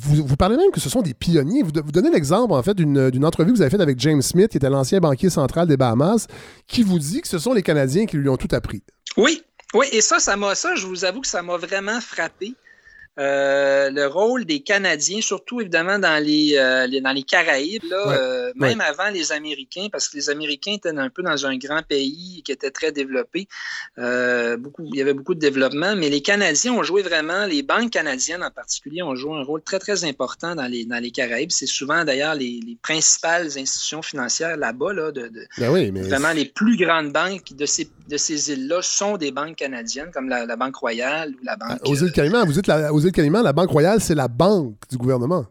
vous, 0.00 0.36
parlez 0.36 0.56
même 0.56 0.70
que 0.70 0.80
ce 0.80 0.88
sont 0.88 1.02
des 1.02 1.14
pionniers. 1.14 1.62
Vous, 1.62 1.72
vous 1.74 1.92
donnez 1.92 2.10
l'exemple, 2.10 2.52
en 2.52 2.62
fait, 2.62 2.74
d'une 2.74 3.24
entrevue 3.24 3.50
que 3.50 3.56
vous 3.56 3.62
avez 3.62 3.70
faite 3.70 3.80
avec 3.80 3.98
James 3.98 4.22
Smith, 4.22 4.50
qui 4.50 4.56
était 4.56 4.70
l'ancien 4.70 5.00
banquier 5.00 5.28
central 5.28 5.66
des 5.66 5.76
Bahamas, 5.76 6.26
qui 6.66 6.82
vous 6.82 6.98
dit 6.98 7.20
que 7.20 7.28
ce 7.28 7.38
sont 7.38 7.52
les 7.52 7.62
Canadiens 7.62 8.06
qui 8.06 8.16
lui 8.16 8.28
ont 8.28 8.36
tout 8.36 8.48
appris. 8.52 8.82
Oui, 9.16 9.42
oui, 9.74 9.86
et 9.92 10.00
ça, 10.00 10.20
ça 10.20 10.36
m'a, 10.36 10.54
ça, 10.54 10.76
je 10.76 10.86
vous 10.86 11.04
avoue 11.04 11.20
que 11.20 11.26
ça 11.26 11.42
m'a 11.42 11.56
vraiment 11.56 12.00
frappé. 12.00 12.54
Euh, 13.18 13.90
le 13.90 14.06
rôle 14.06 14.44
des 14.44 14.60
Canadiens, 14.60 15.20
surtout 15.20 15.60
évidemment 15.60 15.98
dans 15.98 16.22
les, 16.22 16.56
euh, 16.56 16.86
dans 17.00 17.12
les 17.12 17.24
Caraïbes, 17.24 17.82
là, 17.90 18.12
euh, 18.12 18.52
même 18.54 18.80
avant 18.80 19.10
les 19.10 19.32
Américains, 19.32 19.88
parce 19.90 20.08
que 20.08 20.16
les 20.16 20.30
Américains 20.30 20.74
étaient 20.74 20.96
un 20.96 21.10
peu 21.10 21.22
dans 21.22 21.44
un 21.44 21.56
grand 21.56 21.82
pays 21.82 22.42
qui 22.44 22.52
était 22.52 22.70
très 22.70 22.92
développé. 22.92 23.48
beaucoup, 23.96 24.84
il 24.92 24.96
y 24.96 25.02
avait 25.02 25.14
beaucoup 25.14 25.34
de 25.34 25.40
développement, 25.40 25.96
mais 25.96 26.10
les 26.10 26.22
Canadiens 26.22 26.72
ont 26.74 26.84
joué 26.84 27.02
vraiment, 27.02 27.46
les 27.46 27.62
banques 27.62 27.90
canadiennes 27.90 28.44
en 28.44 28.50
particulier, 28.50 29.02
ont 29.02 29.16
joué 29.16 29.36
un 29.36 29.42
rôle 29.42 29.62
très, 29.62 29.80
très 29.80 30.04
important 30.04 30.54
dans 30.54 30.66
les, 30.66 30.84
dans 30.84 31.02
les 31.02 31.10
Caraïbes. 31.10 31.50
C'est 31.50 31.66
souvent 31.66 32.04
d'ailleurs 32.04 32.34
les, 32.34 32.60
les, 32.64 32.76
principales 32.80 33.46
institutions 33.58 34.02
financières 34.02 34.56
là-bas, 34.56 34.92
là, 34.92 35.10
de, 35.10 35.30
ben 35.58 36.02
vraiment 36.02 36.32
les 36.32 36.44
plus 36.44 36.76
grandes 36.76 37.12
banques 37.12 37.52
de 37.52 37.66
ces, 37.66 37.90
de 38.08 38.16
ces 38.16 38.52
îles-là 38.52 38.80
sont 38.82 39.16
des 39.16 39.32
banques 39.32 39.56
canadiennes, 39.56 40.10
comme 40.12 40.28
la, 40.28 40.56
Banque 40.56 40.76
Royale 40.76 41.30
ou 41.30 41.44
la 41.44 41.56
Banque. 41.56 41.78
Aux 41.84 41.96
îles 41.96 42.12
Caïmans, 42.12 42.44
vous 42.44 42.58
êtes 42.58 42.66
la, 42.66 42.92
aux 42.92 43.07
la 43.16 43.52
Banque 43.52 43.70
Royale, 43.70 44.00
c'est 44.00 44.14
la 44.14 44.28
banque 44.28 44.76
du 44.90 44.96
gouvernement. 44.96 45.46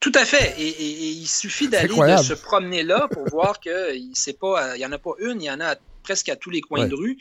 Tout 0.00 0.12
à 0.14 0.24
fait. 0.24 0.54
Et, 0.60 1.10
il 1.10 1.26
suffit 1.26 1.68
d'aller 1.68 1.88
se 2.18 2.34
promener 2.34 2.82
là 2.82 3.08
pour 3.10 3.28
voir 3.28 3.60
qu'il 3.60 3.72
n'y 3.98 4.86
en 4.86 4.92
a 4.92 4.98
pas 4.98 5.12
une, 5.18 5.40
il 5.40 5.46
y 5.46 5.50
en 5.50 5.60
a 5.60 5.74
presque 6.02 6.28
à 6.28 6.36
tous 6.36 6.50
les 6.50 6.60
coins 6.60 6.86
de 6.86 6.94
rue 6.94 7.18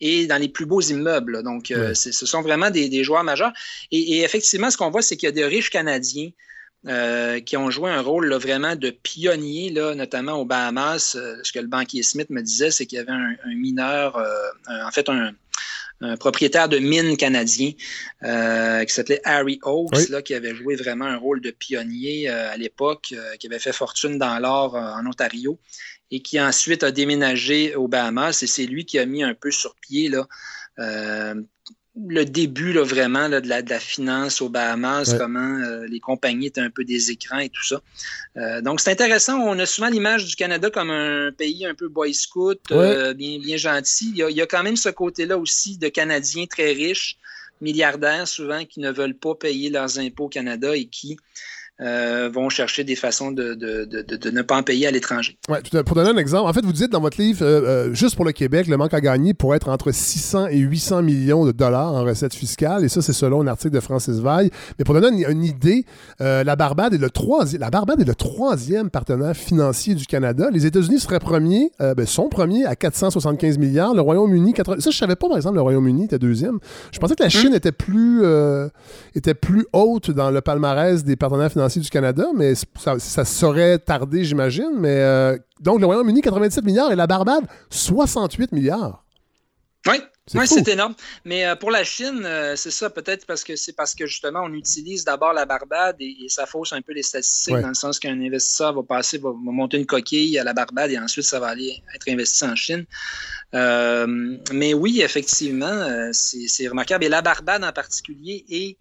et 0.00 0.26
dans 0.26 0.36
les 0.36 0.48
plus 0.48 0.66
beaux 0.66 0.80
immeubles. 0.80 1.42
Donc, 1.42 1.70
euh, 1.70 1.94
ce 1.94 2.12
sont 2.12 2.42
vraiment 2.42 2.70
des, 2.70 3.02
joueurs 3.04 3.24
majeurs. 3.24 3.52
Et, 3.90 4.20
effectivement, 4.20 4.70
ce 4.70 4.76
qu'on 4.76 4.90
voit, 4.90 5.02
c'est 5.02 5.16
qu'il 5.16 5.26
y 5.26 5.30
a 5.30 5.32
des 5.32 5.44
riches 5.44 5.70
Canadiens 5.70 6.30
euh, 6.86 7.40
qui 7.40 7.56
ont 7.56 7.70
joué 7.70 7.90
un 7.90 8.00
rôle 8.00 8.32
vraiment 8.34 8.76
de 8.76 8.90
pionnier, 8.90 9.70
là, 9.70 9.94
notamment 9.94 10.34
aux 10.34 10.44
Bahamas. 10.44 11.16
Euh, 11.16 11.36
ce 11.42 11.52
que 11.52 11.58
le 11.58 11.66
banquier 11.66 12.02
Smith 12.02 12.30
me 12.30 12.42
disait, 12.42 12.70
c'est 12.70 12.86
qu'il 12.86 12.98
y 12.98 13.00
avait 13.00 13.10
un, 13.10 13.34
mineur, 13.56 14.16
en 14.68 14.90
fait, 14.92 15.08
un, 15.08 15.32
un 16.00 16.16
propriétaire 16.16 16.68
de 16.68 16.78
mines 16.78 17.16
canadien 17.16 17.72
euh, 18.22 18.84
qui 18.84 18.94
s'appelait 18.94 19.20
Harry 19.24 19.58
Oakes, 19.62 20.08
là, 20.08 20.22
qui 20.22 20.34
avait 20.34 20.54
joué 20.54 20.76
vraiment 20.76 21.06
un 21.06 21.16
rôle 21.16 21.40
de 21.40 21.50
pionnier 21.50 22.30
euh, 22.30 22.52
à 22.52 22.56
l'époque, 22.56 23.12
euh, 23.12 23.36
qui 23.36 23.46
avait 23.46 23.58
fait 23.58 23.72
fortune 23.72 24.18
dans 24.18 24.38
l'or 24.38 24.74
en 24.74 25.04
Ontario 25.06 25.58
et 26.10 26.20
qui 26.20 26.40
ensuite 26.40 26.82
a 26.82 26.90
déménagé 26.90 27.74
aux 27.74 27.88
Bahamas. 27.88 28.42
Et 28.42 28.46
c'est 28.46 28.66
lui 28.66 28.84
qui 28.84 28.98
a 28.98 29.06
mis 29.06 29.22
un 29.22 29.34
peu 29.34 29.50
sur 29.50 29.74
pied 29.76 30.08
là, 30.08 30.26
le 32.06 32.24
début 32.24 32.72
là, 32.72 32.84
vraiment 32.84 33.28
de, 33.28 33.38
la, 33.44 33.62
de, 33.62 33.70
la, 33.70 33.80
finance 33.80 34.40
aux 34.40 34.48
Bahamas, 34.48 35.14
comment 35.18 35.58
euh, 35.58 35.86
les 35.86 36.00
compagnies 36.00 36.46
étaient 36.46 36.60
un 36.60 36.70
peu 36.70 36.84
des 36.84 37.10
écrans 37.10 37.38
et 37.38 37.48
tout 37.48 37.64
ça. 37.64 37.80
Euh, 38.36 38.60
donc 38.60 38.80
c'est 38.80 38.90
intéressant. 38.90 39.38
On 39.38 39.58
a 39.58 39.66
souvent 39.66 39.88
l'image 39.88 40.24
du 40.24 40.36
Canada 40.36 40.70
comme 40.70 40.90
un 40.90 41.32
pays 41.32 41.66
un 41.66 41.74
peu 41.74 41.88
boy 41.88 42.14
scout, 42.14 42.60
euh, 42.70 43.14
bien, 43.14 43.38
bien 43.38 43.56
gentil. 43.56 44.10
Il 44.10 44.16
y, 44.18 44.22
a, 44.22 44.30
il 44.30 44.36
y, 44.36 44.42
a, 44.42 44.46
quand 44.46 44.62
même 44.62 44.76
ce 44.76 44.88
côté-là 44.88 45.38
aussi 45.38 45.78
de 45.78 45.88
Canadiens 45.88 46.46
très 46.46 46.72
riches, 46.72 47.18
milliardaires 47.60 48.28
souvent, 48.28 48.64
qui 48.64 48.80
ne 48.80 48.92
veulent 48.92 49.16
pas 49.16 49.34
payer 49.34 49.70
leurs 49.70 49.98
impôts 49.98 50.26
au 50.26 50.28
Canada 50.28 50.76
et 50.76 50.86
qui 50.86 51.16
euh, 51.80 52.28
vont 52.28 52.48
chercher 52.48 52.82
des 52.82 52.96
façons 52.96 53.30
de, 53.30 53.54
de, 53.54 53.84
de, 53.84 54.02
de, 54.02 54.30
ne 54.30 54.42
pas 54.42 54.56
en 54.56 54.64
payer 54.64 54.88
à 54.88 54.90
l'étranger. 54.90 55.38
Ouais, 55.48 55.60
pour 55.84 55.94
donner 55.94 56.10
un 56.10 56.16
exemple, 56.16 56.48
en 56.48 56.52
fait, 56.52 56.64
vous 56.64 56.72
dites 56.72 56.90
dans 56.90 57.00
votre 57.00 57.20
livre, 57.20 57.44
euh, 57.44 57.62
euh, 57.62 57.94
juste 57.94 58.16
pour 58.16 58.24
le 58.24 58.32
Québec, 58.32 58.66
le 58.66 58.76
manque 58.76 58.94
à 58.94 59.00
gagner 59.00 59.32
pourrait 59.32 59.58
être 59.58 59.68
entre 59.68 59.92
600 59.92 60.48
et 60.48 60.58
800 60.58 61.02
millions 61.02 61.46
de 61.46 61.52
dollars 61.52 61.94
en 61.94 62.02
recettes 62.02 62.34
fiscales, 62.34 62.84
et 62.84 62.88
ça, 62.88 63.00
c'est 63.00 63.12
selon 63.12 63.42
un 63.42 63.46
article 63.46 63.74
de 63.76 63.78
Francis 63.78 64.16
Vaille. 64.16 64.50
Mais 64.76 64.84
pour 64.84 64.92
donner 64.92 65.24
une, 65.24 65.44
idée, 65.44 65.84
la 66.18 66.56
Barbade 66.56 66.94
est 66.94 66.98
le 66.98 67.10
troisième, 67.10 67.60
la 67.60 67.70
Barbade 67.70 68.00
est 68.00 68.08
le 68.08 68.16
troisième 68.16 68.90
partenaire 68.90 69.36
financier 69.36 69.94
du 69.94 70.06
Canada. 70.06 70.50
Les 70.50 70.66
États-Unis 70.66 70.98
seraient 70.98 71.20
premiers, 71.20 71.70
ben, 71.78 72.06
sont 72.06 72.28
premiers 72.28 72.66
à 72.66 72.74
475 72.74 73.56
milliards. 73.56 73.94
Le 73.94 74.00
Royaume-Uni, 74.00 74.52
80... 74.52 74.80
ça, 74.80 74.90
je 74.90 74.96
savais 74.96 75.14
pas, 75.14 75.28
par 75.28 75.36
exemple, 75.36 75.54
le 75.54 75.62
Royaume-Uni 75.62 76.06
était 76.06 76.18
deuxième. 76.18 76.58
Je 76.90 76.98
pensais 76.98 77.14
que 77.14 77.22
la 77.22 77.28
Chine 77.28 77.50
hum. 77.50 77.54
était 77.54 77.70
plus, 77.70 78.24
était 79.14 79.34
plus 79.34 79.64
haute 79.72 80.10
dans 80.10 80.32
le 80.32 80.40
palmarès 80.40 81.04
des 81.04 81.14
partenaires 81.14 81.52
financiers 81.52 81.67
du 81.76 81.90
Canada, 81.90 82.26
mais 82.34 82.54
ça, 82.54 82.98
ça 82.98 83.24
saurait 83.24 83.78
tarder, 83.78 84.24
j'imagine. 84.24 84.72
Mais 84.78 84.96
euh, 85.00 85.36
donc, 85.60 85.80
le 85.80 85.86
Royaume-Uni, 85.86 86.20
97 86.20 86.64
milliards 86.64 86.90
et 86.92 86.96
la 86.96 87.06
Barbade, 87.06 87.44
68 87.70 88.52
milliards. 88.52 89.04
Oui, 89.86 89.96
c'est 90.26 90.44
c'est 90.46 90.68
énorme. 90.68 90.94
Mais 91.24 91.46
euh, 91.46 91.56
pour 91.56 91.70
la 91.70 91.84
Chine, 91.84 92.22
euh, 92.24 92.56
c'est 92.56 92.70
ça, 92.70 92.90
peut-être 92.90 93.26
parce 93.26 93.44
que 93.44 93.56
c'est 93.56 93.72
parce 93.72 93.94
que 93.94 94.06
justement, 94.06 94.40
on 94.44 94.52
utilise 94.52 95.04
d'abord 95.04 95.32
la 95.32 95.46
Barbade 95.46 95.96
et, 96.00 96.26
ça 96.28 96.46
fausse 96.46 96.72
un 96.72 96.82
peu 96.82 96.92
les 96.92 97.02
statistiques, 97.02 97.56
dans 97.56 97.68
le 97.68 97.74
sens 97.74 97.98
qu'un 97.98 98.20
investisseur 98.20 98.74
va 98.74 98.82
passer, 98.82 99.18
va, 99.18 99.32
monter 99.32 99.78
une 99.78 99.86
coquille 99.86 100.38
à 100.38 100.44
la 100.44 100.52
Barbade 100.52 100.90
et 100.90 100.98
ensuite 100.98 101.24
ça 101.24 101.40
va 101.40 101.48
aller 101.48 101.82
être 101.94 102.08
investi 102.08 102.44
en 102.44 102.56
Chine. 102.56 102.84
mais 103.52 104.74
oui, 104.74 105.00
effectivement, 105.00 106.10
c'est 106.12 106.68
remarquable. 106.68 107.04
Et 107.04 107.08
la 107.08 107.22
Barbade 107.22 107.64
en 107.64 107.72
particulier 107.72 108.44
est 108.50 108.76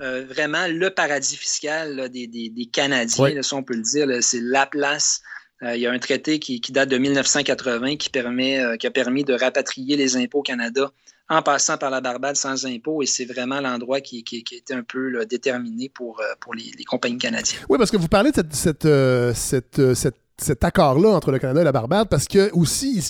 euh, 0.00 0.24
vraiment 0.28 0.66
le 0.68 0.90
paradis 0.90 1.36
fiscal 1.36 2.08
des, 2.10 2.68
Canadiens, 2.72 3.42
si 3.42 3.54
on 3.54 3.62
peut 3.62 3.74
le 3.74 3.82
dire. 3.82 4.06
C'est 4.22 4.40
la 4.40 4.66
place. 4.66 5.20
Euh, 5.62 5.74
il 5.74 5.82
y 5.82 5.86
a 5.86 5.92
un 5.92 5.98
traité 5.98 6.38
qui, 6.38 6.60
date 6.70 6.88
de 6.88 6.98
1980 6.98 7.96
qui, 7.96 8.10
permet, 8.10 8.60
euh, 8.60 8.76
qui 8.76 8.86
a 8.86 8.90
permis 8.90 9.24
de 9.24 9.34
rapatrier 9.34 9.96
les 9.96 10.16
impôts 10.16 10.38
au 10.38 10.42
Canada 10.42 10.92
en 11.28 11.42
passant 11.42 11.76
par 11.76 11.90
la 11.90 12.00
Barbade 12.00 12.36
sans 12.36 12.64
impôt. 12.64 13.02
Et 13.02 13.06
c'est 13.06 13.24
vraiment 13.24 13.60
l'endroit 13.60 14.00
qui, 14.00 14.22
qui, 14.22 14.44
qui, 14.44 14.54
était 14.56 14.74
un 14.74 14.84
peu 14.84 15.26
déterminé 15.26 15.88
pour, 15.88 16.22
pour 16.40 16.54
les, 16.54 16.84
compagnies 16.84 17.18
canadiennes. 17.18 17.60
Oui, 17.68 17.76
parce 17.78 17.90
que 17.90 17.96
vous 17.96 18.08
parlez 18.08 18.30
de 18.30 18.36
cette, 18.36 18.54
cette, 18.54 19.34
cette, 19.34 19.94
cette 19.94 20.27
cet 20.40 20.62
accord-là 20.62 21.10
entre 21.10 21.32
le 21.32 21.38
Canada 21.38 21.60
et 21.60 21.64
la 21.64 21.72
Barbade 21.72 22.08
parce 22.08 22.26
que 22.26 22.50
aussi, 22.52 23.02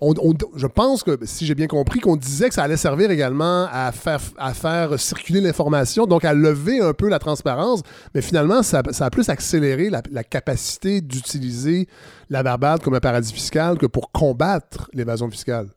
je 0.00 0.66
pense 0.66 1.02
que, 1.02 1.18
si 1.24 1.46
j'ai 1.46 1.54
bien 1.54 1.66
compris, 1.66 2.00
qu'on 2.00 2.16
disait 2.16 2.48
que 2.48 2.54
ça 2.54 2.62
allait 2.62 2.76
servir 2.76 3.10
également 3.10 3.66
à 3.70 3.92
faire, 3.92 5.00
circuler 5.00 5.40
l'information, 5.40 6.06
donc 6.06 6.24
à 6.24 6.34
lever 6.34 6.80
un 6.80 6.92
peu 6.92 7.08
la 7.08 7.18
transparence, 7.18 7.82
mais 8.14 8.22
finalement, 8.22 8.62
ça, 8.62 8.82
a 9.00 9.10
plus 9.10 9.28
accéléré 9.28 9.90
la, 9.90 10.24
capacité 10.24 11.00
d'utiliser 11.00 11.88
la 12.30 12.42
Barbade 12.42 12.82
comme 12.82 12.94
un 12.94 13.00
paradis 13.00 13.32
fiscal 13.32 13.78
que 13.78 13.86
pour 13.86 14.12
combattre 14.12 14.90
l'évasion 14.92 15.30
fiscale. 15.30 15.68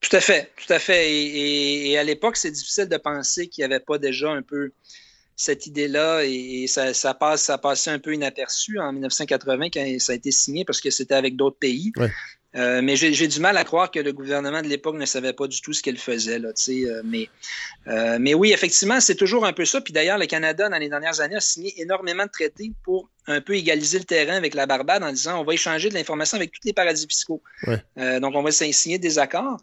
Tout 0.00 0.16
à 0.16 0.20
fait, 0.20 0.50
tout 0.56 0.72
à 0.72 0.80
fait. 0.80 1.12
Et, 1.12 1.96
à 1.96 2.02
l'époque, 2.02 2.36
c'est 2.36 2.50
difficile 2.50 2.88
de 2.88 2.96
penser 2.96 3.46
qu'il 3.46 3.62
n'y 3.62 3.72
avait 3.72 3.84
pas 3.84 3.98
déjà 3.98 4.32
un 4.32 4.42
peu 4.42 4.72
cette 5.36 5.66
idée-là 5.66 6.22
et, 6.24 6.66
ça, 6.66 7.14
passe, 7.14 7.42
ça 7.44 7.58
passait 7.58 7.90
un 7.90 7.98
peu 7.98 8.14
inaperçu 8.14 8.78
en 8.78 8.92
1980 8.92 9.70
quand 9.72 9.96
ça 9.98 10.12
a 10.12 10.16
été 10.16 10.30
signé 10.30 10.64
parce 10.64 10.80
que 10.80 10.90
c'était 10.90 11.14
avec 11.14 11.36
d'autres 11.36 11.58
pays. 11.58 11.92
Euh, 12.54 12.82
mais 12.82 12.96
j'ai 12.96 13.28
du 13.28 13.40
mal 13.40 13.56
à 13.56 13.64
croire 13.64 13.90
que 13.90 13.98
le 13.98 14.12
gouvernement 14.12 14.60
de 14.60 14.68
l'époque 14.68 14.96
ne 14.96 15.06
savait 15.06 15.32
pas 15.32 15.46
du 15.46 15.60
tout 15.62 15.72
ce 15.72 15.82
qu'il 15.82 15.98
faisait. 15.98 16.38
Là, 16.38 16.50
euh, 16.68 17.02
mais, 17.04 17.28
euh, 17.86 18.18
mais 18.20 18.34
oui, 18.34 18.52
effectivement, 18.52 19.00
c'est 19.00 19.14
toujours 19.14 19.46
un 19.46 19.54
peu 19.54 19.64
ça. 19.64 19.80
Puis 19.80 19.92
d'ailleurs, 19.92 20.18
le 20.18 20.26
Canada, 20.26 20.68
dans 20.68 20.76
les 20.76 20.88
dernières 20.88 21.20
années, 21.20 21.36
a 21.36 21.40
signé 21.40 21.72
énormément 21.80 22.24
de 22.24 22.30
traités 22.30 22.72
pour 22.84 23.08
un 23.26 23.40
peu 23.40 23.54
égaliser 23.54 23.98
le 23.98 24.04
terrain 24.04 24.34
avec 24.34 24.54
la 24.54 24.66
Barbade 24.66 25.02
en 25.02 25.12
disant 25.12 25.40
on 25.40 25.44
va 25.44 25.54
échanger 25.54 25.88
de 25.88 25.94
l'information 25.94 26.36
avec 26.36 26.50
tous 26.50 26.60
les 26.64 26.72
paradis 26.72 27.06
fiscaux. 27.08 27.40
donc, 27.96 28.34
on 28.34 28.42
va 28.42 28.50
signer 28.50 28.98
des 28.98 29.18
accords. 29.18 29.58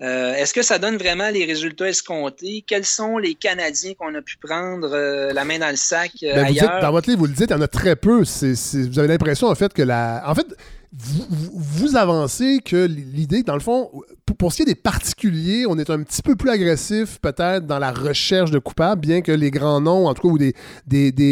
Est-ce 0.00 0.54
que 0.54 0.62
ça 0.62 0.78
donne 0.78 0.96
vraiment 0.96 1.30
les 1.30 1.44
résultats 1.44 1.88
escomptés? 1.88 2.62
Quels 2.64 2.84
sont 2.84 3.18
les 3.18 3.34
Canadiens 3.34 3.94
qu'on 3.94 4.14
a 4.14 4.22
pu 4.22 4.36
prendre 4.36 4.88
la 5.32 5.44
main 5.44 5.58
dans 5.58 5.70
le 5.70 5.76
sac 5.76 6.12
ben, 6.22 6.44
ailleurs? 6.44 6.80
dans 6.80 6.92
votre 6.92 7.08
livre, 7.08 7.20
vous 7.20 7.26
le 7.26 7.32
dites, 7.32 7.50
il 7.50 7.54
y 7.54 7.56
en 7.56 7.62
a 7.62 7.66
très 7.66 7.96
peu. 7.96 8.22
vous 8.22 8.98
avez 8.98 9.08
l'impression, 9.08 9.48
en 9.48 9.54
fait, 9.56 9.72
que 9.72 9.82
la. 9.82 10.22
En 10.26 10.34
fait, 10.34 10.46
vous, 10.92 11.96
avancez 11.96 12.60
que 12.64 12.86
l'idée, 12.86 13.42
dans 13.42 13.54
le 13.54 13.60
fond, 13.60 13.90
pour, 14.38 14.52
ce 14.52 14.56
qui 14.56 14.62
est 14.62 14.66
des 14.66 14.74
particuliers, 14.74 15.66
on 15.68 15.78
est 15.78 15.90
un 15.90 16.02
petit 16.02 16.22
peu 16.22 16.34
plus 16.34 16.48
agressif 16.48 17.18
peut-être 17.20 17.66
dans 17.66 17.78
la 17.78 17.92
recherche 17.92 18.50
de 18.50 18.58
coupables, 18.58 19.00
bien 19.00 19.20
que 19.20 19.32
les 19.32 19.50
grands 19.50 19.82
noms, 19.82 20.06
en 20.06 20.14
tout 20.14 20.22
cas, 20.22 20.28
ou 20.28 20.38
des, 20.38 20.54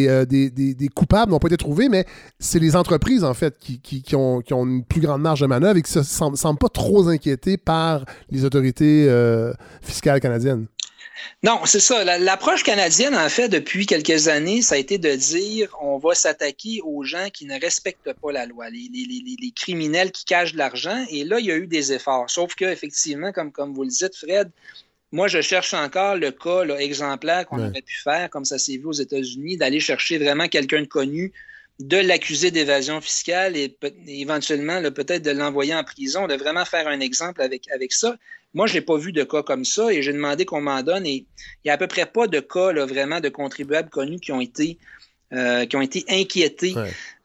euh, 0.08 0.26
coupables 0.94 1.32
n'ont 1.32 1.38
pas 1.38 1.48
été 1.48 1.56
trouvés, 1.56 1.88
mais 1.88 2.04
c'est 2.38 2.58
les 2.58 2.76
entreprises, 2.76 3.24
en 3.24 3.32
fait, 3.32 3.56
qui, 3.58 4.04
ont, 4.14 4.42
une 4.50 4.84
plus 4.84 5.00
grande 5.00 5.22
marge 5.22 5.40
de 5.40 5.46
manœuvre 5.46 5.78
et 5.78 5.82
qui 5.82 5.96
ne 5.98 6.02
se 6.02 6.34
semblent, 6.34 6.58
pas 6.58 6.68
trop 6.68 7.08
inquiétés 7.08 7.56
par 7.56 8.04
les 8.30 8.44
autorités 8.44 9.06
euh, 9.08 9.52
fiscales 9.80 10.20
canadiennes. 10.20 10.66
Non, 11.42 11.60
c'est 11.64 11.80
ça. 11.80 12.04
L'approche 12.18 12.62
canadienne, 12.62 13.14
en 13.14 13.28
fait, 13.28 13.48
depuis 13.48 13.86
quelques 13.86 14.28
années, 14.28 14.62
ça 14.62 14.74
a 14.74 14.78
été 14.78 14.98
de 14.98 15.14
dire 15.14 15.74
on 15.80 15.98
va 15.98 16.14
s'attaquer 16.14 16.80
aux 16.84 17.02
gens 17.04 17.28
qui 17.32 17.46
ne 17.46 17.60
respectent 17.60 18.12
pas 18.12 18.32
la 18.32 18.46
loi, 18.46 18.70
les, 18.70 19.52
criminels 19.54 20.12
qui 20.12 20.24
cachent 20.24 20.52
de 20.52 20.58
l'argent. 20.58 21.04
Et 21.10 21.24
là, 21.24 21.38
il 21.40 21.46
y 21.46 21.52
a 21.52 21.56
eu 21.56 21.66
des 21.66 21.92
efforts. 21.92 22.28
Sauf 22.30 22.54
que, 22.54 22.64
effectivement, 22.64 23.32
comme, 23.32 23.52
comme 23.52 23.74
vous 23.74 23.84
le 23.84 23.90
dites, 23.90 24.16
Fred, 24.16 24.50
moi, 25.12 25.28
je 25.28 25.40
cherche 25.40 25.72
encore 25.72 26.16
le 26.16 26.30
cas 26.30 26.64
exemplaire 26.78 27.46
qu'on 27.46 27.58
aurait 27.58 27.82
pu 27.82 27.96
faire, 28.02 28.28
comme 28.28 28.44
ça 28.44 28.58
s'est 28.58 28.76
vu 28.76 28.86
aux 28.86 28.92
États-Unis, 28.92 29.56
d'aller 29.56 29.80
chercher 29.80 30.18
vraiment 30.18 30.48
quelqu'un 30.48 30.82
de 30.82 30.86
connu, 30.86 31.32
de 31.78 31.96
l'accuser 31.98 32.50
d'évasion 32.50 33.00
fiscale 33.00 33.56
et, 33.56 33.76
éventuellement 34.06 34.82
peut-être 34.90 35.22
de 35.22 35.30
l'envoyer 35.30 35.74
en 35.74 35.84
prison, 35.84 36.26
de 36.26 36.34
vraiment 36.34 36.64
faire 36.64 36.88
un 36.88 37.00
exemple 37.00 37.42
avec, 37.42 37.70
avec 37.70 37.92
ça. 37.92 38.16
Moi, 38.56 38.66
je 38.66 38.72
n'ai 38.72 38.80
pas 38.80 38.96
vu 38.96 39.12
de 39.12 39.22
cas 39.22 39.42
comme 39.42 39.66
ça 39.66 39.92
et 39.92 40.00
j'ai 40.00 40.14
demandé 40.14 40.46
qu'on 40.46 40.62
m'en 40.62 40.82
donne 40.82 41.04
et 41.04 41.26
il 41.26 41.26
n'y 41.66 41.70
a 41.70 41.74
à 41.74 41.76
peu 41.76 41.86
près 41.86 42.06
pas 42.06 42.26
de 42.26 42.40
cas 42.40 42.72
vraiment 42.86 43.20
de 43.20 43.28
contribuables 43.28 43.90
connus 43.90 44.18
qui 44.18 44.32
ont 44.32 44.40
été, 44.40 44.78
euh, 45.34 45.66
qui 45.66 45.76
ont 45.76 45.82
été 45.82 46.06
inquiétés 46.08 46.74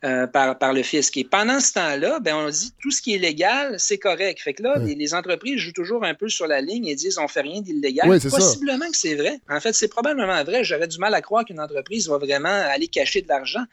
euh, 0.04 0.28
par, 0.28 0.58
par 0.58 0.74
le 0.74 0.84
fisc. 0.84 1.16
Et 1.16 1.24
pendant 1.24 1.62
ce 1.62 1.72
temps-là, 1.72 2.20
ben, 2.20 2.36
on 2.36 2.50
dit 2.50 2.74
tout 2.82 2.92
ce 2.92 3.02
qui 3.02 3.16
est 3.16 3.18
légal, 3.18 3.76
c'est 3.80 3.98
correct. 3.98 4.42
Fait 4.42 4.54
que 4.54 4.62
là, 4.62 4.76
les, 4.80 5.14
entreprises 5.14 5.58
jouent 5.58 5.72
toujours 5.72 6.04
un 6.04 6.16
peu 6.16 6.28
sur 6.28 6.48
la 6.48 6.60
ligne 6.60 6.88
et 6.88 6.96
disent 6.96 7.18
on 7.18 7.30
fait 7.30 7.42
rien 7.42 7.62
d'illégal. 7.62 8.10
Possiblement 8.10 8.92
que 8.92 8.98
c'est 8.98 9.16
vrai. 9.16 9.40
En 9.50 9.62
fait, 9.62 9.72
c'est 9.72 9.88
probablement 9.88 10.44
vrai. 10.44 10.66
J'aurais 10.66 10.90
du 10.90 10.98
mal 10.98 11.14
à 11.14 11.22
croire 11.22 11.46
qu'une 11.46 11.62
entreprise 11.62 12.10
va 12.10 12.18
vraiment 12.18 12.50
aller 12.50 12.88
cacher 12.88 13.22
de 13.22 13.30
l'argent. 13.30 13.64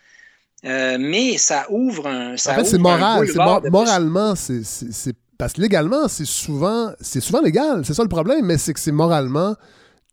Euh, 0.65 0.97
mais 1.01 1.39
ça 1.39 1.67
ouvre 1.71 2.07
un. 2.07 2.37
Ça 2.37 2.53
en 2.53 2.55
fait, 2.57 2.65
c'est 2.67 2.79
moral. 2.79 3.27
moralement, 3.69 4.37
c'est 4.37 4.63
parce 5.39 5.53
que 5.53 5.61
légalement, 5.61 6.09
c'est 6.09 6.27
souvent, 6.27 6.91
c'est 7.01 7.21
souvent 7.21 7.41
légal. 7.41 7.85
C'est 7.85 7.95
ça 7.95 8.03
le 8.03 8.09
problème, 8.09 8.45
mais 8.45 8.59
c'est 8.59 8.75
que 8.75 8.81
c'est 8.81 8.93
moralement 8.93 9.55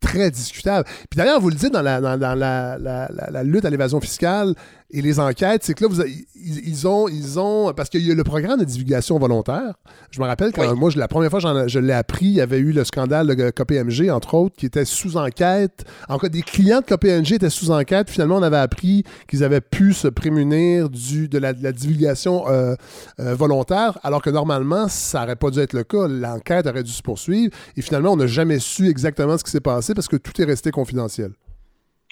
très 0.00 0.30
discutable. 0.30 0.88
Puis 1.10 1.16
d'ailleurs, 1.16 1.40
vous 1.40 1.48
le 1.48 1.56
dites 1.56 1.72
dans 1.72 1.82
la, 1.82 2.00
dans, 2.00 2.16
la, 2.38 2.78
la, 2.78 3.42
lutte 3.42 3.64
à 3.64 3.70
l'évasion 3.70 4.00
fiscale 4.00 4.54
et 4.90 5.02
les 5.02 5.18
enquêtes, 5.18 5.64
c'est 5.64 5.74
que 5.74 5.84
là, 5.84 5.90
vous, 5.90 6.02
ils, 6.36 6.86
ont, 6.86 7.08
ils 7.08 7.40
ont, 7.40 7.72
parce 7.74 7.88
qu'il 7.88 8.06
y 8.06 8.10
a 8.10 8.14
le 8.14 8.22
programme 8.22 8.60
de 8.60 8.64
divulgation 8.64 9.18
volontaire. 9.18 9.74
Je 10.12 10.20
me 10.20 10.26
rappelle 10.26 10.52
quand 10.52 10.76
moi, 10.76 10.90
la 10.94 11.08
première 11.08 11.30
fois 11.30 11.40
que 11.40 11.68
je 11.68 11.78
l'ai 11.80 11.92
appris, 11.92 12.26
il 12.26 12.34
y 12.34 12.40
avait 12.40 12.58
eu 12.58 12.70
le 12.70 12.84
scandale 12.84 13.26
de 13.26 13.50
KPMG, 13.50 14.10
entre 14.10 14.34
autres, 14.34 14.54
qui 14.56 14.64
était 14.64 14.84
sous 14.84 15.16
enquête. 15.16 15.84
En 16.08 16.18
cas, 16.18 16.28
des 16.28 16.42
clients 16.42 16.80
de 16.80 16.84
KPMG 16.84 17.32
étaient 17.32 17.50
sous 17.50 17.72
enquête. 17.72 18.10
Finalement, 18.10 18.36
on 18.36 18.42
avait 18.42 18.56
appris 18.58 19.02
qu'ils 19.28 19.42
avaient 19.42 19.60
pu 19.60 19.92
se 19.92 20.06
prémunir 20.06 20.88
du, 20.88 21.28
de, 21.28 21.38
la, 21.38 21.52
divulgation 21.52 22.48
euh, 22.48 22.76
euh, 23.18 23.34
volontaire, 23.34 23.98
alors 24.04 24.22
que 24.22 24.30
normalement, 24.30 24.86
ça 24.88 25.22
n'aurait 25.22 25.36
pas 25.36 25.50
dû 25.50 25.58
être 25.58 25.72
le 25.72 25.82
cas. 25.82 26.06
L'enquête 26.06 26.66
aurait 26.66 26.84
dû 26.84 26.92
se 26.92 27.02
poursuivre. 27.02 27.52
Et 27.76 27.82
finalement, 27.82 28.12
on 28.12 28.16
n'a 28.16 28.28
jamais 28.28 28.60
su 28.60 28.88
exactement 28.88 29.36
ce 29.36 29.42
qui 29.42 29.50
s'est 29.50 29.60
passé 29.60 29.94
parce 29.94 30.06
que 30.06 30.16
tout 30.16 30.40
est 30.40 30.44
resté 30.44 30.70
confidentiel. 30.70 31.32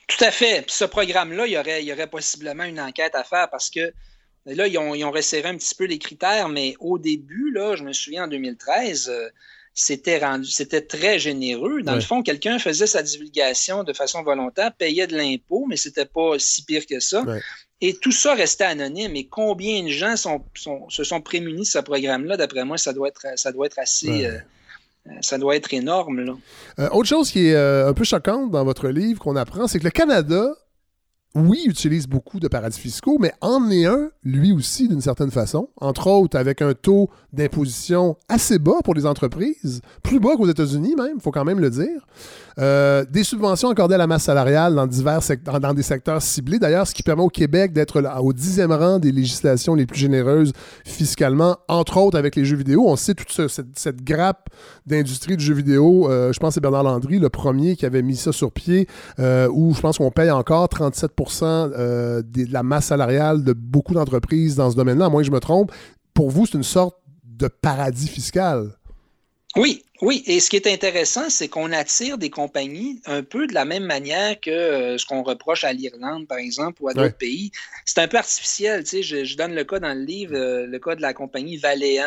Tout 0.07 0.23
à 0.25 0.31
fait. 0.31 0.63
Puis 0.63 0.75
ce 0.75 0.85
programme-là, 0.85 1.47
il 1.47 1.53
y 1.53 1.59
aurait, 1.59 1.83
il 1.83 1.87
y 1.87 1.93
aurait 1.93 2.09
possiblement 2.09 2.65
une 2.65 2.81
enquête 2.81 3.15
à 3.15 3.25
faire 3.25 3.49
parce 3.51 3.71
que 3.71 3.93
là, 4.47 4.67
ils 4.67 4.79
ont, 4.79 4.95
ils 4.95 5.05
ont 5.05 5.11
resserré 5.11 5.49
un 5.49 5.57
petit 5.57 5.75
peu 5.75 5.85
les 5.85 5.99
critères, 5.99 6.49
mais 6.49 6.75
au 6.81 6.99
début, 6.99 7.51
là, 7.53 7.77
je 7.77 7.85
me 7.85 7.93
souviens 7.93 8.25
en 8.25 8.29
2013, 8.29 9.09
euh, 9.09 9.29
c'était 9.73 10.19
rendu, 10.19 10.49
c'était 10.49 10.83
très 10.83 11.19
généreux. 11.19 11.83
Dans 11.83 11.97
le 11.97 12.01
fond, 12.01 12.23
quelqu'un 12.23 12.59
faisait 12.59 12.87
sa 12.87 13.03
divulgation 13.03 13.83
de 13.83 13.93
façon 13.93 14.23
volontaire, 14.23 14.73
payait 14.73 15.09
de 15.09 15.17
l'impôt, 15.17 15.67
mais 15.69 15.77
c'était 15.77 16.07
pas 16.07 16.39
si 16.39 16.65
pire 16.65 16.87
que 16.87 17.01
ça. 17.01 17.25
Et 17.81 17.95
tout 17.95 18.13
ça 18.13 18.35
restait 18.35 18.65
anonyme. 18.65 19.17
Et 19.17 19.27
combien 19.27 19.83
de 19.83 19.89
gens 19.89 20.17
sont, 20.17 20.45
se 20.89 21.03
sont 21.03 21.21
prémunis 21.21 21.63
de 21.63 21.67
ce 21.67 21.81
programme-là? 21.81 22.37
D'après 22.37 22.65
moi, 22.65 22.79
ça 22.79 22.93
doit 22.93 23.09
être, 23.09 23.27
ça 23.37 23.51
doit 23.51 23.67
être 23.67 23.81
assez. 23.81 24.27
Euh, 24.27 24.39
ça 25.21 25.39
doit 25.39 25.57
être 25.57 25.73
énorme. 25.75 26.21
Là. 26.21 26.35
Euh, 26.79 26.89
autre 26.91 27.09
chose 27.09 27.31
qui 27.31 27.49
est 27.49 27.55
euh, 27.55 27.89
un 27.89 27.93
peu 27.93 28.05
choquante 28.05 28.51
dans 28.51 28.65
votre 28.65 28.89
livre 28.89 29.21
qu'on 29.21 29.37
apprend, 29.37 29.67
c'est 29.67 29.79
que 29.79 29.85
le 29.85 29.91
Canada, 29.91 30.55
oui, 31.37 31.65
utilise 31.67 32.07
beaucoup 32.07 32.39
de 32.39 32.47
paradis 32.47 32.79
fiscaux, 32.79 33.19
mais 33.19 33.33
en 33.41 33.69
est 33.71 33.87
un, 33.87 34.11
lui 34.23 34.53
aussi, 34.53 34.87
d'une 34.87 35.01
certaine 35.01 35.33
façon. 35.33 35.69
Entre 35.81 36.07
autres, 36.07 36.39
avec 36.39 36.63
un 36.63 36.75
taux 36.75 37.11
d'imposition 37.33 38.17
assez 38.29 38.61
bas 38.61 38.83
pour 38.85 38.95
les 38.95 39.05
entreprises, 39.05 39.81
plus 40.05 40.21
bas 40.21 40.37
qu'aux 40.37 40.49
États-Unis 40.49 40.95
même, 40.97 41.15
il 41.17 41.21
faut 41.21 41.33
quand 41.33 41.45
même 41.45 41.59
le 41.59 41.71
dire. 41.71 42.07
Euh, 42.61 43.05
des 43.11 43.25
subventions 43.25 43.69
accordées 43.69 43.97
à 43.97 43.99
la 43.99 44.07
masse 44.07 44.23
salariale 44.23 44.77
dans, 44.77 44.87
divers 44.87 45.19
dans, 45.61 45.75
des 45.75 45.83
secteurs 45.83 46.23
ciblés, 46.23 46.61
d'ailleurs, 46.61 46.87
ce 46.87 46.95
qui 46.95 47.03
permet 47.03 47.23
au 47.23 47.29
Québec 47.29 47.73
d'être 47.73 48.01
au 48.21 48.33
dixième 48.33 48.71
rang 48.71 49.01
des 49.01 49.11
législations 49.11 49.75
les 49.75 49.87
plus 49.87 49.99
généreuses 49.99 50.53
fiscalement, 50.85 51.57
entre 51.67 51.97
autres 51.97 52.17
avec 52.17 52.37
les 52.37 52.45
jeux 52.45 52.57
vidéo. 52.57 52.85
On 52.87 52.95
sait 52.95 53.15
toute 53.15 53.33
cette, 53.33 54.05
grappe 54.05 54.51
d'industrie 54.87 55.37
du 55.37 55.45
jeu 55.45 55.55
vidéo. 55.55 56.09
Euh, 56.09 56.33
je 56.33 56.39
pense 56.39 56.51
que 56.51 56.55
c'est 56.55 56.61
Bernard 56.61 56.85
Landry, 56.85 57.19
le 57.19 57.29
premier 57.29 57.75
qui 57.75 57.87
avait 57.87 58.03
mis 58.03 58.17
ça 58.17 58.31
sur 58.31 58.53
pied, 58.53 58.87
euh, 59.19 59.49
où 59.53 59.75
je 59.75 59.81
pense 59.81 59.99
qu'on 59.99 60.11
paye 60.11 60.31
encore 60.31 60.69
37 60.69 61.13
de 61.33 62.53
la 62.53 62.63
masse 62.63 62.87
salariale 62.87 63.45
de 63.45 63.53
beaucoup 63.53 63.95
d'entreprises 63.95 64.57
dans 64.57 64.71
ce 64.71 64.77
domaine-là, 64.77 65.07
à 65.07 65.09
moins 65.09 65.23
que 65.23 65.27
je 65.27 65.33
me 65.33 65.41
trompe. 65.41 65.73
Pour 66.13 66.31
vous, 66.31 66.47
c'est 66.47 66.55
une 66.55 66.63
sorte 66.63 66.97
de 67.25 67.49
paradis 67.49 68.09
fiscal. 68.09 68.71
Oui, 69.57 69.85
oui. 70.03 70.25
Et 70.27 70.41
ce 70.41 70.51
qui 70.51 70.57
est 70.57 70.67
intéressant, 70.67 71.29
c'est 71.29 71.49
qu'on 71.49 71.71
attire 71.73 72.19
des 72.19 72.31
compagnies 72.31 73.01
un 73.07 73.23
peu 73.23 73.47
de 73.47 73.55
la 73.55 73.65
même 73.65 73.85
manière 73.85 74.41
que 74.41 74.51
euh, 74.51 74.99
ce 74.99 75.07
qu'on 75.07 75.23
reproche 75.23 75.65
à 75.65 75.73
l'Irlande, 75.73 76.27
par 76.27 76.39
exemple, 76.39 76.83
ou 76.83 76.89
à 76.89 76.95
d'autres 76.95 77.17
pays. 77.17 77.53
C'est 77.85 78.01
un 78.01 78.09
peu 78.09 78.17
artificiel. 78.17 78.83
Tu 78.83 79.03
sais, 79.03 79.25
je, 79.25 79.37
donne 79.37 79.55
le 79.55 79.65
cas 79.65 79.79
dans 79.79 79.95
le 79.95 80.05
livre, 80.05 80.35
euh, 80.35 80.67
le 80.67 80.79
cas 80.79 80.97
de 80.97 81.03
la 81.03 81.15
compagnie 81.15 81.57
Valéant. 81.57 82.05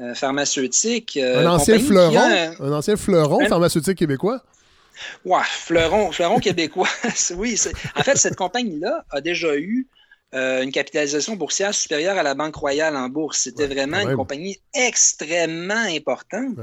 Euh, 0.00 0.14
pharmaceutique. 0.14 1.16
un, 1.16 1.44
ancien 1.44 1.76
fleuron, 1.80 2.16
un... 2.60 2.72
ancien 2.72 2.94
fleuron 2.94 3.44
pharmaceutique 3.46 3.98
québécois? 3.98 4.44
Ouais, 5.24 5.42
fleuron, 5.44 6.12
fleuron 6.12 6.38
québécois. 6.38 6.88
oui, 7.36 7.58
en 7.96 8.02
fait, 8.02 8.16
cette 8.16 8.36
compagnie-là 8.36 9.04
a 9.10 9.20
déjà 9.20 9.56
eu 9.56 9.86
euh, 10.34 10.62
une 10.62 10.72
capitalisation 10.72 11.36
boursière 11.36 11.74
supérieure 11.74 12.18
à 12.18 12.22
la 12.22 12.34
Banque 12.34 12.56
Royale 12.56 12.96
en 12.96 13.08
bourse. 13.08 13.40
C'était 13.40 13.66
vraiment 13.66 14.00
une 14.00 14.16
compagnie 14.16 14.58
extrêmement 14.74 15.86
importante. 15.88 16.58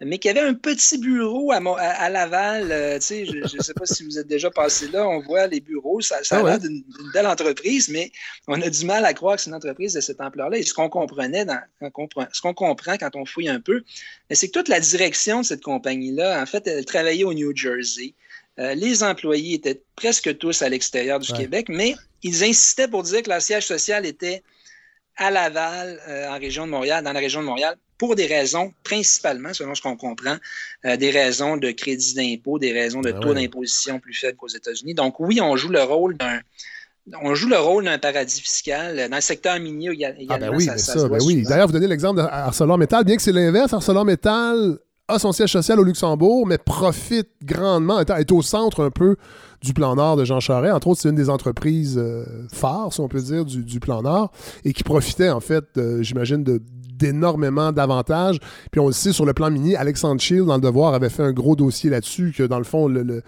Mais 0.00 0.18
qui 0.18 0.28
avait 0.28 0.40
un 0.40 0.54
petit 0.54 0.98
bureau 0.98 1.50
à, 1.52 2.08
Laval. 2.08 2.70
Euh, 2.70 3.00
je 3.00 3.56
ne 3.56 3.62
sais 3.62 3.74
pas 3.74 3.84
si 3.84 4.04
vous 4.04 4.18
êtes 4.18 4.28
déjà 4.28 4.50
passé 4.50 4.88
là, 4.88 5.06
on 5.08 5.20
voit 5.20 5.46
les 5.46 5.60
bureaux, 5.60 6.00
ça, 6.00 6.22
ça 6.22 6.36
a 6.36 6.40
ah 6.40 6.44
l'air 6.44 6.58
d'une 6.60 6.84
belle 7.12 7.26
entreprise, 7.26 7.88
mais 7.88 8.12
on 8.46 8.60
a 8.62 8.70
du 8.70 8.84
mal 8.86 9.04
à 9.04 9.12
croire 9.12 9.36
que 9.36 9.42
c'est 9.42 9.50
une 9.50 9.56
entreprise 9.56 9.94
de 9.94 10.00
cette 10.00 10.20
ampleur-là. 10.20 10.58
Et 10.58 10.62
ce 10.62 10.72
qu'on 10.72 10.88
comprenait, 10.88 11.44
dans, 11.44 11.60
ce 11.80 12.40
qu'on 12.40 12.54
comprend 12.54 12.96
quand 12.96 13.16
on 13.16 13.24
fouille 13.24 13.48
un 13.48 13.60
peu, 13.60 13.82
c'est 14.30 14.48
que 14.48 14.52
toute 14.52 14.68
la 14.68 14.80
direction 14.80 15.40
de 15.40 15.46
cette 15.46 15.62
compagnie-là, 15.62 16.40
en 16.40 16.46
fait, 16.46 16.66
elle 16.66 16.84
travaillait 16.84 17.24
au 17.24 17.34
New 17.34 17.54
Jersey. 17.54 18.14
Euh, 18.60 18.74
les 18.74 19.02
employés 19.02 19.54
étaient 19.54 19.82
presque 19.96 20.36
tous 20.38 20.62
à 20.62 20.68
l'extérieur 20.68 21.18
du 21.20 21.32
Québec, 21.32 21.66
mais 21.68 21.94
ils 22.22 22.42
insistaient 22.44 22.88
pour 22.88 23.02
dire 23.04 23.22
que 23.22 23.30
leur 23.30 23.42
siège 23.42 23.66
social 23.66 24.04
était 24.04 24.42
à 25.16 25.30
Laval, 25.30 26.00
euh, 26.08 26.28
en 26.28 26.38
région 26.38 26.66
de 26.66 26.70
Montréal, 26.70 27.02
dans 27.04 27.12
la 27.12 27.20
région 27.20 27.40
de 27.40 27.46
Montréal, 27.46 27.76
pour 27.98 28.14
des 28.14 28.26
raisons, 28.26 28.72
principalement, 28.84 29.52
selon 29.52 29.74
ce 29.74 29.82
qu'on 29.82 29.96
comprend, 29.96 30.36
euh, 30.84 30.96
des 30.96 31.10
raisons 31.10 31.56
de 31.56 31.72
crédit 31.72 32.14
d'impôt, 32.14 32.58
des 32.58 32.72
raisons 32.72 33.00
de 33.00 33.10
ben 33.10 33.20
taux 33.20 33.34
d'imposition 33.34 33.98
plus 33.98 34.14
faibles 34.14 34.36
qu'aux 34.36 34.48
États-Unis. 34.48 34.94
Donc 34.94 35.18
oui, 35.18 35.40
on 35.40 35.56
joue 35.56 35.68
le 35.68 35.82
rôle 35.82 36.16
d'un 36.16 36.40
on 37.22 37.34
joue 37.34 37.48
le 37.48 37.58
rôle 37.58 37.84
d'un 37.84 37.98
paradis 37.98 38.40
fiscal. 38.40 39.08
Dans 39.08 39.16
le 39.16 39.22
secteur 39.22 39.58
minier 39.58 39.90
également. 39.90 40.20
Ah 40.28 40.38
ben 40.38 40.50
oui, 40.54 40.64
ça, 40.64 40.76
ça, 40.76 41.08
ben 41.08 41.18
oui. 41.22 41.42
D'ailleurs, 41.42 41.66
vous 41.66 41.72
donnez 41.72 41.86
l'exemple 41.86 42.16
d'ArcelorMittal, 42.16 43.04
bien 43.04 43.16
que 43.16 43.22
c'est 43.22 43.32
l'inverse. 43.32 43.72
ArcelorMittal 43.72 44.78
a 45.08 45.18
son 45.18 45.32
siège 45.32 45.52
social 45.52 45.80
au 45.80 45.84
Luxembourg, 45.84 46.46
mais 46.46 46.58
profite 46.58 47.30
grandement, 47.42 48.00
est 48.00 48.30
au 48.30 48.42
centre 48.42 48.84
un 48.84 48.90
peu 48.90 49.16
du 49.62 49.72
plan 49.72 49.96
Nord 49.96 50.16
de 50.16 50.24
Jean 50.26 50.38
Charest. 50.38 50.74
Entre 50.74 50.88
autres, 50.88 51.00
c'est 51.00 51.08
une 51.08 51.14
des 51.16 51.30
entreprises 51.30 51.96
euh, 51.96 52.24
phares, 52.52 52.92
si 52.92 53.00
on 53.00 53.08
peut 53.08 53.22
dire, 53.22 53.46
du, 53.46 53.80
plan 53.80 54.02
Nord, 54.02 54.30
et 54.64 54.74
qui 54.74 54.84
profitait, 54.84 55.30
en 55.30 55.40
fait, 55.40 55.64
j'imagine, 56.00 56.44
d'énormément 56.98 57.72
d'avantages. 57.72 58.38
Puis 58.70 58.80
on 58.80 58.88
le 58.88 58.92
sait, 58.92 59.12
sur 59.12 59.24
le 59.24 59.32
plan 59.32 59.50
mini, 59.50 59.76
Alexandre 59.76 60.20
Schill, 60.20 60.44
dans 60.44 60.56
Le 60.56 60.60
Devoir, 60.60 60.94
avait 60.94 61.10
fait 61.10 61.22
un 61.22 61.32
gros 61.32 61.56
dossier 61.56 61.90
là-dessus, 61.90 62.34
que 62.36 62.42
dans 62.42 62.58
le 62.58 62.64
fond, 62.64 62.88
le, 62.88 63.22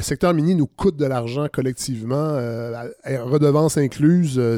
secteur 0.00 0.34
mini 0.34 0.54
nous 0.54 0.66
coûte 0.66 0.96
de 0.96 1.06
l'argent 1.06 1.46
collectivement, 1.52 2.14
euh, 2.16 2.88
redevance 3.04 3.76
incluse. 3.76 4.38
Euh, 4.38 4.56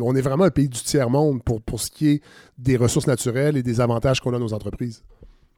on 0.00 0.16
est 0.16 0.20
vraiment 0.20 0.44
un 0.44 0.50
pays 0.50 0.68
du 0.68 0.80
tiers-monde 0.80 1.42
pour, 1.42 1.62
pour 1.62 1.80
ce 1.80 1.90
qui 1.90 2.08
est 2.08 2.22
des 2.58 2.76
ressources 2.76 3.06
naturelles 3.06 3.56
et 3.56 3.62
des 3.62 3.80
avantages 3.80 4.20
qu'on 4.20 4.34
a 4.34 4.38
nos 4.38 4.52
entreprises. 4.52 5.02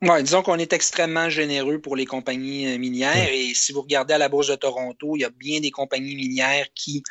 Oui, 0.02 0.22
disons 0.22 0.42
qu'on 0.42 0.56
est 0.56 0.72
extrêmement 0.72 1.28
généreux 1.28 1.78
pour 1.78 1.94
les 1.94 2.06
compagnies 2.06 2.66
euh, 2.66 2.78
minières. 2.78 3.28
Et 3.32 3.52
si 3.54 3.72
vous 3.72 3.82
regardez 3.82 4.14
à 4.14 4.18
la 4.18 4.30
Bourse 4.30 4.48
de 4.48 4.54
Toronto, 4.54 5.14
il 5.16 5.20
y 5.20 5.24
a 5.24 5.30
bien 5.30 5.60
des 5.60 5.70
compagnies 5.70 6.16
minières 6.16 6.66
qui 6.74 7.02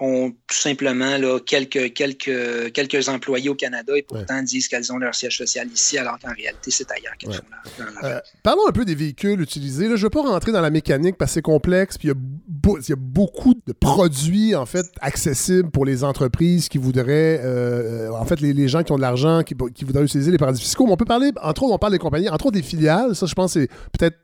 ont 0.00 0.30
tout 0.30 0.56
simplement 0.56 1.18
là, 1.18 1.38
quelques, 1.40 1.92
quelques, 1.92 2.72
quelques 2.72 3.08
employés 3.08 3.50
au 3.50 3.54
Canada 3.54 3.92
et 3.96 4.02
pourtant 4.02 4.42
disent 4.42 4.68
qu'elles 4.68 4.92
ont 4.92 4.98
leur 4.98 5.14
siège 5.14 5.36
social 5.36 5.68
ici, 5.68 5.98
alors 5.98 6.18
qu'en 6.18 6.32
réalité, 6.32 6.70
c'est 6.70 6.90
ailleurs 6.90 7.16
qu'elles 7.18 7.34
font 7.34 7.84
euh, 8.04 8.18
Parlons 8.42 8.66
un 8.66 8.72
peu 8.72 8.84
des 8.84 8.94
véhicules 8.94 9.40
utilisés. 9.40 9.88
Là, 9.88 9.96
je 9.96 10.00
ne 10.00 10.04
veux 10.04 10.10
pas 10.10 10.22
rentrer 10.22 10.52
dans 10.52 10.62
la 10.62 10.70
mécanique 10.70 11.16
parce 11.18 11.32
que 11.32 11.34
c'est 11.34 11.42
complexe, 11.42 11.98
puis 11.98 12.08
il 12.08 12.88
y, 12.88 12.92
a 12.92 12.96
beaucoup 12.96 13.54
de 13.54 13.72
produits 13.72 14.54
en 14.54 14.66
fait 14.66 14.86
accessibles 15.00 15.70
pour 15.70 15.84
les 15.84 16.02
entreprises 16.02 16.68
qui 16.68 16.78
voudraient, 16.78 17.40
euh, 17.44 18.10
en 18.10 18.24
fait, 18.24 18.40
les, 18.40 18.68
gens 18.68 18.82
qui 18.82 18.92
ont 18.92 18.96
de 18.96 19.02
l'argent, 19.02 19.42
qui, 19.42 19.54
qui, 19.74 19.84
voudraient 19.84 20.04
utiliser 20.04 20.30
les 20.30 20.38
paradis 20.38 20.60
fiscaux. 20.60 20.86
Mais 20.86 20.92
on 20.92 20.96
peut 20.96 21.04
parler, 21.04 21.30
entre 21.42 21.64
autres, 21.64 21.74
on 21.74 21.78
parle 21.78 21.92
des 21.92 21.98
compagnies, 21.98 22.28
entre 22.28 22.46
autres 22.46 22.56
des 22.56 22.62
filiales. 22.62 23.14
Ça, 23.14 23.26
je 23.26 23.34
pense, 23.34 23.52
c'est 23.52 23.68
peut-être 23.98 24.16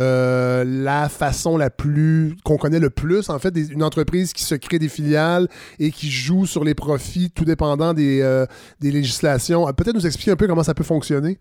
euh, 0.00 0.64
la 0.64 1.08
façon 1.08 1.56
la 1.56 1.70
plus 1.70 2.36
qu'on 2.44 2.56
connaît 2.56 2.78
le 2.78 2.90
plus, 2.90 3.28
en 3.28 3.38
fait, 3.38 3.54
une 3.56 3.82
entreprise 3.82 4.32
qui 4.32 4.42
se 4.42 4.54
crée 4.54 4.78
des 4.78 4.88
filiales 4.88 5.48
et 5.78 5.90
qui 5.90 6.10
joue 6.10 6.46
sur 6.46 6.64
les 6.64 6.74
profits 6.74 7.30
tout 7.30 7.44
dépendant 7.44 7.92
des, 7.92 8.20
euh, 8.22 8.46
des 8.80 8.90
législations. 8.90 9.68
Euh, 9.68 9.72
peut-être 9.72 9.94
nous 9.94 10.06
expliquer 10.06 10.30
un 10.30 10.36
peu 10.36 10.46
comment 10.46 10.62
ça 10.62 10.74
peut 10.74 10.84
fonctionner? 10.84 11.38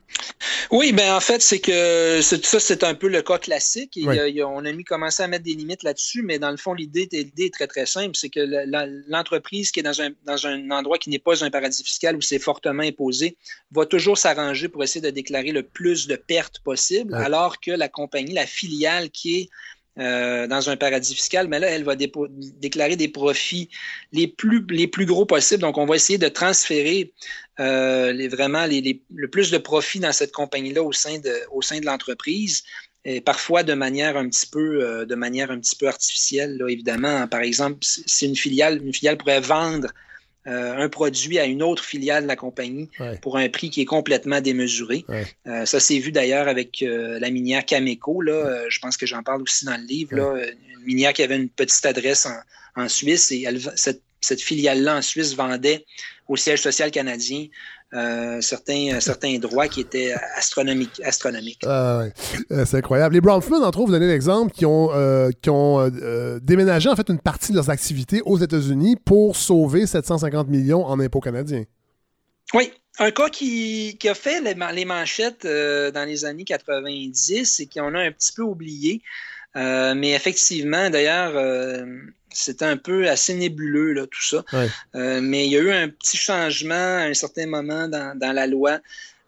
Oui, 0.72 0.92
ben 0.92 1.14
en 1.14 1.20
fait, 1.20 1.42
c'est 1.42 1.60
que 1.60 2.22
ça, 2.22 2.60
c'est 2.60 2.84
un 2.84 2.96
peu 2.96 3.08
le 3.08 3.22
cas 3.22 3.38
classique. 3.38 3.98
on 4.06 4.66
a 4.66 4.72
mis 4.72 4.84
commencé 4.84 5.24
à 5.24 5.28
mettre 5.28 5.46
des 5.46 5.54
limites 5.54 5.84
là-dessus, 5.84 6.22
mais 6.22 6.38
dans 6.38 6.52
le 6.52 6.58
fond, 6.58 6.74
l'idée, 6.74 7.08
est 7.12 7.54
très, 7.54 7.68
très 7.68 7.86
simple. 7.86 8.16
C'est 8.16 8.30
que 8.30 8.42
l'entreprise 9.10 9.72
qui 9.72 9.80
est 9.80 9.84
dans 9.84 10.02
un, 10.02 10.10
dans 10.26 10.46
un 10.46 10.70
endroit 10.72 10.98
qui 10.98 11.10
n'est 11.10 11.20
pas 11.20 11.44
un 11.44 11.50
paradis 11.50 11.84
fiscal 11.84 12.16
où 12.16 12.22
c'est 12.22 12.40
fortement 12.40 12.84
imposé 12.84 13.38
va 13.72 13.86
toujours 13.86 14.18
s'arranger 14.18 14.68
pour 14.68 14.84
essayer 14.84 15.02
de 15.02 15.10
déclarer 15.10 15.52
le 15.52 15.64
plus 15.64 16.08
de 16.08 16.16
pertes 16.16 16.60
possible, 16.60 17.14
alors 17.16 17.60
que 17.60 17.72
la 17.72 17.88
compagnie, 17.88 18.34
la 18.34 18.46
filiale 18.50 19.10
qui 19.10 19.40
est 19.40 19.50
euh, 20.00 20.48
dans 20.48 20.70
un 20.70 20.78
paradis 20.78 21.14
fiscal, 21.14 21.50
mais 21.50 21.60
là, 21.60 21.68
elle 21.68 21.84
va 21.84 21.96
déclarer 21.98 22.96
des 22.96 23.10
profits 23.10 23.70
les 24.14 24.28
plus, 24.28 25.06
gros 25.06 25.26
possibles. 25.26 25.62
Donc, 25.62 25.78
on 25.78 25.86
va 25.86 25.98
essayer 25.98 26.18
de 26.18 26.30
transférer 26.30 27.12
euh, 27.60 28.30
vraiment 28.32 28.66
le 28.66 29.28
plus 29.28 29.52
de 29.52 29.58
profits 29.58 30.00
dans 30.00 30.14
cette 30.14 30.32
compagnie-là 30.32 30.84
au 30.84 30.94
sein 30.94 31.20
de, 31.20 31.34
au 31.52 31.62
sein 31.62 31.82
de 31.82 31.86
l'entreprise. 31.86 32.64
Et 33.04 33.20
parfois 33.20 33.64
de 33.64 33.74
manière 33.74 34.16
un 34.16 34.30
petit 34.30 34.48
peu, 34.48 34.84
euh, 34.84 35.06
artificielle, 35.86 36.64
évidemment. 36.70 37.28
Par 37.28 37.42
exemple, 37.42 37.80
si 37.82 38.26
une 38.26 38.38
filiale, 38.38 38.82
une 38.82 38.94
filiale 38.94 39.18
pourrait 39.18 39.42
vendre 39.42 39.90
euh, 40.50 40.78
un 40.78 40.90
produit 40.90 41.38
à 41.38 41.46
une 41.46 41.62
autre 41.62 41.84
filiale 41.84 42.24
de 42.24 42.28
la 42.28 42.36
compagnie 42.36 42.90
pour 43.22 43.38
un 43.38 43.48
prix 43.50 43.70
qui 43.70 43.82
est 43.82 43.86
complètement 43.86 44.42
démesuré. 44.42 45.06
Euh, 45.48 45.66
ça 45.66 45.80
s'est 45.80 46.00
vu 46.00 46.12
d'ailleurs 46.12 46.48
avec 46.48 46.82
euh, 46.82 47.20
la 47.20 47.30
minière 47.30 47.66
Cameco. 47.66 48.22
Là, 48.22 48.68
je 48.70 48.80
pense 48.80 48.98
que 48.98 49.06
j'en 49.06 49.22
parle 49.24 49.42
aussi 49.42 49.66
dans 49.66 49.78
le 49.78 49.86
livre. 49.86 50.16
Là, 50.16 50.36
une 50.80 50.86
minière 50.86 51.14
qui 51.14 51.24
avait 51.24 51.36
une 51.36 51.50
petite 51.50 51.86
adresse 51.86 52.28
en, 52.76 52.88
Suisse 52.88 53.32
et 53.32 53.46
cette, 53.76 54.02
cette 54.22 54.42
filiale-là 54.42 54.98
en 54.98 55.02
Suisse 55.02 55.36
vendait 55.36 55.86
au 56.30 56.38
siège 56.38 56.62
social 56.62 56.92
canadien 56.92 57.48
euh, 57.92 58.40
certains, 58.42 58.94
euh, 58.94 59.00
certains 59.00 59.40
droits 59.40 59.68
qui 59.68 59.82
étaient 59.82 60.14
astronomiques. 60.36 61.02
astronomiques. 61.04 61.62
Ah, 61.66 62.04
euh, 62.52 62.66
c'est 62.66 62.78
incroyable. 62.78 63.16
Les 63.16 63.22
Brownfield, 63.22 63.64
entre 63.64 63.80
autres, 63.80 63.88
vous 63.88 63.94
donnez 63.94 64.08
l'exemple, 64.08 64.52
qui 64.52 64.66
ont, 64.66 64.90
qui 65.42 65.50
ont 65.50 65.90
déménagé 66.42 66.90
en 66.90 66.96
fait 66.96 67.10
une 67.10 67.20
partie 67.20 67.52
de 67.52 67.58
leurs 67.58 67.70
activités 67.70 68.22
aux 68.26 68.38
États-Unis 68.38 68.96
pour 69.04 69.36
sauver 69.36 69.88
750 69.88 70.48
millions 70.50 70.86
en 70.86 71.00
impôts 71.00 71.20
canadiens. 71.20 71.64
Oui, 72.54 72.72
un 73.00 73.12
cas 73.12 73.30
qui, 73.30 73.98
qui 74.00 74.10
a 74.10 74.14
fait 74.14 74.42
les, 74.42 74.56
les 74.74 74.86
manchettes 74.86 75.46
dans 75.46 76.08
les 76.08 76.26
années 76.26 76.44
90 76.44 77.60
et 77.60 77.68
qu'on 77.68 77.96
a 77.96 78.00
un 78.00 78.12
petit 78.12 78.34
peu 78.34 78.44
oublié. 78.44 79.02
mais 79.56 80.12
effectivement, 80.12 80.92
d'ailleurs, 80.92 81.34
c'était 82.32 82.66
un 82.66 82.78
peu 82.78 83.10
assez 83.10 83.34
nébuleux, 83.34 83.94
là, 83.94 84.06
tout 84.08 84.24
ça. 84.24 84.44
Euh, 84.96 85.22
mais 85.22 85.46
il 85.46 85.52
y 85.52 85.58
a 85.58 85.60
eu 85.60 85.72
un 85.72 85.90
petit 85.90 86.18
changement 86.18 86.76
à 86.76 87.04
un 87.04 87.14
certain 87.14 87.48
moment 87.48 87.88
dans, 87.88 88.18
dans 88.18 88.32
la 88.32 88.48
loi 88.48 88.80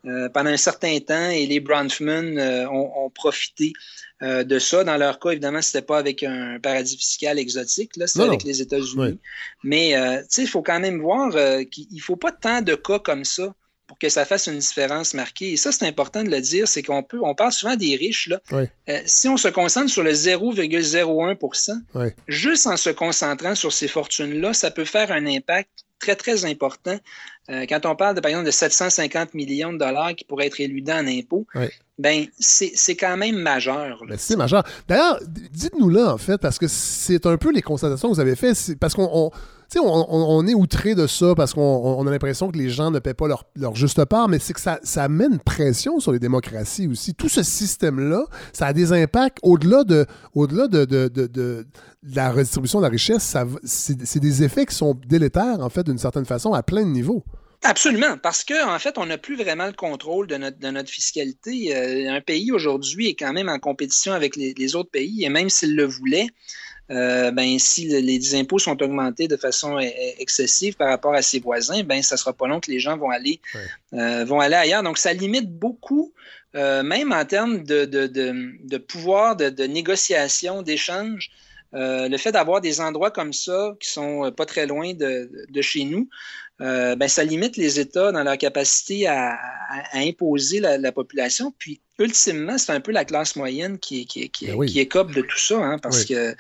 euh, 0.06 0.30
pendant 0.30 0.50
un 0.50 0.58
certain 0.58 1.00
temps 1.00 1.30
et 1.30 1.46
les 1.46 1.60
Bronfman 1.60 2.38
euh, 2.38 2.68
ont, 2.68 3.10
profité 3.10 3.74
de 4.22 4.60
ça. 4.60 4.84
Dans 4.84 4.98
leur 4.98 5.20
cas, 5.20 5.32
évidemment, 5.32 5.64
c'était 5.64 5.82
pas 5.82 5.98
avec 5.98 6.22
un 6.22 6.60
paradis 6.60 6.96
fiscal 6.96 7.40
exotique, 7.40 7.94
c'était 7.96 8.22
avec 8.22 8.44
les 8.44 8.62
États-Unis. 8.62 9.18
Mais 9.64 9.96
il 10.38 10.48
faut 10.48 10.62
quand 10.62 10.80
même 10.80 11.02
voir 11.02 11.32
qu'il 11.72 11.88
ne 11.92 12.02
faut 12.02 12.18
pas 12.18 12.32
tant 12.32 12.62
de 12.62 12.76
cas 12.76 13.00
comme 13.00 13.26
ça 13.26 13.56
pour 13.92 14.00
que 14.00 14.08
ça 14.08 14.24
fasse 14.24 14.48
une 14.48 14.60
différence 14.60 15.14
marquée. 15.14 15.52
Et 15.52 15.58
ça, 15.58 15.74
c'est 15.74 15.86
important 15.86 16.24
de 16.24 16.30
le 16.30 16.40
dire, 16.40 16.66
c'est 16.66 16.82
qu'on 16.82 17.04
peut, 17.04 17.20
on 17.22 17.36
parle 17.36 17.52
souvent 17.52 17.76
des 17.76 17.98
riches. 17.98 18.30
Là. 18.30 18.40
Euh, 18.54 19.02
si 19.06 19.28
on 19.28 19.36
se 19.36 19.50
concentre 19.50 19.90
sur 19.90 20.02
le 20.02 20.14
0,01% 20.14 22.14
juste 22.30 22.68
en 22.68 22.78
se 22.78 22.90
concentrant 22.90 23.54
sur 23.54 23.74
ces 23.74 23.90
fortunes-là, 23.90 24.54
ça 24.54 24.72
peut 24.72 24.86
faire 24.86 25.12
un 25.12 25.26
impact 25.26 25.70
très, 26.00 26.16
très 26.16 26.46
important. 26.46 26.98
Euh, 27.50 27.66
quand 27.68 27.86
on 27.86 27.98
parle, 27.98 28.16
de, 28.16 28.22
par 28.22 28.30
exemple, 28.30 28.46
de 28.46 28.52
750 28.52 29.34
millions 29.34 29.74
de 29.74 29.78
dollars 29.78 30.16
qui 30.16 30.24
pourraient 30.24 30.48
être 30.48 30.62
éludés 30.62 30.94
en 30.94 31.06
impôts, 31.06 31.46
ben, 32.00 32.28
c'est 32.40 32.96
quand 32.96 33.18
même 33.18 33.36
majeur. 33.36 34.02
Ben, 34.08 34.16
c'est 34.18 34.38
majeur. 34.38 34.64
D'ailleurs, 34.88 35.20
dites-nous 35.28 35.90
là, 35.90 36.14
en 36.14 36.18
fait, 36.18 36.38
parce 36.38 36.58
que 36.58 36.70
c'est 36.70 37.26
un 37.26 37.36
peu 37.36 37.52
les 37.52 37.62
constatations 37.62 38.08
que 38.08 38.14
vous 38.14 38.22
avez 38.22 38.38
faites, 38.38 38.80
parce 38.80 38.94
qu'on 38.94 39.32
on, 39.80 40.06
on, 40.10 40.48
est 40.48 40.54
outré 40.54 40.96
de 40.96 41.08
ça 41.08 41.34
parce 41.36 41.54
qu'on 41.54 42.06
a 42.06 42.12
l'impression 42.12 42.52
que 42.52 42.58
les 42.58 42.70
gens 42.70 42.92
ne 42.92 43.00
paient 43.00 43.14
pas 43.14 43.28
leur, 43.28 43.76
juste 43.76 44.04
part, 44.06 44.28
mais 44.28 44.40
c'est 44.40 44.54
que 44.54 44.60
ça, 44.60 44.80
une 44.98 45.40
pression 45.40 46.00
sur 46.00 46.12
les 46.12 46.20
démocraties 46.20 46.88
aussi. 46.88 47.14
Tout 47.14 47.30
ce 47.30 47.44
système-là, 47.44 48.26
ça 48.54 48.68
a 48.68 48.74
des 48.74 48.92
impacts 48.92 49.38
au-delà 49.44 49.84
de, 49.84 50.06
la 52.04 52.32
redistribution 52.32 52.80
de 52.80 52.84
la 52.84 52.90
richesse. 52.90 53.36
C'est 53.64 54.20
des 54.20 54.44
effets 54.44 54.66
qui 54.66 54.76
sont 54.76 55.00
délétères, 55.08 55.60
en 55.62 55.70
fait, 55.70 55.84
d'une 55.84 55.98
certaine 55.98 56.26
façon, 56.26 56.54
à 56.54 56.64
plein 56.64 56.84
de 56.84 56.92
niveaux. 56.92 57.24
Absolument, 57.64 58.18
parce 58.18 58.44
qu'en 58.44 58.74
en 58.74 58.80
fait, 58.80 58.98
on 58.98 59.06
n'a 59.06 59.20
plus 59.20 59.36
vraiment 59.36 59.68
le 59.68 59.74
contrôle 59.74 60.26
de 60.26 60.36
notre, 60.36 60.90
fiscalité. 60.90 61.76
Euh, 61.76 62.12
un 62.12 62.20
pays 62.20 62.52
aujourd'hui 62.52 63.10
est 63.10 63.14
quand 63.14 63.34
même 63.34 63.50
en 63.50 63.60
compétition 63.60 64.14
avec 64.14 64.36
les 64.36 64.76
autres 64.76 64.90
pays, 64.90 65.24
et 65.24 65.30
même 65.30 65.50
s'il 65.50 65.76
le 65.76 65.86
voulait, 65.86 66.28
euh, 66.92 67.32
ben, 67.32 67.58
si 67.58 67.86
les 67.86 68.36
impôts 68.36 68.60
sont 68.60 68.82
augmentés 68.84 69.28
de 69.28 69.38
façon 69.38 69.78
e, 69.78 69.84
e, 69.84 70.22
excessive 70.22 70.76
par 70.76 70.90
rapport 70.90 71.14
à 71.14 71.22
ses 71.22 71.40
voisins, 71.40 71.84
ben, 71.84 72.02
ça 72.02 72.16
ne 72.16 72.20
sera 72.20 72.34
pas 72.34 72.48
long 72.48 72.60
que 72.60 72.70
les 72.70 72.80
gens 72.80 72.98
vont 72.98 73.10
aller, 73.10 73.40
euh, 73.94 74.26
vont 74.26 74.42
aller 74.42 74.56
ailleurs. 74.56 74.84
Donc, 74.84 74.98
ça 74.98 75.14
limite 75.14 75.50
beaucoup, 75.50 76.14
euh, 76.56 76.84
même 76.84 77.14
en 77.14 77.24
termes 77.24 77.64
de, 77.64 77.86
de, 77.86 78.08
de, 78.08 78.52
de 78.64 78.78
pouvoir 78.78 79.38
de, 79.38 79.64
négociation, 79.64 80.64
d'échange. 80.64 81.32
le 81.72 82.18
fait 82.18 82.34
d'avoir 82.34 82.60
des 82.60 82.82
endroits 82.82 83.12
comme 83.12 83.32
ça 83.32 83.74
qui 83.80 83.90
sont 83.90 84.30
pas 84.36 84.46
très 84.46 84.68
loin 84.68 84.94
de, 84.94 85.62
chez 85.62 85.86
nous, 85.86 86.10
ben, 86.60 87.08
ça 87.08 87.24
limite 87.24 87.56
les 87.56 87.80
États 87.80 88.12
dans 88.12 88.24
leur 88.24 88.38
capacité 88.38 89.08
à, 89.08 89.40
imposer 89.94 90.60
la, 90.60 90.92
population. 90.92 91.54
Puis, 91.58 91.80
ultimement, 92.00 92.58
c'est 92.58 92.74
un 92.74 92.82
peu 92.82 92.92
la 92.92 93.06
classe 93.06 93.38
moyenne 93.38 93.80
qui, 93.80 94.06
qui, 94.06 94.30
qui, 94.30 94.48
ben 94.48 94.62
écope 94.76 95.14
de 95.14 95.22
tout 95.22 95.40
ça, 95.40 95.58
hein, 95.58 95.78
parce 95.78 96.04
que 96.04 96.36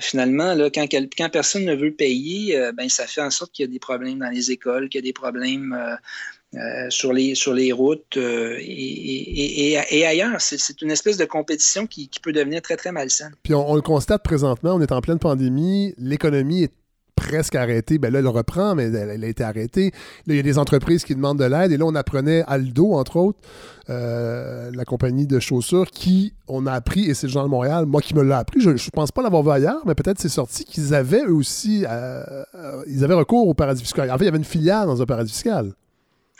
finalement, 0.00 0.54
là, 0.54 0.70
quand, 0.70 0.86
personne 1.30 1.64
ne 1.64 1.74
veut 1.74 1.92
payer, 1.92 2.70
ben, 2.76 2.88
ça 2.88 3.06
fait 3.06 3.22
en 3.22 3.30
sorte 3.30 3.52
qu'il 3.52 3.64
y 3.64 3.68
a 3.68 3.72
des 3.72 3.78
problèmes 3.78 4.18
dans 4.18 4.28
les 4.28 4.50
écoles, 4.50 4.88
qu'il 4.88 4.98
y 4.98 5.02
a 5.02 5.06
des 5.06 5.12
problèmes 5.12 5.74
euh, 6.56 6.90
sur, 6.90 7.12
les, 7.12 7.70
routes 7.70 8.16
euh, 8.16 8.56
et, 8.58 10.04
ailleurs. 10.04 10.40
C'est 10.40 10.82
une 10.82 10.90
espèce 10.90 11.16
de 11.16 11.24
compétition 11.24 11.86
qui, 11.86 12.10
peut 12.20 12.32
devenir 12.32 12.60
très, 12.60 12.76
très 12.76 12.90
malsaine. 12.90 13.32
Puis 13.44 13.54
on, 13.54 13.76
le 13.76 13.82
constate 13.82 14.24
présentement, 14.24 14.74
on 14.74 14.80
est 14.80 14.90
en 14.90 15.00
pleine 15.00 15.20
pandémie, 15.20 15.94
l'économie 15.96 16.64
est 16.64 16.72
presque 17.20 17.54
arrêtée. 17.54 17.98
Ben 17.98 18.12
là, 18.12 18.20
elle 18.20 18.28
reprend, 18.28 18.74
mais 18.74 18.84
elle, 18.84 19.24
a 19.24 19.26
été 19.26 19.44
arrêtée. 19.44 19.92
Là, 20.26 20.34
il 20.34 20.36
y 20.36 20.40
a 20.40 20.42
des 20.42 20.58
entreprises 20.58 21.04
qui 21.04 21.14
demandent 21.14 21.38
de 21.38 21.44
l'aide. 21.44 21.70
Et 21.70 21.76
là, 21.76 21.84
on 21.84 21.94
apprenait 21.94 22.42
Aldo, 22.46 22.94
entre 22.94 23.16
autres, 23.16 23.38
euh, 23.90 24.70
la 24.74 24.84
compagnie 24.84 25.26
de 25.26 25.38
chaussures, 25.38 25.90
qui, 25.90 26.32
on 26.48 26.66
a 26.66 26.72
appris, 26.72 27.10
et 27.10 27.14
c'est 27.14 27.26
le 27.26 27.32
genre 27.32 27.44
de 27.44 27.50
Montréal, 27.50 27.86
moi 27.86 28.00
qui 28.00 28.14
me 28.14 28.22
l'a 28.22 28.38
appris, 28.38 28.60
je 28.60 28.70
ne 28.70 28.90
pense 28.92 29.12
pas 29.12 29.22
l'avoir 29.22 29.42
vu 29.42 29.50
ailleurs, 29.50 29.82
mais 29.86 29.94
peut-être 29.94 30.18
c'est 30.18 30.28
sorti 30.28 30.64
qu'ils 30.64 30.94
avaient 30.94 31.24
eux 31.24 31.34
aussi, 31.34 31.84
ils 32.86 33.04
avaient 33.04 33.14
recours 33.14 33.48
au 33.48 33.54
paradis 33.54 33.82
fiscal. 33.82 34.10
En 34.10 34.14
fait, 34.16 34.24
il 34.24 34.26
y 34.26 34.28
avait 34.28 34.38
une 34.38 34.44
filiale 34.44 34.86
dans 34.86 35.02
un 35.02 35.06
paradis 35.06 35.32
fiscal. 35.32 35.72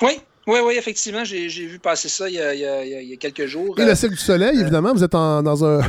Oui, 0.03 0.13
oui, 0.47 0.59
oui, 0.65 0.75
effectivement, 0.79 1.25
j'ai 1.25 1.49
vu 1.49 1.79
passer 1.79 2.09
ça 2.09 2.29
il 2.29 2.35
y 2.35 2.41
a, 2.41 3.17
quelques 3.17 3.47
jours. 3.47 3.79
Et 3.79 3.85
le 3.85 3.95
Cirque 3.95 4.13
du 4.13 4.19
Soleil, 4.19 4.57
euh, 4.57 4.63
évidemment, 4.63 4.93
vous 4.93 5.05
êtes 5.05 5.13
dans 5.13 5.65
un, 5.65 5.81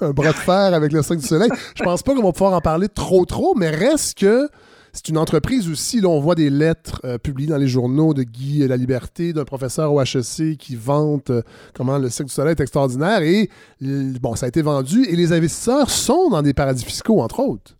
bras 0.14 0.32
de 0.32 0.36
fer 0.36 0.74
avec 0.74 0.92
le 0.92 1.02
Cirque 1.02 1.20
du 1.20 1.26
Soleil. 1.26 1.50
Je 1.76 1.82
pense 1.82 2.02
pas 2.02 2.14
qu'on 2.14 2.22
va 2.22 2.32
pouvoir 2.32 2.54
en 2.54 2.60
parler 2.60 2.88
trop, 2.88 3.24
trop, 3.24 3.54
mais 3.54 3.70
reste 3.70 4.18
que 4.18 4.48
c'est 4.92 5.08
une 5.08 5.18
entreprise 5.18 5.68
aussi. 5.68 6.00
Là, 6.00 6.08
on 6.08 6.20
voit 6.20 6.34
des 6.34 6.50
lettres 6.50 7.00
euh, 7.04 7.18
publiées 7.18 7.48
dans 7.48 7.56
les 7.56 7.68
journaux 7.68 8.14
de 8.14 8.22
Guy 8.22 8.66
La 8.66 8.76
Liberté, 8.76 9.32
d'un 9.32 9.44
professeur 9.44 9.92
au 9.92 10.00
HEC 10.00 10.56
qui 10.58 10.76
vante 10.76 11.30
euh, 11.30 11.42
comment 11.74 11.98
le 11.98 12.08
Cirque 12.10 12.28
du 12.28 12.34
Soleil 12.34 12.52
est 12.52 12.60
extraordinaire. 12.60 13.22
Et 13.22 13.50
bon, 13.80 14.34
ça 14.34 14.46
a 14.46 14.48
été 14.48 14.62
vendu 14.62 15.04
et 15.04 15.16
les 15.16 15.32
investisseurs 15.32 15.90
sont 15.90 16.30
dans 16.30 16.42
des 16.42 16.54
paradis 16.54 16.84
fiscaux, 16.84 17.20
entre 17.20 17.40
autres. 17.40 17.76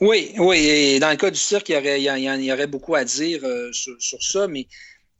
Oui, 0.00 0.32
oui. 0.38 0.58
Et 0.58 1.00
dans 1.00 1.10
le 1.10 1.16
cas 1.16 1.30
du 1.30 1.38
cirque, 1.38 1.68
il 1.68 1.74
y 1.74 2.10
aurait, 2.10 2.52
aurait 2.52 2.66
beaucoup 2.66 2.94
à 2.94 3.04
dire 3.04 3.40
sur, 3.72 3.94
sur, 4.00 4.20
ça, 4.22 4.48
mais 4.48 4.66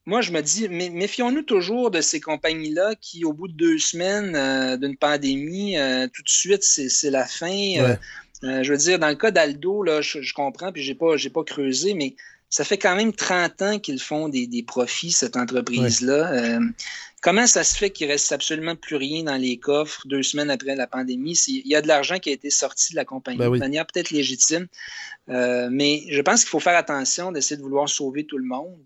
moi, 0.04 0.20
je 0.20 0.32
me 0.32 0.40
dis, 0.40 0.68
méfions-nous 0.68 1.42
toujours 1.42 1.92
de 1.92 2.00
ces 2.00 2.20
compagnies-là 2.20 2.96
qui, 3.00 3.24
au 3.24 3.32
bout 3.32 3.46
de 3.46 3.52
deux 3.52 3.78
semaines 3.78 4.34
euh, 4.34 4.76
d'une 4.76 4.96
pandémie, 4.96 5.78
euh, 5.78 6.08
tout 6.12 6.22
de 6.22 6.28
suite, 6.28 6.64
c'est 6.64 7.10
la 7.10 7.24
fin. 7.24 7.96
Euh, 8.42 8.62
je 8.64 8.72
veux 8.72 8.78
dire, 8.78 8.98
dans 8.98 9.08
le 9.08 9.14
cas 9.14 9.30
d'Aldo, 9.30 9.84
là, 9.84 10.00
je, 10.00 10.32
comprends, 10.34 10.72
puis 10.72 10.82
j'ai 10.82 10.96
pas, 10.96 11.14
pas 11.32 11.44
creusé, 11.44 11.94
mais 11.94 12.16
ça 12.50 12.64
fait 12.64 12.78
quand 12.78 12.96
même 12.96 13.12
30 13.12 13.62
ans 13.62 13.78
qu'ils 13.78 14.00
font 14.00 14.28
des, 14.28 14.64
profits, 14.66 15.12
cette 15.12 15.36
entreprise-là. 15.36 16.58
comment 17.22 17.46
ça 17.46 17.62
se 17.62 17.76
fait 17.78 17.90
qu'il 17.90 18.08
reste 18.08 18.32
absolument 18.32 18.74
plus 18.74 18.96
rien 18.96 19.22
dans 19.22 19.36
les 19.36 19.58
coffres 19.58 20.02
deux 20.08 20.24
semaines 20.24 20.50
après 20.50 20.74
la 20.74 20.88
pandémie? 20.88 21.38
Il 21.46 21.68
y 21.68 21.76
a 21.76 21.80
de 21.80 21.86
l'argent 21.86 22.18
qui 22.18 22.30
a 22.30 22.32
été 22.32 22.50
sorti 22.50 22.92
de 22.92 22.96
la 22.96 23.04
compagnie 23.04 23.38
ben 23.38 23.52
de 23.52 23.58
manière 23.58 23.86
peut-être 23.86 24.10
légitime, 24.10 24.66
mais 25.28 26.02
je 26.10 26.20
pense 26.20 26.40
qu'il 26.40 26.50
faut 26.50 26.60
faire 26.60 26.76
attention 26.76 27.30
d'essayer 27.30 27.56
de 27.56 27.62
vouloir 27.62 27.88
sauver 27.88 28.26
tout 28.26 28.38
le 28.38 28.44
monde. 28.44 28.80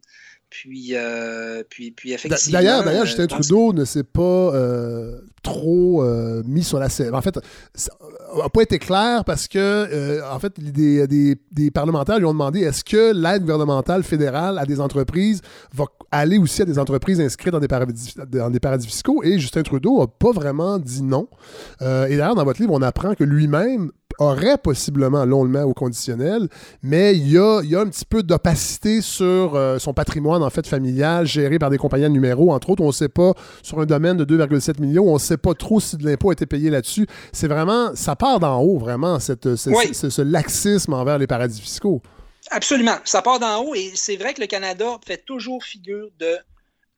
Puis, 0.62 0.92
euh, 0.94 1.62
puis, 1.68 1.90
puis 1.90 2.12
effectivement. 2.12 2.58
D'ailleurs, 2.58 2.82
d'ailleurs, 2.82 3.02
euh, 3.02 3.06
Justin 3.06 3.26
Trudeau 3.26 3.74
ne 3.74 3.84
s'est 3.84 4.04
pas 4.04 4.22
euh, 4.22 5.20
trop 5.42 6.02
mis 6.46 6.64
sur 6.64 6.78
la 6.78 6.88
scène. 6.88 7.14
En 7.14 7.20
fait, 7.20 7.36
n'a 7.36 8.48
pas 8.48 8.62
été 8.62 8.78
clair 8.78 9.22
parce 9.26 9.48
que, 9.48 10.22
en 10.32 10.38
fait, 10.38 10.58
des, 10.58 11.06
des, 11.06 11.36
des, 11.52 11.70
parlementaires 11.70 12.18
lui 12.18 12.24
ont 12.24 12.32
demandé 12.32 12.60
est-ce 12.60 12.84
que 12.84 13.12
l'aide 13.12 13.42
gouvernementale 13.42 14.02
fédérale 14.02 14.58
à 14.58 14.64
des 14.64 14.80
entreprises 14.80 15.42
va 15.74 15.84
aller 16.10 16.38
aussi 16.38 16.62
à 16.62 16.64
des 16.64 16.78
entreprises 16.78 17.20
inscrites 17.20 17.52
dans 17.52 17.60
des 17.60 17.68
paradis, 17.68 18.14
dans 18.26 18.48
des 18.48 18.60
paradis 18.60 18.86
fiscaux? 18.86 19.22
Et 19.22 19.38
Justin 19.38 19.62
Trudeau 19.62 20.00
n'a 20.00 20.06
pas 20.06 20.32
vraiment 20.32 20.78
dit 20.78 21.02
non. 21.02 21.28
et 21.82 22.16
d'ailleurs, 22.16 22.34
dans 22.34 22.44
votre 22.44 22.62
livre, 22.62 22.72
on 22.72 22.82
apprend 22.82 23.14
que 23.14 23.24
lui-même 23.24 23.90
aurait 24.18 24.58
possiblement, 24.58 25.24
là 25.24 25.34
on 25.34 25.44
le 25.44 25.50
met 25.50 25.62
au 25.62 25.74
conditionnel, 25.74 26.48
mais 26.82 27.14
il 27.14 27.30
y 27.30 27.38
a, 27.38 27.60
il 27.62 27.70
y 27.70 27.76
a 27.76 27.80
un 27.80 27.88
petit 27.88 28.04
peu 28.04 28.22
d'opacité 28.22 29.00
sur 29.00 29.54
euh, 29.54 29.78
son 29.78 29.92
patrimoine 29.94 30.42
en 30.42 30.50
fait 30.50 30.66
familial 30.66 31.26
géré 31.26 31.58
par 31.58 31.70
des 31.70 31.78
compagnies 31.78 32.04
de 32.04 32.08
numéros. 32.08 32.52
Entre 32.52 32.70
autres, 32.70 32.82
on 32.82 32.88
ne 32.88 32.92
sait 32.92 33.08
pas, 33.08 33.32
sur 33.62 33.80
un 33.80 33.86
domaine 33.86 34.16
de 34.16 34.24
2,7 34.24 34.80
millions, 34.80 35.08
on 35.08 35.14
ne 35.14 35.18
sait 35.18 35.36
pas 35.36 35.54
trop 35.54 35.80
si 35.80 35.96
de 35.96 36.04
l'impôt 36.04 36.30
a 36.30 36.32
été 36.32 36.46
payé 36.46 36.70
là-dessus. 36.70 37.06
C'est 37.32 37.48
vraiment, 37.48 37.94
ça 37.94 38.16
part 38.16 38.40
d'en 38.40 38.60
haut, 38.60 38.78
vraiment, 38.78 39.20
cette, 39.20 39.56
ce, 39.56 40.22
laxisme 40.22 40.94
envers 40.94 41.18
les 41.18 41.26
paradis 41.26 41.60
fiscaux. 41.60 42.02
Absolument, 42.50 42.96
ça 43.04 43.22
part 43.22 43.40
d'en 43.40 43.62
haut 43.62 43.74
et 43.74 43.90
c'est 43.94 44.16
vrai 44.16 44.32
que 44.32 44.40
le 44.40 44.46
Canada 44.46 44.98
fait 45.04 45.22
toujours 45.24 45.64
figure 45.64 46.08
de 46.18 46.36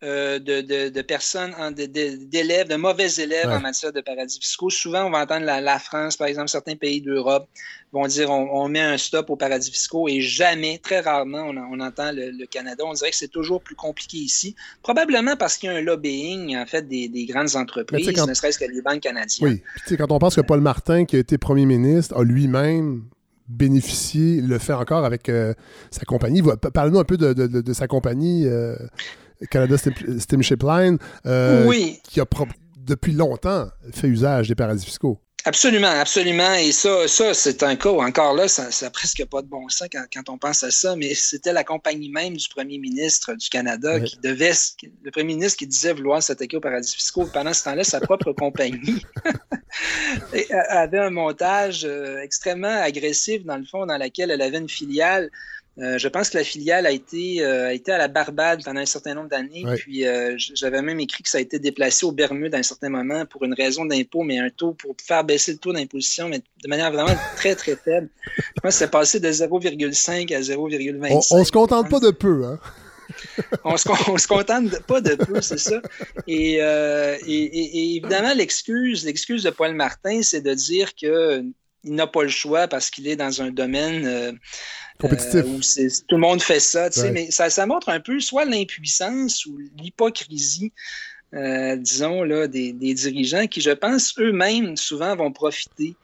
euh, 0.04 0.38
de, 0.38 1.02
personnes, 1.02 1.52
d'élèves, 1.74 2.68
de, 2.68 2.76
mauvais 2.76 3.10
élèves 3.16 3.48
en 3.48 3.58
matière 3.58 3.92
de 3.92 4.00
paradis 4.00 4.38
fiscaux. 4.38 4.70
Souvent, 4.70 5.06
on 5.06 5.10
va 5.10 5.22
entendre 5.22 5.44
la, 5.44 5.78
France, 5.80 6.16
par 6.16 6.28
exemple, 6.28 6.48
certains 6.48 6.76
pays 6.76 7.00
d'Europe 7.00 7.48
vont 7.92 8.06
dire 8.06 8.30
on, 8.30 8.68
met 8.68 8.80
un 8.80 8.96
stop 8.96 9.28
aux 9.30 9.36
paradis 9.36 9.72
fiscaux 9.72 10.06
et 10.08 10.20
jamais, 10.20 10.78
très 10.78 11.00
rarement, 11.00 11.50
on, 11.50 11.80
entend 11.80 12.12
le, 12.12 12.46
Canada. 12.46 12.84
On 12.86 12.92
dirait 12.92 13.10
que 13.10 13.16
c'est 13.16 13.26
toujours 13.26 13.60
plus 13.60 13.74
compliqué 13.74 14.18
ici. 14.18 14.54
Probablement 14.84 15.34
parce 15.34 15.56
qu'il 15.56 15.68
y 15.68 15.72
a 15.72 15.76
un 15.76 15.80
lobbying, 15.80 16.56
en 16.56 16.66
fait, 16.66 16.86
des, 16.86 17.26
grandes 17.28 17.56
entreprises, 17.56 18.06
ne 18.06 18.34
serait-ce 18.34 18.60
que 18.60 18.66
les 18.66 18.82
banques 18.82 19.00
canadiennes. 19.00 19.60
Oui. 19.88 19.96
quand 19.96 20.12
on 20.12 20.20
pense 20.20 20.36
que 20.36 20.42
Paul 20.42 20.60
Martin, 20.60 21.06
qui 21.06 21.16
a 21.16 21.18
été 21.18 21.38
premier 21.38 21.66
ministre, 21.66 22.16
a 22.16 22.22
lui-même 22.22 23.02
bénéficié, 23.48 24.42
le 24.42 24.58
fait 24.58 24.74
encore 24.74 25.04
avec 25.04 25.28
euh, 25.28 25.54
sa 25.90 26.04
compagnie. 26.04 26.42
Parle-nous 26.72 26.98
un 27.00 27.04
peu 27.04 27.16
de, 27.16 27.72
sa 27.72 27.88
compagnie. 27.88 28.46
Euh, 28.46 28.76
Canada 29.50 29.76
Steamship 29.78 30.62
Line, 30.62 30.98
euh, 31.26 31.70
qui 32.02 32.20
a 32.20 32.24
depuis 32.76 33.12
longtemps 33.12 33.68
fait 33.92 34.08
usage 34.08 34.48
des 34.48 34.54
paradis 34.54 34.84
fiscaux. 34.84 35.20
Absolument, 35.44 35.88
absolument. 35.88 36.54
Et 36.54 36.72
ça, 36.72 37.06
ça 37.06 37.32
c'est 37.32 37.62
un 37.62 37.76
cas 37.76 37.90
encore 37.90 38.34
là, 38.34 38.48
ça 38.48 38.68
n'a 38.82 38.90
presque 38.90 39.24
pas 39.26 39.40
de 39.40 39.46
bon 39.46 39.68
sens 39.68 39.88
quand, 39.90 40.28
on 40.28 40.36
pense 40.36 40.62
à 40.64 40.70
ça, 40.70 40.96
mais 40.96 41.14
c'était 41.14 41.52
la 41.52 41.64
compagnie 41.64 42.10
même 42.10 42.36
du 42.36 42.48
premier 42.48 42.76
ministre 42.76 43.34
du 43.34 43.48
Canada 43.48 44.00
qui 44.00 44.18
devait, 44.18 44.52
le 45.02 45.10
premier 45.10 45.34
ministre 45.36 45.58
qui 45.58 45.66
disait 45.66 45.92
vouloir 45.92 46.22
s'attaquer 46.22 46.56
aux 46.56 46.60
paradis 46.60 46.94
fiscaux. 46.94 47.26
Pendant 47.32 47.54
ce 47.54 47.64
temps-là, 47.64 47.84
sa 47.84 48.00
propre 48.00 48.32
compagnie 48.38 49.02
avait 50.68 50.98
un 50.98 51.10
montage 51.10 51.84
euh, 51.84 52.20
extrêmement 52.20 52.82
agressif, 52.82 53.44
dans 53.44 53.56
le 53.56 53.64
fond, 53.64 53.86
dans 53.86 53.96
lequel 53.96 54.30
elle 54.30 54.42
avait 54.42 54.58
une 54.58 54.68
filiale 54.68 55.30
euh, 55.80 55.96
je 55.96 56.08
pense 56.08 56.30
que 56.30 56.38
la 56.38 56.44
filiale 56.44 56.86
a 56.86 56.90
été, 56.90 57.44
euh, 57.44 57.72
été 57.72 57.92
à 57.92 57.98
la 57.98 58.08
Barbade 58.08 58.64
pendant 58.64 58.80
un 58.80 58.86
certain 58.86 59.14
nombre 59.14 59.28
d'années. 59.28 59.64
Puis 59.76 60.06
euh, 60.06 60.34
j'avais 60.36 60.82
même 60.82 60.98
écrit 60.98 61.22
que 61.22 61.28
ça 61.28 61.38
a 61.38 61.40
été 61.40 61.58
déplacé 61.58 62.04
au 62.04 62.10
Bermude 62.10 62.54
à 62.54 62.58
un 62.58 62.62
certain 62.64 62.88
moment 62.88 63.24
pour 63.26 63.44
une 63.44 63.54
raison 63.54 63.84
d'impôt, 63.84 64.24
mais 64.24 64.38
un 64.38 64.50
taux 64.50 64.72
pour 64.72 64.94
faire 65.00 65.22
baisser 65.22 65.52
le 65.52 65.58
taux 65.58 65.72
d'imposition, 65.72 66.28
mais 66.28 66.38
de 66.38 66.68
manière 66.68 66.90
vraiment 66.90 67.14
très, 67.36 67.54
très 67.54 67.76
faible. 67.76 68.08
Je 68.36 68.60
pense 68.60 68.74
que 68.74 68.78
c'est 68.78 68.90
passé 68.90 69.20
de 69.20 69.28
0,5 69.28 70.34
à 70.34 70.40
0,25. 70.40 71.26
On, 71.30 71.38
ne 71.38 71.44
se 71.44 71.52
contente 71.52 71.88
pas 71.88 72.00
de 72.00 72.10
peu, 72.10 72.44
hein? 72.44 72.58
on, 73.64 73.76
se, 73.76 73.88
se 73.88 74.26
contente 74.26 74.80
pas 74.82 75.00
de 75.00 75.14
peu, 75.14 75.40
c'est 75.40 75.58
ça. 75.58 75.80
Et, 76.26 76.54
et, 76.56 77.96
évidemment, 77.96 78.34
l'excuse, 78.34 79.04
l'excuse 79.04 79.44
de 79.44 79.50
Paul 79.50 79.74
Martin, 79.74 80.22
c'est 80.22 80.42
de 80.42 80.52
dire 80.52 80.94
que 80.94 81.44
il 81.84 81.94
n'a 81.94 82.06
pas 82.06 82.22
le 82.22 82.28
choix 82.28 82.68
parce 82.68 82.90
qu'il 82.90 83.06
est 83.08 83.16
dans 83.16 83.42
un 83.42 83.50
domaine 83.50 84.38
compétitif. 84.98 85.34
Euh, 85.34 85.42
où 85.44 85.60
tout 86.08 86.16
le 86.16 86.20
monde 86.20 86.42
fait 86.42 86.60
ça, 86.60 86.88
mais 87.12 87.30
ça, 87.30 87.50
ça, 87.50 87.66
montre 87.66 87.88
un 87.88 88.00
peu 88.00 88.20
soit 88.20 88.44
l'impuissance 88.44 89.46
ou 89.46 89.58
l'hypocrisie, 89.76 90.72
euh, 91.34 91.76
disons, 91.76 92.22
là, 92.24 92.48
des, 92.48 92.72
des, 92.72 92.94
dirigeants 92.94 93.46
qui, 93.46 93.60
je 93.60 93.70
pense, 93.70 94.14
eux-mêmes, 94.18 94.76
souvent 94.76 95.14
vont 95.16 95.32
profiter. 95.32 95.94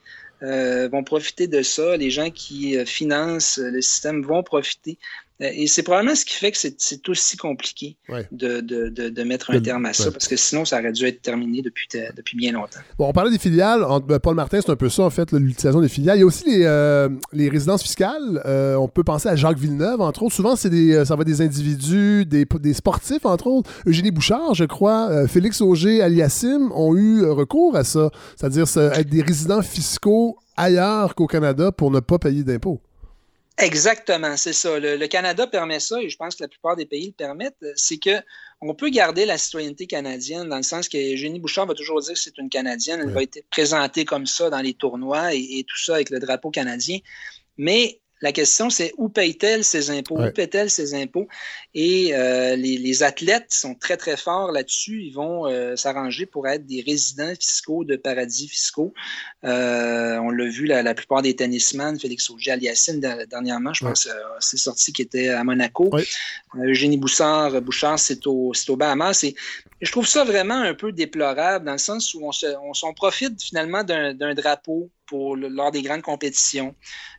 Euh, 0.43 0.89
vont 0.89 1.03
profiter 1.03 1.47
de 1.47 1.61
ça. 1.61 1.97
Les 1.97 2.11
gens 2.11 2.29
qui 2.29 2.77
financent 2.85 3.57
le 3.57 3.81
système 3.81 4.21
vont 4.21 4.43
profiter. 4.43 4.97
Euh, 5.41 5.49
et 5.53 5.67
c'est 5.67 5.83
probablement 5.83 6.15
ce 6.15 6.23
qui 6.23 6.35
fait 6.35 6.51
que 6.51 6.57
c'est 6.57 7.09
aussi 7.09 7.35
compliqué 7.35 7.97
de, 8.31 8.61
de, 8.61 8.89
de, 8.89 9.23
mettre 9.23 9.51
un 9.51 9.59
terme 9.59 9.85
à 9.85 9.93
ça, 9.93 10.11
parce 10.11 10.27
que 10.27 10.37
sinon, 10.37 10.63
ça 10.63 10.79
aurait 10.79 10.93
dû 10.93 11.05
être 11.05 11.21
terminé 11.21 11.61
depuis, 11.61 11.87
depuis 12.15 12.37
bien 12.37 12.53
longtemps. 12.53 12.79
Bon, 12.97 13.07
on 13.09 13.13
parlait 13.13 13.31
des 13.31 13.39
filiales. 13.39 13.83
Ben, 14.07 14.19
Paul 14.19 14.35
Martin, 14.35 14.61
c'est 14.61 14.71
un 14.71 14.75
peu 14.75 14.89
ça, 14.89 15.03
en 15.03 15.09
fait, 15.09 15.31
l'utilisation 15.33 15.81
des 15.81 15.89
filiales. 15.89 16.17
Il 16.17 16.21
y 16.21 16.23
a 16.23 16.25
aussi 16.25 16.45
les, 16.45 16.63
euh, 16.63 17.09
les 17.33 17.49
résidences 17.49 17.83
fiscales. 17.83 18.41
Euh, 18.45 18.75
on 18.75 18.87
peut 18.87 19.03
penser 19.03 19.27
à 19.27 19.35
Jacques 19.35 19.57
Villeneuve, 19.57 19.99
entre 19.99 20.23
autres. 20.23 20.35
Souvent, 20.35 20.55
c'est 20.55 20.69
des, 20.69 21.03
ça 21.03 21.15
va 21.15 21.23
des 21.25 21.41
individus, 21.41 22.25
des, 22.25 22.45
des, 22.45 22.73
sportifs, 22.73 23.25
entre 23.25 23.47
autres. 23.47 23.69
Eugénie 23.85 24.11
Bouchard, 24.11 24.53
je 24.53 24.65
crois, 24.65 25.27
Félix 25.27 25.59
Auger, 25.59 26.01
Aliassim 26.01 26.71
ont 26.73 26.95
eu 26.95 27.25
recours 27.25 27.75
à 27.75 27.83
ça. 27.83 28.09
C'est-à-dire 28.37 28.65
être 28.77 29.09
des 29.09 29.21
résidents 29.21 29.61
fiscaux 29.61 30.37
ailleurs 30.57 31.15
qu'au 31.15 31.27
Canada 31.27 31.71
pour 31.71 31.91
ne 31.91 31.99
pas 31.99 32.19
payer 32.19 32.43
d'impôts. 32.43 32.79
Exactement, 33.57 34.35
c'est 34.35 34.51
ça. 34.51 34.79
Le, 34.79 35.07
Canada 35.07 35.47
permet 35.47 35.79
ça 35.79 36.01
et 36.01 36.09
je 36.09 36.17
pense 36.17 36.35
que 36.35 36.43
la 36.43 36.49
plupart 36.49 36.75
des 36.75 36.85
pays 36.85 37.07
le 37.07 37.13
permettent. 37.13 37.65
C'est 37.75 37.97
que 37.97 38.21
on 38.59 38.75
peut 38.75 38.89
garder 38.89 39.25
la 39.25 39.37
citoyenneté 39.37 39.87
canadienne 39.87 40.49
dans 40.49 40.57
le 40.57 40.63
sens 40.63 40.89
que 40.89 40.97
Eugénie 40.97 41.39
Bouchard 41.39 41.65
va 41.65 41.73
toujours 41.73 42.01
dire 42.01 42.13
que 42.13 42.19
c'est 42.19 42.37
une 42.37 42.49
Canadienne. 42.49 42.99
Elle 43.01 43.11
va 43.11 43.23
être 43.23 43.41
présentée 43.49 44.03
comme 44.03 44.25
ça 44.25 44.49
dans 44.49 44.59
les 44.59 44.73
tournois 44.73 45.33
et, 45.33 45.63
tout 45.67 45.77
ça 45.77 45.95
avec 45.95 46.09
le 46.09 46.19
drapeau 46.19 46.51
canadien. 46.51 46.99
Mais 47.57 48.01
la 48.21 48.31
question, 48.31 48.69
c'est 48.69 48.93
où 48.97 49.09
paye-t-elle 49.09 49.63
ses 49.63 49.91
impôts? 49.91 50.17
Où 50.17 50.31
paye-t-elle 50.31 50.69
ses 50.69 50.93
impôts? 50.93 51.27
Et 51.73 52.15
euh, 52.15 52.55
les, 52.55 53.03
athlètes 53.03 53.47
sont 53.49 53.75
très, 53.75 53.97
très 53.97 54.15
forts 54.15 54.51
là-dessus. 54.51 55.03
Ils 55.03 55.11
vont 55.11 55.45
euh, 55.47 55.75
s'arranger 55.75 56.25
pour 56.25 56.47
être 56.47 56.65
des 56.65 56.81
résidents 56.81 57.33
fiscaux 57.37 57.83
de 57.83 57.97
paradis 57.97 58.47
fiscaux. 58.47 58.93
Euh, 59.43 60.17
on 60.17 60.29
l'a 60.29 60.47
vu, 60.47 60.65
la, 60.65 60.93
plupart 60.93 61.21
des 61.21 61.35
tennisman, 61.35 61.99
Félix 61.99 62.29
Auger-Aliassime, 62.29 63.01
dernièrement, 63.29 63.73
je 63.73 63.85
pense, 63.85 64.07
c'est 64.39 64.57
sorti 64.57 64.93
qui 64.93 65.01
était 65.01 65.29
à 65.29 65.43
Monaco. 65.43 65.91
Eugénie 66.57 66.97
Boussard, 66.97 67.61
Bouchard, 67.61 67.99
c'est 67.99 68.25
au, 68.27 68.53
au 68.69 68.75
Bahamas. 68.77 69.23
Et 69.23 69.35
je 69.81 69.91
trouve 69.91 70.07
ça 70.07 70.23
vraiment 70.23 70.61
un 70.61 70.73
peu 70.73 70.93
déplorable 70.93 71.65
dans 71.65 71.73
le 71.73 71.77
sens 71.77 72.13
où 72.13 72.25
on, 72.25 72.31
se, 72.31 72.47
on, 72.83 72.93
profite 72.93 73.43
finalement 73.43 73.83
d'un 73.83 74.33
drapeau 74.33 74.89
pour 75.07 75.35
lors 75.35 75.71
des 75.71 75.81
grandes 75.81 76.01
compétitions. 76.01 76.75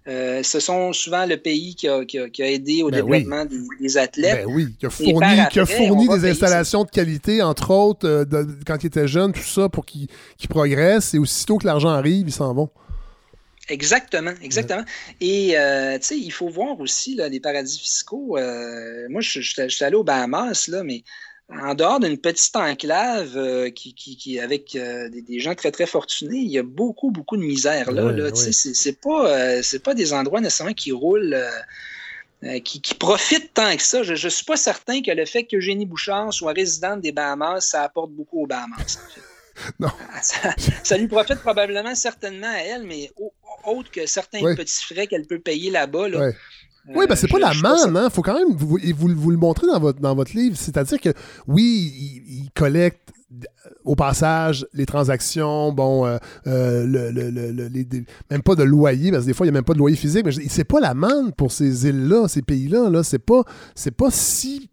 Euh, 0.08 0.42
ce 0.42 0.60
sont 0.60 0.92
souvent 0.92 1.26
le 1.26 1.36
pays 1.36 1.74
qui 1.74 1.88
a, 1.88 2.04
qui 2.04 2.18
a, 2.18 2.50
aidé 2.50 2.82
au 2.82 2.90
ben 2.90 2.96
développement 2.96 3.44
des, 3.80 3.96
athlètes. 3.96 4.46
Ben 4.46 4.54
oui, 4.54 4.68
qui 4.78 4.86
a 4.86 4.90
fourni, 4.90 5.36
qui 5.50 5.60
a 5.60 5.66
fourni 5.66 6.08
des 6.08 6.30
installations 6.30 6.84
de 6.84 6.90
qualité, 6.90 7.42
entre 7.42 7.70
autres, 7.70 8.06
euh, 8.06 8.44
quand 8.66 8.82
ils 8.82 8.86
étaient 8.86 9.08
jeunes, 9.08 9.32
tout 9.32 9.40
ça, 9.40 9.68
pour 9.68 9.84
qu'ils 9.84 10.08
progressent. 10.48 11.14
Et 11.14 11.18
aussitôt 11.18 11.58
que 11.58 11.66
l'argent 11.66 11.90
arrive, 11.90 12.28
ils 12.28 12.32
s'en 12.32 12.54
vont. 12.54 12.70
Exactement, 13.68 14.34
exactement. 14.42 14.84
Et 15.20 15.58
euh, 15.58 15.98
tu 15.98 16.06
sais, 16.06 16.18
il 16.18 16.30
faut 16.30 16.48
voir 16.48 16.78
aussi 16.78 17.16
là, 17.16 17.28
les 17.28 17.40
paradis 17.40 17.80
fiscaux. 17.80 18.38
moi, 19.10 19.20
je, 19.20 19.40
je, 19.40 19.68
suis 19.68 19.84
allé 19.84 19.96
aux 19.96 20.04
Bahamas, 20.04 20.68
là, 20.68 20.84
mais 20.84 21.02
en 21.48 21.74
dehors 21.74 22.00
d'une 22.00 22.18
petite 22.18 22.56
enclave 22.56 23.36
euh, 23.36 23.70
qui, 23.70 23.94
qui, 23.94 24.40
avec 24.40 24.74
euh, 24.74 25.08
des, 25.08 25.40
gens 25.40 25.54
très, 25.54 25.70
très 25.70 25.86
fortunés, 25.86 26.38
il 26.38 26.50
y 26.50 26.58
a 26.58 26.62
beaucoup, 26.62 27.10
beaucoup 27.10 27.36
de 27.36 27.42
misère 27.42 27.92
là. 27.92 28.10
là 28.10 28.30
C'est 28.34 29.00
pas, 29.00 29.30
euh, 29.30 29.62
pas 29.84 29.94
des 29.94 30.12
endroits 30.12 30.40
nécessairement 30.40 30.74
qui 30.74 30.90
roulent, 30.90 31.38
qui, 32.64 32.80
qui, 32.80 32.94
profitent 32.94 33.54
tant 33.54 33.76
que 33.76 33.82
ça. 33.82 34.02
Je 34.02 34.12
ne 34.12 34.30
suis 34.30 34.44
pas 34.44 34.56
certain 34.56 35.02
que 35.02 35.10
le 35.10 35.24
fait 35.24 35.44
que 35.44 35.56
Eugénie 35.56 35.86
Bouchard 35.86 36.32
soit 36.32 36.52
résidente 36.52 37.00
des 37.00 37.12
Bahamas, 37.12 37.60
ça 37.60 37.82
apporte 37.82 38.10
beaucoup 38.10 38.42
aux 38.42 38.46
Bahamas, 38.46 38.98
Non. 39.80 39.88
Ça, 40.82 40.98
lui 40.98 41.08
profite 41.08 41.40
probablement 41.40 41.94
certainement 41.94 42.50
à 42.50 42.58
elle, 42.58 42.82
mais 42.82 43.10
autre 43.64 43.90
que 43.90 44.04
certains 44.04 44.40
petits 44.54 44.84
frais 44.84 45.06
qu'elle 45.06 45.26
peut 45.26 45.38
payer 45.38 45.70
là-bas. 45.70 46.08
Là, 46.08 46.32
oui, 46.94 47.06
ben 47.08 47.16
c'est 47.16 47.28
pas 47.28 47.38
la 47.38 47.52
manne, 47.54 47.96
hein. 47.96 48.10
Faut 48.10 48.22
quand 48.22 48.34
même 48.34 48.56
vous, 48.56 48.78
vous, 48.96 49.30
le 49.30 49.36
montrer 49.36 49.66
dans 49.66 49.80
votre, 49.80 50.00
dans 50.00 50.14
votre 50.14 50.36
livre. 50.36 50.56
C'est-à-dire 50.56 51.00
que 51.00 51.10
oui, 51.46 51.92
il, 52.28 52.50
collecte 52.54 53.12
au 53.84 53.96
passage 53.96 54.66
les 54.72 54.86
transactions, 54.86 55.72
bon, 55.72 56.06
euh, 56.06 56.16
euh, 56.46 56.86
le, 56.86 58.04
même 58.30 58.42
pas 58.42 58.54
de 58.54 58.62
loyer, 58.62 59.10
parce 59.10 59.24
que 59.24 59.28
des 59.28 59.34
fois, 59.34 59.46
il 59.46 59.50
n'y 59.50 59.56
a 59.56 59.58
même 59.58 59.64
pas 59.64 59.74
de 59.74 59.78
loyer 59.78 59.96
physique, 59.96 60.24
mais 60.24 60.32
c'est 60.32 60.64
pas 60.64 60.80
la 60.80 60.94
manne 60.94 61.32
pour 61.32 61.52
ces 61.52 61.86
îles-là, 61.86 62.28
ces 62.28 62.42
pays-là. 62.42 62.88
-là, 62.90 63.02
c'est 63.02 63.18
pas, 63.18 63.42
pas 63.96 64.10
si 64.10 64.70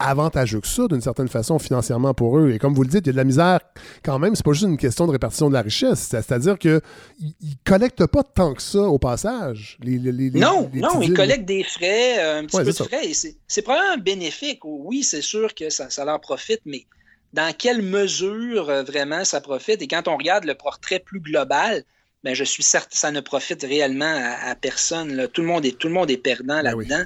avantageux 0.00 0.60
que 0.60 0.66
ça, 0.66 0.88
d'une 0.88 1.00
certaine 1.00 1.28
façon, 1.28 1.58
financièrement 1.58 2.14
pour 2.14 2.38
eux. 2.38 2.50
Et 2.50 2.58
comme 2.58 2.74
vous 2.74 2.82
le 2.82 2.88
dites, 2.88 3.02
il 3.04 3.08
y 3.08 3.10
a 3.10 3.12
de 3.12 3.16
la 3.18 3.24
misère 3.24 3.60
quand 4.02 4.18
même. 4.18 4.34
C'est 4.34 4.44
pas 4.44 4.52
juste 4.52 4.64
une 4.64 4.78
question 4.78 5.06
de 5.06 5.12
répartition 5.12 5.48
de 5.48 5.54
la 5.54 5.62
richesse. 5.62 6.08
C'est-à-dire 6.10 6.58
qu'ils 6.58 6.80
ne 7.20 7.54
collectent 7.64 8.06
pas 8.06 8.22
tant 8.22 8.54
que 8.54 8.62
ça 8.62 8.80
au 8.80 8.98
passage. 8.98 9.78
non, 9.84 10.70
non, 10.74 11.00
ils 11.02 11.14
collectent 11.14 11.46
des 11.46 11.62
frais, 11.62 12.18
euh, 12.18 12.40
un 12.40 12.46
petit 12.46 12.56
peu 12.56 12.64
de 12.64 12.72
frais. 12.72 13.12
C'est 13.46 13.62
probablement 13.62 14.02
bénéfique. 14.02 14.60
Oui, 14.64 15.02
c'est 15.02 15.22
sûr 15.22 15.54
que 15.54 15.70
ça, 15.70 16.04
leur 16.04 16.20
profite, 16.20 16.62
mais 16.64 16.86
dans 17.32 17.54
quelle 17.56 17.82
mesure 17.82 18.70
euh, 18.70 18.82
vraiment 18.82 19.24
ça 19.24 19.40
profite? 19.40 19.82
Et 19.82 19.86
quand 19.86 20.08
on 20.08 20.16
regarde 20.16 20.44
le 20.44 20.54
portrait 20.54 20.98
plus 20.98 21.20
global, 21.20 21.84
ben, 22.24 22.34
je 22.34 22.44
suis 22.44 22.62
certain 22.62 22.90
que 22.90 22.98
ça 22.98 23.10
ne 23.10 23.20
profite 23.20 23.62
réellement 23.62 24.20
à, 24.42 24.54
personne. 24.54 25.28
Tout, 25.32 25.42
le 25.42 25.46
monde 25.46 25.64
est, 25.64 25.78
tout 25.78 25.88
le 25.88 25.94
monde 25.94 26.10
est 26.10 26.18
perdant 26.18 26.62
ben 26.62 26.62
là-dedans. 26.62 27.04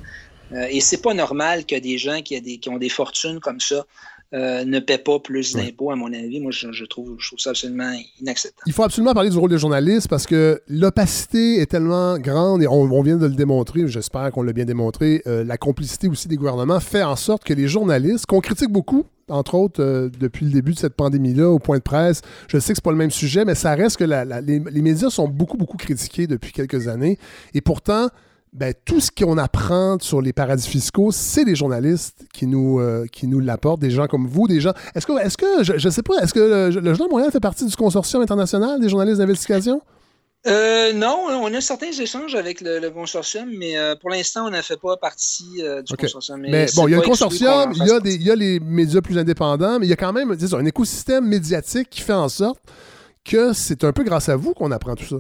Euh, 0.54 0.66
et 0.70 0.80
c'est 0.80 1.02
pas 1.02 1.14
normal 1.14 1.66
que 1.66 1.78
des 1.78 1.98
gens 1.98 2.20
qui, 2.22 2.60
ont 2.68 2.78
des 2.78 2.88
fortunes 2.88 3.40
comme 3.40 3.60
ça 3.60 3.84
euh, 4.32 4.64
ne 4.64 4.80
paient 4.80 4.98
pas 4.98 5.20
plus 5.20 5.54
d'impôts, 5.54 5.90
à 5.90 5.96
mon 5.96 6.12
avis. 6.12 6.40
Moi, 6.40 6.50
je, 6.52 6.84
trouve, 6.84 7.16
ça 7.38 7.50
absolument 7.50 7.92
inacceptable. 8.20 8.62
Il 8.66 8.72
faut 8.72 8.82
absolument 8.82 9.14
parler 9.14 9.30
du 9.30 9.38
rôle 9.38 9.50
des 9.50 9.58
journalistes 9.58 10.08
parce 10.08 10.26
que 10.26 10.60
l'opacité 10.68 11.60
est 11.60 11.66
tellement 11.66 12.18
grande 12.18 12.62
et 12.62 12.66
on, 12.66 13.02
vient 13.02 13.16
de 13.16 13.26
le 13.26 13.34
démontrer, 13.34 13.86
j'espère 13.86 14.30
qu'on 14.32 14.42
l'a 14.42 14.52
bien 14.52 14.64
démontré, 14.64 15.22
euh, 15.26 15.44
la 15.44 15.56
complicité 15.56 16.08
aussi 16.08 16.26
des 16.26 16.36
gouvernements 16.36 16.80
fait 16.80 17.02
en 17.02 17.16
sorte 17.16 17.44
que 17.44 17.54
les 17.54 17.68
journalistes, 17.68 18.26
qu'on 18.26 18.40
critique 18.40 18.70
beaucoup, 18.70 19.04
entre 19.28 19.54
autres, 19.54 20.10
depuis 20.18 20.44
le 20.46 20.52
début 20.52 20.74
de 20.74 20.78
cette 20.78 20.94
pandémie-là, 20.94 21.48
au 21.48 21.58
point 21.58 21.78
de 21.78 21.82
presse. 21.82 22.20
Je 22.48 22.58
sais 22.58 22.72
que 22.72 22.76
c'est 22.76 22.84
pas 22.84 22.90
le 22.90 22.96
même 22.96 23.10
sujet, 23.10 23.44
mais 23.44 23.54
ça 23.54 23.74
reste 23.74 23.96
que 23.96 24.04
les, 24.04 24.82
médias 24.82 25.10
sont 25.10 25.28
beaucoup, 25.28 25.56
beaucoup 25.56 25.76
critiqués 25.76 26.26
depuis 26.26 26.52
quelques 26.52 26.88
années. 26.88 27.18
Et 27.54 27.60
pourtant, 27.60 28.08
ben, 28.54 28.72
tout 28.84 29.00
ce 29.00 29.10
qu'on 29.10 29.36
apprend 29.36 29.98
sur 30.00 30.22
les 30.22 30.32
paradis 30.32 30.68
fiscaux, 30.68 31.10
c'est 31.10 31.44
des 31.44 31.56
journalistes 31.56 32.24
qui 32.32 32.46
nous, 32.46 32.78
euh, 32.78 33.04
qui 33.10 33.26
nous 33.26 33.40
l'apportent, 33.40 33.80
des 33.80 33.90
gens 33.90 34.06
comme 34.06 34.28
vous, 34.28 34.46
des 34.46 34.60
gens. 34.60 34.72
Est-ce 34.94 35.06
que, 35.06 35.20
est-ce 35.20 35.36
que 35.36 35.64
je, 35.64 35.72
ne 35.72 35.90
sais 35.90 36.02
pas, 36.02 36.14
est-ce 36.22 36.32
que 36.32 36.38
le, 36.38 36.70
Journal 36.70 36.96
de 36.96 37.10
Montréal 37.10 37.30
fait 37.32 37.40
partie 37.40 37.66
du 37.66 37.74
consortium 37.74 38.22
international 38.22 38.80
des 38.80 38.88
journalistes 38.88 39.18
d'investigation? 39.18 39.82
Euh, 40.46 40.92
non, 40.92 41.26
on 41.28 41.52
a 41.52 41.60
certains 41.60 41.90
échanges 41.90 42.36
avec 42.36 42.60
le, 42.60 42.88
consortium, 42.90 43.50
mais 43.58 43.76
euh, 43.76 43.96
pour 43.96 44.10
l'instant, 44.10 44.46
on 44.46 44.50
n'a 44.50 44.62
fait 44.62 44.78
pas 44.80 44.96
partie 44.98 45.60
du 45.84 45.96
consortium. 45.96 46.40
Mais, 46.40 46.66
bon, 46.76 46.86
il 46.86 46.92
y 46.92 46.94
a 46.94 46.98
le 46.98 47.02
consortium, 47.02 47.72
il 47.74 47.84
y 47.84 47.90
a, 47.90 47.98
des, 47.98 48.14
il 48.14 48.22
y 48.22 48.30
a 48.30 48.36
les 48.36 48.60
médias 48.60 49.00
plus 49.00 49.18
indépendants, 49.18 49.80
mais 49.80 49.86
il 49.86 49.90
y 49.90 49.94
a 49.94 49.96
quand 49.96 50.12
même 50.12 50.30
un 50.30 50.64
écosystème 50.64 51.26
médiatique 51.26 51.90
qui 51.90 52.02
fait 52.02 52.12
en 52.12 52.28
sorte 52.28 52.60
que 53.24 53.52
c'est 53.52 53.82
un 53.82 53.92
peu 53.92 54.04
grâce 54.04 54.28
à 54.28 54.36
vous 54.36 54.52
qu'on 54.52 54.70
apprend 54.70 54.94
tout 54.94 55.06
ça. 55.06 55.16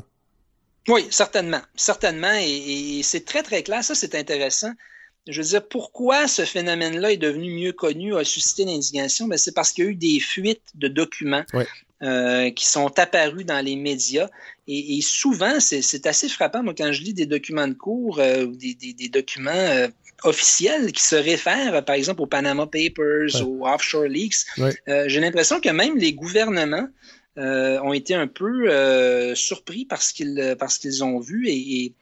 Oui, 0.88 1.06
certainement. 1.10 1.60
Certainement. 1.74 2.34
Et, 2.40 3.00
c'est 3.02 3.24
très, 3.24 3.42
très 3.42 3.62
clair. 3.62 3.82
Ça, 3.82 3.94
c'est 3.94 4.14
intéressant. 4.14 4.72
Je 5.26 5.40
veux 5.40 5.48
dire, 5.48 5.66
pourquoi 5.66 6.28
ce 6.28 6.44
phénomène-là 6.44 7.12
est 7.12 7.16
devenu 7.16 7.50
mieux 7.50 7.72
connu, 7.72 8.14
a 8.14 8.24
suscité 8.24 8.66
l'indignation? 8.66 9.26
Ben, 9.26 9.38
c'est 9.38 9.54
parce 9.54 9.72
qu'il 9.72 9.84
y 9.84 9.86
a 9.86 9.90
eu 9.90 9.94
des 9.94 10.20
fuites 10.20 10.62
de 10.74 10.88
documents 10.88 11.44
euh, 12.02 12.50
qui 12.50 12.66
sont 12.66 12.98
apparus 12.98 13.46
dans 13.46 13.64
les 13.64 13.76
médias. 13.76 14.28
Et, 14.66 15.00
souvent, 15.00 15.60
c'est 15.60 16.06
assez 16.06 16.28
frappant, 16.28 16.62
moi, 16.62 16.74
quand 16.76 16.92
je 16.92 17.02
lis 17.02 17.14
des 17.14 17.26
documents 17.26 17.68
de 17.68 17.74
cours 17.74 18.18
euh, 18.18 18.44
ou 18.44 18.54
des, 18.54 19.08
documents 19.10 19.50
euh, 19.50 19.88
officiels 20.24 20.92
qui 20.92 21.02
se 21.02 21.16
réfèrent, 21.16 21.82
par 21.86 21.94
exemple, 21.96 22.20
aux 22.20 22.26
Panama 22.26 22.66
Papers, 22.66 23.42
aux 23.42 23.66
Offshore 23.66 24.04
Leaks. 24.04 24.44
J'ai 25.06 25.20
l'impression 25.20 25.60
que 25.60 25.70
même 25.70 25.96
les 25.96 26.12
gouvernements 26.12 26.88
euh, 27.36 27.80
ont 27.80 27.92
été 27.92 28.14
un 28.14 28.28
peu 28.28 28.70
euh, 28.70 29.34
surpris 29.34 29.84
parce 29.84 30.12
qu'ils 30.12 30.56
parce 30.58 30.78
qu'ils 30.78 31.02
ont 31.02 31.18
vu 31.18 31.48
et, 31.48 31.92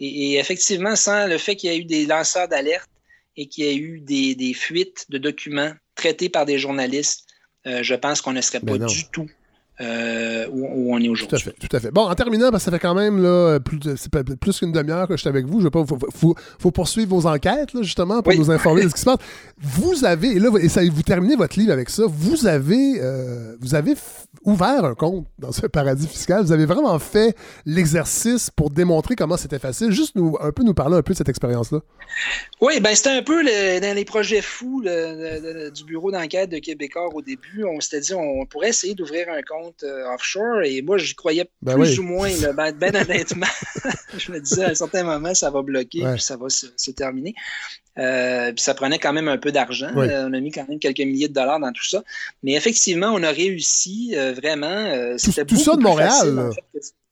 et, 0.00 0.38
effectivement 0.38 0.96
sans 0.96 1.28
le 1.28 1.38
fait 1.38 1.54
qu'il 1.54 1.70
y 1.70 1.74
ait 1.74 1.78
eu 1.78 1.84
des 1.84 2.06
lanceurs 2.06 2.48
d'alerte 2.48 2.90
et 3.36 3.46
qu'il 3.46 3.64
y 3.64 3.68
ait 3.68 3.76
eu 3.76 4.00
des, 4.00 4.34
des, 4.34 4.52
fuites 4.52 5.06
de 5.08 5.18
documents 5.18 5.72
traités 5.94 6.28
par 6.28 6.44
des 6.44 6.58
journalistes, 6.58 7.26
euh, 7.66 7.82
je 7.82 7.94
pense 7.94 8.20
qu'on 8.20 8.32
ne 8.32 8.40
serait 8.40 8.60
pas 8.60 8.78
du 8.78 9.08
tout 9.10 9.30
euh, 9.80 10.46
où, 10.52 10.94
on 10.94 11.00
est 11.00 11.08
aujourd'hui. 11.08 11.28
Tout 11.28 11.36
à 11.36 11.38
fait, 11.38 11.68
tout 11.68 11.76
à 11.76 11.80
fait. 11.80 11.90
Bon, 11.90 12.02
en 12.02 12.14
terminant, 12.14 12.50
parce 12.50 12.64
que 12.64 12.70
ça 12.70 12.76
fait 12.76 12.82
quand 12.82 12.94
même 12.94 13.22
là, 13.22 13.58
plus, 13.60 13.78
plus 14.38 14.58
qu'une 14.58 14.72
demi-heure 14.72 15.08
que 15.08 15.14
je 15.14 15.20
suis 15.20 15.28
avec 15.28 15.46
vous. 15.46 15.60
Je 15.60 15.68
pas, 15.68 15.84
faut, 15.86 16.34
faut, 16.58 16.70
poursuivre 16.70 17.16
vos 17.16 17.26
enquêtes, 17.26 17.72
là, 17.72 17.82
justement, 17.82 18.20
pour 18.20 18.34
nous 18.34 18.50
informer 18.50 18.84
de 18.84 18.88
ce 18.88 18.94
qui 18.94 19.00
se 19.00 19.06
passe. 19.06 19.18
Vous 19.62 20.04
avez, 20.04 20.32
et 20.32 20.38
là, 20.38 20.50
et 20.58 20.68
ça, 20.68 20.80
vous 20.90 21.02
terminez 21.02 21.36
votre 21.36 21.58
livre 21.58 21.72
avec 21.72 21.90
ça, 21.90 22.04
vous 22.06 22.46
avez, 22.46 22.94
euh, 22.98 23.56
vous 23.60 23.74
avez 23.74 23.94
ouvert 24.44 24.86
un 24.86 24.94
compte 24.94 25.26
dans 25.38 25.52
ce 25.52 25.66
paradis 25.66 26.06
fiscal. 26.06 26.44
Vous 26.44 26.52
avez 26.52 26.64
vraiment 26.64 26.98
fait 26.98 27.36
l'exercice 27.66 28.50
pour 28.50 28.70
démontrer 28.70 29.16
comment 29.16 29.36
c'était 29.36 29.58
facile. 29.58 29.90
Juste 29.90 30.16
nous, 30.16 30.36
un 30.40 30.50
peu 30.50 30.62
nous 30.62 30.72
parler 30.72 30.96
un 30.96 31.02
peu 31.02 31.12
de 31.12 31.18
cette 31.18 31.28
expérience-là. 31.28 31.80
Oui, 32.62 32.80
ben 32.80 32.94
c'était 32.94 33.10
un 33.10 33.22
peu 33.22 33.44
dans 33.44 33.94
les 33.94 34.04
projets 34.06 34.40
fous 34.40 34.82
du 34.82 35.84
bureau 35.84 36.10
d'enquête 36.10 36.48
de 36.48 36.58
Québécois 36.58 37.08
au 37.12 37.20
début. 37.20 37.64
On 37.64 37.80
s'était 37.80 38.00
dit, 38.00 38.14
on 38.14 38.46
pourrait 38.46 38.70
essayer 38.70 38.94
d'ouvrir 38.94 39.26
un 39.28 39.42
compte 39.42 39.69
euh, 39.82 40.12
offshore 40.14 40.62
et 40.62 40.82
moi, 40.82 40.98
j'y 40.98 41.14
croyais 41.14 41.48
ben 41.62 41.74
plus 41.74 41.98
ou 41.98 42.02
moins. 42.02 42.30
ben, 42.56 42.72
ben 42.72 42.96
honnêtement, 42.96 43.46
je 44.16 44.32
me 44.32 44.40
disais 44.40 44.64
à 44.64 44.70
un 44.70 44.74
certain 44.74 45.04
moment, 45.04 45.34
ça 45.34 45.50
va 45.50 45.62
bloquer 45.62 46.04
puis 46.12 46.20
ça 46.20 46.36
va 46.36 46.48
se, 46.48 46.90
terminer. 46.90 47.34
Euh, 47.98 48.52
puis 48.52 48.62
ça 48.62 48.74
prenait 48.74 48.98
quand 48.98 49.12
même 49.12 49.28
un 49.28 49.38
peu 49.38 49.52
d'argent. 49.52 49.90
Euh, 49.96 50.28
on 50.28 50.32
a 50.32 50.40
mis 50.40 50.50
quand 50.50 50.66
même 50.68 50.78
quelques 50.78 51.00
milliers 51.00 51.28
de 51.28 51.34
dollars 51.34 51.60
dans 51.60 51.72
tout 51.72 51.84
ça. 51.84 52.02
Mais 52.42 52.52
effectivement, 52.52 53.12
on 53.12 53.22
a 53.22 53.30
réussi 53.30 54.14
vraiment. 54.36 55.16
C'était 55.18 55.44
tout, 55.44 55.56
ça 55.56 55.76
de 55.76 55.82
Montréal. 55.82 56.50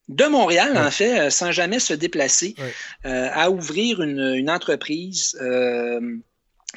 de 0.07 0.25
Montréal, 0.25 0.77
en 0.77 0.91
fait, 0.91 1.29
sans 1.29 1.51
jamais 1.51 1.79
se 1.79 1.93
déplacer, 1.93 2.55
à 3.03 3.51
ouvrir 3.51 4.01
une, 4.01 4.35
une 4.35 4.49
entreprise 4.49 5.37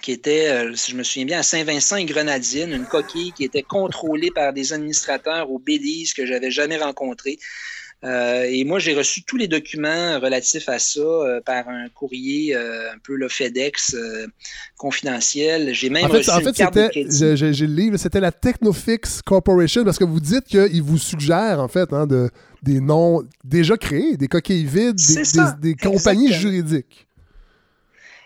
qui 0.01 0.13
était, 0.13 0.49
euh, 0.49 0.75
si 0.75 0.93
je 0.93 0.97
me 0.97 1.03
souviens 1.03 1.27
bien, 1.27 1.39
à 1.41 1.43
Saint-Vincent 1.43 1.97
et 1.97 2.05
Grenadine, 2.05 2.73
une 2.73 2.87
coquille 2.87 3.33
qui 3.33 3.45
était 3.45 3.63
contrôlée 3.63 4.31
par 4.31 4.53
des 4.53 4.73
administrateurs 4.73 5.51
au 5.51 5.59
Belize 5.59 6.15
que 6.15 6.27
j'avais 6.27 6.51
jamais 6.51 6.77
rencontrés. 6.77 7.39
Euh, 8.05 8.45
et 8.49 8.65
moi, 8.65 8.81
j'ai 8.81 8.95
reçu 8.95 9.23
tous 9.23 9.37
les 9.37 9.47
documents 9.47 10.19
relatifs 10.19 10.69
à 10.69 10.81
ça 10.81 11.01
euh, 11.01 11.41
par 11.41 11.69
un 11.69 11.89
courrier 11.89 12.53
un 12.57 12.99
peu 13.05 13.15
le 13.15 13.29
FedEx 13.29 13.95
confidentiel. 14.77 15.73
J'ai 15.73 15.89
même 15.89 16.07
en 16.07 16.09
fait, 16.09 16.17
reçu 16.19 16.31
en 16.31 16.39
une 16.41 16.47
fait, 16.47 16.53
carte 16.53 16.75
de 16.75 16.81
c'était, 16.81 17.05
crédit. 17.05 17.37
j'ai, 17.37 17.67
le 17.67 17.75
livre, 17.75 17.97
c'était 17.99 18.19
la 18.19 18.33
Technofix 18.33 19.23
Corporation, 19.23 19.85
parce 19.85 19.99
que 19.99 20.05
vous 20.05 20.19
dites 20.19 20.47
qu'ils 20.47 20.83
vous 20.83 20.99
suggèrent, 20.99 21.61
en 21.61 21.69
fait, 21.69 21.93
hein, 21.93 22.09
de, 22.09 22.29
des 22.63 22.81
noms 22.81 23.23
déjà 23.45 23.77
créés, 23.77 24.17
des 24.17 24.27
coquilles 24.27 24.67
vides, 24.67 24.99
des, 25.61 25.77
compagnies 25.77 26.33
juridiques. 26.33 27.07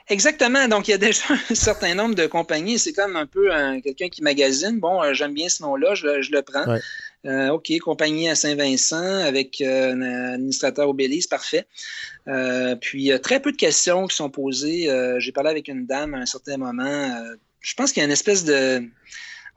Exactement. 0.09 0.69
Donc, 0.69 0.87
il 0.89 0.93
y 0.93 0.95
a 0.95 0.99
déjà 0.99 1.25
un 1.51 1.55
certain 1.55 1.95
nombre 1.95 2.15
de 2.15 2.27
compagnies. 2.27 2.79
C'est 2.79 2.93
comme 2.93 3.17
un 3.17 3.27
peu 3.27 3.53
un- 3.53 3.81
quelqu'un 3.81 4.09
qui 4.09 4.23
magasine. 4.23 4.79
Bon, 4.79 5.03
euh, 5.03 5.13
j'aime 5.15 5.35
bien 5.35 5.49
ce 5.49 5.63
nom-là, 5.63 5.95
je, 5.95 6.07
le- 6.07 6.23
je 6.23 6.31
le 6.33 6.43
prends. 6.43 6.65
Ouais. 6.71 6.81
Euh, 7.27 7.49
OK, 7.49 7.73
compagnie 7.81 8.29
à 8.29 8.37
Saint-Vincent 8.37 9.03
avec 9.25 9.61
euh, 9.61 9.93
un 9.95 10.35
administrateur 10.35 10.89
au 10.89 10.93
Belize, 10.95 11.27
parfait. 11.27 11.67
Euh, 12.29 12.77
puis, 12.77 13.11
euh, 13.11 13.19
très 13.19 13.41
peu 13.41 13.51
de 13.51 13.57
questions 13.57 14.07
qui 14.07 14.15
sont 14.15 14.31
posées. 14.31 14.89
Euh, 14.89 15.19
J'ai 15.19 15.33
parlé 15.33 15.51
avec 15.51 15.67
une 15.67 15.87
dame 15.87 16.15
à 16.15 16.19
un 16.19 16.27
certain 16.27 16.57
moment. 16.57 16.85
Euh, 16.85 17.35
je 17.61 17.75
pense 17.75 17.91
qu'il 17.91 18.01
y 18.01 18.05
a 18.05 18.07
une 18.07 18.13
espèce 18.13 18.45
de... 18.45 18.85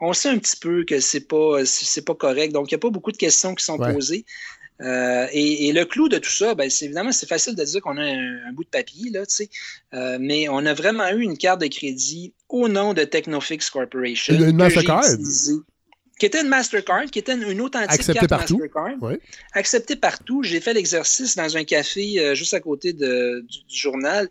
On 0.02 0.14
sait 0.14 0.30
un 0.30 0.38
petit 0.40 0.56
peu 0.56 0.84
que 0.86 1.00
c'est 1.00 1.28
pas, 1.28 1.64
c'est 1.66 2.06
pas 2.06 2.16
correct. 2.16 2.54
Donc, 2.54 2.72
il 2.72 2.74
n'y 2.74 2.78
a 2.78 2.80
pas 2.80 2.90
beaucoup 2.90 3.12
de 3.12 3.18
questions 3.18 3.54
qui 3.54 3.64
sont 3.66 3.78
Ouais. 3.78 3.94
posées. 3.94 4.26
Euh, 4.82 5.28
et, 5.34 5.68
et 5.68 5.74
le 5.74 5.84
clou 5.86 6.08
de 6.08 6.18
tout 6.18 6.30
ça, 6.32 6.56
ben, 6.56 6.70
c'est 6.70 6.86
évidemment, 6.86 7.12
c'est 7.12 7.28
facile 7.28 7.54
de 7.56 7.64
dire 7.64 7.82
qu'on 7.82 7.98
a 7.98 8.04
un, 8.04 8.48
un 8.48 8.54
bout 8.54 8.64
de 8.64 8.70
papier, 8.70 9.10
là. 9.12 9.24
Euh, 9.94 10.18
mais 10.22 10.48
on 10.50 10.66
a 10.66 10.74
vraiment 10.74 11.10
eu 11.10 11.22
une 11.22 11.38
carte 11.38 11.60
de 11.62 11.68
crédit 11.68 12.34
au 12.48 12.68
nom 12.70 12.94
de 12.94 13.04
Technofix 13.04 13.70
Corporation. 13.70 14.34
Une- 14.36 14.50
une 14.50 14.56
Mastercard. 14.56 15.04
Qui 16.20 16.26
était 16.26 16.42
une 16.42 16.50
Mastercard, 16.50 17.06
qui 17.06 17.20
était 17.20 17.34
une, 17.34 17.44
une 17.44 17.62
authentique 17.62 17.90
carte 18.14 18.28
partout. 18.28 18.58
Mastercard. 18.58 18.94
Oui. 19.02 19.14
Acceptée 19.54 19.96
partout. 19.96 20.44
J'ai 20.44 20.60
fait 20.60 20.74
l'exercice 20.74 21.36
dans 21.38 21.56
un 21.56 21.64
café 21.64 22.20
euh, 22.20 22.36
juste 22.36 22.54
à 22.54 22.60
côté 22.60 22.92
de- 22.94 23.46
du, 23.48 23.60
du 23.66 23.78
journal. 23.78 24.30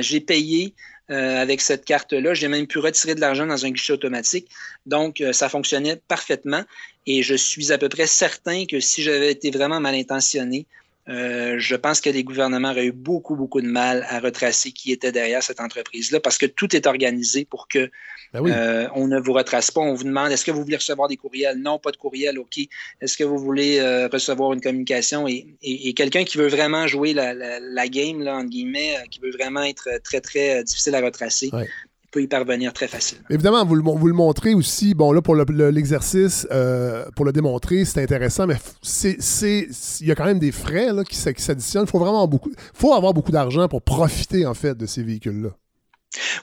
J'ai 0.00 0.20
payé 0.20 0.74
euh, 1.10 1.40
avec 1.40 1.60
cette 1.60 1.84
carte-là. 1.84 2.34
J'ai 2.34 2.48
même 2.48 2.66
pu 2.66 2.78
retirer 2.78 3.14
de 3.14 3.20
l'argent 3.20 3.46
dans 3.46 3.64
un 3.64 3.70
guichet 3.70 3.94
automatique. 3.94 4.48
Donc, 4.84 5.20
euh, 5.20 5.32
ça 5.32 5.48
fonctionnait 5.48 6.00
parfaitement. 6.08 6.62
Et 7.06 7.22
je 7.22 7.34
suis 7.34 7.72
à 7.72 7.78
peu 7.78 7.88
près 7.88 8.06
certain 8.06 8.66
que 8.66 8.78
si 8.80 9.02
j'avais 9.02 9.30
été 9.30 9.50
vraiment 9.50 9.80
mal 9.80 9.94
intentionné, 9.94 10.66
euh, 11.08 11.54
je 11.58 11.74
pense 11.76 12.02
que 12.02 12.10
les 12.10 12.22
gouvernements 12.22 12.70
auraient 12.70 12.86
eu 12.86 12.92
beaucoup, 12.92 13.36
beaucoup 13.36 13.62
de 13.62 13.66
mal 13.66 14.04
à 14.08 14.20
retracer 14.20 14.72
qui 14.72 14.92
était 14.92 15.10
derrière 15.10 15.42
cette 15.42 15.60
entreprise-là 15.60 16.20
parce 16.20 16.36
que 16.36 16.44
tout 16.44 16.76
est 16.76 16.86
organisé 16.86 17.46
pour 17.46 17.66
que 17.68 17.90
Ben 18.32 18.40
oui. 18.42 18.50
euh, 18.54 18.86
on 18.94 19.06
ne 19.08 19.18
vous 19.18 19.32
retrace 19.32 19.70
pas. 19.70 19.80
On 19.80 19.94
vous 19.94 20.04
demande 20.04 20.30
est-ce 20.30 20.44
que 20.44 20.50
vous 20.50 20.62
voulez 20.62 20.76
recevoir 20.76 21.08
des 21.08 21.16
courriels? 21.16 21.58
Non, 21.58 21.78
pas 21.78 21.90
de 21.92 21.96
courriel, 21.96 22.38
OK. 22.38 22.58
Est-ce 23.00 23.16
que 23.16 23.24
vous 23.24 23.38
voulez 23.38 23.78
euh, 23.78 24.08
recevoir 24.12 24.52
une 24.52 24.60
communication? 24.60 25.26
Et, 25.26 25.46
et- 25.62 25.88
et 25.88 25.94
quelqu'un 25.94 26.24
qui 26.24 26.36
veut 26.38 26.48
vraiment 26.48 26.86
jouer 26.86 27.14
la, 27.14 27.32
la- 27.34 27.60
la 27.60 27.88
game, 27.88 28.20
là, 28.20 28.36
entre 28.36 28.50
guillemets, 28.50 28.96
euh, 28.96 29.00
qui 29.10 29.20
veut 29.20 29.30
vraiment 29.30 29.62
être 29.62 29.88
très, 30.04 30.20
très 30.20 30.62
difficile 30.64 30.94
à 30.94 31.00
retracer, 31.00 31.48
Ouais. 31.52 31.66
peut 32.10 32.22
y 32.22 32.26
parvenir 32.26 32.72
très 32.72 32.88
facilement. 32.88 33.24
Évidemment, 33.30 33.64
vous 33.64 33.74
le, 33.74 33.82
mon- 33.82 33.94
vous 33.96 34.08
le 34.08 34.14
montrez 34.14 34.54
aussi. 34.54 34.94
Bon, 34.94 35.12
là, 35.12 35.20
pour 35.22 35.34
le- 35.34 35.44
le- 35.48 35.70
l'exercice, 35.70 36.46
euh, 36.50 37.04
pour 37.16 37.24
le 37.24 37.32
démontrer, 37.32 37.84
c'est 37.84 38.02
intéressant, 38.02 38.46
mais 38.46 38.56
il 39.02 40.06
y 40.06 40.10
a 40.10 40.14
quand 40.14 40.24
même 40.26 40.38
des 40.38 40.52
frais 40.52 40.92
là, 40.92 41.04
qui, 41.04 41.16
s'additionnent. 41.16 41.84
Il 41.84 41.90
faut 41.90 41.98
vraiment 41.98 42.26
beaucoup, 42.26 42.50
faut 42.74 42.92
avoir 42.94 43.14
beaucoup 43.14 43.32
d'argent 43.32 43.68
pour 43.68 43.82
profiter, 43.82 44.44
en 44.46 44.54
fait, 44.54 44.74
de 44.76 44.86
ces 44.86 45.02
véhicules-là. 45.02 45.50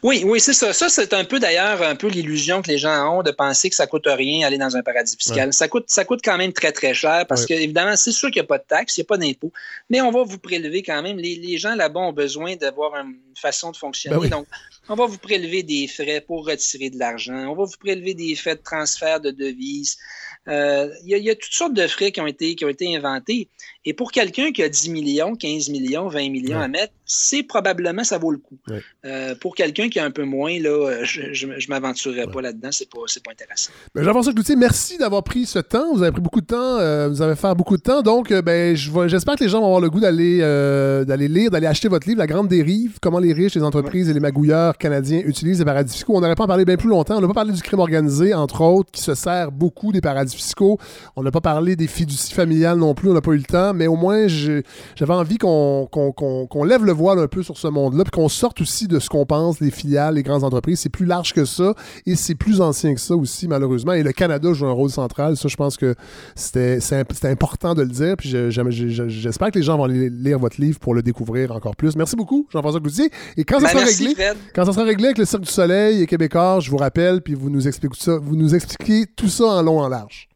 Oui, 0.03 0.23
oui, 0.25 0.39
c'est 0.39 0.53
ça. 0.53 0.73
Ça, 0.73 0.89
c'est 0.89 1.13
un 1.13 1.23
peu 1.23 1.39
d'ailleurs 1.39 1.81
un 1.81 1.95
peu 1.95 2.07
l'illusion 2.07 2.61
que 2.61 2.67
les 2.67 2.77
gens 2.77 3.17
ont 3.17 3.23
de 3.23 3.31
penser 3.31 3.69
que 3.69 3.75
ça 3.75 3.87
coûte 3.87 4.05
rien 4.05 4.45
aller 4.45 4.57
dans 4.57 4.75
un 4.77 4.83
paradis 4.83 5.15
fiscal. 5.17 5.47
Ouais. 5.47 5.51
Ça 5.51 5.67
coûte, 5.67 5.85
ça 5.87 6.05
coûte 6.05 6.19
quand 6.23 6.37
même 6.37 6.53
très, 6.53 6.71
très 6.71 6.93
cher 6.93 7.25
parce 7.27 7.41
Ouais. 7.41 7.47
que, 7.47 7.53
évidemment, 7.53 7.95
c'est 7.95 8.11
sûr 8.11 8.29
qu'il 8.29 8.41
n'y 8.41 8.45
a 8.45 8.47
pas 8.47 8.59
de 8.59 8.63
taxes, 8.67 8.97
il 8.97 9.01
n'y 9.01 9.05
a 9.05 9.07
pas 9.07 9.17
d'impôts, 9.17 9.51
mais 9.89 10.01
on 10.01 10.11
va 10.11 10.23
vous 10.23 10.37
prélever 10.37 10.83
quand 10.83 11.01
même. 11.01 11.17
Les, 11.17 11.35
les 11.35 11.57
gens 11.57 11.75
là-bas 11.75 11.99
ont 11.99 12.13
besoin 12.13 12.55
d'avoir 12.55 12.95
une 12.95 13.15
façon 13.37 13.71
de 13.71 13.77
fonctionner. 13.77 14.15
Ben 14.15 14.21
oui. 14.21 14.29
Donc, 14.29 14.45
on 14.89 14.95
va 14.95 15.05
vous 15.07 15.17
prélever 15.17 15.63
des 15.63 15.87
frais 15.87 16.23
pour 16.25 16.45
retirer 16.47 16.89
de 16.89 16.99
l'argent. 16.99 17.47
On 17.51 17.55
va 17.55 17.63
vous 17.65 17.77
prélever 17.79 18.13
des 18.13 18.35
frais 18.35 18.55
de 18.55 18.61
transfert 18.61 19.19
de 19.19 19.31
devises. 19.31 19.97
Euh, 20.47 20.89
Il 21.03 21.09
y, 21.09 21.15
a- 21.15 21.17
il 21.17 21.23
y 21.23 21.29
a 21.31 21.35
toutes 21.35 21.51
sortes 21.53 21.73
de 21.73 21.87
frais 21.87 22.11
qui 22.11 22.21
ont 22.21 22.27
été, 22.27 22.53
qui 22.55 22.65
ont 22.65 22.69
été 22.69 22.95
inventés. 22.95 23.49
Et 23.83 23.93
pour 23.93 24.11
quelqu'un 24.11 24.51
qui 24.51 24.61
a 24.61 24.69
10 24.69 24.89
millions, 24.89 25.35
15 25.35 25.69
millions, 25.69 26.07
20 26.07 26.29
millions 26.29 26.57
Ouais. 26.59 26.63
à 26.63 26.67
mettre, 26.67 26.93
c'est 27.05 27.41
probablement, 27.43 28.03
ça 28.03 28.17
vaut 28.19 28.31
le 28.31 28.37
coup. 28.37 28.57
Ouais. 28.67 28.81
Euh, 29.05 29.33
pour 29.35 29.55
quelqu'un 29.55 29.89
qui 29.89 29.99
a 29.99 30.05
un 30.05 30.11
peu 30.11 30.23
moins, 30.23 30.59
là, 30.59 30.69
euh, 30.69 30.99
je 31.03 31.45
ne 31.47 31.67
m'aventurerai 31.69 32.27
pas 32.27 32.41
là-dedans, 32.41 32.69
c'est 32.71 32.89
pas, 32.89 32.99
c'est 33.07 33.23
pas 33.23 33.31
intéressant. 33.31 33.71
Ben, 33.95 34.03
Jean-François 34.03 34.33
Cloutier, 34.33 34.55
merci 34.55 34.97
d'avoir 34.99 35.23
pris 35.23 35.45
ce 35.47 35.59
temps. 35.59 35.93
Vous 35.95 36.03
avez 36.03 36.11
pris 36.11 36.21
beaucoup 36.21 36.41
de 36.41 36.45
temps. 36.47 36.77
euh, 36.79 37.09
vous 37.09 37.21
avez 37.23 37.35
fait 37.35 37.53
beaucoup 37.55 37.77
de 37.77 37.81
temps. 37.81 38.01
Donc, 38.03 38.31
ben, 38.31 38.75
j'espère 38.75 39.35
que 39.35 39.43
les 39.43 39.49
gens 39.49 39.59
vont 39.61 39.65
avoir 39.67 39.81
le 39.81 39.89
goût 39.89 39.99
d'aller 39.99 40.39
d'aller 41.07 41.27
lire, 41.27 41.49
d'aller 41.51 41.67
acheter 41.67 41.87
votre 41.87 42.07
livre, 42.07 42.19
La 42.19 42.27
Grande 42.27 42.47
Dérive, 42.47 42.97
comment 43.01 43.19
les 43.19 43.24
riches, 43.33 43.55
les 43.55 43.63
entreprises 43.63 44.09
et 44.09 44.13
les 44.13 44.19
magouilleurs 44.19 44.77
canadiens 44.77 45.21
utilisent 45.25 45.59
les 45.59 45.65
paradis 45.65 45.93
fiscaux. 45.93 46.13
On 46.15 46.21
n'aurait 46.21 46.35
pas 46.35 46.47
parlé 46.47 46.65
bien 46.65 46.77
plus 46.77 46.89
longtemps. 46.89 47.17
On 47.17 47.21
n'a 47.21 47.27
pas 47.27 47.33
parlé 47.33 47.53
du 47.53 47.61
crime 47.61 47.79
organisé, 47.79 48.33
entre 48.33 48.61
autres, 48.61 48.91
qui 48.91 49.01
se 49.01 49.13
sert 49.15 49.51
beaucoup 49.51 49.91
des 49.91 50.01
paradis 50.01 50.35
fiscaux. 50.35 50.77
On 51.15 51.23
n'a 51.23 51.31
pas 51.31 51.41
parlé 51.41 51.75
des 51.75 51.87
fiducies 51.87 52.33
familiales 52.33 52.77
non 52.77 52.93
plus. 52.93 53.09
On 53.09 53.13
n'a 53.13 53.21
pas 53.21 53.31
eu 53.31 53.37
le 53.37 53.43
temps. 53.43 53.73
Mais 53.73 53.87
au 53.87 53.95
moins, 53.95 54.27
j'avais 54.27 55.13
envie 55.13 55.37
qu'on 55.37 55.87
lève 56.65 56.85
le 56.85 56.91
voile 56.91 57.19
un 57.19 57.27
peu 57.27 57.43
sur 57.43 57.57
ce 57.57 57.67
monde-là, 57.67 58.03
puis 58.03 58.11
qu'on 58.11 58.29
sorte 58.29 58.61
aussi 58.61 58.87
de 58.87 58.99
ce 58.99 59.09
qu'on 59.09 59.25
pense, 59.25 59.59
les 59.59 59.71
filiales, 59.71 60.15
les 60.15 60.23
grandes 60.23 60.43
entreprises. 60.43 60.79
C'est 60.79 60.89
plus 60.89 61.05
large 61.05 61.33
que 61.33 61.45
ça 61.45 61.73
et 62.05 62.15
c'est 62.15 62.35
plus 62.35 62.61
ancien 62.61 62.93
que 62.93 63.01
ça 63.01 63.15
aussi, 63.15 63.47
malheureusement. 63.47 63.93
Et 63.93 64.03
le 64.03 64.11
Canada 64.11 64.53
joue 64.53 64.65
un 64.65 64.71
rôle 64.71 64.89
central. 64.89 65.37
Ça, 65.37 65.47
je 65.47 65.55
pense 65.55 65.77
que 65.77 65.95
c'était 66.35 66.79
important 67.23 67.73
de 67.73 67.81
le 67.81 67.89
dire. 67.89 68.15
Puis 68.17 68.29
j'espère 68.29 69.51
que 69.51 69.59
les 69.59 69.63
gens 69.63 69.77
vont 69.77 69.85
lire 69.85 70.39
votre 70.39 70.59
livre 70.59 70.79
pour 70.79 70.93
le 70.93 71.01
découvrir 71.01 71.51
encore 71.51 71.75
plus. 71.75 71.95
Merci 71.95 72.15
beaucoup, 72.15 72.47
Jean-François 72.51 72.79
Cloutier. 72.79 73.09
Et 73.37 73.43
quand 73.43 73.59
ça 73.59 73.65
Ben, 73.65 73.71
sera 73.71 73.79
merci, 73.83 74.07
réglé, 74.07 74.15
Fred. 74.23 74.37
quand 74.53 74.65
ça 74.65 74.73
sera 74.73 74.83
réglé 74.85 75.05
avec 75.05 75.17
le 75.17 75.25
Cirque 75.25 75.43
du 75.43 75.51
Soleil 75.51 76.01
et 76.01 76.07
Québécois, 76.07 76.59
je 76.61 76.69
vous 76.69 76.77
rappelle, 76.77 77.21
puis 77.21 77.33
vous 77.33 77.49
nous 77.49 77.67
expliquez 77.67 77.97
ça, 77.99 78.17
vous 78.17 78.35
nous 78.35 78.53
expliquez 78.55 79.05
tout 79.15 79.29
ça 79.29 79.45
en 79.45 79.61
long, 79.61 79.79
en 79.81 79.87
large. 79.89 80.27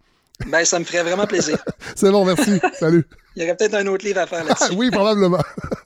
Ben, 0.47 0.63
ça 0.65 0.79
me 0.79 0.85
ferait 0.85 1.03
vraiment 1.03 1.27
plaisir. 1.27 1.57
C'est 1.95 2.11
bon, 2.11 2.25
merci. 2.25 2.59
Salut. 2.79 3.05
Il 3.35 3.43
y 3.43 3.45
aurait 3.45 3.55
peut-être 3.57 3.75
un 3.75 3.87
autre 3.87 4.05
livre 4.05 4.19
à 4.19 4.27
faire 4.27 4.43
là-dessus. 4.43 4.73
oui, 4.75 4.89
probablement. 4.89 5.41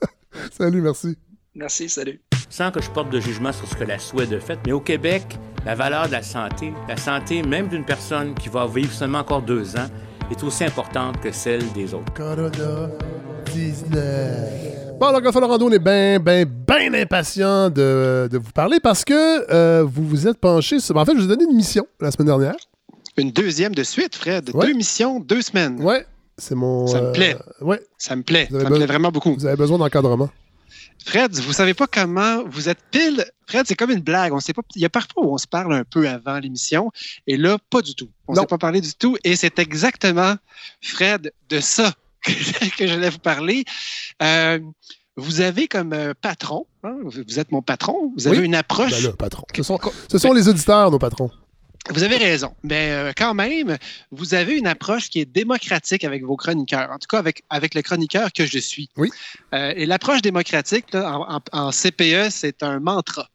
Salut, 0.58 0.80
merci. 0.80 1.16
Merci, 1.56 1.88
salut. 1.88 2.20
Sans 2.50 2.72
que 2.72 2.82
je 2.82 2.90
porte 2.90 3.10
de 3.10 3.20
jugement 3.20 3.52
sur 3.52 3.68
ce 3.68 3.76
que 3.76 3.84
la 3.84 3.98
Suède 4.00 4.32
a 4.32 4.40
fait, 4.40 4.58
mais 4.66 4.72
au 4.72 4.80
Québec, 4.80 5.22
la 5.64 5.76
valeur 5.76 6.08
de 6.08 6.12
la 6.12 6.22
santé, 6.22 6.72
la 6.88 6.96
santé 6.96 7.42
même 7.42 7.68
d'une 7.68 7.84
personne 7.84 8.34
qui 8.34 8.48
va 8.48 8.66
vivre 8.66 8.92
seulement 8.92 9.20
encore 9.20 9.42
deux 9.42 9.76
ans, 9.76 9.86
est 10.32 10.42
aussi 10.42 10.64
importante 10.64 11.20
que 11.20 11.30
celle 11.30 11.72
des 11.72 11.94
autres. 11.94 12.12
Corona 12.14 12.88
19. 13.52 14.83
Bon, 14.98 15.08
alors, 15.08 15.32
Rando, 15.32 15.66
on 15.66 15.72
est 15.72 15.78
bien, 15.78 16.18
bien, 16.20 16.44
bien 16.44 16.94
impatient 16.94 17.68
de, 17.68 18.28
de 18.30 18.38
vous 18.38 18.52
parler 18.52 18.78
parce 18.80 19.04
que 19.04 19.50
euh, 19.52 19.82
vous 19.82 20.06
vous 20.08 20.28
êtes 20.28 20.38
penché 20.38 20.78
sur... 20.78 20.96
En 20.96 21.04
fait, 21.04 21.12
je 21.12 21.18
vous 21.18 21.24
ai 21.24 21.28
donné 21.28 21.44
une 21.50 21.56
mission 21.56 21.86
la 22.00 22.10
semaine 22.12 22.28
dernière. 22.28 22.54
Une 23.16 23.32
deuxième 23.32 23.74
de 23.74 23.82
suite, 23.82 24.14
Fred. 24.14 24.50
Ouais. 24.54 24.66
Deux 24.66 24.72
missions, 24.72 25.18
deux 25.18 25.42
semaines. 25.42 25.82
Ouais, 25.82 26.06
c'est 26.38 26.54
mon... 26.54 26.86
Ça 26.86 27.00
me 27.00 27.06
euh, 27.08 27.12
plaît. 27.12 27.36
ouais. 27.60 27.80
Ça 27.98 28.14
me 28.14 28.22
plaît. 28.22 28.48
Ça 28.50 28.58
me 28.58 28.76
plaît 28.76 28.86
vraiment 28.86 29.10
beaucoup. 29.10 29.34
Vous 29.34 29.46
avez 29.46 29.56
besoin 29.56 29.78
d'encadrement. 29.78 30.30
Fred, 31.04 31.34
vous 31.34 31.52
savez 31.52 31.74
pas 31.74 31.86
comment 31.86 32.44
vous 32.46 32.68
êtes 32.68 32.78
pile. 32.90 33.24
Fred, 33.46 33.66
c'est 33.66 33.74
comme 33.74 33.90
une 33.90 34.00
blague. 34.00 34.32
On 34.32 34.40
sait 34.40 34.54
pas. 34.54 34.62
Il 34.74 34.80
y 34.80 34.86
a 34.86 34.90
parfois 34.90 35.26
où 35.26 35.34
on 35.34 35.38
se 35.38 35.46
parle 35.46 35.74
un 35.74 35.84
peu 35.84 36.08
avant 36.08 36.38
l'émission, 36.38 36.90
et 37.26 37.36
là, 37.36 37.58
pas 37.68 37.82
du 37.82 37.94
tout. 37.94 38.08
On 38.26 38.32
ne 38.32 38.38
s'est 38.38 38.46
pas 38.46 38.58
parlé 38.58 38.80
du 38.80 38.94
tout, 38.94 39.16
et 39.22 39.36
c'est 39.36 39.58
exactement, 39.58 40.36
Fred, 40.80 41.32
de 41.50 41.60
ça 41.60 41.92
que, 42.24 42.86
j'allais 42.86 43.10
vous 43.10 43.18
parler. 43.18 43.64
Euh, 44.22 44.58
vous 45.16 45.40
avez 45.40 45.68
comme 45.68 45.92
euh, 45.92 46.12
patron, 46.20 46.66
hein, 46.82 46.96
vous 47.04 47.22
vous 47.26 47.38
êtes 47.38 47.52
mon 47.52 47.62
patron, 47.62 48.12
vous 48.16 48.26
avez 48.26 48.38
Oui. 48.38 48.44
une 48.46 48.54
approche. 48.56 48.90
Ben 48.90 49.02
là, 49.04 49.12
patron. 49.16 49.44
Ce 49.54 49.62
sont, 49.62 49.78
ce 50.10 50.18
sont 50.18 50.32
les 50.32 50.48
auditeurs, 50.48 50.90
nos 50.90 50.98
patrons. 50.98 51.30
Vous 51.90 52.02
avez 52.02 52.16
raison. 52.16 52.54
Mais 52.62 52.90
euh, 52.92 53.12
quand 53.14 53.34
même, 53.34 53.76
vous 54.10 54.32
avez 54.34 54.56
une 54.56 54.66
approche 54.66 55.10
qui 55.10 55.20
est 55.20 55.26
démocratique 55.26 56.02
avec 56.02 56.24
vos 56.24 56.34
chroniqueurs. 56.34 56.90
En 56.90 56.98
tout 56.98 57.06
cas, 57.08 57.18
avec, 57.18 57.42
avec 57.50 57.74
le 57.74 57.82
chroniqueur 57.82 58.32
que 58.32 58.46
je 58.46 58.58
suis. 58.58 58.88
Oui. 58.96 59.10
Euh, 59.52 59.72
et 59.76 59.84
l'approche 59.84 60.22
démocratique, 60.22 60.86
là, 60.94 61.18
en, 61.18 61.36
en- 61.36 61.66
en 61.66 61.70
CPE, 61.72 62.30
c'est 62.30 62.62
un 62.62 62.80
mantra. 62.80 63.28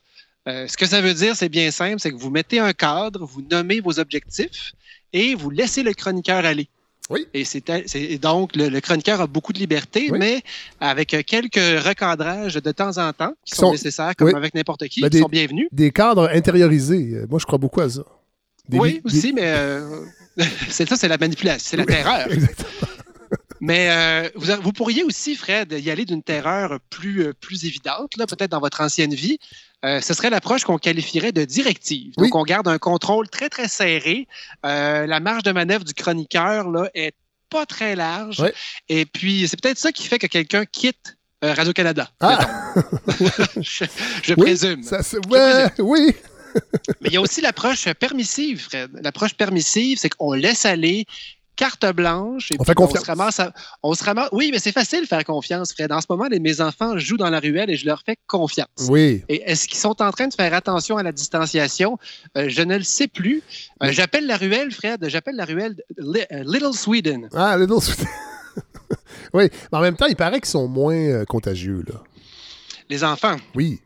Euh, 0.48 0.68
ce 0.68 0.76
que 0.78 0.88
ça 0.88 1.00
veut 1.00 1.14
dire, 1.14 1.36
c'est 1.36 1.48
bien 1.50 1.70
simple, 1.70 2.00
c'est 2.00 2.10
que 2.12 2.18
vous 2.18 2.32
mettez 2.32 2.58
un 2.60 2.74
cadre, 2.74 3.24
vous 3.24 3.44
nommez 3.52 3.82
vos 3.82 4.00
objectifs 4.00 4.72
et 5.14 5.36
vous 5.36 5.52
laissez 5.52 5.84
le 5.84 5.94
chroniqueur 5.94 6.44
aller. 6.44 6.70
Oui. 7.10 7.28
Et, 7.34 7.44
c'est, 7.44 7.64
donc, 8.22 8.56
le, 8.56 8.70
le 8.70 8.82
chroniqueur 8.82 9.20
a 9.22 9.28
beaucoup 9.28 9.52
de 9.52 9.58
liberté, 9.60 10.10
Oui. 10.12 10.20
mais 10.20 10.42
avec 10.80 11.10
quelques 11.26 11.56
recadrages 11.84 12.56
de 12.56 12.72
temps 12.72 12.98
en 12.98 13.12
temps 13.14 13.34
qui 13.44 13.52
Qui 13.54 13.56
sont, 13.58 13.66
sont- 13.68 13.72
nécessaires, 13.72 14.16
comme 14.16 14.28
oui. 14.28 14.34
avec 14.36 14.54
n'importe 14.54 14.88
qui, 14.88 15.02
Ben, 15.02 15.10
qui 15.10 15.18
sont 15.20 15.28
bienvenus. 15.30 15.68
Des 15.72 15.92
cadres 15.92 16.30
intériorisés. 16.32 17.12
Euh, 17.16 17.26
Moi, 17.30 17.40
je 17.40 17.46
crois 17.46 17.58
beaucoup 17.58 17.82
à 17.82 17.90
ça. 17.90 18.04
Des 18.68 18.78
oui, 18.78 19.02
aussi, 19.04 19.34
des- 19.34 19.34
mais 19.34 19.42
euh, 19.48 20.02
c'est 20.70 20.88
ça, 20.88 20.96
c'est 20.96 21.08
la 21.08 21.18
manipulation, 21.18 21.60
c'est 21.68 21.78
la 21.78 21.86
terreur. 21.86 22.28
Mais 23.62 23.90
euh, 23.92 24.30
vous, 24.36 24.72
pourriez 24.72 25.04
aussi, 25.04 25.36
Fred, 25.36 25.72
y 25.74 25.92
aller 25.92 26.06
d'une 26.06 26.24
terreur 26.24 26.80
plus, 26.90 27.24
euh, 27.28 27.34
plus 27.34 27.66
évidente, 27.66 28.12
peut-être 28.18 28.52
dans 28.52 28.60
votre 28.60 28.82
ancienne 28.82 29.14
vie. 29.14 29.38
Euh, 29.86 30.02
ce 30.02 30.14
serait 30.14 30.30
l'approche 30.30 30.64
qu'on 30.64 30.78
qualifierait 30.78 31.32
de 31.32 31.46
directive. 31.46 32.14
Donc, 32.18 32.36
on 32.36 32.44
garde 32.44 32.68
un 32.68 32.78
contrôle 32.78 33.30
très, 33.30 33.50
très 33.50 33.68
serré. 33.68 34.28
Euh, 34.66 35.06
la 35.06 35.20
marge 35.20 35.44
de 35.44 35.52
manœuvre 35.52 35.84
du 35.86 35.94
chroniqueur 35.94 36.70
là, 36.70 36.90
est 36.94 37.14
pas 37.50 37.66
très 37.66 37.96
large. 37.96 38.44
Et 38.90 39.06
puis, 39.06 39.48
c'est 39.48 39.60
peut-être 39.62 39.78
ça 39.78 39.92
qui 39.92 40.06
fait 40.08 40.20
que 40.20 40.28
quelqu'un 40.28 40.66
quitte 40.66 41.18
euh, 41.44 41.54
Radio-Canada. 41.54 42.10
Ah! 42.20 42.74
je, 43.58 43.86
je 44.24 44.34
Oui, 44.36 44.42
présume. 44.44 44.84
ça, 44.84 45.02
c'est- 45.04 45.18
Je 45.24 45.28
présume. 45.30 45.72
oui. 45.80 46.14
Mais 47.02 47.10
il 47.10 47.14
y 47.14 47.18
a 47.18 47.22
aussi 47.22 47.42
l'approche 47.42 47.88
permissive, 47.94 48.60
Fred. 48.64 48.90
L'approche 49.04 49.36
permissive, 49.36 49.98
c'est 50.00 50.10
qu'on 50.10 50.34
laisse 50.34 50.66
aller 50.66 51.06
carte 51.60 51.86
blanche. 51.94 52.52
Et 52.52 52.56
On 52.58 52.64
fait 52.64 52.74
confiance. 52.74 53.04
se 53.04 53.08
ramasse 53.08 53.40
à- 53.42 53.52
on 53.84 53.94
se 53.94 54.04
ramasse. 54.04 54.30
Oui, 54.32 54.50
mais 54.54 54.60
c'est 54.60 54.72
facile 54.72 55.02
de 55.02 55.06
faire 55.08 55.26
confiance, 55.26 55.74
Fred. 55.74 55.92
En 55.92 56.00
ce 56.00 56.06
moment, 56.10 56.28
les- 56.32 56.40
mes 56.40 56.62
enfants 56.62 56.98
jouent 56.98 57.18
dans 57.18 57.30
la 57.30 57.40
ruelle 57.42 57.70
et 57.70 57.76
je 57.76 57.86
leur 57.86 58.02
fais 58.06 58.16
confiance. 58.28 58.68
Oui. 58.88 59.24
Et 59.28 59.44
est-ce 59.46 59.68
qu'ils 59.68 59.78
sont 59.78 60.02
en 60.02 60.12
train 60.12 60.28
de 60.30 60.34
faire 60.34 60.54
attention 60.54 60.96
à 60.98 61.04
la 61.04 61.12
distanciation? 61.12 61.98
Euh, 62.38 62.46
je 62.48 62.62
ne 62.62 62.78
le 62.78 62.84
sais 62.84 63.08
plus. 63.10 63.44
Euh, 63.84 63.92
j'appelle 63.92 64.26
la 64.26 64.38
ruelle, 64.38 64.72
Fred, 64.72 65.04
j'appelle 65.10 65.36
la 65.36 65.44
ruelle 65.46 65.76
Li- 65.98 66.22
euh, 66.32 66.44
Little 66.46 66.74
Sweden. 66.74 67.28
Ah, 67.36 67.58
Little 67.58 67.82
Sweet. 67.82 68.08
oui, 69.34 69.50
mais 69.72 69.78
en 69.78 69.82
même 69.82 69.98
temps, 69.98 70.08
il 70.08 70.16
paraît 70.16 70.40
qu'ils 70.40 70.50
sont 70.50 70.68
moins 70.70 71.26
contagieux, 71.26 71.84
là. 71.88 71.96
Les 72.90 73.04
enfants? 73.04 73.36
Oui. 73.54 73.80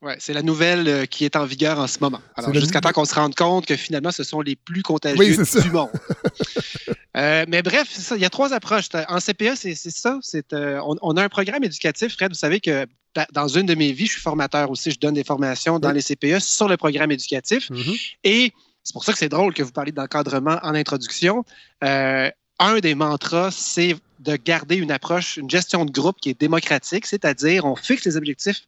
Ouais, 0.00 0.16
c'est 0.20 0.32
la 0.32 0.42
nouvelle 0.42 0.86
euh, 0.88 1.06
qui 1.06 1.24
est 1.24 1.34
en 1.34 1.44
vigueur 1.44 1.80
en 1.80 1.88
ce 1.88 1.98
moment. 2.00 2.20
Alors, 2.36 2.54
jusqu'à 2.54 2.80
temps 2.80 2.92
qu'on 2.92 3.04
se 3.04 3.14
rende 3.16 3.34
compte 3.34 3.66
que 3.66 3.74
finalement, 3.76 4.12
ce 4.12 4.22
sont 4.22 4.40
les 4.40 4.54
plus 4.54 4.82
contagieux 4.82 5.18
Oui, 5.18 5.60
du 5.62 5.70
monde. 5.72 5.90
Euh, 7.18 7.44
mais 7.48 7.62
bref, 7.62 7.88
ça, 7.90 8.16
il 8.16 8.22
y 8.22 8.24
a 8.24 8.30
trois 8.30 8.52
approches. 8.52 8.88
En 9.08 9.18
CPA, 9.18 9.56
c'est 9.56 9.74
c'est 9.74 9.90
ça. 9.90 10.18
euh, 10.52 10.80
on, 10.84 10.96
on 11.02 11.16
a 11.16 11.22
un 11.24 11.28
programme 11.28 11.64
éducatif, 11.64 12.14
Fred. 12.14 12.30
Vous 12.30 12.36
savez 12.38 12.60
que 12.60 12.86
da- 13.14 13.26
dans 13.32 13.48
une 13.48 13.66
de 13.66 13.74
mes 13.74 13.92
vies, 13.92 14.06
je 14.06 14.12
suis 14.12 14.20
formateur 14.20 14.70
aussi. 14.70 14.90
Je 14.90 14.98
donne 14.98 15.14
des 15.14 15.24
formations 15.24 15.78
dans 15.78 15.90
les 15.92 16.02
CPA 16.02 16.40
sur 16.40 16.68
le 16.68 16.76
programme 16.76 17.10
éducatif. 17.10 17.70
Mm-hmm. 17.70 18.16
Et 18.24 18.52
c'est 18.84 18.92
pour 18.92 19.04
ça 19.04 19.12
que 19.12 19.18
c'est 19.18 19.28
drôle 19.28 19.52
que 19.52 19.62
vous 19.62 19.72
parliez 19.72 19.92
d'encadrement 19.92 20.58
en 20.62 20.74
introduction. 20.74 21.44
Euh, 21.84 22.30
un 22.60 22.78
des 22.78 22.94
mantras, 22.94 23.50
c'est 23.50 23.96
de 24.20 24.36
garder 24.36 24.76
une 24.76 24.90
approche, 24.90 25.36
une 25.36 25.50
gestion 25.50 25.84
de 25.84 25.90
groupe 25.92 26.20
qui 26.20 26.30
est 26.30 26.40
démocratique, 26.40 27.06
c'est-à-dire 27.06 27.64
on 27.64 27.76
fixe 27.76 28.04
les 28.04 28.16
objectifs 28.16 28.62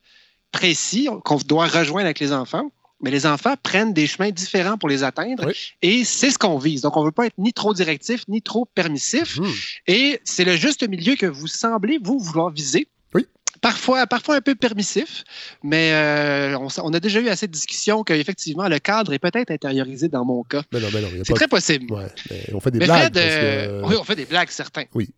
précis 0.52 1.08
qu'on 1.24 1.36
doit 1.38 1.66
rejoindre 1.66 2.06
avec 2.06 2.20
les 2.20 2.32
enfants, 2.32 2.70
mais 3.02 3.10
les 3.10 3.26
enfants 3.26 3.54
prennent 3.62 3.92
des 3.92 4.06
chemins 4.06 4.30
différents 4.30 4.76
pour 4.78 4.88
les 4.88 5.02
atteindre 5.04 5.50
et 5.82 6.04
c'est 6.04 6.30
ce 6.30 6.38
qu'on 6.38 6.58
vise. 6.58 6.82
Donc, 6.82 6.96
on 6.96 7.00
ne 7.00 7.06
veut 7.06 7.12
pas 7.12 7.26
être 7.26 7.38
ni 7.38 7.52
trop 7.52 7.72
directif 7.74 8.24
ni 8.28 8.42
trop 8.42 8.66
permissif 8.74 9.38
Hmm. 9.38 9.46
et 9.86 10.20
c'est 10.24 10.44
le 10.44 10.56
juste 10.56 10.86
milieu 10.88 11.16
que 11.16 11.26
vous 11.26 11.46
semblez, 11.46 11.98
vous, 12.02 12.18
vouloir 12.18 12.50
viser. 12.50 12.88
Oui. 13.14 13.26
Parfois, 13.60 14.06
parfois 14.06 14.36
un 14.36 14.40
peu 14.40 14.54
permissif, 14.54 15.24
mais 15.62 15.92
euh, 15.92 16.56
on, 16.58 16.92
a 16.94 17.00
déjà 17.00 17.20
eu 17.20 17.28
assez 17.28 17.46
de 17.46 17.52
discussions 17.52 18.02
qu'effectivement, 18.04 18.68
le 18.68 18.78
cadre 18.78 19.12
est 19.12 19.18
peut-être 19.18 19.50
intériorisé 19.50 20.08
dans 20.08 20.24
mon 20.24 20.42
cas. 20.42 20.62
Ben 20.72 20.80
non, 20.80 20.88
ben 20.92 21.04
C'est 21.24 21.34
très 21.34 21.48
possible. 21.48 21.92
Ouais, 21.92 22.06
mais 22.30 22.44
on 22.54 22.60
fait 22.60 22.70
des 22.70 22.78
Mais 22.78 22.86
blagues. 22.86 23.12
Que- 23.12 23.18
euh, 23.18 23.82
oui, 23.84 23.96
on 23.98 24.04
fait 24.04 24.16
des 24.16 24.24
blagues, 24.26 24.50
certains. 24.50 24.84
Oui. 24.94 25.10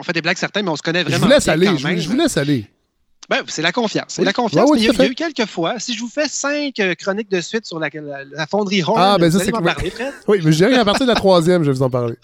On 0.00 0.02
fait 0.04 0.12
des 0.12 0.22
blagues, 0.22 0.36
certains, 0.38 0.62
mais 0.62 0.70
on 0.70 0.76
se 0.76 0.82
connaît 0.82 1.00
Je 1.00 1.08
vraiment 1.08 1.26
vous 1.26 1.32
laisse 1.32 1.44
bien 1.44 1.52
aller, 1.54 1.66
je, 1.76 2.02
je 2.02 2.08
vous 2.08 2.16
laisse 2.16 2.36
aller. 2.36 2.66
Ben, 3.28 3.42
c'est 3.46 3.60
la 3.60 3.72
confiance. 3.72 4.06
C'est 4.08 4.22
Oui. 4.22 4.26
la 4.26 4.32
confiance. 4.32 4.64
Ouais, 4.64 4.70
ouais, 4.70 4.76
mais 4.78 4.82
il 4.84 4.86
y, 4.86 4.90
a, 4.90 5.04
il 5.04 5.08
y 5.08 5.12
eu 5.12 5.14
quelques 5.14 5.44
fois. 5.46 5.78
Si 5.78 5.92
je 5.94 6.00
vous 6.00 6.08
fais 6.08 6.28
cinq 6.28 6.80
euh, 6.80 6.94
chroniques 6.94 7.30
de 7.30 7.42
suite 7.42 7.66
sur 7.66 7.78
la, 7.78 7.90
la- 7.92 8.24
la 8.24 8.46
fonderie 8.46 8.82
Horn, 8.82 8.98
Ah, 8.98 9.18
ben 9.18 9.28
vous 9.30 9.36
ça, 9.36 9.42
allez 9.42 9.52
m'en 9.52 9.60
parler, 9.60 9.90
Fred. 9.90 10.14
Oui, 10.28 10.38
mais 10.42 10.50
je 10.50 10.56
dirais 10.56 10.72
qu'à 10.72 10.84
partir 10.84 11.04
de 11.06 11.10
la 11.12 11.14
troisième, 11.16 11.62
je 11.62 11.70
vais 11.70 11.76
vous 11.76 11.82
en 11.82 11.90
parler. 11.90 12.14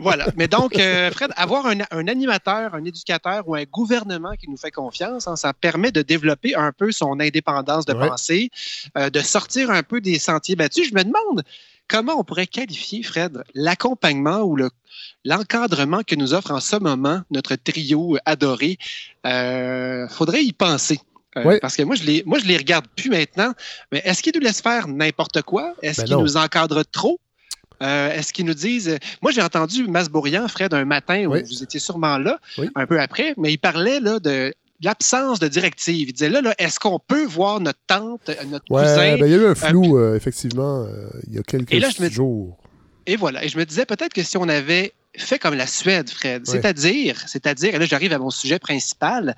Voilà. 0.00 0.28
Mais 0.38 0.48
donc, 0.48 0.78
euh, 0.78 1.10
Fred, 1.10 1.30
avoir 1.36 1.66
un, 1.66 1.80
un 1.90 2.08
animateur, 2.08 2.74
un 2.74 2.84
éducateur 2.84 3.46
ou 3.46 3.54
un 3.56 3.64
gouvernement 3.64 4.32
qui 4.40 4.48
nous 4.48 4.56
fait 4.56 4.70
confiance, 4.70 5.28
hein, 5.28 5.36
ça 5.36 5.52
permet 5.52 5.92
de 5.92 6.00
développer 6.00 6.54
un 6.54 6.72
peu 6.72 6.92
son 6.92 7.20
indépendance 7.20 7.84
de 7.84 7.92
Ouais. 7.92 8.08
pensée, 8.08 8.48
euh, 8.96 9.10
de 9.10 9.20
sortir 9.20 9.70
un 9.70 9.82
peu 9.82 10.00
des 10.00 10.18
sentiers 10.18 10.56
battus. 10.56 10.88
Je 10.88 10.94
me 10.94 11.02
demande 11.04 11.42
comment 11.92 12.18
on 12.18 12.24
pourrait 12.24 12.46
qualifier, 12.46 13.02
Fred, 13.02 13.44
l'accompagnement 13.54 14.40
ou 14.40 14.56
le 14.56 14.70
l'encadrement 15.24 16.02
que 16.04 16.14
nous 16.14 16.32
offre 16.34 16.50
en 16.50 16.60
ce 16.60 16.76
moment 16.76 17.20
notre 17.30 17.54
trio 17.54 18.16
adoré? 18.24 18.78
Euh, 19.26 20.08
faudrait 20.08 20.42
y 20.42 20.52
penser. 20.52 20.98
Euh. 21.36 21.58
Parce 21.60 21.76
que 21.76 21.82
moi, 21.82 21.94
je 21.96 22.04
les, 22.04 22.22
moi, 22.26 22.38
je 22.38 22.46
les 22.46 22.56
regarde 22.56 22.86
plus 22.96 23.10
maintenant. 23.10 23.52
Mais 23.90 24.02
est-ce 24.04 24.22
qu'ils 24.22 24.32
nous 24.34 24.40
laissent 24.40 24.60
faire 24.62 24.88
n'importe 24.88 25.42
quoi? 25.42 25.74
Est-ce 25.82 26.00
Ben 26.02 26.06
qu'ils 26.08 26.16
nous 26.16 26.36
encadrent 26.36 26.84
trop? 26.90 27.20
Euh, 27.82 28.12
Est-ce 28.12 28.32
qu'ils 28.32 28.46
nous 28.46 28.54
disent. 28.54 28.98
Moi, 29.22 29.32
j'ai 29.32 29.42
entendu 29.42 29.86
Masbourian, 29.88 30.46
Fred, 30.48 30.72
un 30.72 30.84
matin 30.84 31.26
où 31.26 31.32
Oui. 31.32 31.42
vous 31.42 31.62
étiez 31.62 31.80
sûrement 31.80 32.16
là, 32.18 32.38
Oui. 32.58 32.68
un 32.74 32.86
peu 32.86 33.00
après, 33.00 33.34
mais 33.36 33.52
il 33.52 33.58
parlait 33.58 33.98
là, 34.00 34.18
de 34.20 34.54
l'absence 34.82 35.38
de 35.38 35.48
directive. 35.48 36.08
Il 36.08 36.12
disait 36.12 36.28
là, 36.28 36.40
là 36.40 36.54
est-ce 36.58 36.78
qu'on 36.80 36.98
peut 36.98 37.24
voir 37.24 37.60
notre 37.60 37.78
tante, 37.86 38.28
euh, 38.28 38.34
notre 38.46 38.64
Ouais, 38.70 38.82
cousin? 38.82 39.16
ben, 39.18 39.26
il 39.26 39.30
y 39.30 39.34
a 39.34 39.38
eu 39.38 39.46
un 39.46 39.50
euh, 39.50 39.54
flou, 39.54 39.96
euh, 39.98 40.16
effectivement, 40.16 40.82
euh, 40.84 41.08
il 41.28 41.34
y 41.34 41.38
a 41.38 41.42
quelques 41.42 41.72
Et 41.72 41.80
là, 41.80 41.88
je 41.96 42.02
me- 42.02 42.10
jours. 42.10 42.58
Et 43.06 43.16
voilà. 43.16 43.44
Et 43.44 43.48
je 43.48 43.58
me 43.58 43.64
disais 43.64 43.84
peut-être 43.86 44.12
que 44.12 44.22
si 44.22 44.36
on 44.36 44.48
avait 44.48 44.92
fait 45.16 45.38
comme 45.38 45.54
la 45.54 45.66
Suède, 45.66 46.08
Fred, 46.10 46.42
Ouais. 46.48 46.52
c'est-à-dire, 46.54 47.22
c'est-à-dire, 47.26 47.74
et 47.74 47.78
là 47.78 47.84
j'arrive 47.84 48.12
à 48.12 48.18
mon 48.18 48.30
sujet 48.30 48.58
principal, 48.58 49.36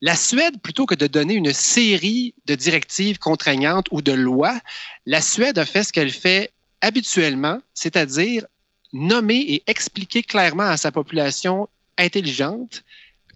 la 0.00 0.16
Suède, 0.16 0.60
plutôt 0.62 0.86
que 0.86 0.94
de 0.94 1.06
donner 1.06 1.34
une 1.34 1.52
série 1.52 2.34
de 2.46 2.54
directives 2.54 3.18
contraignantes 3.18 3.86
ou 3.90 4.02
de 4.02 4.12
lois, 4.12 4.58
la 5.06 5.20
Suède 5.20 5.58
a 5.58 5.64
fait 5.64 5.82
ce 5.84 5.92
qu'elle 5.92 6.10
fait 6.10 6.50
habituellement, 6.80 7.58
c'est-à-dire 7.74 8.44
nommer 8.92 9.36
et 9.38 9.62
expliquer 9.66 10.22
clairement 10.22 10.64
à 10.64 10.76
sa 10.76 10.92
population 10.92 11.68
intelligente 11.96 12.84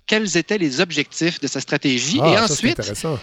quels 0.09 0.37
étaient 0.37 0.59
les 0.59 0.81
objectifs 0.81 1.39
de 1.41 1.47
sa 1.47 1.61
stratégie. 1.61 2.19
Ah, 2.21 2.29
et 2.33 2.37
ça, 2.37 2.45
ensuite, 2.53 2.81
intéressant. 2.81 3.19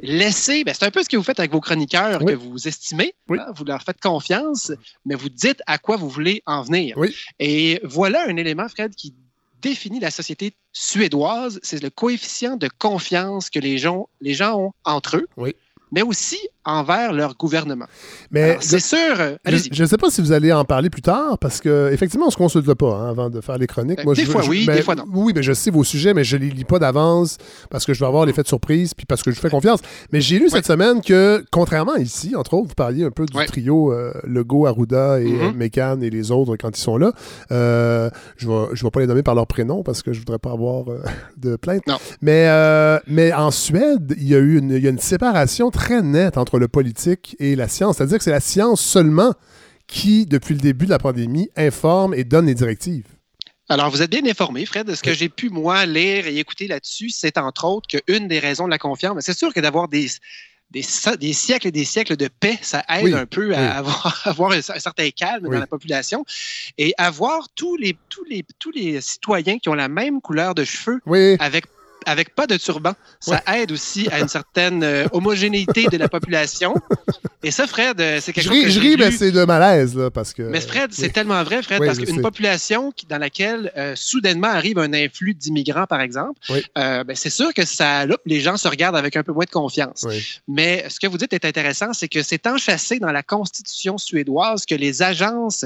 laissez, 0.00 0.64
ben, 0.64 0.74
c'est 0.74 0.86
un 0.86 0.90
peu 0.90 1.02
ce 1.02 1.08
que 1.08 1.16
vous 1.16 1.22
faites 1.22 1.38
avec 1.40 1.52
vos 1.52 1.60
chroniqueurs 1.60 2.22
Oui. 2.22 2.32
que 2.32 2.38
vous 2.38 2.66
estimez, 2.66 3.12
Oui. 3.28 3.38
hein, 3.40 3.46
vous 3.54 3.64
leur 3.64 3.82
faites 3.82 4.00
confiance, 4.00 4.72
mais 5.04 5.14
vous 5.16 5.28
dites 5.28 5.60
à 5.66 5.76
quoi 5.78 5.96
vous 5.96 6.08
voulez 6.08 6.42
en 6.46 6.62
venir. 6.62 6.96
Oui. 6.96 7.14
Et 7.40 7.80
voilà 7.82 8.24
un 8.28 8.36
élément, 8.36 8.68
Fred, 8.68 8.94
qui 8.94 9.12
définit 9.60 9.98
la 10.00 10.12
société 10.12 10.54
suédoise, 10.72 11.58
c'est 11.64 11.82
le 11.82 11.90
coefficient 11.90 12.56
de 12.56 12.68
confiance 12.78 13.50
que 13.50 13.58
les 13.58 13.76
gens, 13.78 14.08
les 14.20 14.34
gens 14.34 14.56
ont 14.60 14.72
entre 14.84 15.16
eux, 15.16 15.26
mais 15.90 16.02
aussi 16.02 16.38
envers 16.68 17.12
leur 17.12 17.34
gouvernement. 17.36 17.86
Mais 18.30 18.58
c'est 18.60 18.78
sûr, 18.80 18.98
euh, 19.18 19.36
Je- 19.46 19.82
ne 19.82 19.86
sais 19.88 19.96
pas 19.96 20.10
si 20.10 20.20
vous 20.20 20.32
allez 20.32 20.52
en 20.52 20.64
parler 20.64 20.90
plus 20.90 21.02
tard, 21.02 21.38
parce 21.38 21.60
que 21.60 21.90
effectivement, 21.92 22.26
on 22.26 22.30
se 22.30 22.36
consulte 22.36 22.72
pas 22.74 22.94
hein, 22.94 23.08
avant 23.10 23.30
de 23.30 23.40
faire 23.40 23.56
les 23.58 23.66
chroniques. 23.66 24.00
Euh, 24.06 24.14
des 24.14 24.24
je- 24.24 24.30
fois 24.30 24.42
je- 24.42 24.50
oui, 24.50 24.66
ben, 24.66 24.76
des 24.76 24.82
fois 24.82 24.94
non. 24.94 25.04
Oui, 25.12 25.32
mais 25.34 25.42
je 25.42 25.52
sais 25.54 25.70
vos 25.70 25.82
sujets, 25.84 26.12
mais 26.14 26.24
je 26.24 26.36
les 26.36 26.50
lis 26.50 26.64
pas 26.64 26.78
d'avance 26.78 27.38
parce 27.70 27.86
que 27.86 27.94
je 27.94 28.00
veux 28.00 28.06
avoir 28.06 28.26
l'effet 28.26 28.42
de 28.42 28.48
surprise, 28.48 28.92
puis 28.94 29.06
parce 29.06 29.22
que 29.22 29.30
je 29.30 29.36
vous 29.36 29.42
fais 29.42 29.50
confiance. 29.50 29.80
Mais 30.12 30.20
j'ai 30.20 30.38
lu 30.38 30.48
cette 30.50 30.66
semaine 30.66 31.00
que, 31.00 31.42
contrairement 31.50 31.94
à 31.94 32.00
ici, 32.00 32.36
entre 32.36 32.54
autres, 32.54 32.68
vous 32.68 32.74
parliez 32.74 33.04
un 33.04 33.10
peu 33.10 33.24
du 33.24 33.46
trio 33.46 33.92
euh, 33.92 34.12
Legault, 34.24 34.66
Arruda 34.66 35.20
et 35.20 35.52
Mécan 35.54 35.98
et 36.02 36.10
les 36.10 36.30
autres 36.30 36.56
quand 36.56 36.76
ils 36.76 36.80
sont 36.80 36.98
là. 36.98 37.12
Euh, 37.50 38.10
je 38.36 38.46
ne 38.46 38.52
vais, 38.52 38.66
je 38.74 38.84
vais 38.84 38.90
pas 38.90 39.00
les 39.00 39.06
nommer 39.06 39.22
par 39.22 39.34
leur 39.34 39.46
prénom 39.46 39.82
parce 39.82 40.02
que 40.02 40.12
je 40.12 40.18
voudrais 40.18 40.38
pas 40.38 40.52
avoir 40.52 40.88
euh, 40.90 41.00
de 41.38 41.56
plainte. 41.56 41.82
Mais, 42.20 42.46
euh, 42.48 42.98
mais 43.06 43.32
en 43.32 43.50
Suède, 43.50 44.14
il 44.18 44.28
y 44.28 44.34
a 44.34 44.38
eu 44.38 44.58
une, 44.58 44.70
il 44.70 44.82
y 44.82 44.86
a 44.86 44.90
une 44.90 44.98
séparation 44.98 45.70
très 45.70 46.02
nette 46.02 46.36
entre 46.36 46.57
le 46.58 46.68
politique 46.68 47.36
et 47.38 47.56
la 47.56 47.68
science. 47.68 47.96
C'est-à-dire 47.96 48.18
que 48.18 48.24
c'est 48.24 48.30
la 48.30 48.40
science 48.40 48.80
seulement 48.80 49.34
qui, 49.86 50.26
depuis 50.26 50.54
le 50.54 50.60
début 50.60 50.84
de 50.84 50.90
la 50.90 50.98
pandémie, 50.98 51.50
informe 51.56 52.14
et 52.14 52.24
donne 52.24 52.46
les 52.46 52.54
directives. 52.54 53.06
Alors, 53.70 53.90
vous 53.90 54.00
êtes 54.00 54.10
bien 54.10 54.24
informé, 54.24 54.64
Fred. 54.64 54.94
Ce 54.94 55.02
que 55.02 55.12
j'ai 55.12 55.28
pu, 55.28 55.50
moi, 55.50 55.84
lire 55.84 56.26
et 56.26 56.38
écouter 56.38 56.68
là-dessus, 56.68 57.10
c'est 57.10 57.36
entre 57.36 57.66
autres 57.66 57.86
qu'une 57.86 58.28
des 58.28 58.38
raisons 58.38 58.64
de 58.64 58.70
la 58.70 58.78
confiance, 58.78 59.16
c'est 59.20 59.36
sûr 59.36 59.52
que 59.52 59.60
d'avoir 59.60 59.88
des, 59.88 60.08
des, 60.70 60.82
siècles 60.82 61.68
et 61.68 61.72
des 61.72 61.84
siècles 61.84 62.16
de 62.16 62.28
paix, 62.28 62.58
ça 62.62 62.84
aide 62.88 63.04
Oui, 63.04 63.14
un 63.14 63.26
peu 63.26 63.54
à 63.54 63.60
oui. 63.60 63.66
avoir, 63.66 64.22
avoir 64.24 64.52
un, 64.52 64.62
certain 64.62 65.10
calme 65.10 65.44
Oui. 65.44 65.54
dans 65.54 65.60
la 65.60 65.66
population 65.66 66.24
et 66.76 66.94
avoir 66.98 67.48
tous 67.54 67.76
les, 67.76 67.96
tous, 68.08 68.24
les, 68.24 68.44
tous 68.58 68.70
les 68.70 69.00
citoyens 69.00 69.58
qui 69.58 69.68
ont 69.68 69.74
la 69.74 69.88
même 69.88 70.20
couleur 70.20 70.54
de 70.54 70.64
cheveux 70.64 71.00
avec 71.38 71.66
avec 72.08 72.34
pas 72.34 72.46
de 72.46 72.56
turban, 72.56 72.92
ça 73.20 73.42
aide 73.54 73.70
aussi 73.70 74.08
à 74.10 74.20
une 74.20 74.28
certaine 74.28 74.82
euh, 74.82 75.06
homogénéité 75.12 75.86
de 75.86 75.96
la 75.96 76.08
population. 76.08 76.74
Et 77.42 77.50
ça, 77.50 77.66
Fred, 77.66 78.00
euh, 78.00 78.18
c'est 78.20 78.32
quelque 78.32 78.46
Je 78.46 78.48
chose 78.48 78.58
ris, 78.58 78.64
que 78.64 78.70
je 78.70 78.80
ris, 78.80 78.96
mais 78.96 79.10
c'est 79.12 79.30
de 79.30 79.44
malaise, 79.44 79.94
là, 79.94 80.10
parce 80.10 80.32
que... 80.32 80.42
Mais 80.42 80.60
Fred, 80.60 80.90
c'est 80.92 81.02
oui. 81.02 81.12
tellement 81.12 81.42
vrai, 81.44 81.62
Fred, 81.62 81.80
Oui, 81.80 81.86
parce 81.86 81.98
qu'une 81.98 82.20
population 82.20 82.90
qui, 82.90 83.06
dans 83.06 83.18
laquelle 83.18 83.70
euh, 83.76 83.94
soudainement 83.94 84.48
arrive 84.48 84.78
un 84.78 84.92
influx 84.92 85.34
d'immigrants, 85.34 85.86
par 85.86 86.00
exemple, 86.00 86.40
Oui. 86.50 86.64
euh, 86.76 87.04
ben, 87.04 87.14
c'est 87.14 87.30
sûr 87.30 87.54
que 87.54 87.64
ça, 87.64 88.06
là, 88.06 88.16
les 88.26 88.40
gens 88.40 88.56
se 88.56 88.66
regardent 88.66 88.96
avec 88.96 89.14
un 89.16 89.22
peu 89.22 89.32
moins 89.32 89.44
de 89.44 89.50
confiance. 89.50 90.04
Mais 90.48 90.84
ce 90.88 90.98
que 90.98 91.06
vous 91.06 91.18
dites 91.18 91.32
est 91.32 91.44
intéressant, 91.44 91.92
c'est 91.92 92.08
que 92.08 92.22
c'est 92.22 92.46
enchâssé 92.46 92.98
dans 92.98 93.12
la 93.12 93.22
constitution 93.22 93.98
suédoise 93.98 94.66
que 94.66 94.74
les 94.74 95.02
agences 95.02 95.64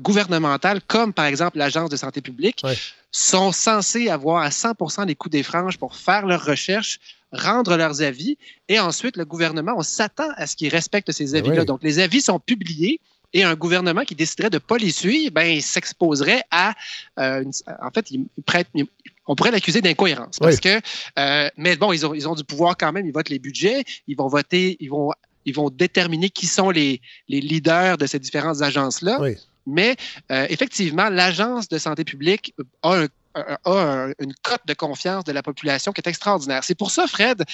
gouvernementales, 0.00 0.80
comme 0.86 1.12
par 1.12 1.26
exemple 1.26 1.58
l'Agence 1.58 1.90
de 1.90 1.96
santé 1.96 2.20
publique, 2.20 2.62
sont 3.10 3.52
censées 3.52 4.08
avoir 4.10 4.42
à 4.42 4.50
100% 4.50 5.06
les 5.06 5.14
coups 5.14 5.32
des 5.32 5.42
franges 5.42 5.78
pour 5.78 5.94
faire 5.96 6.26
leurs 6.26 6.44
recherches, 6.44 6.98
rendre 7.32 7.76
leurs 7.76 8.02
avis, 8.02 8.36
et 8.68 8.78
ensuite 8.80 9.16
le 9.16 9.24
gouvernement, 9.24 9.72
on 9.76 9.82
s'attend 9.82 10.28
à 10.36 10.46
ce 10.46 10.56
qu'il 10.56 10.68
respecte 10.68 11.10
ces 11.12 11.24
Ben 11.32 11.36
avis-là. 11.36 11.60
oui. 11.60 11.66
Donc 11.66 11.82
les 11.82 11.98
avis 11.98 12.20
sont 12.20 12.38
publiés. 12.38 13.00
Et 13.34 13.42
un 13.44 13.54
gouvernement 13.56 14.04
qui 14.04 14.14
déciderait 14.14 14.48
de 14.48 14.56
ne 14.56 14.60
pas 14.60 14.78
les 14.78 14.90
suivre, 14.90 15.30
ben, 15.34 15.42
il 15.44 15.62
s'exposerait 15.62 16.42
à. 16.50 16.72
euh, 17.18 17.42
une- 17.42 17.52
en 17.82 17.90
fait, 17.90 18.10
il 18.10 18.24
prête, 18.46 18.68
il- 18.74 18.86
on 19.26 19.34
pourrait 19.34 19.50
l'accuser 19.50 19.82
d'incohérence. 19.82 20.38
Parce 20.38 20.54
Oui. 20.54 20.60
que. 20.62 20.80
euh, 21.18 21.50
mais 21.58 21.76
bon, 21.76 21.92
ils 21.92 22.06
ont, 22.06 22.14
ils 22.14 22.26
ont 22.26 22.34
du 22.34 22.42
pouvoir 22.42 22.74
quand 22.78 22.90
même. 22.90 23.04
Ils 23.06 23.12
votent 23.12 23.28
les 23.28 23.38
budgets. 23.38 23.84
Ils 24.06 24.16
vont 24.16 24.28
voter. 24.28 24.78
Ils 24.80 24.88
vont, 24.88 25.10
ils 25.44 25.54
vont 25.54 25.68
déterminer 25.68 26.30
qui 26.30 26.46
sont 26.46 26.70
les, 26.70 27.02
les 27.28 27.42
leaders 27.42 27.98
de 27.98 28.06
ces 28.06 28.18
différentes 28.18 28.62
agences-là. 28.62 29.18
Oui. 29.20 29.36
Mais 29.68 29.96
euh, 30.32 30.46
effectivement, 30.48 31.08
l'Agence 31.08 31.68
de 31.68 31.78
santé 31.78 32.04
publique 32.04 32.54
a, 32.82 33.06
une 33.34 34.34
cote 34.42 34.62
de 34.66 34.74
confiance 34.74 35.22
de 35.24 35.32
la 35.32 35.42
population 35.42 35.92
qui 35.92 36.00
est 36.00 36.08
extraordinaire. 36.08 36.64
C'est 36.64 36.74
pour 36.74 36.90
ça, 36.90 37.06
Fred, 37.06 37.44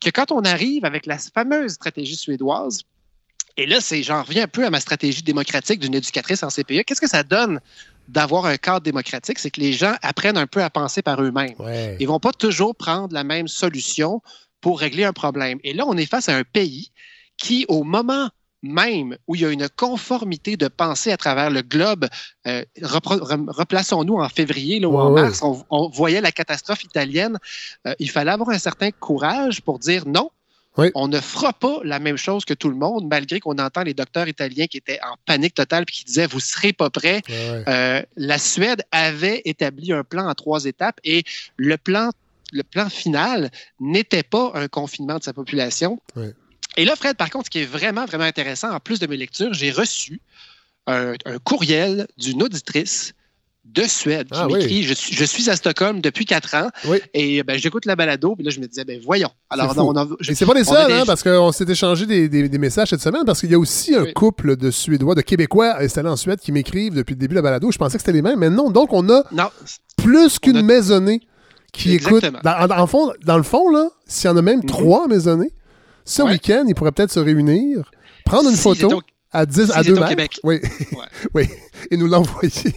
que 0.00 0.08
quand 0.08 0.32
on 0.32 0.40
arrive 0.40 0.84
avec 0.84 1.04
la 1.04 1.18
fameuse 1.18 1.72
stratégie 1.72 2.16
suédoise, 2.16 2.84
et 3.56 3.66
là, 3.66 3.80
c'est, 3.80 4.02
j'en 4.02 4.22
reviens 4.22 4.44
un 4.44 4.48
peu 4.48 4.64
à 4.64 4.70
ma 4.70 4.80
stratégie 4.80 5.22
démocratique 5.22 5.80
d'une 5.80 5.94
éducatrice 5.94 6.42
en 6.42 6.48
CPE. 6.48 6.82
Qu'est-ce 6.84 7.00
que 7.00 7.08
ça 7.08 7.22
donne 7.22 7.60
d'avoir 8.08 8.46
un 8.46 8.56
cadre 8.56 8.80
démocratique? 8.80 9.38
C'est 9.38 9.50
que 9.50 9.60
les 9.60 9.72
gens 9.72 9.94
apprennent 10.02 10.38
un 10.38 10.48
peu 10.48 10.62
à 10.62 10.70
penser 10.70 11.02
par 11.02 11.22
eux-mêmes. 11.22 11.54
Ils 12.00 12.02
ne 12.02 12.08
vont 12.08 12.20
pas 12.20 12.32
toujours 12.32 12.74
prendre 12.74 13.14
la 13.14 13.22
même 13.22 13.46
solution 13.46 14.22
pour 14.60 14.80
régler 14.80 15.04
un 15.04 15.12
problème. 15.12 15.58
Et 15.62 15.72
là, 15.72 15.84
on 15.86 15.96
est 15.96 16.06
face 16.06 16.28
à 16.28 16.36
un 16.36 16.42
pays 16.42 16.90
qui, 17.36 17.64
au 17.68 17.84
moment 17.84 18.30
même 18.64 19.16
où 19.28 19.34
il 19.34 19.42
y 19.42 19.44
a 19.44 19.50
une 19.50 19.68
conformité 19.68 20.56
de 20.56 20.68
pensée 20.68 21.12
à 21.12 21.16
travers 21.16 21.50
le 21.50 21.62
globe, 21.62 22.06
euh, 22.46 22.64
replaçons-nous 22.82 24.16
en 24.16 24.28
février 24.28 24.84
ou 24.84 24.96
en 24.96 25.10
mars, 25.10 25.42
on, 25.42 25.88
voyait 25.88 26.20
la 26.20 26.32
catastrophe 26.32 26.82
italienne, 26.82 27.38
euh, 27.86 27.94
il 27.98 28.10
fallait 28.10 28.32
avoir 28.32 28.50
un 28.50 28.58
certain 28.58 28.90
courage 28.90 29.60
pour 29.60 29.78
dire 29.78 30.06
non. 30.06 30.30
On 30.96 31.06
ne 31.06 31.20
fera 31.20 31.52
pas 31.52 31.78
la 31.84 32.00
même 32.00 32.16
chose 32.16 32.44
que 32.44 32.54
tout 32.54 32.68
le 32.68 32.74
monde, 32.74 33.06
malgré 33.08 33.38
qu'on 33.38 33.58
entend 33.58 33.84
les 33.84 33.94
docteurs 33.94 34.26
italiens 34.26 34.66
qui 34.66 34.78
étaient 34.78 34.98
en 35.02 35.14
panique 35.24 35.54
totale 35.54 35.84
et 35.88 35.92
qui 35.92 36.04
disaient 36.04 36.26
Vous 36.26 36.38
ne 36.38 36.42
serez 36.42 36.72
pas 36.72 36.90
prêts. 36.90 37.22
Euh, 37.30 38.02
la 38.16 38.38
Suède 38.38 38.82
avait 38.90 39.42
établi 39.44 39.92
un 39.92 40.02
plan 40.02 40.28
en 40.28 40.34
trois 40.34 40.64
étapes 40.64 40.98
et 41.04 41.22
le 41.56 41.76
plan, 41.76 42.10
le 42.50 42.64
plan 42.64 42.88
final 42.88 43.52
n'était 43.78 44.24
pas 44.24 44.50
un 44.54 44.66
confinement 44.66 45.18
de 45.18 45.22
sa 45.22 45.32
population. 45.32 46.00
Et 46.76 46.84
là, 46.84 46.96
Fred, 46.96 47.16
par 47.16 47.30
contre, 47.30 47.46
ce 47.46 47.50
qui 47.50 47.60
est 47.60 47.66
vraiment, 47.66 48.04
vraiment 48.04 48.24
intéressant, 48.24 48.70
en 48.70 48.80
plus 48.80 48.98
de 48.98 49.06
mes 49.06 49.16
lectures, 49.16 49.54
j'ai 49.54 49.70
reçu 49.70 50.20
un, 50.86 51.14
courriel 51.44 52.06
d'une 52.18 52.42
auditrice 52.42 53.14
de 53.64 53.82
Suède 53.84 54.28
qui 54.30 54.38
ah 54.38 54.46
m'écrit 54.46 54.82
je, 54.82 54.92
suis, 54.92 55.16
je 55.16 55.24
suis 55.24 55.48
à 55.48 55.56
Stockholm 55.56 56.02
depuis 56.02 56.26
quatre 56.26 56.54
ans 56.54 56.68
et 57.14 57.42
ben, 57.42 57.58
j'écoute 57.58 57.86
la 57.86 57.96
balado. 57.96 58.34
Puis 58.36 58.44
là, 58.44 58.50
je 58.50 58.60
me 58.60 58.66
disais, 58.66 58.84
ben 58.84 59.00
voyons. 59.02 59.30
Alors, 59.48 59.72
on 59.78 59.96
a, 59.96 60.06
c'est 60.20 60.44
pas 60.44 60.52
les 60.52 60.64
seuls, 60.64 60.92
hein, 60.92 61.04
parce 61.06 61.22
qu'on 61.22 61.50
s'est 61.50 61.64
échangé 61.68 62.04
des, 62.04 62.28
des, 62.28 62.58
messages 62.58 62.90
cette 62.90 63.00
semaine, 63.00 63.24
parce 63.24 63.40
qu'il 63.40 63.50
y 63.50 63.54
a 63.54 63.58
aussi 63.58 63.94
un 63.94 64.12
couple 64.12 64.56
de 64.56 64.70
Suédois, 64.70 65.14
de 65.14 65.22
Québécois 65.22 65.80
installés 65.80 66.10
en 66.10 66.16
Suède 66.16 66.40
qui 66.40 66.52
m'écrivent 66.52 66.94
depuis 66.94 67.14
le 67.14 67.18
début 67.18 67.32
de 67.32 67.38
la 67.38 67.42
balado. 67.42 67.70
Je 67.70 67.78
pensais 67.78 67.96
que 67.96 68.02
c'était 68.02 68.12
les 68.12 68.22
mêmes, 68.22 68.38
mais 68.38 68.50
non. 68.50 68.70
Donc, 68.70 68.92
on 68.92 69.08
a 69.08 69.22
plus 69.96 70.38
qu'une 70.38 70.60
maisonnée 70.60 71.20
qui 71.72 71.94
écoute. 71.94 72.24
Dans, 72.42 72.86
fond, 72.86 73.12
dans 73.24 73.36
le 73.36 73.42
fond, 73.42 73.70
là, 73.70 73.88
s'il 74.06 74.28
y 74.28 74.32
en 74.32 74.36
a 74.36 74.42
même 74.42 74.60
mhm. 74.60 74.66
trois 74.66 75.08
maisonnées, 75.08 75.52
ce 76.04 76.22
week-end, 76.22 76.64
ils 76.68 76.74
pourraient 76.74 76.92
peut-être 76.92 77.12
se 77.12 77.20
réunir, 77.20 77.90
prendre 78.24 78.50
une 78.50 78.56
photo 78.56 79.02
à 79.32 79.46
10 79.46 79.72
à 79.72 79.82
2 79.82 79.94
mètres. 80.16 80.40
Oui. 80.44 80.60
oui. 81.34 81.48
Et 81.90 81.96
nous 81.96 82.06
l'envoyer. 82.06 82.74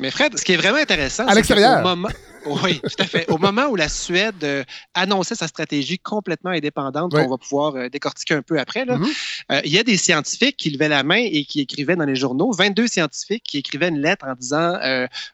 Mais 0.00 0.10
Fred, 0.10 0.36
ce 0.38 0.44
qui 0.44 0.52
est 0.52 0.56
vraiment 0.56 0.78
intéressant, 0.78 1.26
à 1.26 1.34
l'extérieur. 1.34 1.82
Moment... 1.82 2.08
Oui, 2.46 2.80
tout 2.80 3.02
à 3.02 3.04
fait. 3.04 3.30
Au 3.30 3.38
moment 3.38 3.66
où 3.66 3.76
la 3.76 3.88
Suède 3.88 4.42
euh, 4.42 4.64
annonçait 4.94 5.34
sa 5.34 5.46
stratégie 5.48 5.98
complètement 5.98 6.50
indépendante, 6.50 7.12
qu'on 7.12 7.28
va 7.28 7.38
pouvoir 7.38 7.76
euh, 7.76 7.88
décortiquer 7.88 8.34
un 8.34 8.42
peu 8.42 8.58
après, 8.58 8.84
là, 8.84 8.96
mm-hmm. 8.96 9.12
euh, 9.52 9.60
il 9.64 9.72
y 9.72 9.78
a 9.78 9.84
des 9.84 9.96
scientifiques 9.96 10.56
qui 10.56 10.70
levaient 10.70 10.88
la 10.88 11.02
main 11.02 11.22
et 11.22 11.44
qui 11.44 11.60
écrivaient 11.60 11.96
dans 11.96 12.04
les 12.04 12.16
journaux, 12.16 12.52
22 12.52 12.86
scientifiques 12.86 13.44
qui 13.44 13.58
écrivaient 13.58 13.88
une 13.88 14.00
lettre 14.00 14.26
en 14.26 14.34
disant 14.34 14.78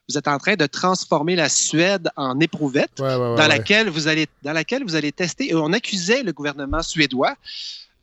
Vous 0.07 0.17
êtes 0.17 0.27
en 0.27 0.37
train 0.37 0.55
de 0.55 0.65
transformer 0.65 1.35
la 1.35 1.49
Suède 1.49 2.09
en 2.15 2.39
éprouvette 2.39 2.97
dans, 2.97 3.35
laquelle 3.35 3.89
vous 3.89 4.07
allez, 4.07 4.27
dans 4.43 4.53
laquelle 4.53 4.83
vous 4.83 4.95
allez 4.95 5.11
tester. 5.11 5.49
Et 5.49 5.55
on 5.55 5.73
accusait 5.73 6.23
le 6.23 6.31
gouvernement 6.31 6.81
suédois 6.81 7.35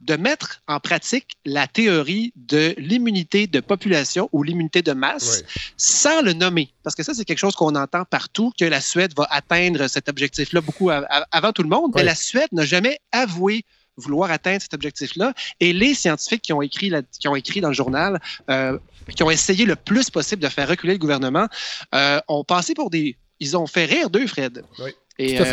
de 0.00 0.16
mettre 0.16 0.62
en 0.66 0.80
pratique 0.80 1.36
la 1.44 1.66
théorie 1.66 2.32
de 2.36 2.74
l'immunité 2.78 3.46
de 3.46 3.60
population 3.60 4.28
ou 4.32 4.42
l'immunité 4.42 4.82
de 4.82 4.92
masse 4.92 5.42
sans 5.76 6.22
le 6.22 6.32
nommer. 6.32 6.72
Parce 6.82 6.94
que 6.94 7.02
ça, 7.02 7.14
c'est 7.14 7.24
quelque 7.24 7.38
chose 7.38 7.54
qu'on 7.54 7.74
entend 7.74 8.04
partout, 8.04 8.52
que 8.58 8.64
la 8.64 8.80
Suède 8.80 9.12
va 9.16 9.26
atteindre 9.30 9.88
cet 9.88 10.08
objectif-là 10.08 10.60
beaucoup 10.60 10.90
avant 10.90 11.52
tout 11.52 11.62
le 11.62 11.68
monde, 11.68 11.92
mais 11.94 12.04
la 12.04 12.14
Suède 12.14 12.48
n'a 12.52 12.64
jamais 12.64 12.98
avoué 13.12 13.64
vouloir 13.96 14.30
atteindre 14.30 14.60
cet 14.60 14.74
objectif-là. 14.74 15.32
Et 15.60 15.72
les 15.72 15.94
scientifiques 15.94 16.42
qui 16.42 16.52
ont 16.52 16.62
écrit, 16.62 16.92
qui 17.18 17.28
ont 17.28 17.36
écrit 17.36 17.60
dans 17.60 17.68
le 17.68 17.74
journal, 17.74 18.20
euh, 18.50 18.78
qui 19.14 19.22
ont 19.22 19.30
essayé 19.30 19.64
le 19.64 19.76
plus 19.76 20.10
possible 20.10 20.42
de 20.42 20.48
faire 20.48 20.68
reculer 20.68 20.92
le 20.92 20.98
gouvernement, 20.98 21.48
euh, 21.94 22.20
ont 22.28 22.44
passé 22.44 22.74
pour 22.74 22.90
des... 22.90 23.16
Ils 23.40 23.56
ont 23.56 23.66
fait 23.66 23.84
rire 23.84 24.10
d'eux, 24.10 24.26
Fred. 24.26 24.64
Oui. 24.78 24.94
Et, 25.18 25.40
euh, 25.40 25.44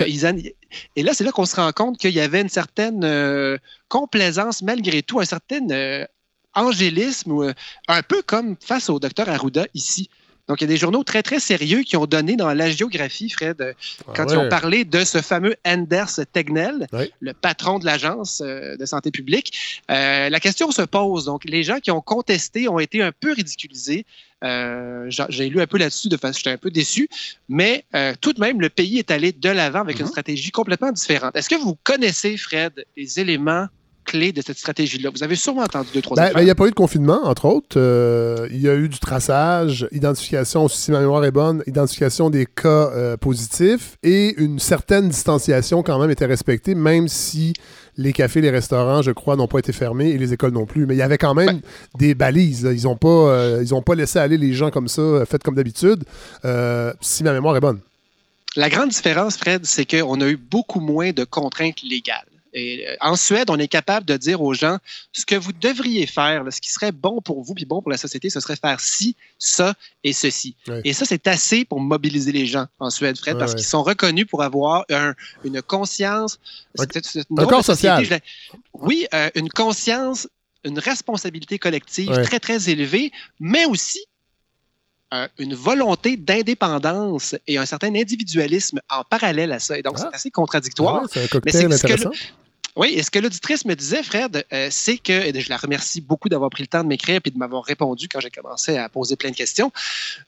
et 0.95 1.03
là, 1.03 1.14
c'est 1.14 1.23
là 1.23 1.31
qu'on 1.31 1.45
se 1.45 1.56
rend 1.56 1.72
compte 1.72 1.98
qu'il 1.98 2.11
y 2.11 2.19
avait 2.19 2.41
une 2.41 2.49
certaine 2.49 3.03
euh, 3.03 3.57
complaisance 3.88 4.61
malgré 4.61 5.03
tout, 5.03 5.19
un 5.19 5.26
certain 5.26 5.69
euh, 5.69 6.06
angélisme, 6.53 7.53
un 7.88 8.02
peu 8.03 8.22
comme 8.22 8.56
face 8.60 8.90
au 8.90 8.99
docteur 8.99 9.30
Arruda 9.30 9.65
ici. 9.73 10.10
Donc, 10.48 10.60
il 10.60 10.65
y 10.65 10.65
a 10.65 10.68
des 10.68 10.78
journaux 10.78 11.03
très, 11.03 11.24
très 11.24 11.40
sérieux 11.40 11.84
qui 11.84 11.95
ont 11.95 12.06
donné 12.06 12.36
dans 12.36 12.53
la 12.53 12.70
géographie, 12.70 13.30
Fred, 13.30 13.61
ah 13.61 14.11
quand 14.15 14.28
ils 14.30 14.38
ont 14.38 14.49
parlé 14.49 14.84
de 14.84 15.03
ce 15.03 15.22
fameux 15.22 15.56
Anders 15.65 16.20
Tegnell, 16.32 16.88
le 17.20 17.34
patron 17.34 17.80
de 17.80 17.86
l'Agence 17.86 18.41
de 18.41 18.86
santé 18.86 19.11
publique. 19.11 19.82
la 19.88 20.40
question 20.40 20.72
se 20.72 20.82
pose. 20.82 21.26
Donc, 21.26 21.45
les 21.45 21.64
gens 21.64 21.80
qui 21.80 21.91
ont 21.91 22.02
contesté 22.02 22.68
ont 22.68 22.80
été 22.80 23.02
un 23.02 23.11
peu 23.11 23.32
ridiculisés. 23.32 24.06
Euh, 24.44 25.06
j'ai 25.30 25.49
lu 25.49 25.61
un 25.61 25.68
peu 25.68 25.78
là-dessus, 25.78 26.10
de 26.10 26.18
façon, 26.18 26.38
j'étais 26.38 26.49
un 26.49 26.57
peu 26.57 26.70
déçu, 26.70 27.07
mais 27.48 27.86
euh, 27.95 28.14
tout 28.20 28.34
de 28.34 28.41
même, 28.41 28.60
le 28.60 28.70
pays 28.70 28.99
est 28.99 29.10
allé 29.10 29.32
de 29.32 29.49
l'avant 29.49 29.80
avec 29.80 29.99
une 29.99 30.06
mhm. 30.06 30.11
stratégie 30.11 30.52
complètement 30.52 30.91
différente. 30.91 31.36
Est-ce 31.36 31.49
que 31.49 31.56
vous 31.56 31.78
connaissez, 31.84 32.36
Fred, 32.36 32.86
les 32.98 33.20
éléments 33.20 33.68
clés 34.03 34.31
de 34.31 34.41
cette 34.41 34.57
stratégie-là? 34.57 35.09
Vous 35.09 35.23
avez 35.23 35.35
sûrement 35.35 35.63
entendu 35.63 35.89
deux, 35.93 36.01
trois 36.01 36.15
ben, 36.15 36.31
ben, 36.34 36.41
Il 36.41 36.45
n'y 36.45 36.51
a 36.51 36.55
pas 36.55 36.67
eu 36.67 36.71
de 36.71 36.75
confinement, 36.75 37.21
entre 37.23 37.45
autres. 37.45 37.77
Euh, 37.77 38.47
il 38.51 38.61
y 38.61 38.69
a 38.69 38.75
eu 38.75 38.89
du 38.89 38.99
traçage, 38.99 39.88
identification, 39.91 40.67
si 40.67 40.91
ma 40.91 40.99
mémoire 40.99 41.23
est 41.25 41.31
bonne, 41.31 41.63
identification 41.67 42.30
des 42.30 42.45
cas 42.45 42.91
positifs 43.17 43.97
et 44.03 44.35
une 44.38 44.59
certaine 44.59 45.09
distanciation 45.09 45.84
quand 45.84 45.99
même 45.99 46.11
était 46.11 46.25
respectée, 46.25 46.75
même 46.75 47.07
si 47.07 47.53
les 47.97 48.13
cafés, 48.13 48.41
les 48.41 48.49
restaurants, 48.49 49.01
je 49.01 49.11
crois, 49.11 49.35
n'ont 49.35 49.47
pas 49.47 49.59
été 49.59 49.71
fermés 49.71 50.09
et 50.09 50.17
les 50.17 50.34
écoles 50.34 50.51
non 50.51 50.65
plus. 50.65 50.85
Mais 50.85 50.95
il 50.95 50.97
y 50.97 51.03
avait 51.03 51.17
quand 51.17 51.34
même 51.34 51.61
des 51.97 52.15
balises. 52.15 52.67
Ils 52.71 52.84
n'ont 52.84 52.95
pas, 52.95 53.07
euh, 53.07 53.81
pas 53.85 53.95
laissé 53.95 54.19
aller 54.19 54.38
les 54.38 54.53
gens 54.53 54.71
comme 54.71 54.88
ça, 54.88 55.01
euh, 55.01 55.25
faites 55.25 55.43
comme 55.43 55.55
d'habitude, 55.55 56.03
euh, 56.45 56.93
si 57.01 57.23
ma 57.23 57.34
mémoire 57.34 57.55
est 57.55 57.61
bonne. 57.61 57.80
La 58.55 58.69
grande 58.69 58.89
différence, 58.89 59.38
Fred, 59.38 59.65
c'est 59.65 59.85
qu'on 59.85 60.21
a 60.21 60.27
eu 60.27 60.38
beaucoup 60.38 60.80
moins 60.80 61.11
de 61.11 61.23
contraintes 61.23 61.81
légales. 61.81 62.25
Et 62.53 62.88
euh, 62.88 62.95
en 63.01 63.15
Suède, 63.15 63.49
on 63.49 63.57
est 63.57 63.67
capable 63.67 64.05
de 64.05 64.15
dire 64.17 64.41
aux 64.41 64.53
gens 64.53 64.77
ce 65.11 65.25
que 65.25 65.35
vous 65.35 65.53
devriez 65.53 66.05
faire, 66.05 66.43
ce 66.51 66.61
qui 66.61 66.71
serait 66.71 66.91
bon 66.91 67.21
pour 67.21 67.43
vous 67.43 67.53
puis 67.53 67.65
bon 67.65 67.81
pour 67.81 67.91
la 67.91 67.97
société, 67.97 68.30
ce 68.30 68.39
serait 68.39 68.55
faire 68.55 68.80
ci, 68.80 69.15
ça 69.39 69.73
et 70.03 70.13
ceci. 70.13 70.55
Et 70.84 70.93
ça, 70.93 71.05
c'est 71.05 71.27
assez 71.27 71.65
pour 71.65 71.80
mobiliser 71.80 72.31
les 72.31 72.45
gens 72.45 72.67
en 72.80 72.89
Suède, 72.89 73.17
Fred, 73.17 73.38
parce 73.38 73.55
qu'ils 73.55 73.65
sont 73.65 73.84
reconnus 73.84 74.25
pour 74.27 74.43
avoir 74.43 74.85
une 75.43 75.61
conscience. 75.61 76.39
Un 76.77 77.45
corps 77.45 77.65
social. 77.65 78.21
Oui, 78.73 79.07
euh, 79.13 79.30
une 79.35 79.49
conscience, 79.49 80.27
une 80.63 80.80
responsabilité 80.80 81.59
collective 81.59 82.11
très, 82.23 82.39
très 82.39 82.69
élevée, 82.69 83.11
mais 83.39 83.65
aussi 83.65 83.99
euh, 85.13 85.27
une 85.38 85.53
volonté 85.53 86.17
d'indépendance 86.17 87.35
et 87.45 87.59
un 87.59 87.67
certain 87.67 87.93
individualisme 87.93 88.80
en 88.89 89.03
parallèle 89.03 89.51
à 89.51 89.59
ça. 89.59 89.77
Et 89.77 89.84
donc, 89.84 89.99
c'est 89.99 90.05
ah. 90.05 90.11
assez 90.15 90.31
contradictoire. 90.31 91.03
c'est 91.11 91.23
un 91.23 91.27
cocktail 91.27 91.71
intéressant. 91.71 92.11
Oui, 92.75 92.93
et 92.95 93.03
ce 93.03 93.11
que 93.11 93.19
l'auditrice 93.19 93.65
me 93.65 93.75
disait, 93.75 94.01
Fred, 94.01 94.45
euh, 94.51 94.67
c'est 94.71 94.97
que, 94.97 95.13
et 95.13 95.39
je 95.39 95.49
la 95.49 95.57
remercie 95.57 96.01
beaucoup 96.01 96.27
d'avoir 96.27 96.49
pris 96.49 96.63
le 96.63 96.67
temps 96.67 96.83
de 96.83 96.87
m'écrire 96.87 97.19
et 97.23 97.29
de 97.29 97.37
m'avoir 97.37 97.63
répondu 97.63 98.07
quand 98.07 98.19
j'ai 98.19 98.31
commencé 98.31 98.77
à 98.77 98.89
poser 98.89 99.15
plein 99.15 99.29
de 99.29 99.35
questions, 99.35 99.71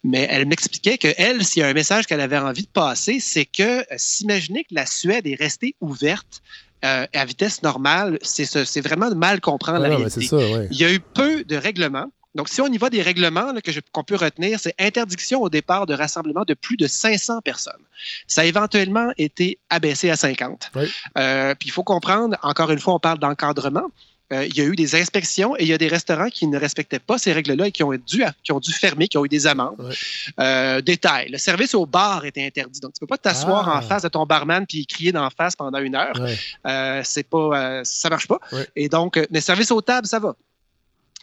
mais 0.03 0.27
elle 0.29 0.45
m'expliquait 0.45 0.97
que 0.97 1.07
elle, 1.17 1.43
s'il 1.43 1.61
y 1.61 1.63
a 1.63 1.67
un 1.67 1.73
message 1.73 2.05
qu'elle 2.05 2.21
avait 2.21 2.37
envie 2.37 2.63
de 2.63 2.67
passer, 2.67 3.19
c'est 3.19 3.45
que 3.45 3.79
euh, 3.79 3.83
s'imaginer 3.97 4.63
que 4.63 4.75
la 4.75 4.85
Suède 4.85 5.25
est 5.25 5.35
restée 5.35 5.75
ouverte 5.81 6.43
euh, 6.83 7.07
à 7.13 7.25
vitesse 7.25 7.63
normale, 7.63 8.19
c'est 8.21 8.81
vraiment 8.81 9.09
de 9.09 9.15
mal 9.15 9.41
comprendre 9.41 9.79
la 9.79 9.89
réalité. 9.95 10.29
Il 10.69 10.77
y 10.77 10.85
a 10.85 10.93
eu 10.93 10.99
peu 10.99 11.43
de 11.43 11.55
règlements. 11.55 12.11
Donc, 12.35 12.49
si 12.49 12.61
on 12.61 12.67
y 12.67 12.77
va 12.77 12.89
des 12.89 13.01
règlements 13.01 13.53
qu'on 13.93 14.03
peut 14.03 14.15
retenir, 14.15 14.59
c'est 14.59 14.75
interdiction 14.77 15.41
au 15.41 15.49
départ 15.49 15.85
de 15.85 15.93
rassemblement 15.93 16.43
de 16.45 16.53
plus 16.53 16.75
de 16.75 16.85
500 16.85 17.41
personnes. 17.41 17.73
Ça 18.27 18.41
a 18.41 18.45
éventuellement 18.45 19.11
été 19.17 19.57
abaissé 19.69 20.09
à 20.09 20.17
50. 20.17 20.71
Euh, 21.17 21.55
puis 21.55 21.69
il 21.69 21.71
faut 21.71 21.83
comprendre, 21.83 22.37
encore 22.43 22.71
une 22.71 22.79
fois, 22.79 22.93
on 22.93 22.99
parle 22.99 23.19
d'encadrement. 23.19 23.89
Euh, 24.33 24.45
il 24.47 24.57
y 24.57 24.61
a 24.61 24.63
eu 24.63 24.75
des 24.75 24.95
inspections 24.95 25.55
et 25.55 25.61
il 25.61 25.67
y 25.67 25.73
a 25.73 25.77
des 25.77 25.87
restaurants 25.87 26.29
qui 26.29 26.47
ne 26.47 26.57
respectaient 26.57 26.99
pas 26.99 27.19
ces 27.19 27.31
règles-là 27.31 27.67
et 27.67 27.71
qui 27.71 27.83
ont, 27.83 27.93
dû, 27.93 28.23
qui 28.43 28.51
ont 28.51 28.59
dû 28.59 28.73
fermer, 28.73 29.07
qui 29.07 29.19
ont 29.19 29.25
eu 29.25 29.29
des 29.29 29.45
amendes. 29.45 29.93
Euh, 30.39 30.81
détail, 30.81 31.29
le 31.29 31.37
service 31.37 31.75
au 31.75 31.85
bar 31.85 32.25
était 32.25 32.43
interdit. 32.43 32.79
Donc, 32.79 32.93
tu 32.93 32.97
ne 32.97 32.99
peux 33.01 33.07
pas 33.07 33.19
t'asseoir 33.19 33.67
en 33.69 33.77
ah. 33.77 33.81
face 33.81 34.01
de 34.01 34.09
ton 34.09 34.25
barman 34.25 34.65
puis 34.65 34.85
crier 34.87 35.11
d'en 35.11 35.29
face 35.29 35.55
pendant 35.55 35.77
une 35.77 35.95
heure. 35.95 36.15
Euh, 36.65 37.01
c'est 37.05 37.29
pas, 37.29 37.83
ça 37.85 38.09
marche 38.09 38.27
pas. 38.27 38.39
Et 38.75 38.89
donc, 38.89 39.19
les 39.29 39.41
services 39.41 39.71
aux 39.71 39.81
tables, 39.81 40.07
ça 40.07 40.19
va. 40.19 40.35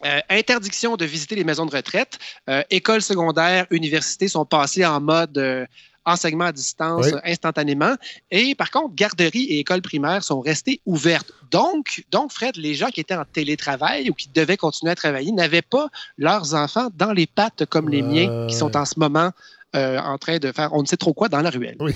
Euh, 0.05 0.19
interdiction 0.29 0.97
de 0.97 1.05
visiter 1.05 1.35
les 1.35 1.43
maisons 1.43 1.65
de 1.65 1.75
retraite. 1.75 2.19
Euh, 2.49 2.63
écoles 2.69 3.01
secondaires, 3.01 3.65
universités 3.69 4.27
sont 4.27 4.45
passées 4.45 4.85
en 4.85 4.99
mode, 4.99 5.37
euh, 5.37 5.65
enseignement 6.05 6.45
à 6.45 6.51
distance 6.51 7.05
Oui. 7.05 7.19
instantanément. 7.23 7.95
Et 8.29 8.55
par 8.55 8.71
contre, 8.71 8.93
garderies 8.93 9.45
et 9.45 9.59
écoles 9.59 9.81
primaires 9.81 10.23
sont 10.23 10.41
restées 10.41 10.81
ouvertes. 10.85 11.31
Donc, 11.51 12.03
donc, 12.11 12.33
Fred, 12.33 12.57
les 12.57 12.73
gens 12.73 12.87
qui 12.89 12.99
étaient 12.99 13.15
en 13.15 13.23
télétravail 13.23 14.09
ou 14.09 14.13
qui 14.13 14.27
devaient 14.27 14.57
continuer 14.57 14.91
à 14.91 14.95
travailler 14.95 15.31
n'avaient 15.31 15.61
pas 15.61 15.87
leurs 16.17 16.53
enfants 16.55 16.89
dans 16.95 17.13
les 17.13 17.27
pattes 17.27 17.65
comme 17.67 17.87
les 17.87 18.01
miens 18.01 18.47
qui 18.49 18.55
sont 18.55 18.75
en 18.75 18.83
ce 18.85 18.99
moment 18.99 19.31
en 19.75 20.17
train 20.19 20.37
de 20.37 20.51
faire 20.51 20.71
on 20.73 20.83
ne 20.83 20.87
sait 20.87 20.97
trop 20.97 21.13
quoi 21.13 21.29
dans 21.29 21.41
la 21.41 21.49
ruelle. 21.49 21.77
Oui. 21.79 21.93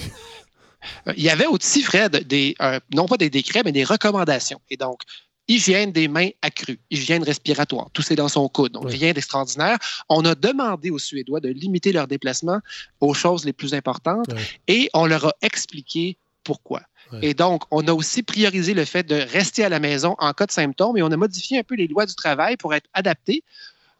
Il 1.15 1.23
y 1.23 1.29
avait 1.29 1.45
aussi, 1.45 1.84
Fred, 1.84 2.25
des, 2.27 2.55
non 2.93 3.07
pas 3.07 3.17
des 3.17 3.29
décrets, 3.29 3.61
mais 3.65 3.71
des 3.71 3.84
recommandations. 3.84 4.61
Et 4.69 4.77
donc, 4.77 5.01
hygiène 5.48 5.91
des 5.91 6.07
mains 6.07 6.30
accrue, 6.41 6.80
hygiène 6.91 7.24
respiratoire, 7.24 7.90
tout 7.94 8.02
c'est 8.02 8.15
dans 8.15 8.28
son 8.28 8.48
coude, 8.49 8.74
donc 8.74 8.90
rien 8.90 9.14
d'extraordinaire. 9.14 9.78
On 10.10 10.26
a 10.26 10.36
demandé 10.36 10.90
aux 10.90 10.99
Suédois 10.99 11.40
de 11.40 11.49
limiter 11.49 11.91
leurs 11.91 12.07
déplacements 12.07 12.60
aux 12.99 13.14
choses 13.14 13.45
les 13.45 13.53
plus 13.53 13.74
importantes 13.74 14.30
et 14.68 14.90
on 14.94 15.06
leur 15.06 15.28
a 15.28 15.34
expliqué 15.41 16.18
pourquoi. 16.44 16.82
Et 17.22 17.34
donc, 17.34 17.64
on 17.72 17.88
a 17.88 17.94
aussi 17.94 18.22
priorisé 18.22 18.74
le 18.74 18.84
fait 18.84 19.03
de 19.03 19.15
rester 19.15 19.64
à 19.64 19.69
la 19.69 19.80
maison 19.80 20.15
en 20.19 20.34
cas 20.34 20.45
de 20.45 20.52
symptômes 20.52 20.98
et 20.98 21.03
on 21.03 21.11
a 21.11 21.18
modifié 21.18 21.60
un 21.60 21.64
peu 21.64 21.76
les 21.76 21.88
lois 21.88 22.06
du 22.06 22.15
travail 22.15 22.57
pour 22.57 22.74
être 22.74 22.90
adaptés, 22.94 23.44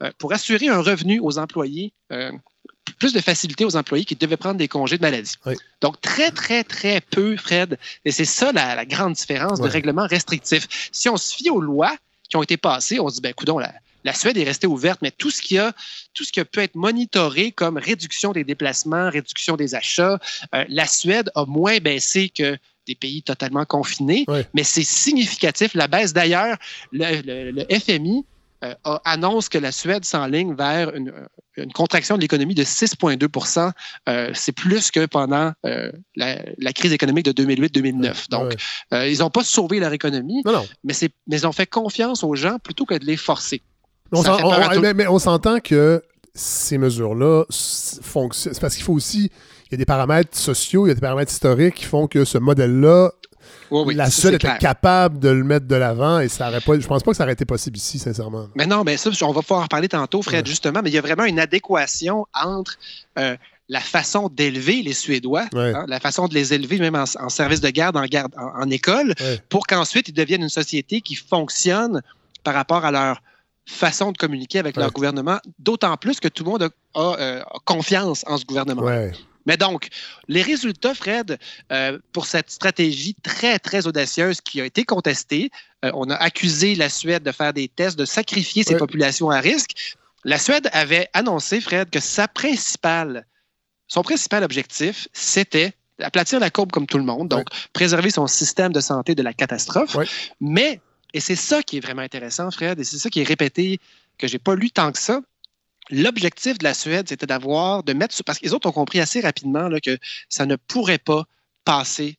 euh, 0.04 0.12
pour 0.18 0.34
assurer 0.34 0.68
un 0.68 0.82
revenu 0.82 1.20
aux 1.22 1.38
employés, 1.38 1.94
euh, 2.12 2.32
plus 3.00 3.14
de 3.14 3.20
facilité 3.20 3.66
aux 3.66 3.76
employés 3.76 4.06
qui 4.06 4.16
devaient 4.16 4.38
prendre 4.38 4.58
des 4.58 4.68
congés 4.68 4.98
de 4.98 5.02
maladie. 5.02 5.34
Donc, 5.82 6.00
très, 6.02 6.32
très, 6.32 6.64
très 6.64 7.02
peu, 7.02 7.38
Fred. 7.38 7.78
Et 8.06 8.12
c'est 8.12 8.26
ça 8.26 8.52
la, 8.52 8.76
la 8.76 8.86
grande 8.86 9.14
différence 9.14 9.60
de 9.60 9.66
règlement 9.74 10.08
restrictif. 10.08 10.68
Si 10.92 11.10
on 11.10 11.18
se 11.18 11.36
fie 11.36 11.50
aux 11.50 11.62
lois 11.62 11.96
qui 12.30 12.36
ont 12.38 12.44
été 12.44 12.58
passées, 12.58 13.00
on 13.00 13.10
se 13.10 13.16
dit, 13.16 13.22
ben, 13.22 13.34
coudonc, 13.34 13.60
la, 13.60 13.74
la 14.04 14.14
Suède 14.14 14.38
est 14.38 14.44
restée 14.44 14.68
ouverte, 14.68 15.00
mais 15.02 15.12
tout 15.12 15.30
ce 15.32 15.42
qui 15.42 15.58
a, 15.58 15.74
tout 16.14 16.24
ce 16.24 16.32
qui 16.32 16.40
a 16.40 16.46
pu 16.46 16.60
être 16.62 16.76
monitoré 16.76 17.52
comme 17.52 17.78
réduction 17.78 18.32
des 18.32 18.44
déplacements, 18.44 19.10
réduction 19.10 19.56
des 19.58 19.76
achats, 19.76 20.20
euh, 20.56 20.66
la 20.70 20.88
Suède 20.88 21.30
a 21.36 21.46
moins 21.46 21.78
baissé 21.80 22.30
que 22.30 22.58
des 22.88 22.96
pays 22.96 23.22
totalement 23.22 23.66
confinés, 23.66 24.24
mais 24.54 24.64
c'est 24.64 24.84
significatif. 24.84 25.74
La 25.74 25.88
baisse, 25.90 26.14
d'ailleurs, 26.14 26.58
le, 26.94 27.22
le- 27.22 27.52
le 27.52 27.66
FMI 27.80 28.24
euh, 28.64 28.74
annonce 29.06 29.50
que 29.50 29.58
la 29.60 29.72
Suède 29.72 30.04
s'enligne 30.04 30.56
vers 30.56 30.94
une, 30.96 31.10
euh, 31.10 31.28
une 31.58 31.72
contraction 31.72 32.16
de 32.16 32.22
l'économie 32.22 32.56
de 32.56 32.64
6,2% 32.64 33.72
Euh, 34.10 34.32
C'est 34.34 34.52
plus 34.52 34.90
que 34.90 35.06
pendant 35.06 35.52
euh, 35.66 35.92
la, 36.16 36.40
la 36.58 36.74
crise 36.74 36.92
économique 36.92 37.26
de 37.26 37.44
2008-2009. 37.44 38.30
Donc, 38.30 38.56
ils 38.92 39.20
n'ont 39.20 39.30
pas 39.30 39.44
sauvé 39.44 39.80
leur 39.80 39.94
économie, 39.94 40.44
Mais, 40.84 40.94
ils 41.28 41.46
ont 41.46 41.52
fait 41.52 41.68
confiance 41.68 42.24
aux 42.24 42.36
gens 42.36 42.58
plutôt 42.60 42.86
que 42.86 42.96
de 42.96 43.06
les 43.06 43.18
forcer. 43.18 43.62
On 44.12 44.24
mais, 44.80 44.94
mais 44.94 45.08
on 45.08 45.20
s'entend 45.20 45.60
que 45.60 46.02
ces 46.34 46.78
mesures-là 46.78 47.44
fonctionnent. 48.02 48.54
C'est 48.54 48.62
parce 48.62 48.76
qu'il 48.76 48.84
faut 48.84 48.94
aussi. 48.94 49.30
Il 49.70 49.74
y 49.74 49.76
a 49.76 49.78
des 49.78 49.86
paramètres 49.86 50.38
sociaux, 50.38 50.86
il 50.86 50.90
y 50.90 50.92
a 50.92 50.96
des 50.96 51.02
paramètres 51.02 51.32
historiques 51.32 51.76
qui 51.76 51.84
font 51.86 52.08
que 52.08 52.24
ce 52.24 52.38
modèle-là, 52.38 53.12
Oui, 53.70 53.84
oui, 53.88 53.96
la 53.96 54.10
c'est 54.10 54.30
était 54.30 54.38
clair. 54.40 54.58
capable 54.60 55.20
de 55.20 55.30
le 55.30 55.44
mettre 55.44 55.68
de 55.68 55.76
l'avant 55.76 56.20
et 56.20 56.30
ça 56.30 56.48
aurait 56.48 56.62
pas. 56.62 56.80
Je 56.80 56.88
pense 56.88 57.04
pas 57.04 57.12
que 57.12 57.18
ça 57.18 57.24
aurait 57.24 57.34
été 57.34 57.46
possible 57.46 57.78
ici, 57.78 58.00
sincèrement. 58.00 58.48
Mais 58.56 58.66
non, 58.66 58.84
mais 58.86 58.96
ça, 58.98 59.10
on 59.24 59.32
va 59.34 59.42
pouvoir 59.42 59.64
en 59.64 59.68
parler 59.68 59.90
tantôt, 59.90 60.22
Fred, 60.22 60.46
justement, 60.48 60.80
mais 60.84 60.90
il 60.90 60.94
y 60.94 60.98
a 60.98 61.02
vraiment 61.02 61.26
une 61.26 61.40
adéquation 61.40 62.26
entre 62.34 62.78
euh, 63.20 63.36
la 63.70 63.82
façon 63.82 64.30
d'élever 64.30 64.82
les 64.84 64.94
Suédois, 64.94 65.48
Ouais. 65.54 65.74
hein, 65.76 65.84
la 65.90 66.00
façon 66.00 66.28
de 66.30 66.34
les 66.34 66.54
élever 66.54 66.80
même 66.80 66.96
en, 66.96 67.04
en 67.20 67.28
service 67.30 67.60
de 67.60 67.70
garde, 67.70 67.98
en, 67.98 68.06
garde, 68.06 68.32
en, 68.38 68.62
en 68.64 68.70
école, 68.70 69.14
pour 69.50 69.68
qu'ensuite 69.68 70.08
ils 70.08 70.14
deviennent 70.14 70.44
une 70.44 70.48
société 70.50 71.02
qui 71.02 71.16
fonctionne 71.16 72.02
par 72.46 72.54
rapport 72.54 72.86
à 72.86 72.92
leur 72.92 73.22
façon 73.66 74.14
de 74.14 74.18
communiquer 74.18 74.60
avec 74.60 74.78
leur 74.78 74.92
gouvernement, 74.94 75.40
d'autant 75.60 75.98
plus 75.98 76.22
que 76.22 76.30
tout 76.30 76.46
le 76.46 76.52
monde 76.52 76.64
a, 76.64 76.70
a, 76.96 77.20
euh, 77.20 77.42
a 77.42 77.58
confiance 77.66 78.24
en 78.26 78.38
ce 78.38 78.46
gouvernement. 78.46 78.84
Mais 79.48 79.58
donc, 79.58 79.88
les 80.28 80.42
résultats, 80.42 80.94
Fred, 80.94 81.40
euh, 81.72 81.98
pour 82.12 82.26
cette 82.26 82.52
stratégie 82.52 83.16
très, 83.24 83.58
très 83.58 83.88
audacieuse 83.88 84.42
qui 84.42 84.60
a 84.60 84.66
été 84.66 84.84
contestée, 84.84 85.50
euh, 85.86 85.92
on 85.94 86.10
a 86.10 86.16
accusé 86.16 86.76
la 86.76 86.90
Suède 86.90 87.24
de 87.24 87.32
faire 87.32 87.54
des 87.54 87.70
tests, 87.70 87.98
de 87.98 88.06
sacrifier 88.06 88.64
ses 88.64 88.76
populations 88.76 89.32
à 89.32 89.40
risque. 89.40 89.96
La 90.26 90.38
Suède 90.38 90.70
avait 90.74 91.08
annoncé, 91.14 91.62
Fred, 91.62 91.90
que 91.90 92.02
sa 92.02 92.28
principale, 92.28 93.26
son 93.88 94.02
principal 94.02 94.44
objectif, 94.44 95.08
c'était 95.14 95.74
aplatir 96.00 96.40
la 96.40 96.50
courbe 96.50 96.72
comme 96.72 96.86
tout 96.86 96.98
le 96.98 97.06
monde, 97.06 97.30
donc 97.30 97.48
préserver 97.72 98.12
son 98.12 98.28
système 98.28 98.74
de 98.74 98.82
santé 98.82 99.16
de 99.16 99.24
la 99.24 99.34
catastrophe. 99.34 99.98
Mais, 100.42 100.82
et 101.14 101.22
c'est 101.22 101.38
ça 101.38 101.64
qui 101.64 101.78
est 101.78 101.80
vraiment 101.80 102.02
intéressant, 102.02 102.52
Fred, 102.52 102.80
et 102.80 102.84
c'est 102.84 102.98
ça 102.98 103.10
qui 103.10 103.22
est 103.22 103.28
répété, 103.28 103.80
que 104.18 104.28
j'ai 104.28 104.40
pas 104.40 104.56
lu 104.56 104.72
tant 104.72 104.92
que 104.92 105.00
ça, 105.00 105.22
L'objectif 105.90 106.58
de 106.58 106.64
la 106.64 106.74
Suède, 106.74 107.08
c'était 107.10 107.26
d'avoir, 107.26 107.84
de 107.84 107.94
mettre, 107.94 108.14
sur- 108.14 108.26
parce 108.26 108.40
que 108.40 108.46
les 108.46 108.54
autres 108.54 108.68
ont 108.68 108.74
compris 108.74 109.00
assez 109.00 109.22
rapidement 109.22 109.68
là, 109.70 109.80
que 109.80 109.98
ça 110.30 110.46
ne 110.46 110.56
pourrait 110.56 110.98
pas 110.98 111.26
passer 111.64 112.18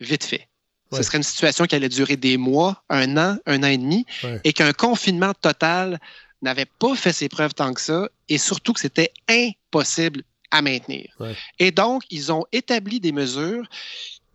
vite 0.00 0.24
fait. 0.24 0.48
Ouais. 0.90 0.98
Ce 0.98 1.04
serait 1.04 1.18
une 1.18 1.22
situation 1.24 1.64
qui 1.66 1.74
allait 1.74 1.88
durer 1.88 2.16
des 2.16 2.36
mois, 2.36 2.82
un 2.88 3.16
an, 3.16 3.36
un 3.46 3.62
an 3.62 3.66
et 3.68 3.78
demi, 3.78 4.04
Ouais. 4.24 4.40
et 4.44 4.52
qu'un 4.52 4.72
confinement 4.72 5.32
total 5.34 6.00
n'avait 6.42 6.66
pas 6.66 6.94
fait 6.96 7.12
ses 7.12 7.28
preuves 7.28 7.54
tant 7.54 7.72
que 7.74 7.80
ça, 7.80 8.08
et 8.28 8.38
surtout 8.38 8.72
que 8.72 8.80
c'était 8.80 9.12
impossible 9.28 10.22
à 10.50 10.62
maintenir. 10.62 11.14
Ouais. 11.20 11.36
Et 11.58 11.70
donc, 11.70 12.02
ils 12.10 12.32
ont 12.32 12.44
établi 12.50 12.98
des 12.98 13.12
mesures 13.12 13.68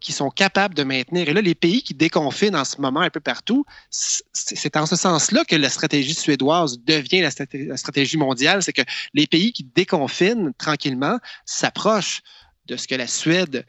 qui 0.06 0.11
sont 0.11 0.30
capables 0.30 0.76
de 0.76 0.84
maintenir. 0.84 1.27
Et 1.27 1.34
là, 1.34 1.41
les 1.41 1.56
pays 1.56 1.82
qui 1.82 1.95
déconfinent 1.95 2.56
en 2.56 2.64
ce 2.64 2.80
moment 2.80 2.99
un 3.02 3.10
peu 3.10 3.19
partout, 3.19 3.65
c'est 3.90 4.77
en 4.77 4.86
ce 4.86 4.95
sens-là 4.95 5.44
que 5.45 5.56
la 5.56 5.69
stratégie 5.69 6.14
suédoise 6.14 6.77
devient 6.86 7.22
la, 7.22 7.32
straté- 7.32 7.65
la 7.65 7.76
stratégie 7.76 8.15
mondiale. 8.18 8.61
C'est 8.61 8.72
que 8.72 8.84
les 9.15 9.26
pays 9.26 9.52
qui 9.52 9.64
déconfinent 9.64 10.53
tranquillement 10.60 11.18
s'approchent 11.45 12.22
de 12.68 12.77
ce 12.77 12.88
que 12.88 12.94
la 12.94 13.07
Suède 13.07 13.65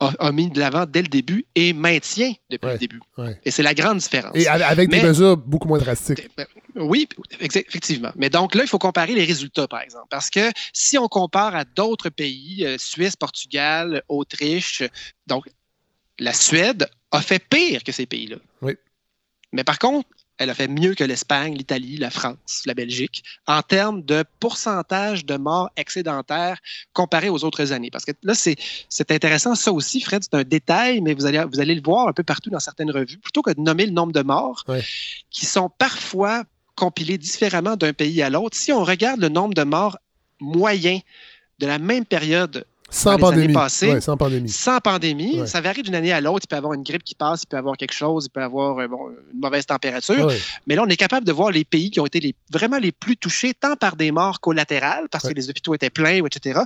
a, 0.00 0.12
a 0.18 0.32
mis 0.32 0.50
de 0.50 0.58
l'avant 0.58 0.84
dès 0.84 1.00
le 1.00 1.08
début 1.08 1.46
et 1.54 1.72
maintient 1.72 2.32
depuis 2.50 2.68
le 2.72 2.78
début. 2.78 3.00
Ouais. 3.16 3.40
Et 3.46 3.50
c'est 3.50 3.62
la 3.62 3.72
grande 3.72 3.98
différence. 3.98 4.36
Et 4.36 4.46
avec 4.48 4.90
des 4.90 5.02
mesures 5.02 5.38
beaucoup 5.38 5.68
moins 5.68 5.78
drastiques. 5.78 6.28
oui, 6.76 7.08
exa- 7.40 7.64
effectivement. 7.66 8.12
Mais 8.16 8.28
donc 8.28 8.54
là, 8.54 8.64
il 8.64 8.68
faut 8.68 8.78
comparer 8.78 9.14
les 9.14 9.24
résultats, 9.24 9.66
par 9.66 9.80
exemple. 9.80 10.06
Parce 10.10 10.28
que 10.28 10.50
si 10.74 10.98
on 10.98 11.08
compare 11.08 11.54
à 11.56 11.64
d'autres 11.64 12.10
pays, 12.10 12.66
euh, 12.66 12.76
Suisse, 12.78 13.16
Portugal, 13.16 14.02
Autriche, 14.08 14.82
donc 15.26 15.46
la 16.20 16.32
Suède 16.32 16.88
a 17.10 17.20
fait 17.20 17.40
pire 17.40 17.82
que 17.82 17.90
ces 17.90 18.06
pays-là. 18.06 18.36
Oui. 18.62 18.74
Mais 19.52 19.64
par 19.64 19.80
contre, 19.80 20.08
elle 20.38 20.48
a 20.48 20.54
fait 20.54 20.68
mieux 20.68 20.94
que 20.94 21.04
l'Espagne, 21.04 21.54
l'Italie, 21.54 21.96
la 21.96 22.08
France, 22.08 22.62
la 22.64 22.72
Belgique, 22.72 23.22
en 23.46 23.60
termes 23.62 24.02
de 24.02 24.24
pourcentage 24.38 25.26
de 25.26 25.36
morts 25.36 25.70
excédentaires 25.76 26.58
comparé 26.94 27.28
aux 27.28 27.44
autres 27.44 27.72
années. 27.72 27.90
Parce 27.90 28.04
que 28.04 28.12
là, 28.22 28.34
c'est 28.34 29.10
intéressant, 29.10 29.54
ça 29.54 29.72
aussi, 29.72 30.00
Fred, 30.00 30.22
c'est 30.22 30.34
un 30.34 30.44
détail, 30.44 31.02
mais 31.02 31.12
vous 31.12 31.26
allez, 31.26 31.44
vous 31.44 31.60
allez 31.60 31.74
le 31.74 31.82
voir 31.82 32.08
un 32.08 32.12
peu 32.12 32.22
partout 32.22 32.48
dans 32.48 32.60
certaines 32.60 32.90
revues. 32.90 33.18
Plutôt 33.18 33.42
que 33.42 33.50
de 33.50 33.60
nommer 33.60 33.84
le 33.84 33.92
nombre 33.92 34.12
de 34.12 34.22
morts, 34.22 34.64
qui 35.30 35.44
sont 35.44 35.68
parfois 35.68 36.44
compilés 36.74 37.18
différemment 37.18 37.76
d'un 37.76 37.92
pays 37.92 38.22
à 38.22 38.30
l'autre, 38.30 38.56
si 38.56 38.72
on 38.72 38.84
regarde 38.84 39.20
le 39.20 39.28
nombre 39.28 39.52
de 39.52 39.64
morts 39.64 39.98
moyens 40.38 41.02
de 41.58 41.66
la 41.66 41.78
même 41.78 42.06
période 42.06 42.64
Sans 42.90 43.12
les 43.16 43.18
pandémie. 43.20 43.52
passées, 43.54 43.92
Ouais, 43.92 44.00
sans 44.00 44.16
pandémie. 44.16 44.48
sans 44.48 44.78
pandémie, 44.80 45.40
Ouais. 45.40 45.46
ça 45.46 45.60
varie 45.60 45.82
d'une 45.82 45.94
année 45.94 46.12
à 46.12 46.20
l'autre. 46.20 46.44
Il 46.44 46.48
peut 46.48 46.56
y 46.56 46.58
avoir 46.58 46.74
une 46.74 46.82
grippe 46.82 47.04
qui 47.04 47.14
passe, 47.14 47.42
il 47.44 47.46
peut 47.46 47.56
y 47.56 47.58
avoir 47.58 47.76
quelque 47.76 47.94
chose, 47.94 48.26
il 48.26 48.30
peut 48.30 48.40
y 48.40 48.44
avoir 48.44 48.78
euh, 48.78 48.88
bon, 48.88 49.10
une 49.32 49.40
mauvaise 49.40 49.64
température. 49.66 50.26
Ouais. 50.26 50.38
Mais 50.66 50.74
là, 50.74 50.82
on 50.84 50.88
est 50.88 50.96
capable 50.96 51.24
de 51.26 51.32
voir 51.32 51.50
les 51.52 51.64
pays 51.64 51.90
qui 51.90 52.00
ont 52.00 52.06
été 52.06 52.20
les, 52.20 52.34
vraiment 52.52 52.78
les 52.78 52.92
plus 52.92 53.16
touchés, 53.16 53.54
tant 53.54 53.76
par 53.76 53.96
des 53.96 54.10
morts 54.10 54.40
collatérales, 54.40 55.08
parce 55.10 55.28
que 55.28 55.32
les 55.34 55.48
hôpitaux 55.48 55.74
étaient 55.74 55.90
pleins, 55.90 56.24
etc. 56.24 56.60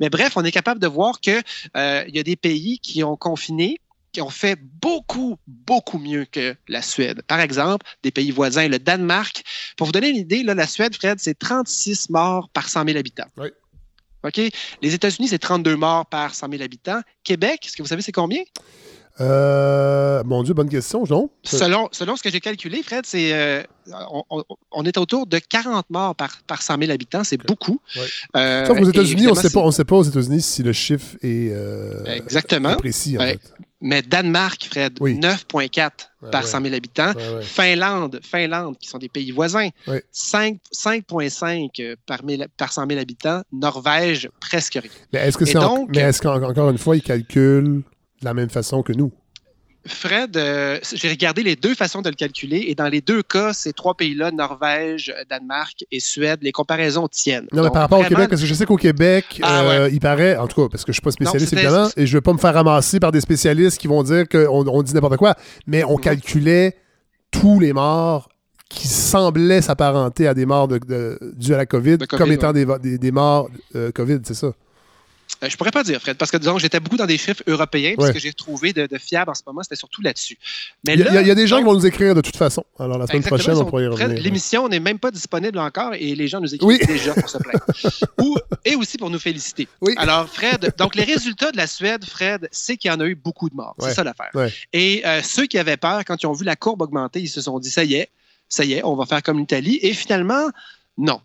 Mais 0.00 0.10
bref, 0.10 0.32
on 0.36 0.44
est 0.44 0.52
capable 0.52 0.80
de 0.80 0.86
voir 0.86 1.20
qu'il 1.20 1.42
y 1.74 2.18
a 2.18 2.22
des 2.22 2.36
pays 2.36 2.78
qui 2.80 3.02
ont 3.02 3.16
confiné, 3.16 3.80
qui 4.12 4.20
ont 4.20 4.28
fait 4.28 4.58
beaucoup, 4.82 5.36
beaucoup 5.46 5.98
mieux 5.98 6.24
que 6.24 6.56
la 6.68 6.82
Suède. 6.82 7.22
Par 7.28 7.38
exemple, 7.40 7.86
des 8.02 8.10
pays 8.10 8.32
voisins, 8.32 8.66
le 8.66 8.80
Danemark. 8.80 9.44
Pour 9.76 9.86
vous 9.86 9.92
donner 9.92 10.08
une 10.08 10.16
idée, 10.16 10.42
là, 10.42 10.52
la 10.54 10.66
Suède, 10.66 10.94
Fred, 10.96 11.18
c'est 11.20 11.38
36 11.38 12.10
morts 12.10 12.48
par 12.52 12.68
100 12.68 12.86
000 12.86 12.98
habitants. 12.98 13.28
OK? 14.24 14.40
Les 14.82 14.94
États-Unis, 14.94 15.28
c'est 15.28 15.38
32 15.38 15.76
morts 15.76 16.06
par 16.06 16.34
100 16.34 16.50
000 16.50 16.62
habitants. 16.62 17.00
Québec, 17.24 17.60
est-ce 17.64 17.76
que 17.76 17.82
vous 17.82 17.88
savez 17.88 18.02
c'est 18.02 18.12
combien? 18.12 18.42
Euh, 19.20 20.22
mon 20.24 20.42
Dieu, 20.42 20.54
bonne 20.54 20.68
question, 20.68 21.04
non? 21.08 21.30
Selon, 21.42 21.88
selon 21.92 22.16
ce 22.16 22.22
que 22.22 22.30
j'ai 22.30 22.40
calculé, 22.40 22.82
Fred, 22.82 23.04
c'est 23.04 23.34
euh, 23.34 23.62
on, 24.70 24.84
est 24.84 24.96
autour 24.96 25.26
de 25.26 25.38
40 25.38 25.90
morts 25.90 26.14
par, 26.14 26.38
par 26.46 26.62
100 26.62 26.78
000 26.78 26.90
habitants. 26.90 27.22
C'est 27.24 27.36
beaucoup. 27.36 27.80
Euh, 28.36 28.66
Sauf 28.66 28.80
aux 28.80 28.88
États-Unis, 28.88 29.26
on 29.26 29.30
ne 29.34 29.36
sait 29.36 29.50
pas, 29.50 29.60
on 29.60 29.70
sait 29.70 29.84
pas 29.84 29.96
aux 29.96 30.02
États-unis 30.04 30.40
si 30.40 30.62
le 30.62 30.72
chiffre 30.72 31.16
est 31.22 31.50
euh, 31.52 32.04
Exactement. 32.06 32.76
précis. 32.76 33.18
En 33.18 33.20
Ouais. 33.20 33.32
fait. 33.32 33.52
Mais 33.82 34.02
Danemark, 34.02 34.64
Fred, 34.70 35.00
9,4 35.18 35.90
par 36.30 36.42
ouais. 36.42 36.46
100 36.48 36.62
000 36.62 36.74
habitants. 36.74 37.12
Ouais, 37.16 37.34
ouais. 37.36 37.42
Finlande, 37.42 38.20
Finlande, 38.22 38.76
qui 38.78 38.88
sont 38.88 38.98
des 38.98 39.08
pays 39.08 39.30
voisins, 39.30 39.68
Ouais. 39.86 40.04
5 40.12 40.58
5,5 40.70 41.96
par, 42.06 42.24
mille- 42.24 42.46
par 42.56 42.72
100 42.72 42.86
000 42.88 43.00
habitants. 43.00 43.42
Norvège, 43.52 44.28
presque 44.40 44.74
rien. 44.74 44.90
Mais 45.12 45.20
est-ce 45.20 45.38
que 45.38 45.44
c'est 45.44 45.56
en- 45.58 45.86
qu'encore 45.86 46.70
une 46.70 46.78
fois, 46.78 46.96
ils 46.96 47.02
calculent 47.02 47.82
de 48.20 48.24
la 48.24 48.34
même 48.34 48.50
façon 48.50 48.82
que 48.82 48.92
nous? 48.92 49.12
Fred, 49.86 50.36
euh, 50.36 50.78
j'ai 50.92 51.08
regardé 51.08 51.42
les 51.42 51.56
deux 51.56 51.74
façons 51.74 52.02
de 52.02 52.08
le 52.10 52.14
calculer 52.14 52.64
et 52.68 52.74
dans 52.74 52.88
les 52.88 53.00
deux 53.00 53.22
cas, 53.22 53.52
ces 53.54 53.72
trois 53.72 53.94
pays-là, 53.94 54.30
Norvège, 54.30 55.12
Danemark 55.30 55.84
et 55.90 56.00
Suède, 56.00 56.40
les 56.42 56.52
comparaisons 56.52 57.08
tiennent. 57.08 57.46
Non, 57.52 57.62
mais 57.62 57.70
par 57.70 57.82
rapport 57.82 58.00
au 58.00 58.04
Québec, 58.04 58.28
parce 58.28 58.42
que 58.42 58.46
je 58.46 58.52
sais 58.54 58.66
qu'au 58.66 58.76
Québec, 58.76 59.40
Ah, 59.42 59.62
euh, 59.62 59.84
ouais. 59.86 59.92
il 59.92 60.00
paraît, 60.00 60.36
en 60.36 60.46
tout 60.48 60.62
cas, 60.62 60.68
parce 60.70 60.84
que 60.84 60.92
je 60.92 60.96
suis 60.96 61.02
pas 61.02 61.10
spécialiste 61.12 61.52
évidemment, 61.54 61.88
et 61.96 62.06
je 62.06 62.16
vais 62.16 62.20
pas 62.20 62.32
me 62.34 62.38
faire 62.38 62.52
ramasser 62.54 63.00
par 63.00 63.10
des 63.10 63.20
spécialistes 63.22 63.78
qui 63.78 63.86
vont 63.88 64.02
dire 64.02 64.28
qu'on 64.28 64.66
on 64.68 64.82
dit 64.82 64.92
n'importe 64.94 65.16
quoi, 65.16 65.34
mais 65.66 65.82
Mhm. 65.82 65.90
on 65.90 65.96
calculait 65.96 66.76
tous 67.30 67.58
les 67.58 67.72
morts 67.72 68.28
qui 68.68 68.86
semblaient 68.86 69.62
s'apparenter 69.62 70.28
à 70.28 70.34
des 70.34 70.46
morts 70.46 70.68
de, 70.68 70.78
de, 70.78 71.18
dues 71.36 71.54
à 71.54 71.56
la 71.56 71.66
COVID, 71.66 71.98
comme 72.08 72.30
étant 72.30 72.52
ouais. 72.52 72.64
des, 72.64 72.90
des, 72.90 72.98
des 72.98 73.10
morts 73.12 73.48
euh, 73.74 73.90
COVID, 73.92 74.18
c'est 74.24 74.34
ça? 74.34 74.52
Euh, 75.42 75.48
je 75.48 75.56
pourrais 75.56 75.70
pas 75.70 75.82
dire, 75.82 76.00
Fred, 76.00 76.16
parce 76.16 76.30
que 76.30 76.36
disons, 76.36 76.58
j'étais 76.58 76.80
beaucoup 76.80 76.96
dans 76.98 77.06
des 77.06 77.16
chiffres 77.16 77.42
européens, 77.46 77.94
puis 77.94 78.02
Ouais. 78.02 78.08
ce 78.08 78.12
que 78.12 78.18
j'ai 78.18 78.32
trouvé 78.32 78.72
de, 78.72 78.86
de 78.86 78.98
fiable 78.98 79.30
en 79.30 79.34
ce 79.34 79.42
moment, 79.46 79.62
c'était 79.62 79.76
surtout 79.76 80.02
là-dessus. 80.02 80.36
Mais 80.86 80.94
Il 80.94 81.00
y, 81.00 81.02
a- 81.02 81.06
là, 81.06 81.14
y 81.14 81.18
a- 81.18 81.22
il 81.22 81.28
y 81.28 81.30
a 81.30 81.34
des 81.34 81.46
gens 81.46 81.56
donc, 81.56 81.64
qui 81.64 81.70
vont 81.72 81.78
nous 81.78 81.86
écrire 81.86 82.14
de 82.14 82.20
toute 82.20 82.36
façon. 82.36 82.64
Alors 82.78 82.98
la 82.98 83.06
semaine 83.06 83.22
prochaine, 83.22 83.54
on 83.56 83.64
pourrait 83.64 83.84
y 83.84 83.86
Fred, 83.86 84.02
revenir. 84.08 84.22
L'émission 84.22 84.68
n'est 84.68 84.80
même 84.80 84.98
pas 84.98 85.10
disponible 85.10 85.58
encore 85.58 85.94
et 85.94 86.14
les 86.14 86.28
gens 86.28 86.40
nous 86.40 86.54
écrivent 86.54 86.68
Oui. 86.68 86.78
déjà 86.86 87.14
pour 87.14 87.28
se 87.30 87.38
plaindre. 87.38 87.64
Ou- 88.20 88.36
et 88.64 88.74
aussi 88.76 88.98
pour 88.98 89.08
nous 89.10 89.18
féliciter. 89.18 89.66
Alors, 89.96 90.28
Fred, 90.28 90.74
donc 90.76 90.94
les 90.94 91.04
résultats 91.04 91.52
de 91.52 91.56
la 91.56 91.66
Suède, 91.66 92.04
Fred, 92.04 92.48
c'est 92.52 92.76
qu'il 92.76 92.90
y 92.90 92.94
en 92.94 93.00
a 93.00 93.06
eu 93.06 93.14
beaucoup 93.14 93.48
de 93.48 93.54
morts. 93.54 93.74
Ouais. 93.78 93.88
C'est 93.88 93.94
ça 93.94 94.04
l'affaire. 94.04 94.30
Ouais. 94.34 94.52
Et 94.72 95.02
euh, 95.06 95.22
ceux 95.22 95.46
qui 95.46 95.58
avaient 95.58 95.76
peur, 95.78 96.04
quand 96.04 96.22
ils 96.22 96.26
ont 96.26 96.32
vu 96.32 96.44
la 96.44 96.56
courbe 96.56 96.82
augmenter, 96.82 97.20
ils 97.20 97.28
se 97.28 97.40
sont 97.40 97.58
dit 97.58 97.70
ça 97.70 97.84
y 97.84 97.94
est, 97.94 98.10
ça 98.48 98.64
y 98.64 98.74
est, 98.74 98.84
on 98.84 98.94
va 98.96 99.06
faire 99.06 99.22
comme 99.22 99.38
l'Italie. 99.38 99.78
Et 99.82 99.94
finalement, 99.94 100.50
non. 100.98 101.20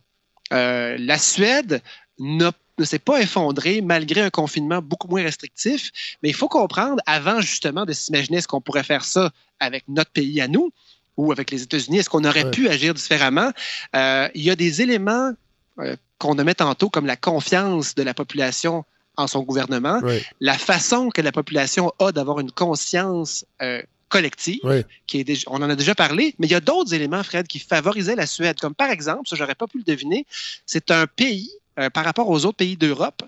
Euh, 0.53 0.95
la 0.99 1.17
Suède 1.17 1.81
n'a- 2.19 2.51
ne 2.77 2.83
s'est 2.85 2.99
pas 2.99 3.21
effondrée 3.21 3.81
malgré 3.81 4.21
un 4.21 4.29
confinement 4.29 4.81
beaucoup 4.81 5.07
moins 5.07 5.23
restrictif. 5.23 5.91
Mais 6.21 6.29
il 6.29 6.35
faut 6.35 6.49
comprendre, 6.49 7.01
avant 7.05 7.41
justement 7.41 7.85
de 7.85 7.93
s'imaginer 7.93 8.37
est-ce 8.37 8.47
qu'on 8.47 8.61
pourrait 8.61 8.83
faire 8.83 9.05
ça 9.05 9.31
avec 9.59 9.85
notre 9.87 10.11
pays 10.11 10.41
à 10.41 10.47
nous 10.47 10.71
ou 11.17 11.31
avec 11.31 11.51
les 11.51 11.63
États-Unis, 11.63 11.99
est-ce 11.99 12.09
qu'on 12.09 12.25
aurait 12.25 12.43
Ouais. 12.45 12.51
pu 12.51 12.67
agir 12.67 12.93
différemment? 12.93 13.51
Euh, 13.95 14.27
il 14.35 14.43
y 14.43 14.49
a 14.49 14.55
des 14.55 14.81
éléments 14.81 15.31
euh, 15.79 15.95
qu'on 16.19 16.35
nommait 16.35 16.55
tantôt 16.55 16.89
comme 16.89 17.05
la 17.05 17.15
confiance 17.15 17.95
de 17.95 18.03
la 18.03 18.13
population 18.13 18.83
en 19.17 19.27
son 19.27 19.43
gouvernement, 19.43 20.01
la 20.41 20.57
façon 20.57 21.09
que 21.09 21.21
la 21.21 21.31
population 21.31 21.93
a 21.99 22.11
d'avoir 22.11 22.41
une 22.41 22.51
conscience 22.51 23.45
euh, 23.61 23.81
collective, 24.09 24.59
Ouais. 24.65 24.85
qui 25.07 25.19
est 25.21 25.23
déjà- 25.23 25.45
on 25.47 25.61
en 25.61 25.69
a 25.69 25.75
déjà 25.77 25.95
parlé, 25.95 26.35
mais 26.37 26.47
il 26.47 26.51
y 26.51 26.55
a 26.55 26.59
d'autres 26.59 26.93
éléments, 26.93 27.23
Fred, 27.23 27.47
qui 27.47 27.59
favorisaient 27.59 28.15
la 28.17 28.27
Suède, 28.27 28.59
comme 28.59 28.75
par 28.75 28.89
exemple, 28.91 29.21
ça 29.29 29.37
j'aurais 29.37 29.55
pas 29.55 29.67
pu 29.67 29.77
le 29.77 29.85
deviner, 29.85 30.25
c'est 30.65 30.91
un 30.91 31.07
pays, 31.07 31.49
euh, 31.79 31.89
par 31.89 32.05
rapport 32.05 32.29
aux 32.29 32.45
autres 32.45 32.57
pays 32.57 32.77
d'Europe, 32.77 33.23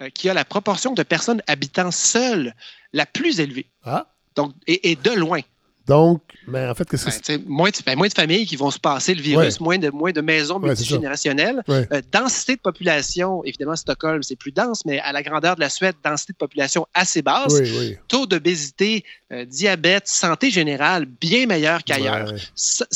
euh, 0.00 0.10
qui 0.10 0.28
a 0.28 0.34
la 0.34 0.44
proportion 0.44 0.94
de 0.94 1.02
personnes 1.02 1.42
habitant 1.46 1.90
seules 1.90 2.54
la 2.92 3.06
plus 3.06 3.40
élevée. 3.40 3.66
Ah. 3.84 4.06
Donc, 4.34 4.54
et, 4.66 4.90
et 4.90 4.96
de 4.96 5.10
loin. 5.10 5.40
Donc, 5.92 6.22
mais 6.48 6.66
en 6.66 6.74
fait, 6.74 6.88
qu'est-ce 6.88 7.04
que 7.04 7.10
Ben, 7.10 7.20
c'est? 7.22 7.46
moins, 7.46 7.70
de, 7.70 7.76
ben, 7.84 7.96
moins 7.96 8.08
de 8.08 8.12
familles 8.14 8.46
qui 8.46 8.56
vont 8.56 8.70
se 8.70 8.78
passer 8.78 9.14
le 9.14 9.20
virus, 9.22 9.54
Ouais. 9.60 9.64
moins, 9.64 9.78
de, 9.78 9.90
moins 9.90 10.10
de 10.12 10.20
maisons 10.20 10.58
Ouais, 10.58 10.68
multigénérationnelles. 10.68 11.62
Ouais. 11.68 11.86
Euh, 11.92 12.00
densité 12.10 12.56
de 12.56 12.60
population, 12.60 13.44
évidemment, 13.44 13.76
Stockholm, 13.76 14.22
c'est 14.22 14.36
plus 14.36 14.52
dense, 14.52 14.84
mais 14.86 14.98
à 15.00 15.12
la 15.12 15.22
grandeur 15.22 15.54
de 15.56 15.60
la 15.60 15.68
Suède, 15.68 15.94
densité 16.02 16.32
de 16.32 16.38
population 16.38 16.86
assez 16.94 17.20
basse. 17.22 17.52
Oui, 17.52 17.70
oui. 17.78 17.96
Taux 18.08 18.26
d'obésité, 18.26 19.04
euh, 19.32 19.44
diabète, 19.44 20.08
santé 20.08 20.50
générale, 20.50 21.04
bien 21.04 21.46
meilleur 21.46 21.84
qu'ailleurs. 21.84 22.32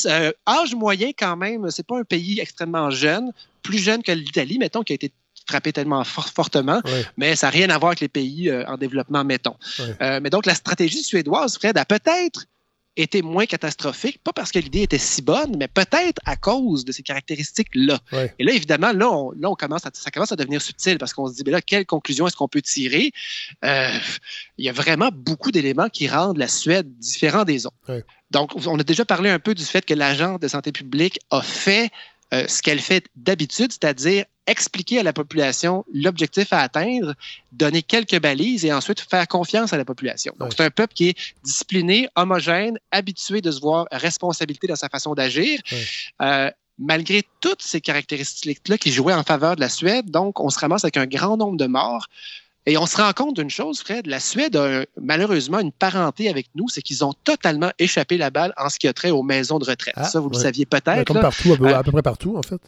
Euh, 0.07 0.33
âge 0.49 0.75
moyen, 0.75 1.11
quand 1.17 1.37
même, 1.37 1.71
c'est 1.71 1.87
pas 1.87 1.99
un 1.99 2.05
pays 2.05 2.41
extrêmement 2.41 2.91
jeune, 2.91 3.31
plus 3.63 3.79
jeune 3.79 4.03
que 4.03 4.13
l'Italie, 4.13 4.59
mettons, 4.59 4.83
qui 4.83 4.93
a 4.93 4.97
été 4.97 5.13
frappé 5.49 5.73
tellement 5.73 6.03
fort- 6.03 6.29
fortement, 6.29 6.81
mais 7.17 7.37
ça 7.37 7.47
n'a 7.47 7.51
rien 7.53 7.71
à 7.71 7.79
voir 7.79 7.91
avec 7.91 8.01
les 8.01 8.09
pays 8.09 8.49
euh, 8.51 8.65
en 8.67 8.77
développement, 8.77 9.23
mettons. 9.23 9.55
Euh, 10.03 10.19
mais 10.21 10.29
donc, 10.31 10.45
la 10.47 10.55
stratégie 10.57 11.05
suédoise, 11.05 11.57
Fred, 11.57 11.79
a 11.79 11.85
peut-être 11.85 12.47
été 12.97 13.23
moins 13.23 13.47
catastrophique, 13.47 14.21
pas 14.25 14.33
parce 14.33 14.51
que 14.51 14.59
l'idée 14.59 14.83
était 14.83 14.99
si 14.99 15.23
bonne, 15.23 15.57
mais 15.59 15.69
peut-être 15.69 16.21
à 16.25 16.37
cause 16.37 16.85
de 16.85 16.93
ces 16.93 17.03
caractéristiques-là. 17.03 17.99
Ouais. 18.13 18.35
Et 18.39 18.45
là, 18.45 18.53
évidemment, 18.53 18.93
là, 18.93 19.11
on, 19.11 19.33
là, 19.33 19.51
on 19.51 19.55
commence 19.55 19.87
à, 19.87 19.91
ça 19.93 20.11
commence 20.11 20.33
à 20.33 20.37
devenir 20.37 20.63
subtil 20.63 20.99
parce 20.99 21.13
qu'on 21.13 21.29
se 21.29 21.35
dit, 21.35 21.43
ben 21.43 21.53
là, 21.53 21.61
quelle 21.61 21.87
conclusion 21.87 22.27
est-ce 22.27 22.37
qu'on 22.37 22.49
peut 22.49 22.63
tirer? 22.63 23.13
Euh, 23.65 23.91
il 24.59 24.65
y 24.65 24.69
a 24.69 24.73
vraiment 24.73 25.11
beaucoup 25.13 25.51
d'éléments 25.51 25.89
qui 25.89 26.09
rendent 26.09 26.39
la 26.39 26.49
Suède 26.49 26.91
différente 26.99 27.47
des 27.47 27.67
autres. 27.67 27.77
Ouais. 27.89 28.05
Donc, 28.31 28.53
on 28.67 28.79
a 28.79 28.83
déjà 28.83 29.05
parlé 29.05 29.31
un 29.31 29.39
peu 29.39 29.55
du 29.55 29.65
fait 29.65 29.85
que 29.85 29.95
l'Agence 29.95 30.41
de 30.41 30.49
santé 30.49 30.73
publique 30.73 31.21
a 31.31 31.43
fait 31.43 31.91
euh, 32.35 32.47
ce 32.49 32.63
qu'elle 32.63 32.81
fait 32.81 33.07
d'habitude, 33.15 33.73
c'est-à-dire 33.73 34.25
expliquer 34.47 35.01
à 35.01 35.03
la 35.03 35.13
population 35.13 35.85
l'objectif 35.93 36.53
à 36.53 36.61
atteindre, 36.61 37.15
donner 37.53 37.83
quelques 37.83 38.21
balises 38.21 38.65
et 38.65 38.73
ensuite 38.73 39.01
faire 39.01 39.27
confiance 39.29 39.73
à 39.73 39.77
la 39.77 39.85
population. 39.85 40.35
Donc, 40.39 40.53
c'est 40.57 40.65
un 40.65 40.71
peuple 40.71 40.95
qui 40.95 41.09
est 41.09 41.17
discipliné, 41.45 42.09
homogène, 42.17 42.79
habitué 42.93 43.41
de 43.41 43.51
se 43.51 43.61
voir 43.61 43.87
responsabilité 43.93 44.67
dans 44.67 44.77
sa 44.77 44.89
façon 44.89 45.15
d'agir. 45.15 45.61
Euh, 46.23 46.51
malgré 46.79 47.23
toutes 47.41 47.63
ces 47.63 47.81
caractéristiques-là 47.81 48.77
qui 48.79 48.93
jouaient 48.93 49.15
en 49.15 49.23
faveur 49.25 49.57
de 49.57 49.61
la 49.61 49.69
Suède, 49.69 50.11
donc 50.11 50.41
on 50.41 50.51
se 50.51 50.59
ramasse 50.59 50.85
avec 50.85 50.97
un 50.99 51.07
grand 51.07 51.37
nombre 51.37 51.57
de 51.57 51.67
morts. 51.67 52.07
Et 52.69 52.77
on 52.77 52.87
se 52.87 52.97
rend 52.97 53.13
compte 53.13 53.37
d'une 53.37 53.49
chose, 53.49 53.79
Fred, 53.81 54.09
la 54.09 54.19
Suède 54.19 54.57
a 54.57 54.83
malheureusement 55.01 55.61
une 55.61 55.71
parenté 55.71 56.29
avec 56.29 56.49
nous, 56.57 56.69
c'est 56.69 56.83
qu'ils 56.83 57.05
ont 57.05 57.13
totalement 57.13 57.71
échappé 57.79 58.19
la 58.19 58.31
balle 58.31 58.53
en 58.57 58.69
ce 58.69 58.79
qui 58.81 58.89
a 58.89 58.93
trait 58.93 59.11
aux 59.11 59.23
maisons 59.23 59.61
de 59.61 59.65
retraite. 59.65 59.95
ça, 60.05 60.19
vous 60.19 60.29
le 60.29 60.37
Ah, 60.37 60.41
saviez 60.41 60.67
peut-être. 60.67 61.05
comme 61.07 61.17
là. 61.19 61.23
partout, 61.23 61.53
à 61.53 61.57
peu, 61.57 61.67
Euh, 61.69 61.79
à 61.79 61.83
peu 61.85 61.93
près 61.93 62.03
partout, 62.03 62.37
en 62.37 62.43
fait. 62.43 62.61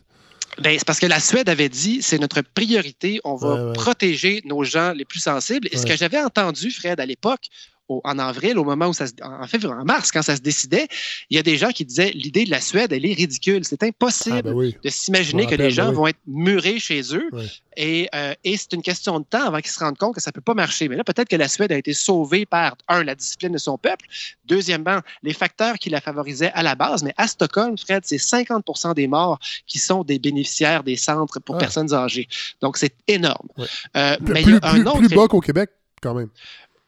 Ben, 0.59 0.77
c'est 0.79 0.85
parce 0.87 0.99
que 1.01 1.07
la 1.07 1.21
Suède 1.21 1.49
avait 1.49 1.69
dit 1.69 2.03
c'est 2.03 2.19
notre 2.19 2.41
priorité, 2.43 3.21
on 3.25 3.37
va 3.37 3.55
Ouais, 3.55 3.61
ouais. 3.69 3.73
protéger 3.75 4.43
nos 4.45 4.65
gens 4.65 4.93
les 4.93 5.05
plus 5.05 5.21
sensibles. 5.21 5.69
Et 5.71 5.77
ce 5.77 5.87
que 5.87 5.97
j'avais 5.97 6.21
entendu, 6.21 6.71
Fred, 6.71 6.99
à 7.01 7.07
l'époque, 7.07 7.49
au- 7.89 8.01
en 8.05 8.19
avril, 8.19 8.59
au 8.59 8.65
moment 8.65 8.87
où 8.89 8.93
ça 8.93 9.07
se, 9.07 9.13
en 9.23 9.47
février, 9.47 9.73
en 9.75 9.85
mars, 9.85 10.13
quand 10.13 10.23
ça 10.23 10.37
se 10.37 10.41
décidait, 10.43 10.87
il 11.31 11.37
y 11.37 11.41
a 11.41 11.43
des 11.43 11.57
gens 11.57 11.71
qui 11.71 11.85
disaient 11.85 12.11
l'idée 12.15 12.45
de 12.45 12.51
la 12.51 12.61
Suède, 12.61 12.93
elle 12.93 13.05
est 13.07 13.15
ridicule. 13.15 13.65
C'est 13.65 13.83
impossible 13.83 14.37
Ah, 14.39 14.43
ben 14.43 14.53
oui. 14.53 14.77
de 14.83 14.89
s'imaginer 14.91 15.47
que 15.47 15.55
les 15.55 15.71
gens 15.71 15.85
ben 15.85 15.91
oui. 15.91 15.97
vont 15.97 16.07
être 16.09 16.19
murés 16.27 16.79
chez 16.79 17.03
eux. 17.15 17.31
Et, 17.77 18.09
euh, 18.15 18.35
et 18.45 18.57
c'est 18.57 18.73
une 18.73 18.83
question 18.83 19.21
de 19.21 19.25
temps 19.25 19.45
avant 19.47 19.59
qu'ils 19.61 19.71
se 19.71 19.79
rendent 19.79 19.97
compte 19.97 20.15
que 20.15 20.21
ça 20.21 20.31
ne 20.31 20.33
peut 20.33 20.41
pas 20.41 20.55
marcher. 20.55 20.89
Mais 20.89 20.97
là, 20.97 21.05
peut-être 21.05 21.29
que 21.29 21.37
la 21.37 21.47
Suède 21.49 21.71
a 21.73 21.77
été 21.77 21.93
sauvée 21.93 22.45
par, 22.45 22.77
un, 22.89 23.05
la 23.05 23.15
discipline 23.15 23.53
de 23.53 23.59
son 23.59 23.79
peuple, 23.79 24.07
deuxièmement, 24.47 25.01
les 25.23 25.33
facteurs 25.33 25.79
qui 25.79 25.89
la 25.89 26.01
favorisaient 26.01 26.51
à 26.55 26.63
la 26.63 26.75
base. 26.75 27.03
Mais 27.05 27.15
à 27.17 27.29
Stockholm, 27.29 27.79
Fred, 27.79 28.03
c'est 28.05 28.19
50% 28.19 28.95
des 28.95 29.07
morts 29.07 29.39
qui 29.67 29.79
sont 29.79 30.03
des 30.03 30.19
bénéficiaires 30.19 30.83
des 30.83 30.97
centres 30.97 31.39
pour 31.41 31.55
Ah. 31.55 31.59
personnes 31.59 31.95
âgées. 31.95 32.29
Donc, 32.61 32.77
c'est 32.79 32.95
énorme. 33.07 33.49
Euh, 33.97 34.17
Plus, 34.17 34.33
mais 34.35 34.43
il 34.43 34.51
y 34.51 34.53
a 34.55 34.57
un 34.63 34.73
plus- 34.73 34.81
autre 34.83 34.99
plus 34.99 35.09
bas 35.15 35.29
qu'au 35.29 35.41
Québec, 35.41 35.71
quand 36.03 36.15
même. 36.15 36.29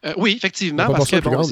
Euh, 0.07 0.15
oui, 0.17 0.33
effectivement, 0.37 0.87
parce 0.87 1.11
que 1.11 1.21
bon, 1.21 1.43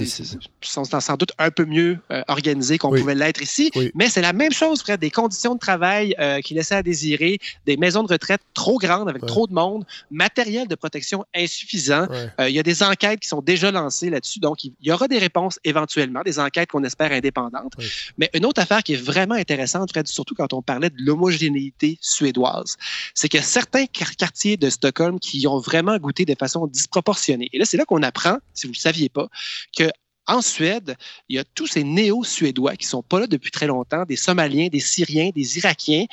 sont 0.63 0.85
sans 0.85 1.17
doute 1.17 1.33
un 1.39 1.51
peu 1.51 1.65
mieux 1.67 1.99
euh, 2.11 2.23
organisés 2.29 2.79
qu'on 2.79 2.91
Oui. 2.91 3.01
pouvait 3.01 3.15
l'être 3.15 3.43
ici. 3.43 3.71
Oui. 3.75 3.91
Mais 3.95 4.09
c'est 4.09 4.23
la 4.23 4.33
même 4.33 4.53
chose, 4.53 4.81
Fred, 4.81 5.01
des 5.01 5.11
conditions 5.11 5.55
de 5.55 5.59
travail 5.59 6.15
euh, 6.19 6.41
qui 6.41 6.55
laissaient 6.55 6.77
à 6.77 6.83
désirer, 6.83 7.39
des 7.67 7.77
maisons 7.77 8.03
de 8.03 8.13
retraite 8.13 8.41
trop 8.55 8.79
grandes 8.79 9.09
avec 9.09 9.23
Ouais. 9.23 9.29
trop 9.29 9.47
de 9.47 9.53
monde, 9.53 9.85
matériel 10.11 10.67
de 10.69 10.75
protection 10.75 11.25
insuffisant. 11.35 12.07
Ouais. 12.09 12.31
Euh, 12.41 12.49
il 12.49 12.55
y 12.55 12.59
a 12.59 12.63
des 12.63 12.83
enquêtes 12.83 13.21
qui 13.21 13.29
sont 13.29 13.43
déjà 13.43 13.71
lancées 13.71 14.11
là-dessus, 14.11 14.39
donc 14.41 14.65
il 14.65 14.73
y 14.81 14.91
aura 14.93 15.09
des 15.09 15.19
réponses 15.19 15.59
éventuellement, 15.65 16.23
des 16.25 16.39
enquêtes 16.39 16.71
qu'on 16.71 16.85
espère 16.85 17.13
indépendantes. 17.13 17.73
Mais 18.17 18.31
une 18.35 18.47
autre 18.47 18.63
affaire 18.63 18.83
qui 18.83 18.95
est 18.95 19.03
vraiment 19.03 19.35
intéressante, 19.35 19.91
Fred, 19.91 20.07
surtout 20.07 20.35
quand 20.35 20.53
on 20.53 20.63
parlait 20.63 20.91
de 20.91 20.97
l'homogénéité 20.99 21.99
suédoise, 22.01 22.77
c'est 23.15 23.29
qu'il 23.29 23.39
y 23.41 23.43
a 23.43 23.47
certains 23.47 23.85
quar- 23.85 24.17
quartiers 24.17 24.57
de 24.57 24.71
Stockholm 24.71 25.21
qui 25.21 25.47
ont 25.47 25.59
vraiment 25.59 25.97
goûté 25.99 26.25
de 26.25 26.35
façon 26.39 26.67
disproportionnée. 26.67 27.49
Et 27.53 27.59
là, 27.59 27.65
c'est 27.65 27.77
là 27.77 27.85
qu'on 27.85 28.03
apprend, 28.03 28.38
si 28.55 28.67
vous 28.67 28.73
ne 28.73 28.77
le 28.77 28.81
saviez 28.81 29.09
pas, 29.09 29.29
que 29.77 29.91
en 30.27 30.43
Suède, 30.43 30.95
il 31.31 31.37
y 31.37 31.39
a 31.39 31.45
tous 31.55 31.67
ces 31.67 31.85
néo-suédois 31.85 32.77
qui 32.77 32.87
sont 32.87 33.03
pas 33.03 33.21
là 33.21 33.27
depuis 33.27 33.51
très 33.51 33.67
longtemps, 33.67 34.05
des 34.05 34.17
Somaliens, 34.17 34.69
des 34.69 34.81
Syriens, 34.81 35.31
des 35.35 35.57
Irakiens, 35.59 36.05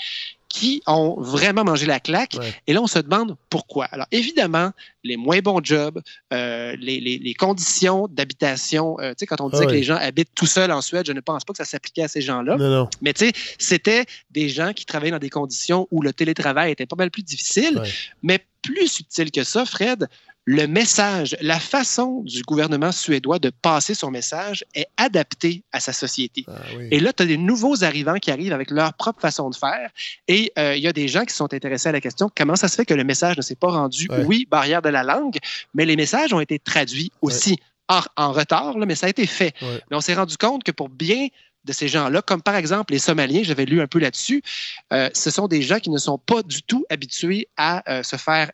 qui 0.48 0.82
ont 0.88 1.20
vraiment 1.20 1.66
mangé 1.66 1.86
la 1.86 2.00
claque. 2.00 2.38
Ouais. 2.40 2.54
Et 2.66 2.72
là, 2.72 2.82
on 2.82 2.88
se 2.88 2.98
demande 3.00 3.36
pourquoi. 3.50 3.86
Alors, 3.92 4.06
évidemment, 4.14 4.72
les 5.04 5.18
moins 5.18 5.40
bons 5.40 5.60
jobs, 5.62 6.02
euh, 6.32 6.78
les, 6.80 7.02
les- 7.02 7.18
les 7.18 7.34
conditions 7.34 8.08
d'habitation, 8.08 8.98
euh, 9.02 9.10
tu 9.10 9.16
sais, 9.20 9.26
quand 9.26 9.42
on 9.42 9.50
disait 9.50 9.66
Ah 9.66 9.68
que 9.68 9.74
les 9.74 9.84
gens 9.84 9.98
habitent 9.98 10.32
tout 10.34 10.46
seuls 10.46 10.72
en 10.72 10.82
Suède, 10.82 11.06
je 11.06 11.12
ne 11.12 11.20
pense 11.20 11.44
pas 11.44 11.52
que 11.52 11.58
ça 11.58 11.66
s'appliquait 11.66 12.04
à 12.04 12.08
ces 12.08 12.22
gens-là. 12.22 12.56
Mais 13.02 13.12
tu 13.12 13.26
sais, 13.26 13.34
c'était 13.60 14.06
des 14.32 14.48
gens 14.48 14.72
qui 14.72 14.86
travaillaient 14.86 15.12
dans 15.12 15.20
des 15.20 15.30
conditions 15.30 15.90
où 15.92 16.02
le 16.02 16.14
télétravail 16.14 16.72
était 16.72 16.86
pas 16.86 16.96
mal 16.96 17.12
plus 17.12 17.24
difficile. 17.24 17.78
Ouais. 17.80 17.90
Mais 18.24 18.40
plus 18.62 18.88
subtil 18.88 19.32
que 19.32 19.44
ça, 19.44 19.66
Fred, 19.66 20.08
le 20.48 20.68
message, 20.68 21.36
la 21.42 21.60
façon 21.60 22.22
du 22.24 22.44
gouvernement 22.44 22.92
suédois 22.92 23.40
de 23.40 23.50
passer 23.50 23.96
son 23.96 24.12
message 24.12 24.64
est 24.76 24.86
adaptée 24.96 25.64
à 25.72 25.80
sa 25.80 25.92
société. 25.92 26.46
Ah, 26.48 26.52
oui. 26.78 26.88
Et 26.92 27.00
là, 27.00 27.14
tu 27.14 27.24
as 27.24 27.26
des 27.26 27.38
nouveaux 27.38 27.84
arrivants 27.84 28.20
qui 28.20 28.30
arrivent 28.30 28.54
avec 28.54 28.70
leur 28.70 28.94
propre 28.94 29.20
façon 29.22 29.50
de 29.50 29.56
faire. 29.56 29.90
Et 30.28 30.52
euh, 30.60 30.76
il 30.76 30.84
y 30.84 30.88
a 30.88 30.94
des 30.94 31.08
gens 31.08 31.26
qui 31.26 31.34
sont 31.34 31.52
intéressés 31.52 31.90
à 31.90 31.94
la 31.94 32.02
question 32.02 32.30
comment 32.38 32.56
ça 32.56 32.68
se 32.68 32.76
fait 32.76 32.86
que 32.86 32.94
le 32.94 33.04
message 33.04 33.38
ne 33.38 33.42
s'est 33.42 33.56
pas 33.56 33.70
rendu, 33.72 34.08
Ouais. 34.10 34.24
oui, 34.26 34.48
barrière 34.50 34.84
de 34.84 34.90
la 34.90 35.02
langue, 35.04 35.38
mais 35.74 35.84
les 35.86 35.96
messages 35.96 36.32
ont 36.32 36.40
été 36.40 36.60
traduits 36.60 37.12
aussi 37.24 37.58
en, 37.88 38.02
en 38.16 38.32
retard, 38.32 38.78
là, 38.78 38.86
mais 38.86 38.96
ça 38.96 39.08
a 39.08 39.10
été 39.10 39.26
fait. 39.26 39.54
Ouais. 39.64 39.82
Mais 39.90 39.98
on 39.98 40.02
s'est 40.02 40.14
rendu 40.14 40.38
compte 40.38 40.64
que 40.64 40.72
pour 40.72 40.90
bien 40.90 41.28
de 41.64 41.74
ces 41.74 41.88
gens-là, 41.88 42.22
comme 42.22 42.44
par 42.44 42.56
exemple 42.56 42.94
les 42.94 43.00
Somaliens, 43.00 43.42
j'avais 43.42 43.66
lu 43.66 43.82
un 43.82 43.88
peu 43.88 43.98
là-dessus, 43.98 44.44
euh, 44.94 45.10
ce 45.16 45.32
sont 45.32 45.48
des 45.48 45.64
gens 45.64 45.80
qui 45.80 45.90
ne 45.90 45.98
sont 45.98 46.20
pas 46.20 46.44
du 46.44 46.62
tout 46.62 46.86
habitués 46.92 47.48
à 47.58 47.84
euh, 47.92 48.04
se 48.04 48.16
faire 48.16 48.52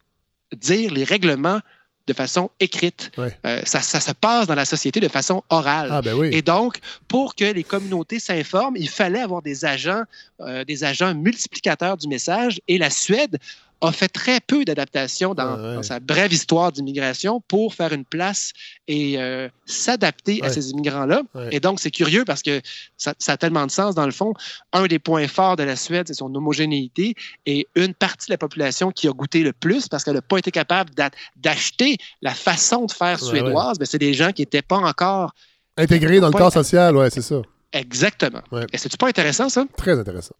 dire 0.55 0.91
les 0.93 1.03
règlements 1.03 1.59
de 2.07 2.13
façon 2.13 2.49
écrite. 2.59 3.11
Ouais. 3.17 3.37
Euh, 3.45 3.61
ça, 3.65 3.81
ça 3.81 3.99
se 3.99 4.11
passe 4.11 4.47
dans 4.47 4.55
la 4.55 4.65
société 4.65 4.99
de 4.99 5.07
façon 5.07 5.43
orale. 5.49 5.89
Ah, 5.91 6.01
ben 6.01 6.13
oui. 6.13 6.29
Et 6.31 6.41
donc, 6.41 6.77
pour 7.07 7.35
que 7.35 7.45
les 7.45 7.63
communautés 7.63 8.19
s'informent, 8.19 8.75
il 8.77 8.89
fallait 8.89 9.21
avoir 9.21 9.41
des 9.41 9.65
agents, 9.65 10.03
euh, 10.41 10.63
des 10.63 10.83
agents 10.83 11.13
multiplicateurs 11.13 11.97
du 11.97 12.07
message. 12.07 12.59
Et 12.67 12.77
la 12.77 12.89
Suède 12.89 13.37
a 13.81 13.91
fait 13.91 14.07
très 14.07 14.39
peu 14.39 14.63
d'adaptations 14.63 15.33
dans, 15.33 15.55
Ouais, 15.57 15.61
ouais. 15.69 15.75
dans 15.75 15.83
sa 15.83 15.99
brève 15.99 16.31
histoire 16.31 16.71
d'immigration 16.71 17.41
pour 17.47 17.73
faire 17.73 17.91
une 17.93 18.05
place 18.05 18.51
et 18.87 19.19
euh, 19.19 19.49
s'adapter 19.65 20.43
à 20.43 20.49
ces 20.49 20.69
immigrants-là. 20.69 21.23
Ouais. 21.33 21.49
Et 21.51 21.59
donc, 21.59 21.79
c'est 21.79 21.89
curieux 21.91 22.23
parce 22.23 22.43
que 22.43 22.61
ça, 22.97 23.13
ça 23.17 23.33
a 23.33 23.37
tellement 23.37 23.65
de 23.65 23.71
sens. 23.71 23.95
Dans 23.95 24.05
le 24.05 24.11
fond, 24.11 24.33
un 24.71 24.85
des 24.85 24.99
points 24.99 25.27
forts 25.27 25.55
de 25.55 25.63
la 25.63 25.75
Suède, 25.75 26.07
c'est 26.07 26.13
son 26.13 26.33
homogénéité. 26.35 27.15
Et 27.45 27.67
une 27.75 27.93
partie 27.95 28.27
de 28.27 28.33
la 28.33 28.37
population 28.37 28.91
qui 28.91 29.07
a 29.07 29.11
goûté 29.11 29.41
le 29.41 29.51
plus 29.53 29.87
parce 29.87 30.03
qu'elle 30.03 30.13
n'a 30.15 30.21
pas 30.21 30.37
été 30.37 30.51
capable 30.51 30.91
d'a- 30.93 31.09
d'acheter 31.37 31.97
la 32.21 32.33
façon 32.35 32.85
de 32.85 32.91
faire 32.91 33.19
suédoise, 33.19 33.77
c'est 33.83 33.97
des 33.97 34.13
gens 34.13 34.31
qui 34.31 34.43
n'étaient 34.43 34.61
pas 34.61 34.77
encore 34.77 35.33
Intégré 35.77 36.19
dans 36.19 36.27
le 36.27 36.33
corps 36.33 36.51
social, 36.53 36.95
ouais, 36.97 37.09
c'est 37.09 37.21
ça. 37.21 37.41
exactement. 37.73 38.41
Et 38.73 38.77
c'est-tu 38.77 38.97
pas 38.97 39.07
intéressant, 39.07 39.49
ça? 39.49 39.65
Très 39.77 39.97
intéressant. 39.97 40.35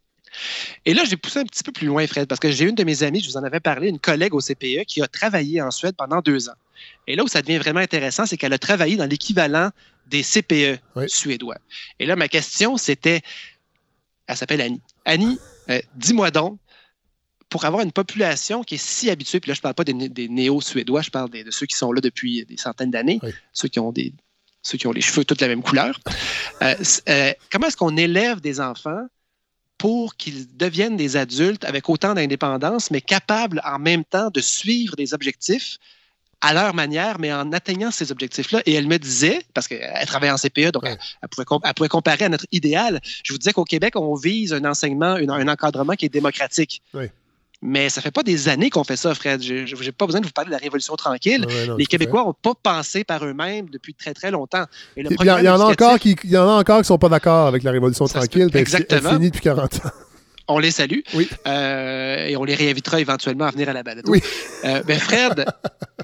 Et 0.86 0.94
là, 0.94 1.04
j'ai 1.04 1.16
poussé 1.16 1.38
un 1.40 1.44
petit 1.44 1.62
peu 1.62 1.72
plus 1.72 1.86
loin, 1.86 2.06
Fred, 2.06 2.26
parce 2.26 2.40
que 2.40 2.50
j'ai 2.50 2.64
une 2.64 2.74
de 2.74 2.84
mes 2.84 3.02
amies, 3.02 3.20
je 3.20 3.28
vous 3.28 3.36
en 3.36 3.42
avais 3.44 3.60
parlé, 3.60 3.88
une 3.88 3.98
collègue 3.98 4.34
au 4.34 4.40
CPE 4.40 4.84
qui 4.86 5.02
a 5.02 5.06
travaillé 5.08 5.60
en 5.62 5.70
Suède 5.70 5.94
pendant 5.96 6.20
deux 6.20 6.48
ans. 6.48 6.54
Et 7.06 7.16
là 7.16 7.22
où 7.24 7.28
ça 7.28 7.42
devient 7.42 7.58
vraiment 7.58 7.80
intéressant, 7.80 8.26
c'est 8.26 8.36
qu'elle 8.36 8.52
a 8.52 8.58
travaillé 8.58 8.96
dans 8.96 9.06
l'équivalent 9.06 9.70
des 10.06 10.22
CPE 10.22 10.78
Oui. 10.96 11.04
suédois. 11.08 11.58
Et 11.98 12.06
là, 12.06 12.16
ma 12.16 12.28
question, 12.28 12.76
c'était, 12.76 13.20
elle 14.26 14.36
s'appelle 14.36 14.60
Annie. 14.60 14.80
Annie, 15.04 15.38
euh, 15.70 15.80
dis-moi 15.94 16.30
donc, 16.30 16.58
pour 17.48 17.64
avoir 17.66 17.82
une 17.82 17.92
population 17.92 18.62
qui 18.64 18.76
est 18.76 18.84
si 18.84 19.10
habituée, 19.10 19.38
puis 19.38 19.50
là, 19.50 19.54
je 19.54 19.58
ne 19.60 19.62
parle 19.62 19.74
pas 19.74 19.84
des, 19.84 19.92
né- 19.92 20.08
des 20.08 20.28
néo-suédois, 20.28 21.02
je 21.02 21.10
parle 21.10 21.28
des- 21.30 21.44
de 21.44 21.50
ceux 21.50 21.66
qui 21.66 21.76
sont 21.76 21.92
là 21.92 22.00
depuis 22.00 22.44
des 22.46 22.56
centaines 22.56 22.90
d'années, 22.90 23.18
Oui. 23.22 23.30
ceux 23.52 23.68
qui 23.68 23.78
ont 23.78 23.92
des 23.92 24.12
ceux 24.64 24.78
qui 24.78 24.86
ont 24.86 24.92
les 24.92 25.00
cheveux 25.00 25.24
toutes 25.24 25.40
la 25.40 25.48
même 25.48 25.62
couleur. 25.62 25.98
Euh, 26.62 26.74
euh, 27.08 27.32
comment 27.50 27.66
est-ce 27.66 27.76
qu'on 27.76 27.96
élève 27.96 28.40
des 28.40 28.60
enfants 28.60 29.06
pour 29.82 30.14
qu'ils 30.14 30.46
deviennent 30.56 30.96
des 30.96 31.16
adultes 31.16 31.64
avec 31.64 31.88
autant 31.88 32.14
d'indépendance, 32.14 32.92
mais 32.92 33.00
capables 33.00 33.60
en 33.64 33.80
même 33.80 34.04
temps 34.04 34.30
de 34.30 34.40
suivre 34.40 34.94
des 34.94 35.12
objectifs 35.12 35.78
à 36.40 36.54
leur 36.54 36.72
manière, 36.72 37.18
mais 37.18 37.32
en 37.32 37.50
atteignant 37.52 37.90
ces 37.90 38.12
objectifs-là. 38.12 38.62
Et 38.64 38.74
elle 38.74 38.86
me 38.86 38.96
disait, 38.96 39.42
parce 39.54 39.66
qu'elle 39.66 40.06
travaille 40.06 40.30
en 40.30 40.36
CPE, 40.36 40.70
donc 40.70 40.84
elle, 40.86 40.98
elle 41.20 41.28
pouvait, 41.28 41.44
com- 41.44 41.60
elle 41.64 41.74
pouvait 41.74 41.88
comparer 41.88 42.26
à 42.26 42.28
notre 42.28 42.46
idéal. 42.52 43.00
Je 43.24 43.32
vous 43.32 43.38
disais 43.40 43.52
qu'au 43.52 43.64
Québec, 43.64 43.96
on 43.96 44.14
vise 44.14 44.52
un 44.52 44.64
enseignement, 44.64 45.16
une- 45.16 45.30
un 45.30 45.48
encadrement 45.48 45.94
qui 45.94 46.04
est 46.04 46.08
démocratique. 46.08 46.80
Mais 47.64 47.88
ça 47.90 48.00
fait 48.00 48.10
pas 48.10 48.24
des 48.24 48.48
années 48.48 48.70
qu'on 48.70 48.82
fait 48.82 48.96
ça, 48.96 49.14
Fred. 49.14 49.40
Je 49.40 49.54
n'ai 49.84 49.92
pas 49.92 50.06
besoin 50.06 50.20
de 50.20 50.26
vous 50.26 50.32
parler 50.32 50.48
de 50.48 50.52
la 50.52 50.58
Révolution 50.58 50.96
tranquille. 50.96 51.46
Ouais, 51.48 51.54
ouais, 51.54 51.66
non, 51.68 51.76
Les 51.76 51.86
Québécois 51.86 52.24
n'ont 52.24 52.34
pas 52.34 52.54
pensé 52.60 53.04
par 53.04 53.24
eux-mêmes 53.24 53.68
depuis 53.70 53.94
très, 53.94 54.12
très 54.14 54.32
longtemps. 54.32 54.64
Et 54.96 55.02
le 55.04 55.10
Il 55.12 55.26
y, 55.26 55.30
en- 55.30 55.38
il 55.38 55.44
y 55.44 55.48
en 55.48 55.60
a 55.60 55.64
encore 55.70 55.98
qui, 56.00 56.16
il 56.24 56.30
y 56.30 56.36
en 56.36 56.48
a 56.48 56.52
encore 56.60 56.80
qui 56.80 56.86
sont 56.86 56.98
pas 56.98 57.08
d'accord 57.08 57.46
avec 57.46 57.62
la 57.62 57.70
Révolution 57.70 58.06
Ça 58.08 58.18
tranquille. 58.18 58.46
peut. 58.46 58.48
puis 58.50 58.56
elle 58.56 58.62
Exactement. 58.62 59.10
Elle 59.10 59.16
finit 59.16 59.26
depuis 59.30 59.42
40 59.42 59.74
ans. 59.86 59.90
On 60.48 60.58
les 60.58 60.72
salue. 60.72 60.98
Oui. 61.14 61.28
Euh, 61.46 62.26
et 62.26 62.36
on 62.36 62.42
les 62.42 62.56
réinvitera 62.56 62.98
éventuellement 63.00 63.44
à 63.46 63.52
venir 63.52 63.68
à 63.68 63.72
la 63.72 63.84
balade. 63.84 64.04
Oui. 64.08 64.20
mais 64.88 64.98
Fred, 64.98 65.44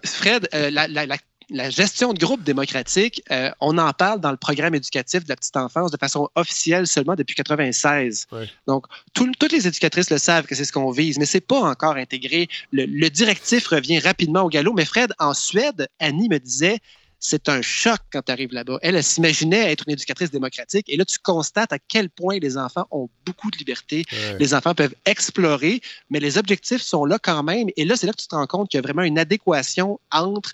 Fred 0.04 0.48
euh, 0.54 0.70
la, 0.70 0.86
la- 0.86 1.06
la- 1.06 1.16
la 1.50 1.70
gestion 1.70 2.12
de 2.12 2.18
groupe 2.18 2.42
démocratique, 2.42 3.22
euh, 3.30 3.50
on 3.60 3.78
en 3.78 3.92
parle 3.92 4.20
dans 4.20 4.30
le 4.30 4.36
programme 4.36 4.74
éducatif 4.74 5.24
de 5.24 5.28
la 5.30 5.36
petite 5.36 5.56
enfance 5.56 5.90
de 5.90 5.96
façon 5.96 6.28
officielle 6.34 6.86
seulement 6.86 7.14
depuis 7.14 7.34
96. 7.34 8.26
Ouais. 8.32 8.48
Donc, 8.66 8.84
tout- 9.14 9.32
toutes 9.38 9.52
les 9.52 9.66
éducatrices 9.66 10.10
le 10.10 10.18
savent 10.18 10.46
que 10.46 10.54
c'est 10.54 10.64
ce 10.64 10.72
qu'on 10.72 10.90
vise, 10.90 11.18
mais 11.18 11.26
c'est 11.26 11.40
pas 11.40 11.60
encore 11.60 11.96
intégré. 11.96 12.48
Le, 12.72 12.84
le 12.84 13.08
directif 13.10 13.66
revient 13.68 13.98
rapidement 13.98 14.42
au 14.42 14.48
galop. 14.48 14.74
Mais 14.74 14.84
Fred, 14.84 15.12
en 15.18 15.32
Suède, 15.32 15.88
Annie 15.98 16.28
me 16.28 16.38
disait, 16.38 16.78
c'est 17.20 17.48
un 17.48 17.62
choc 17.62 17.98
quand 18.12 18.22
tu 18.22 18.30
arrives 18.30 18.52
là-bas. 18.52 18.78
Elle, 18.80 18.94
elle 18.94 19.02
s'imaginait 19.02 19.72
être 19.72 19.82
une 19.88 19.94
éducatrice 19.94 20.30
démocratique. 20.30 20.84
Et 20.88 20.96
là, 20.96 21.04
tu 21.04 21.18
constates 21.18 21.72
à 21.72 21.78
quel 21.80 22.10
point 22.10 22.38
les 22.38 22.56
enfants 22.56 22.86
ont 22.92 23.08
beaucoup 23.26 23.50
de 23.50 23.56
liberté. 23.58 24.04
Ouais. 24.12 24.36
Les 24.38 24.54
enfants 24.54 24.72
peuvent 24.74 24.94
explorer, 25.04 25.80
mais 26.10 26.20
les 26.20 26.38
objectifs 26.38 26.80
sont 26.80 27.04
là 27.04 27.18
quand 27.20 27.42
même. 27.42 27.68
Et 27.76 27.84
là, 27.84 27.96
c'est 27.96 28.06
là 28.06 28.12
que 28.12 28.20
tu 28.22 28.28
te 28.28 28.36
rends 28.36 28.46
compte 28.46 28.68
qu'il 28.70 28.78
y 28.78 28.80
a 28.80 28.82
vraiment 28.82 29.02
une 29.02 29.18
adéquation 29.18 29.98
entre 30.12 30.52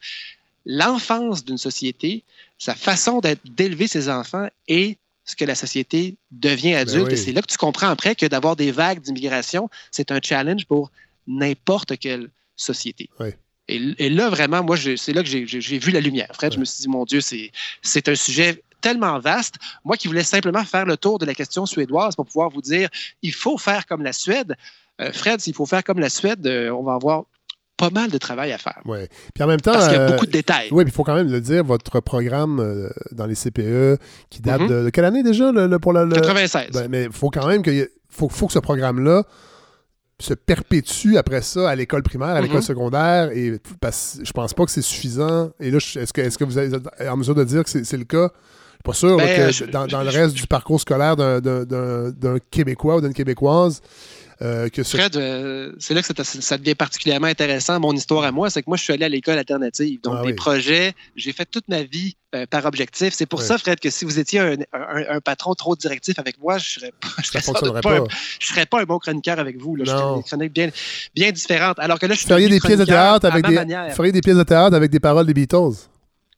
l'enfance 0.67 1.45
d'une 1.45 1.59
société, 1.59 2.25
sa 2.59 2.75
façon 2.75 3.21
d'élever 3.45 3.87
ses 3.87 4.09
enfants 4.09 4.49
et 4.69 4.97
ce 5.25 5.37
que 5.37 5.45
la 5.45 5.55
société 5.55 6.17
devient 6.31 6.75
adulte. 6.75 7.07
oui. 7.09 7.13
Et 7.15 7.17
c'est 7.17 7.33
là 7.33 7.41
que 7.43 7.47
tu 7.51 7.57
comprends 7.57 7.89
après 7.89 8.15
que 8.15 8.27
d'avoir 8.27 8.57
des 8.57 8.71
vagues 8.73 9.01
d'immigration, 9.01 9.71
c'est 9.91 10.11
un 10.11 10.21
challenge 10.23 10.67
pour 10.67 10.91
n'importe 11.27 11.99
quelle 11.99 12.29
société. 12.57 13.09
Oui. 13.21 13.29
Et, 13.69 13.81
et 13.99 14.11
là, 14.11 14.29
vraiment, 14.29 14.63
moi, 14.63 14.77
c'est 14.77 15.13
là 15.15 15.23
que 15.23 15.29
j'ai- 15.29 15.45
vu 15.79 15.91
la 15.91 16.01
lumière. 16.01 16.29
Fred, 16.35 16.53
je 16.53 16.59
me 16.59 16.67
suis 16.67 16.83
dit, 16.83 16.89
mon 16.89 17.05
Dieu, 17.07 17.23
c'est 17.23 17.51
c'est 17.81 18.09
un 18.09 18.15
sujet 18.15 18.63
tellement 18.83 19.19
vaste. 19.19 19.55
Moi 19.85 19.97
qui 19.97 20.07
voulais 20.09 20.23
simplement 20.25 20.63
faire 20.65 20.85
le 20.85 20.99
tour 20.99 21.19
de 21.19 21.25
la 21.25 21.35
question 21.35 21.65
suédoise 21.65 22.15
pour 22.15 22.27
pouvoir 22.27 22.51
vous 22.51 22.61
dire, 22.61 22.91
il 23.23 23.33
faut 23.33 23.57
faire 23.57 23.87
comme 23.87 24.03
la 24.03 24.13
Suède. 24.13 24.55
Euh, 25.01 25.11
Fred, 25.13 25.41
s'il 25.41 25.55
faut 25.55 25.65
faire 25.65 25.83
comme 25.83 25.99
la 25.99 26.11
Suède, 26.11 26.47
euh, 26.47 26.69
on 26.71 26.83
va 26.83 26.93
avoir 26.95 27.25
pas 27.77 27.91
mal 27.91 28.11
de 28.11 28.19
travail 28.19 28.53
à 28.53 28.59
faire. 28.59 28.81
Ouais. 28.85 29.09
Puis 29.35 29.43
en 29.43 29.47
même 29.49 29.61
temps. 29.61 29.73
Parce 29.73 29.87
qu'il 29.89 29.97
y 29.97 30.01
a 30.01 30.03
euh, 30.03 30.11
beaucoup 30.13 30.27
de 30.27 30.31
détails. 30.31 30.69
Oui, 30.71 30.85
puis 30.85 30.93
il 30.93 30.95
faut 30.95 31.03
quand 31.05 31.15
même 31.17 31.31
le 31.31 31.41
dire, 31.41 31.65
votre 31.65 32.01
programme 32.01 32.61
euh, 32.61 32.89
dans 33.13 33.27
les 33.27 33.35
CPE, 33.35 33.99
qui 34.31 34.41
date 34.41 34.61
Mhm. 34.63 34.69
de, 34.69 34.85
de 34.85 34.91
quelle 34.91 35.05
année 35.05 35.23
déjà 35.23 35.51
le, 35.53 35.67
le- 35.67 35.79
pour 35.79 35.93
le, 35.93 36.05
le- 36.05 36.15
96. 36.15 36.71
Ben, 36.73 36.89
mais 36.89 37.05
il 37.05 37.13
faut 37.13 37.31
quand 37.31 37.47
même 37.47 37.63
que 37.63 37.91
faut, 38.09 38.29
faut 38.29 38.47
que 38.47 38.53
ce 38.53 38.59
programme-là 38.61 39.25
se 40.21 40.33
perpétue 40.35 41.17
après 41.17 41.43
ça 41.43 41.69
à 41.69 41.75
l'école 41.75 42.05
primaire, 42.05 42.29
à 42.29 42.41
l'école 42.41 42.59
Mhm. 42.59 42.63
secondaire, 42.63 43.31
et 43.33 43.59
parce, 43.81 44.19
je 44.23 44.31
pense 44.33 44.55
pas 44.55 44.65
que 44.65 44.71
c'est 44.71 44.81
suffisant. 44.83 45.51
Et 45.59 45.73
là, 45.73 45.79
est-ce 45.79 46.13
que, 46.13 46.21
est-ce 46.21 46.39
que 46.39 46.45
vous 46.45 46.59
êtes 46.59 46.75
en 47.09 47.17
mesure 47.17 47.35
de 47.35 47.43
dire 47.43 47.65
que 47.65 47.71
c'est 47.71 47.97
le 47.97 48.05
cas? 48.05 48.29
Je 48.33 48.77
suis 48.77 48.83
pas 48.85 48.93
sûr 48.93 49.17
là, 49.17 49.25
Ben, 49.25 49.47
que 49.47 49.53
je- 49.53 49.65
dans, 49.65 49.87
dans 49.89 50.01
je- 50.05 50.05
le 50.05 50.23
reste 50.23 50.35
du 50.37 50.47
parcours 50.47 50.81
scolaire 50.81 51.17
d'un 51.17 52.39
Québécois 52.51 52.97
ou 52.97 53.01
d'une 53.01 53.15
Québécoise, 53.15 53.81
euh, 54.43 54.69
que 54.69 54.83
ce... 54.83 54.97
Fred, 54.97 55.17
euh, 55.17 55.73
c'est 55.79 55.95
là 55.95 56.03
que 56.03 56.07
ça, 56.07 56.25
ça 56.25 56.59
devient 56.59 56.75
particulièrement 56.75 57.27
intéressant. 57.29 57.79
Mon 57.81 57.93
histoire 57.95 58.25
à 58.25 58.33
moi, 58.33 58.51
c'est 58.51 58.63
que 58.63 58.69
moi, 58.69 58.77
je 58.77 58.83
suis 58.83 58.93
allé 58.93 59.05
à 59.05 59.09
l'école 59.09 59.39
alternative. 59.39 60.01
Donc, 60.03 60.15
Ah 60.19 60.23
des 60.23 60.29
oui. 60.29 60.35
projets, 60.35 60.93
j'ai 61.17 61.33
fait 61.33 61.45
toute 61.45 61.69
ma 61.69 61.83
vie 61.83 62.17
euh, 62.35 62.47
par 62.47 62.65
objectif. 62.65 63.15
C'est 63.15 63.27
pour 63.27 63.43
ça, 63.43 63.59
Fred, 63.59 63.79
que 63.79 63.91
si 63.91 64.05
vous 64.05 64.19
étiez 64.19 64.41
un, 64.41 64.57
un- 64.73 65.05
un 65.17 65.21
patron 65.21 65.55
trop 65.55 65.77
directif 65.77 66.19
avec 66.19 66.41
moi, 66.41 66.59
je 66.59 66.69
serais 66.81 66.93
pas, 67.01 67.09
je 67.23 67.27
serais 67.29 67.41
pas, 67.81 67.97
un- 67.97 68.05
je 68.41 68.47
serais 68.47 68.67
pas 68.67 68.81
un 68.81 68.85
bon 68.85 68.99
chroniqueur 68.99 69.39
avec 69.39 69.57
vous. 69.61 69.77
Là. 69.77 69.85
Je 69.87 69.91
Non. 69.93 69.99
ferais 69.99 70.17
des 70.17 70.23
chroniques 70.25 70.53
bien, 70.53 70.71
bien 71.15 71.31
différentes. 71.33 71.79
Alors 71.79 71.99
que 71.99 72.07
là, 72.07 72.15
je 72.15 72.19
suis 72.19 72.27
Vous 72.27 72.31
feriez 72.35 72.47
devenu 72.49 72.61
des 72.61 72.67
pièces 72.67 72.79
de 72.81 72.85
théâtre 72.85 73.27
avec 73.27 73.47
des, 73.47 74.13
des 74.13 74.21
pièces 74.21 74.37
de 74.37 74.43
théâtre 74.43 74.75
avec 74.77 74.91
des 74.91 75.01
paroles 75.01 75.27
des 75.27 75.35
Beatles? 75.35 75.75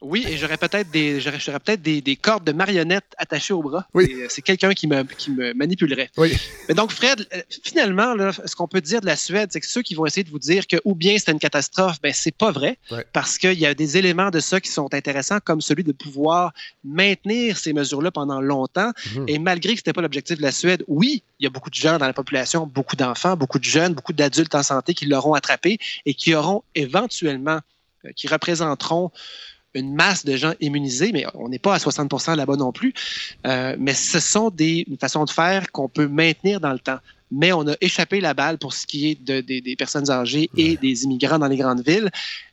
Oui, 0.02 0.26
et 0.28 0.36
j'aurais 0.36 0.58
peut-être 0.58 0.90
des, 0.90 1.20
j'aurais, 1.20 1.40
j'aurais 1.40 1.58
peut-être 1.58 1.80
des, 1.80 2.00
des 2.00 2.16
cordes 2.16 2.44
de 2.44 2.52
marionnettes 2.52 3.14
attachées 3.16 3.54
au 3.54 3.62
bras. 3.62 3.86
Oui. 3.94 4.12
Euh, 4.12 4.26
c'est 4.28 4.42
quelqu'un 4.42 4.74
qui 4.74 4.86
me, 4.86 5.02
qui 5.04 5.30
me 5.30 5.54
manipulerait. 5.54 6.10
Oui. 6.18 6.36
Mais 6.68 6.74
donc, 6.74 6.92
Fred, 6.92 7.26
euh, 7.32 7.40
finalement, 7.64 8.14
là, 8.14 8.32
ce 8.32 8.54
qu'on 8.54 8.68
peut 8.68 8.82
dire 8.82 9.00
de 9.00 9.06
la 9.06 9.16
Suède, 9.16 9.48
c'est 9.52 9.60
que 9.60 9.66
ceux 9.66 9.82
qui 9.82 9.94
vont 9.94 10.04
essayer 10.04 10.24
de 10.24 10.30
vous 10.30 10.38
dire 10.38 10.66
que 10.66 10.76
ou 10.84 10.94
bien 10.94 11.16
c'est 11.18 11.32
une 11.32 11.38
catastrophe, 11.38 12.00
ben 12.02 12.12
c'est 12.12 12.34
pas 12.34 12.50
vrai, 12.50 12.78
parce 13.12 13.38
qu'il 13.38 13.58
y 13.58 13.66
a 13.66 13.74
des 13.74 13.96
éléments 13.96 14.30
de 14.30 14.40
ça 14.40 14.60
qui 14.60 14.70
sont 14.70 14.92
intéressants, 14.92 15.38
comme 15.42 15.60
celui 15.60 15.82
de 15.82 15.92
pouvoir 15.92 16.52
maintenir 16.84 17.56
ces 17.56 17.72
mesures-là 17.72 18.10
pendant 18.10 18.40
longtemps. 18.40 18.92
Mhm. 19.14 19.24
Et 19.28 19.38
malgré 19.38 19.72
que 19.72 19.78
c'était 19.78 19.92
pas 19.92 20.02
l'objectif 20.02 20.36
de 20.36 20.42
la 20.42 20.52
Suède, 20.52 20.84
oui, 20.88 21.22
il 21.40 21.44
y 21.44 21.46
a 21.46 21.50
beaucoup 21.50 21.70
de 21.70 21.74
gens 21.74 21.98
dans 21.98 22.06
la 22.06 22.12
population, 22.12 22.66
beaucoup 22.66 22.96
d'enfants, 22.96 23.36
beaucoup 23.36 23.58
de 23.58 23.64
jeunes, 23.64 23.94
beaucoup 23.94 24.12
d'adultes 24.12 24.54
en 24.54 24.62
santé 24.62 24.94
qui 24.94 25.06
l'auront 25.06 25.34
attrapé 25.34 25.78
et 26.04 26.14
qui 26.14 26.34
auront 26.34 26.62
éventuellement, 26.74 27.60
euh, 28.04 28.10
qui 28.14 28.28
représenteront 28.28 29.10
une 29.76 29.94
masse 29.94 30.24
de 30.24 30.36
gens 30.36 30.54
immunisés, 30.60 31.12
mais 31.12 31.24
on 31.34 31.48
n'est 31.48 31.58
pas 31.58 31.74
à 31.74 31.78
60 31.78 32.12
là-bas 32.36 32.56
non 32.56 32.72
plus. 32.72 32.92
Euh, 33.46 33.76
mais 33.78 33.94
ce 33.94 34.18
sont 34.18 34.50
des 34.50 34.86
façons 35.00 35.24
de 35.24 35.30
faire 35.30 35.70
qu'on 35.72 35.88
peut 35.88 36.08
maintenir 36.08 36.60
dans 36.60 36.72
le 36.72 36.78
temps. 36.78 36.98
Mais 37.30 37.52
on 37.52 37.66
a 37.66 37.74
échappé 37.80 38.20
la 38.20 38.34
balle 38.34 38.56
pour 38.56 38.72
ce 38.72 38.86
qui 38.86 39.10
est 39.10 39.24
de- 39.24 39.40
des- 39.40 39.60
des 39.60 39.74
personnes 39.74 40.10
âgées 40.10 40.48
et 40.56 40.76
des 40.76 41.04
immigrants 41.04 41.40
dans 41.40 41.48
les 41.48 41.56
grandes 41.56 41.84
villes. 41.84 42.08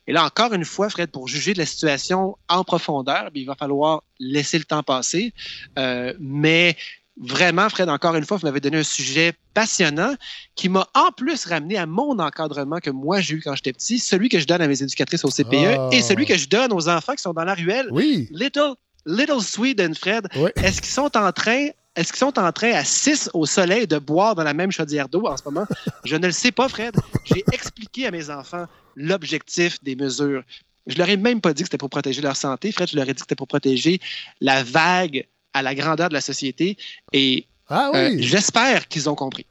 Et 0.08 0.14
là, 0.14 0.26
encore 0.26 0.52
une 0.54 0.66
fois, 0.66 0.90
Fred, 0.90 1.12
pour 1.12 1.28
juger 1.28 1.54
de 1.54 1.60
la 1.60 1.66
situation 1.66 2.36
en 2.50 2.64
profondeur, 2.64 3.30
bien, 3.32 3.44
il 3.44 3.46
va 3.46 3.56
falloir 3.56 4.04
laisser 4.20 4.58
le 4.58 4.64
temps 4.64 4.82
passer. 4.84 5.32
Euh, 5.78 6.14
mais 6.20 6.76
vraiment, 7.20 7.70
Fred, 7.70 7.90
encore 7.90 8.16
une 8.16 8.26
fois, 8.26 8.38
vous 8.38 8.46
m'avez 8.46 8.60
donné 8.60 8.78
un 8.78 8.84
sujet 8.84 9.34
passionnant 9.54 10.16
qui 10.56 10.70
m'a 10.70 10.88
en 10.96 11.12
plus 11.12 11.46
ramené 11.46 11.78
à 11.78 11.86
mon 11.86 12.18
encadrement 12.20 12.80
que 12.80 12.90
moi 12.90 13.22
j'ai 13.22 13.36
eu 13.36 13.42
quand 13.42 13.56
j'étais 13.56 13.74
petit, 13.74 14.00
celui 14.00 14.30
que 14.30 14.40
je 14.40 14.46
donne 14.46 14.62
à 14.62 14.68
mes 14.68 14.82
éducatrices 14.82 15.24
au 15.26 15.30
CPE 15.30 15.78
Ah. 15.78 15.90
et 15.92 16.02
celui 16.02 16.26
que 16.26 16.38
je 16.38 16.48
donne 16.48 16.74
aux 16.74 16.90
enfants 16.90 17.14
qui 17.14 17.22
sont 17.22 17.34
dans 17.34 17.44
la 17.46 17.54
ruelle. 17.54 17.88
Oui. 17.92 18.28
Little, 18.32 18.74
Little 19.06 19.42
Sweden, 19.42 19.94
Fred. 19.96 20.28
Oui. 20.36 20.50
Est-ce 20.56 20.82
qu'ils 20.82 20.92
sont 20.92 21.16
en 21.16 21.32
train 21.32 21.70
est-ce 21.96 22.12
qu'ils 22.12 22.20
sont 22.22 22.40
en 22.40 22.52
train 22.52 22.72
à 22.72 22.84
6 22.84 23.30
au 23.36 23.46
soleil 23.46 23.86
de 23.86 24.00
boire 24.00 24.34
dans 24.34 24.44
la 24.44 24.56
même 24.56 24.72
chaudière 24.72 25.08
d'eau 25.08 25.28
en 25.28 25.38
ce 25.38 25.44
moment? 25.46 25.68
Je 26.06 26.16
ne 26.16 26.26
le 26.26 26.32
sais 26.32 26.52
pas, 26.52 26.68
Fred. 26.68 26.96
J'ai 27.24 27.44
expliqué 27.52 28.08
à 28.08 28.12
mes 28.12 28.32
enfants 28.32 28.66
l'objectif 28.96 29.78
des 29.84 29.96
mesures. 29.96 30.42
Je 30.88 30.98
leur 30.98 31.08
ai 31.08 31.18
même 31.18 31.40
pas 31.40 31.54
dit 31.54 31.62
que 31.62 31.68
c'était 31.68 31.78
pour 31.78 31.92
protéger 31.92 32.22
leur 32.24 32.36
santé. 32.36 32.72
Fred, 32.72 32.90
je 32.90 32.96
leur 32.96 33.04
ai 33.08 33.10
dit 33.10 33.14
que 33.14 33.20
c'était 33.22 33.36
pour 33.36 33.48
protéger 33.48 34.00
la 34.42 34.64
vague 34.64 35.28
à 35.54 35.62
la 35.62 35.76
grandeur 35.76 36.10
de 36.10 36.14
la 36.14 36.22
société. 36.22 36.78
Et 37.14 37.48
Ah 37.70 37.90
oui. 37.94 38.00
euh, 38.00 38.16
j'espère 38.20 38.88
qu'ils 38.88 39.10
ont 39.10 39.16
compris. 39.16 39.46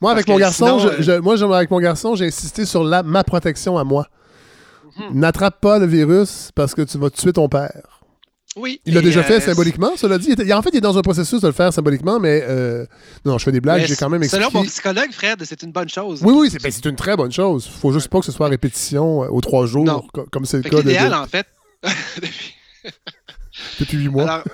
Moi, 0.00 0.10
avec 0.12 0.28
mon 0.28 0.36
garçon, 0.38 0.78
sinon, 0.78 0.78
je- 0.80 0.88
euh, 1.10 1.16
je- 1.16 1.20
moi, 1.20 1.56
avec 1.56 1.70
mon 1.70 1.80
garçon, 1.80 2.14
j'ai 2.16 2.26
insisté 2.26 2.64
sur 2.66 2.84
la, 2.84 3.02
ma 3.02 3.24
protection 3.24 3.78
à 3.78 3.84
moi. 3.84 4.08
n'attrape 5.12 5.60
pas 5.60 5.80
le 5.80 5.86
virus 5.86 6.50
parce 6.54 6.72
que 6.72 6.82
tu 6.82 6.98
vas 6.98 7.10
tuer 7.10 7.32
ton 7.32 7.48
père. 7.48 8.00
Oui. 8.56 8.80
Il 8.84 8.94
l'a 8.94 9.00
déjà 9.00 9.20
euh, 9.20 9.22
fait 9.24 9.40
symboliquement, 9.40 9.96
cela 9.96 10.18
dit. 10.18 10.32
Il 10.38 10.54
en 10.54 10.62
fait, 10.62 10.68
il 10.72 10.76
est 10.76 10.80
dans 10.80 10.96
un 10.96 11.02
processus 11.02 11.40
de 11.40 11.48
le 11.48 11.52
faire 11.52 11.72
symboliquement, 11.72 12.20
mais 12.20 12.44
euh, 12.46 12.86
non, 13.24 13.36
je 13.36 13.44
fais 13.44 13.50
des 13.50 13.60
blagues, 13.60 13.84
j'ai 13.86 13.96
quand 13.96 14.08
même 14.08 14.22
Selon 14.22 14.42
expliqué. 14.44 14.58
mon 14.58 14.70
psychologue, 14.70 15.10
Fred, 15.10 15.42
c'est 15.44 15.60
une 15.64 15.72
bonne 15.72 15.88
chose. 15.88 16.20
Oui, 16.22 16.32
oui, 16.36 16.48
c'est 16.48 16.62
ben, 16.62 16.70
une 16.90 16.94
très 16.94 17.16
bonne 17.16 17.32
chose. 17.32 17.66
faut 17.66 17.90
juste 17.92 18.06
pas 18.06 18.20
que 18.20 18.26
ce 18.26 18.30
soit 18.30 18.46
à 18.46 18.50
répétition 18.50 19.18
aux 19.22 19.40
trois 19.40 19.66
jours, 19.66 20.06
co- 20.12 20.26
comme 20.30 20.44
c'est 20.44 20.58
le 20.58 20.62
Fait 20.62 20.70
cas 20.70 20.76
l'idéal, 20.76 21.10
de- 21.10 21.14
en 21.16 21.26
fait, 21.26 21.46
depuis 23.80 23.98
huit 23.98 24.08
mois. 24.08 24.22
Alors, 24.24 24.44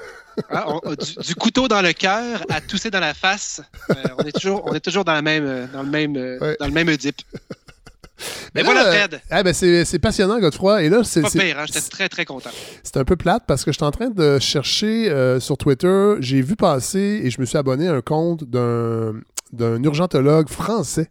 on- 0.50 0.94
du, 0.94 1.26
du 1.26 1.34
couteau 1.34 1.68
dans 1.68 1.82
le 1.82 1.92
cœur 1.92 2.42
à 2.48 2.60
tousser 2.60 2.90
dans 2.90 3.00
la 3.00 3.14
face, 3.14 3.60
euh, 3.90 3.94
on, 4.18 4.22
est 4.24 4.32
toujours, 4.32 4.62
on 4.66 4.74
est 4.74 4.80
toujours 4.80 5.04
dans, 5.04 5.12
la 5.14 5.22
même, 5.22 5.44
euh, 5.46 5.66
dans, 5.72 5.82
le 5.82 5.88
même, 5.90 6.16
euh, 6.16 6.54
dans 6.60 6.66
le 6.66 6.72
même 6.72 6.88
Oedipe. 6.88 7.20
Mais 8.54 8.62
là, 8.62 8.72
voilà, 8.72 8.92
Fred. 8.92 9.20
ah, 9.30 9.42
ben, 9.42 9.54
c'est 9.54 9.98
passionnant, 9.98 10.38
Godefroy. 10.40 10.82
Et 10.82 10.88
là, 10.90 11.02
c'est 11.04 11.22
Pas 11.22 11.30
c'est- 11.30 11.38
pire, 11.38 11.58
hein, 11.58 11.64
j'étais 11.66 11.80
très, 11.80 12.08
très 12.10 12.24
content. 12.26 12.50
c'est 12.82 12.98
un 12.98 13.04
peu 13.04 13.16
plate 13.16 13.44
parce 13.46 13.64
que 13.64 13.72
je 13.72 13.76
suis 13.78 13.84
en 13.84 13.90
train 13.90 14.10
de 14.10 14.38
chercher 14.38 15.10
euh, 15.10 15.40
sur 15.40 15.56
Twitter. 15.56 16.14
J'ai 16.20 16.42
vu 16.42 16.54
passer 16.54 17.22
et 17.24 17.30
je 17.30 17.40
me 17.40 17.46
suis 17.46 17.56
abonné 17.56 17.88
à 17.88 17.94
un 17.94 18.02
compte 18.02 18.44
d'un 18.44 19.14
d'un 19.52 19.82
urgentologue 19.82 20.48
français 20.48 21.10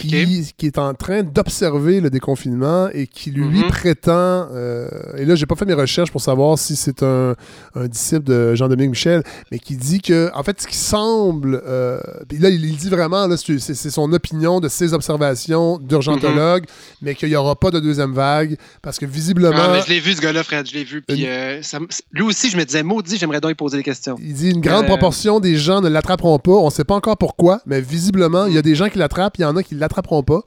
qui, 0.00 0.52
qui 0.56 0.66
est 0.66 0.78
en 0.78 0.94
train 0.94 1.22
d'observer 1.22 2.00
le 2.00 2.10
déconfinement 2.10 2.88
et 2.92 3.06
qui 3.06 3.30
lui 3.30 3.42
Mhm. 3.44 3.68
prétend, 3.68 4.48
euh, 4.54 4.88
et 5.16 5.24
là 5.24 5.34
j'ai 5.34 5.46
pas 5.46 5.54
fait 5.56 5.64
mes 5.66 5.74
recherches 5.74 6.10
pour 6.10 6.20
savoir 6.20 6.58
si 6.58 6.76
c'est 6.76 7.02
un, 7.02 7.34
un 7.74 7.86
disciple 7.88 8.24
de 8.24 8.54
Jean-Dominique 8.54 8.90
Michel, 8.90 9.22
mais 9.50 9.58
qui 9.58 9.76
dit 9.76 10.00
que, 10.00 10.30
en 10.34 10.42
fait, 10.42 10.60
ce 10.60 10.66
qui 10.66 10.76
semble, 10.76 11.60
euh, 11.66 12.00
puis 12.28 12.38
là 12.38 12.48
il, 12.48 12.64
il 12.64 12.76
dit 12.76 12.88
vraiment, 12.88 13.26
là, 13.26 13.36
c'est 13.36 13.74
son 13.90 14.12
opinion 14.12 14.60
de 14.60 14.68
ses 14.68 14.94
observations 14.94 15.78
d'urgentologue, 15.78 16.64
mais 17.00 17.14
qu'il 17.14 17.28
n'y 17.28 17.36
aura 17.36 17.56
pas 17.56 17.70
de 17.70 17.80
deuxième 17.80 18.12
vague 18.12 18.56
parce 18.82 18.98
que 18.98 19.06
visiblement... 19.06 19.56
Ah, 19.58 19.70
mais 19.72 19.82
je 19.82 19.88
l'ai 19.88 20.00
vu, 20.00 20.12
ce 20.14 20.20
gars-là, 20.20 20.42
Fred, 20.42 20.66
je 20.68 20.74
l'ai 20.74 20.84
vu. 20.84 21.02
Puis, 21.02 21.26
euh, 21.26 21.60
ça 21.62 21.78
lui 22.12 22.22
aussi, 22.22 22.50
je 22.50 22.56
me 22.56 22.64
disais, 22.64 22.82
maudit, 22.82 23.16
j'aimerais 23.18 23.40
donc 23.40 23.50
lui 23.50 23.54
poser 23.56 23.76
des 23.76 23.82
questions. 23.82 24.16
Il 24.20 24.34
dit 24.34 24.50
une 24.50 24.60
grande 24.60 24.84
Euh, 24.84 24.88
proportion 24.88 25.40
des 25.40 25.56
gens 25.56 25.80
ne 25.80 25.88
l'attraperont 25.88 26.38
pas. 26.38 26.52
On 26.52 26.66
ne 26.66 26.70
sait 26.70 26.84
pas 26.84 26.94
encore 26.94 27.16
pourquoi, 27.16 27.60
mais 27.66 27.80
visiblement, 27.80 28.46
il 28.46 28.54
y 28.54 28.58
a 28.58 28.62
des 28.62 28.74
gens 28.74 28.88
qui 28.88 28.98
l'attrapent, 28.98 29.36
il 29.38 29.42
y 29.42 29.44
en 29.44 29.56
a 29.56 29.62
qui 29.62 29.74
l'attraperont 29.82 30.22
pas. 30.22 30.40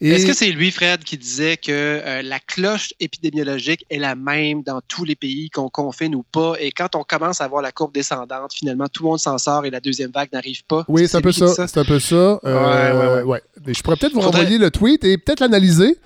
Et 0.00 0.10
Est-ce 0.10 0.26
que 0.26 0.32
c'est 0.34 0.50
lui, 0.50 0.70
Fred, 0.70 1.02
qui 1.04 1.16
disait 1.16 1.56
que 1.56 1.70
euh, 1.70 2.22
la 2.22 2.38
cloche 2.40 2.92
épidémiologique 3.00 3.84
est 3.90 3.98
la 3.98 4.14
même 4.16 4.62
dans 4.62 4.80
tous 4.86 5.04
les 5.04 5.14
pays, 5.14 5.50
qu'on 5.50 5.68
confine 5.68 6.14
ou 6.14 6.22
pas, 6.24 6.54
et 6.58 6.72
quand 6.72 6.94
on 6.96 7.04
commence 7.04 7.40
à 7.40 7.48
voir 7.48 7.62
la 7.62 7.72
courbe 7.72 7.92
descendante, 7.94 8.52
finalement, 8.54 8.86
tout 8.88 9.02
le 9.04 9.08
monde 9.10 9.18
s'en 9.20 9.38
sort 9.38 9.64
et 9.66 9.70
la 9.70 9.80
deuxième 9.80 10.10
vague 10.10 10.28
n'arrive 10.32 10.64
pas? 10.64 10.84
Oui, 10.88 11.06
c'est 11.08 11.16
un 11.16 11.20
peu 11.20 11.32
ça? 11.32 11.66
C'est 11.68 11.78
un 11.78 11.84
peu 11.84 12.00
ça. 12.00 12.14
Euh, 12.14 12.38
Ouais, 12.44 12.98
ouais, 12.98 13.14
ouais. 13.16 13.22
ouais. 13.22 13.42
Mais 13.66 13.72
je 13.74 13.82
pourrais 13.82 13.96
peut-être 13.96 14.12
vous 14.14 14.20
Faudrait- 14.20 14.40
renvoyer 14.40 14.58
le 14.58 14.70
tweet 14.70 15.04
et 15.04 15.16
peut-être 15.16 15.40
l'analyser. 15.40 15.96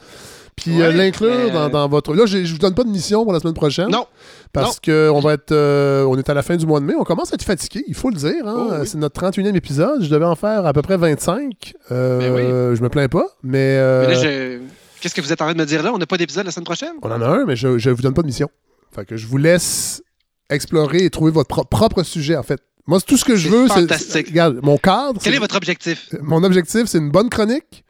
Puis 0.63 0.81
euh, 0.83 0.89
Ouais, 0.91 0.95
l'inclure 0.97 1.31
mais- 1.47 1.51
dans, 1.51 1.69
dans 1.69 1.89
votre. 1.89 2.15
Là, 2.15 2.27
je 2.27 2.39
vous 2.53 2.59
donne 2.59 2.75
pas 2.75 2.85
de 2.85 2.89
mission 2.91 3.25
pour 3.25 3.33
la 3.33 3.41
semaine 3.41 3.55
prochaine. 3.55 3.89
Non. 3.91 4.07
Parce 4.53 4.81
que 4.81 5.11
on 5.13 5.21
va 5.21 5.35
être. 5.35 5.53
euh, 5.53 6.05
on 6.05 6.17
est 6.19 6.29
à 6.29 6.35
la 6.35 6.43
fin 6.43 6.57
du 6.57 6.67
mois 6.67 6.81
de 6.81 6.85
mai. 6.85 6.95
On 6.99 7.05
commence 7.05 7.33
à 7.33 7.35
être 7.35 7.45
fatigué, 7.45 7.85
il 7.87 7.95
faut 7.95 8.11
le 8.11 8.17
dire. 8.17 8.47
hein. 8.47 8.83
C'est 8.85 8.99
notre 8.99 9.21
31e 9.21 9.55
épisode. 9.57 10.03
Je 10.03 10.09
devais 10.09 10.25
en 10.25 10.35
faire 10.37 10.67
à 10.67 10.73
peu 10.73 10.83
près 10.83 10.97
25. 10.97 11.75
Euh, 11.93 12.75
Je 12.75 12.83
me 12.83 12.89
plains 12.89 13.09
pas. 13.09 13.27
Mais. 13.43 13.77
euh, 13.79 14.07
Mais 14.09 14.15
là, 14.15 14.23
je- 14.23 14.59
Qu'est-ce 15.01 15.15
que 15.15 15.21
vous 15.21 15.33
êtes 15.33 15.41
en 15.41 15.45
train 15.45 15.55
de 15.55 15.59
me 15.59 15.65
dire 15.67 15.83
là? 15.85 15.93
On 15.95 15.99
n'a 15.99 16.07
pas 16.07 16.17
d'épisode 16.17 16.45
la 16.45 16.51
semaine 16.51 16.65
prochaine? 16.65 16.95
On 17.03 17.11
en 17.13 17.21
a 17.23 17.27
un, 17.29 17.45
mais 17.45 17.55
je 17.55 17.69
ne 17.69 17.91
vous 17.95 18.03
donne 18.03 18.15
pas 18.15 18.23
de 18.23 18.27
mission. 18.27 18.49
Fait 18.93 19.05
que 19.05 19.17
je 19.17 19.27
vous 19.29 19.37
laisse 19.37 20.03
explorer 20.51 21.05
et 21.05 21.11
trouver 21.11 21.31
votre 21.31 21.47
pro- 21.49 21.65
propre 21.65 22.03
sujet, 22.03 22.37
en 22.37 22.43
fait. 22.43 22.61
Moi, 22.87 22.99
tout 23.03 23.17
ce 23.17 23.25
que 23.25 23.37
je 23.37 23.49
veux, 23.49 23.69
c'est. 23.69 23.75
fantastique. 23.83 24.29
Regarde, 24.29 24.59
mon 24.63 24.77
cadre. 24.79 25.21
Quel 25.23 25.35
est 25.35 25.39
votre 25.39 25.57
objectif? 25.57 26.09
Mon 26.21 26.43
objectif, 26.43 26.87
c'est 26.87 26.99
une 26.99 27.11
bonne 27.11 27.29
chronique 27.29 27.85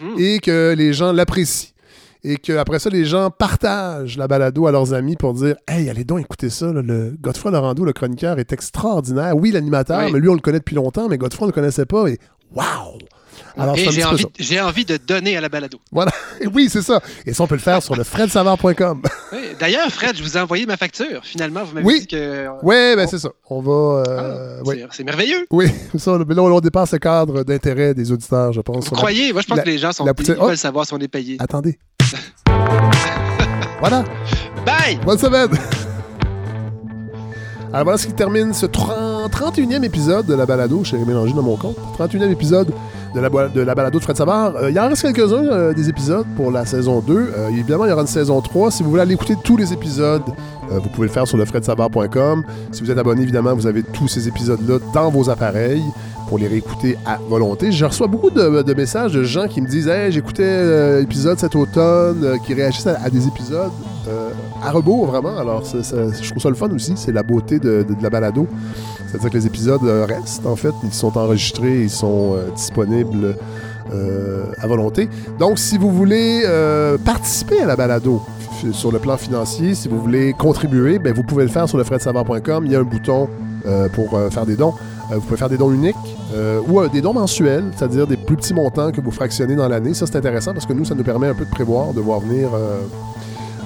Mhm. 0.00 0.14
et 0.18 0.38
que 0.40 0.74
les 0.76 0.92
gens 0.92 1.12
l'apprécient. 1.12 1.68
Et 2.24 2.36
qu'après 2.36 2.78
ça, 2.78 2.88
les 2.88 3.04
gens 3.04 3.30
partagent 3.30 4.16
la 4.16 4.28
balado 4.28 4.66
à 4.68 4.72
leurs 4.72 4.94
amis 4.94 5.16
pour 5.16 5.34
dire 5.34 5.56
Hey, 5.66 5.90
allez 5.90 6.04
donc 6.04 6.20
écouter 6.20 6.50
ça. 6.50 6.66
là, 6.72 6.80
le 6.82 7.14
Godefroy 7.20 7.50
Laurando, 7.50 7.84
le 7.84 7.92
chroniqueur, 7.92 8.38
est 8.38 8.52
extraordinaire. 8.52 9.36
Oui, 9.36 9.50
l'animateur, 9.50 10.02
Oui. 10.04 10.12
mais 10.12 10.20
lui, 10.20 10.28
on 10.28 10.34
le 10.34 10.40
connaît 10.40 10.60
depuis 10.60 10.76
longtemps, 10.76 11.08
mais 11.08 11.18
Godefroy, 11.18 11.46
on 11.46 11.48
ne 11.48 11.52
le 11.52 11.54
connaissait 11.54 11.86
pas. 11.86 12.06
Et 12.08 12.18
waouh 12.54 12.98
Alors, 13.56 13.76
Et 13.76 13.90
j'ai 13.90 14.04
envie, 14.04 14.24
j'ai 14.38 14.60
envie 14.60 14.84
de 14.84 14.96
donner 14.98 15.36
à 15.36 15.40
la 15.40 15.48
balado. 15.48 15.78
Voilà. 15.90 16.12
Oui, 16.54 16.68
c'est 16.70 16.82
ça. 16.82 17.00
Et 17.26 17.32
ça, 17.34 17.42
on 17.44 17.46
peut 17.46 17.54
le 17.54 17.60
faire 17.60 17.82
sur 17.82 17.94
le 17.96 18.04
fredsavard.com. 18.04 19.02
Oui. 19.32 19.38
D'ailleurs, 19.58 19.88
Fred, 19.90 20.16
je 20.16 20.22
vous 20.22 20.36
ai 20.36 20.40
envoyé 20.40 20.66
ma 20.66 20.76
facture. 20.76 21.20
Finalement, 21.24 21.64
vous 21.64 21.74
m'avez 21.74 21.86
Oui. 21.86 22.00
dit 22.00 22.06
que. 22.06 22.46
Oui, 22.62 22.94
ben 22.96 23.06
c'est 23.08 23.18
ça. 23.18 23.30
On 23.50 23.60
va. 23.60 24.02
euh, 24.08 24.60
oui. 24.64 24.84
C'est- 24.90 25.02
merveilleux. 25.04 25.46
Oui, 25.50 25.66
ça, 25.98 26.18
mais 26.26 26.34
là, 26.34 26.42
on 26.42 26.60
dépasse 26.60 26.92
le 26.92 26.98
cadre 26.98 27.42
d'intérêt 27.44 27.94
des 27.94 28.10
auditeurs, 28.12 28.52
je 28.52 28.60
pense. 28.60 28.84
Vous 28.88 28.94
croyez? 28.94 29.32
Moi, 29.32 29.42
je 29.42 29.46
pense 29.48 29.56
La- 29.58 29.62
que 29.64 29.68
les 29.70 29.78
gens 29.78 29.92
sont 29.92 30.04
la 30.04 30.14
poussière- 30.14 30.36
Oh, 30.40 30.46
veulent 30.48 30.56
savoir 30.56 30.86
si 30.86 30.94
on 30.94 30.98
est 30.98 31.08
payé. 31.08 31.36
Attendez. 31.40 31.78
voilà. 33.80 34.04
Bye! 34.64 34.98
Bonne 35.04 35.18
semaine! 35.18 35.50
Alors 37.72 37.84
voilà 37.84 37.96
ce 37.96 38.06
qui 38.06 38.12
termine 38.12 38.52
ce 38.52 38.66
30 38.66 39.32
31e 39.32 39.82
épisode 39.82 40.26
de 40.26 40.34
la 40.34 40.44
balado. 40.44 40.82
J'ai 40.84 40.98
mélangé 40.98 41.32
dans 41.32 41.42
mon 41.42 41.56
compte. 41.56 41.76
31e 41.98 42.30
épisode 42.30 42.70
de 43.14 43.20
la, 43.20 43.30
de 43.30 43.60
la 43.62 43.74
balado 43.74 43.98
de 43.98 44.04
Fred 44.04 44.16
Savard. 44.16 44.56
Euh, 44.56 44.70
il 44.70 44.78
en 44.78 44.88
reste 44.88 45.02
quelques-uns 45.02 45.46
euh, 45.46 45.72
des 45.72 45.88
épisodes 45.88 46.26
pour 46.36 46.50
la 46.50 46.66
saison 46.66 47.00
2. 47.00 47.14
Euh, 47.14 47.48
évidemment, 47.48 47.86
il 47.86 47.88
y 47.88 47.92
aura 47.92 48.02
une 48.02 48.08
saison 48.08 48.40
3. 48.42 48.70
Si 48.70 48.82
vous 48.82 48.90
voulez 48.90 49.02
aller 49.02 49.14
écouter 49.14 49.36
tous 49.42 49.56
les 49.56 49.72
épisodes, 49.72 50.22
vous 50.70 50.88
pouvez 50.90 51.06
le 51.06 51.12
faire 51.12 51.26
sur 51.26 51.36
le 51.36 51.44
fredsavard.com. 51.44 52.44
Si 52.72 52.82
vous 52.82 52.90
êtes 52.90 52.98
abonné, 52.98 53.22
évidemment, 53.22 53.54
vous 53.54 53.66
avez 53.66 53.82
tous 53.82 54.08
ces 54.08 54.28
épisodes-là 54.28 54.78
dans 54.94 55.10
vos 55.10 55.28
appareils 55.28 55.82
pour 56.32 56.38
les 56.38 56.48
réécouter 56.48 56.96
à 57.04 57.18
volonté. 57.28 57.72
Je 57.72 57.84
reçois 57.84 58.06
beaucoup 58.06 58.30
de, 58.30 58.72
messages 58.72 59.12
de 59.12 59.22
gens 59.22 59.48
qui 59.48 59.60
me 59.60 59.66
disent 59.66 59.86
Hey, 59.86 60.10
j'écoutais 60.10 60.42
euh, 60.46 61.00
l'épisode 61.00 61.38
cet 61.38 61.54
automne, 61.54 62.24
euh, 62.24 62.38
qui 62.38 62.54
réagissent 62.54 62.86
à, 62.86 63.10
des 63.10 63.26
épisodes 63.26 63.70
euh, 64.08 64.30
à 64.64 64.70
rebours, 64.70 65.08
vraiment. 65.08 65.36
Alors, 65.36 65.62
je 65.62 66.30
trouve 66.30 66.42
ça 66.42 66.48
le 66.48 66.54
fun 66.54 66.70
aussi. 66.70 66.94
C'est 66.96 67.12
la 67.12 67.22
beauté 67.22 67.58
de, 67.58 67.84
la 68.00 68.08
balado. 68.08 68.46
C'est-à-dire 69.08 69.28
que 69.28 69.36
les 69.36 69.46
épisodes 69.46 69.84
euh, 69.84 70.06
restent, 70.06 70.46
en 70.46 70.56
fait. 70.56 70.72
Ils 70.84 70.94
sont 70.94 71.18
enregistrés, 71.18 71.82
ils 71.82 71.90
sont 71.90 72.34
euh, 72.34 72.50
disponibles 72.56 73.36
euh, 73.92 74.46
à 74.58 74.66
volonté. 74.66 75.10
Donc, 75.38 75.58
si 75.58 75.76
vous 75.76 75.90
voulez 75.90 76.44
euh, 76.46 76.96
participer 76.96 77.60
à 77.60 77.66
la 77.66 77.76
balado 77.76 78.22
sur 78.72 78.90
le 78.90 79.00
plan 79.00 79.18
financier, 79.18 79.74
si 79.74 79.86
vous 79.86 80.00
voulez 80.00 80.32
contribuer, 80.32 80.98
ben, 80.98 81.12
vous 81.12 81.24
pouvez 81.24 81.44
le 81.44 81.50
faire 81.50 81.68
sur 81.68 81.76
le 81.76 81.84
fredsavard.com. 81.84 82.64
Il 82.64 82.72
y 82.72 82.76
a 82.76 82.80
un 82.80 82.84
bouton 82.84 83.28
euh, 83.64 83.88
pour 83.88 84.14
euh, 84.14 84.28
faire 84.28 84.44
des 84.44 84.56
dons. 84.56 84.74
Euh, 85.10 85.16
vous 85.16 85.20
pouvez 85.22 85.36
faire 85.36 85.48
des 85.48 85.58
dons 85.58 85.72
uniques 85.72 85.96
euh, 86.34 86.60
ou 86.68 86.80
euh, 86.80 86.88
des 86.88 87.00
dons 87.00 87.12
mensuels, 87.12 87.64
c'est-à-dire 87.76 88.06
des 88.06 88.16
plus 88.16 88.36
petits 88.36 88.54
montants 88.54 88.92
que 88.92 89.00
vous 89.00 89.10
fractionnez 89.10 89.54
dans 89.54 89.68
l'année. 89.68 89.94
Ça, 89.94 90.06
c'est 90.06 90.16
intéressant 90.16 90.52
parce 90.52 90.66
que 90.66 90.72
nous, 90.72 90.84
ça 90.84 90.94
nous 90.94 91.02
permet 91.02 91.28
un 91.28 91.34
peu 91.34 91.44
de 91.44 91.50
prévoir, 91.50 91.92
de 91.92 92.00
voir 92.00 92.20
venir 92.20 92.50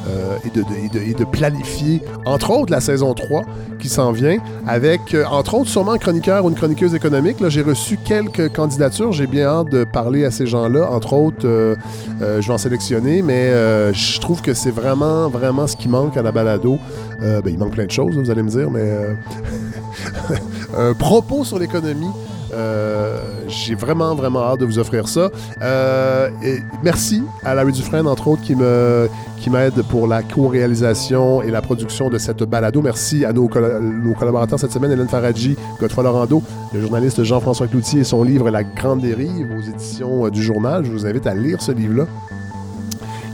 euh, 0.09 0.37
et, 0.45 1.15
de, 1.15 1.25
planifier, 1.25 2.03
entre 2.25 2.51
autres, 2.51 2.71
la 2.71 2.81
saison 2.81 3.15
3 3.15 3.43
qui 3.79 3.89
s'en 3.89 4.13
vient, 4.13 4.39
avec, 4.67 5.15
euh, 5.15 5.25
entre 5.25 5.55
autres, 5.55 5.71
sûrement 5.71 5.93
un 5.93 5.99
chroniqueur 5.99 6.45
ou 6.45 6.49
une 6.49 6.55
chroniqueuse 6.55 6.95
économique. 6.95 7.41
Là, 7.41 7.49
j'ai 7.49 7.63
reçu 7.63 7.97
quelques 7.97 8.53
candidatures. 8.53 9.13
J'ai 9.13 9.27
bien 9.27 9.47
hâte 9.47 9.71
de 9.71 9.85
parler 9.85 10.25
à 10.25 10.31
ces 10.31 10.47
gens-là. 10.47 10.91
Entre 10.91 11.13
autres, 11.13 11.47
euh, 11.47 11.75
je 12.21 12.47
vais 12.47 12.55
en 12.55 12.59
sélectionner, 12.59 13.23
mais 13.23 13.51
je 13.93 14.21
trouve 14.21 14.43
que 14.43 14.55
c'est 14.55 14.71
vraiment, 14.71 15.29
vraiment 15.29 15.67
ce 15.67 15.77
qui 15.77 15.89
manque 15.89 16.17
à 16.17 16.23
la 16.23 16.33
balado. 16.33 16.79
Ben, 17.21 17.43
il 17.47 17.59
manque 17.59 17.73
plein 17.73 17.87
de 17.87 17.91
choses, 17.91 18.17
vous 18.17 18.31
allez 18.31 18.43
me 18.43 18.51
dire, 18.51 18.71
mais... 18.71 18.93
un 20.77 20.93
propos 20.95 21.45
sur 21.45 21.59
l'économie. 21.59 22.11
Euh, 22.53 23.19
J'ai 23.49 23.75
vraiment, 23.75 24.15
vraiment 24.15 24.43
hâte 24.43 24.61
de 24.61 24.65
vous 24.67 24.79
offrir 24.79 25.09
ça. 25.09 25.31
Euh, 25.63 26.29
et 26.43 26.59
merci 26.83 27.23
à 27.45 27.55
Larry 27.55 27.73
Dufresne, 27.73 28.07
entre 28.07 28.29
autres, 28.29 28.43
qui 28.43 28.55
me 28.55 29.09
qui 29.39 29.51
m'aide 29.51 29.83
pour 29.91 30.07
la 30.07 30.23
co-réalisation 30.23 31.43
et 31.43 31.51
la 31.51 31.61
production 31.61 32.09
de 32.09 32.19
cette 32.19 32.43
balado. 32.43 32.81
Merci 32.83 33.25
à 33.25 33.33
nos, 33.33 33.49
nos 33.81 34.15
collaborateurs 34.15 34.59
cette 34.59 34.73
semaine, 34.73 34.91
Hélène 34.91 35.09
Faradji, 35.09 35.57
Godefroy 35.79 36.05
Laurando, 36.05 36.43
le 36.73 36.81
journaliste 36.81 37.23
Jean-François 37.23 37.67
Cloutier 37.67 38.01
et 38.01 38.05
son 38.05 38.25
livre 38.25 38.51
La 38.51 38.65
Grande 38.65 39.03
Dérive 39.03 39.49
aux 39.57 39.63
éditions 39.63 40.27
euh, 40.27 40.31
du 40.31 40.43
journal. 40.43 40.85
Je 40.85 40.91
vous 40.91 41.07
invite 41.07 41.27
à 41.27 41.35
lire 41.35 41.61
ce 41.61 41.73
livre-là 41.73 42.07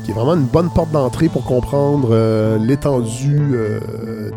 qui 0.05 0.11
est 0.11 0.15
vraiment 0.15 0.35
une 0.35 0.47
bonne 0.47 0.71
porte 0.71 0.91
d'entrée 0.91 1.29
pour 1.29 1.45
comprendre 1.45 2.09
euh, 2.11 2.59
l'étendue 2.59 3.53
euh, 3.55 3.81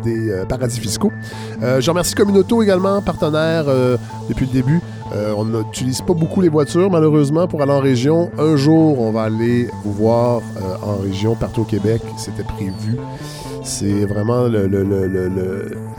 des 0.04 0.30
euh, 0.30 0.44
paradis 0.44 0.78
fiscaux. 0.78 1.12
Je 1.60 1.88
remercie 1.90 2.14
Communauto 2.14 2.62
également, 2.62 3.00
partenaire 3.02 3.64
depuis 4.28 4.46
le 4.46 4.52
début. 4.52 4.80
On 5.36 5.44
n'utilise 5.44 6.00
pas 6.02 6.12
beaucoup 6.14 6.40
les 6.40 6.48
voitures, 6.48 6.90
malheureusement, 6.90 7.46
pour 7.48 7.62
aller 7.62 7.72
en 7.72 7.80
région. 7.80 8.30
Un 8.38 8.56
jour, 8.56 9.00
on 9.00 9.10
va 9.10 9.22
aller 9.22 9.68
vous 9.84 9.92
voir 9.92 10.42
en 10.82 10.96
région, 11.02 11.34
partout 11.34 11.62
au 11.62 11.64
Québec. 11.64 12.02
C'était 12.18 12.42
prévu. 12.42 12.96
C'est 13.62 14.04
vraiment 14.04 14.42
le. 14.48 14.68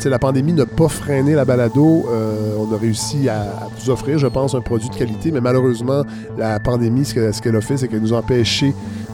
la 0.05 0.19
pandémie 0.19 0.53
n'a 0.53 0.65
pas 0.65 0.87
freiné 0.87 1.33
la 1.33 1.45
balado. 1.45 2.05
On 2.59 2.73
a 2.73 2.77
réussi 2.77 3.27
à, 3.27 3.67
vous 3.79 3.89
offrir, 3.89 4.19
je 4.19 4.27
pense, 4.27 4.53
un 4.53 4.61
produit 4.61 4.89
de 4.89 4.95
qualité, 4.95 5.31
mais 5.31 5.41
malheureusement, 5.41 6.03
la 6.37 6.59
pandémie, 6.59 7.05
ce 7.05 7.13
que- 7.15 7.31
ce 7.31 7.41
qu'elle 7.41 7.55
a 7.55 7.61
fait, 7.61 7.77
c'est 7.77 7.87
qu'elle 7.87 8.01
nous 8.01 8.13
a 8.13 8.19
empêchés 8.19 8.73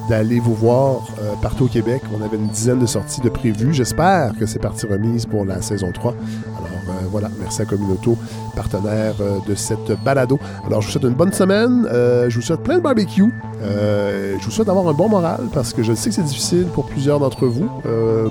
d'aller 0.10 0.40
vous 0.40 0.54
voir 0.54 1.08
euh, 1.20 1.34
partout 1.42 1.66
au 1.66 1.68
Québec. 1.68 2.02
On 2.18 2.24
avait 2.24 2.38
une 2.38 2.48
dizaine 2.48 2.80
de 2.80 2.86
sorties 2.86 3.22
de 3.22 3.30
prévues. 3.30 3.74
J'espère 3.74 4.34
que 4.38 4.46
c'est 4.46 4.60
partie 4.60 4.86
remise 4.86 5.26
pour 5.26 5.46
la 5.46 5.62
saison 5.62 5.92
3. 5.92 6.14
Alors, 6.58 6.70
voilà, 7.10 7.30
merci 7.40 7.62
à 7.62 7.66
Communauto, 7.66 8.18
partenaire 8.56 9.14
de 9.48 9.56
cette 9.56 9.92
balado. 10.04 10.40
Alors 10.66 10.82
je 10.82 10.88
vous 10.88 10.92
souhaite 10.94 11.04
une 11.04 11.14
bonne 11.14 11.32
semaine, 11.32 11.88
je 11.92 12.34
vous 12.34 12.42
souhaite 12.42 12.62
plein 12.62 12.78
de 12.78 12.82
barbecue, 12.82 13.32
je 13.62 14.44
vous 14.44 14.52
souhaite 14.52 14.68
d'avoir 14.68 14.88
un 14.88 14.94
bon 14.94 15.10
moral 15.10 15.42
parce 15.54 15.74
que 15.74 15.84
je 15.84 15.94
sais 15.94 16.10
que 16.10 16.16
c'est 16.16 16.24
difficile 16.24 16.66
pour 16.74 16.86
plusieurs 16.88 17.20
d'entre 17.20 17.46
vous, 17.46 17.70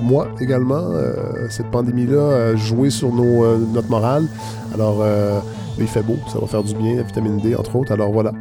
moi 0.01 0.29
également, 0.41 0.85
cette 1.49 1.71
pandémie-là 1.71 2.57
joué 2.57 2.91
sur 2.91 3.13
nos, 3.13 3.57
notre 3.59 3.89
morale. 3.89 4.27
Alors 4.75 5.05
il 5.79 5.87
fait 5.87 6.03
beau, 6.03 6.17
ça 6.33 6.39
va 6.41 6.47
faire 6.47 6.65
du 6.65 6.75
bien, 6.75 6.97
la 6.97 7.03
vitamine 7.03 7.39
D 7.39 7.55
entre 7.55 7.77
autres. 7.77 7.93
Alors 7.93 8.11
voilà, 8.11 8.33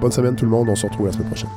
bonne 0.00 0.12
semaine 0.12 0.34
tout 0.34 0.44
le 0.44 0.50
monde, 0.50 0.68
on 0.68 0.76
se 0.76 0.86
retrouve 0.86 1.06
la 1.06 1.12
semaine 1.12 1.28
prochaine. 1.28 1.50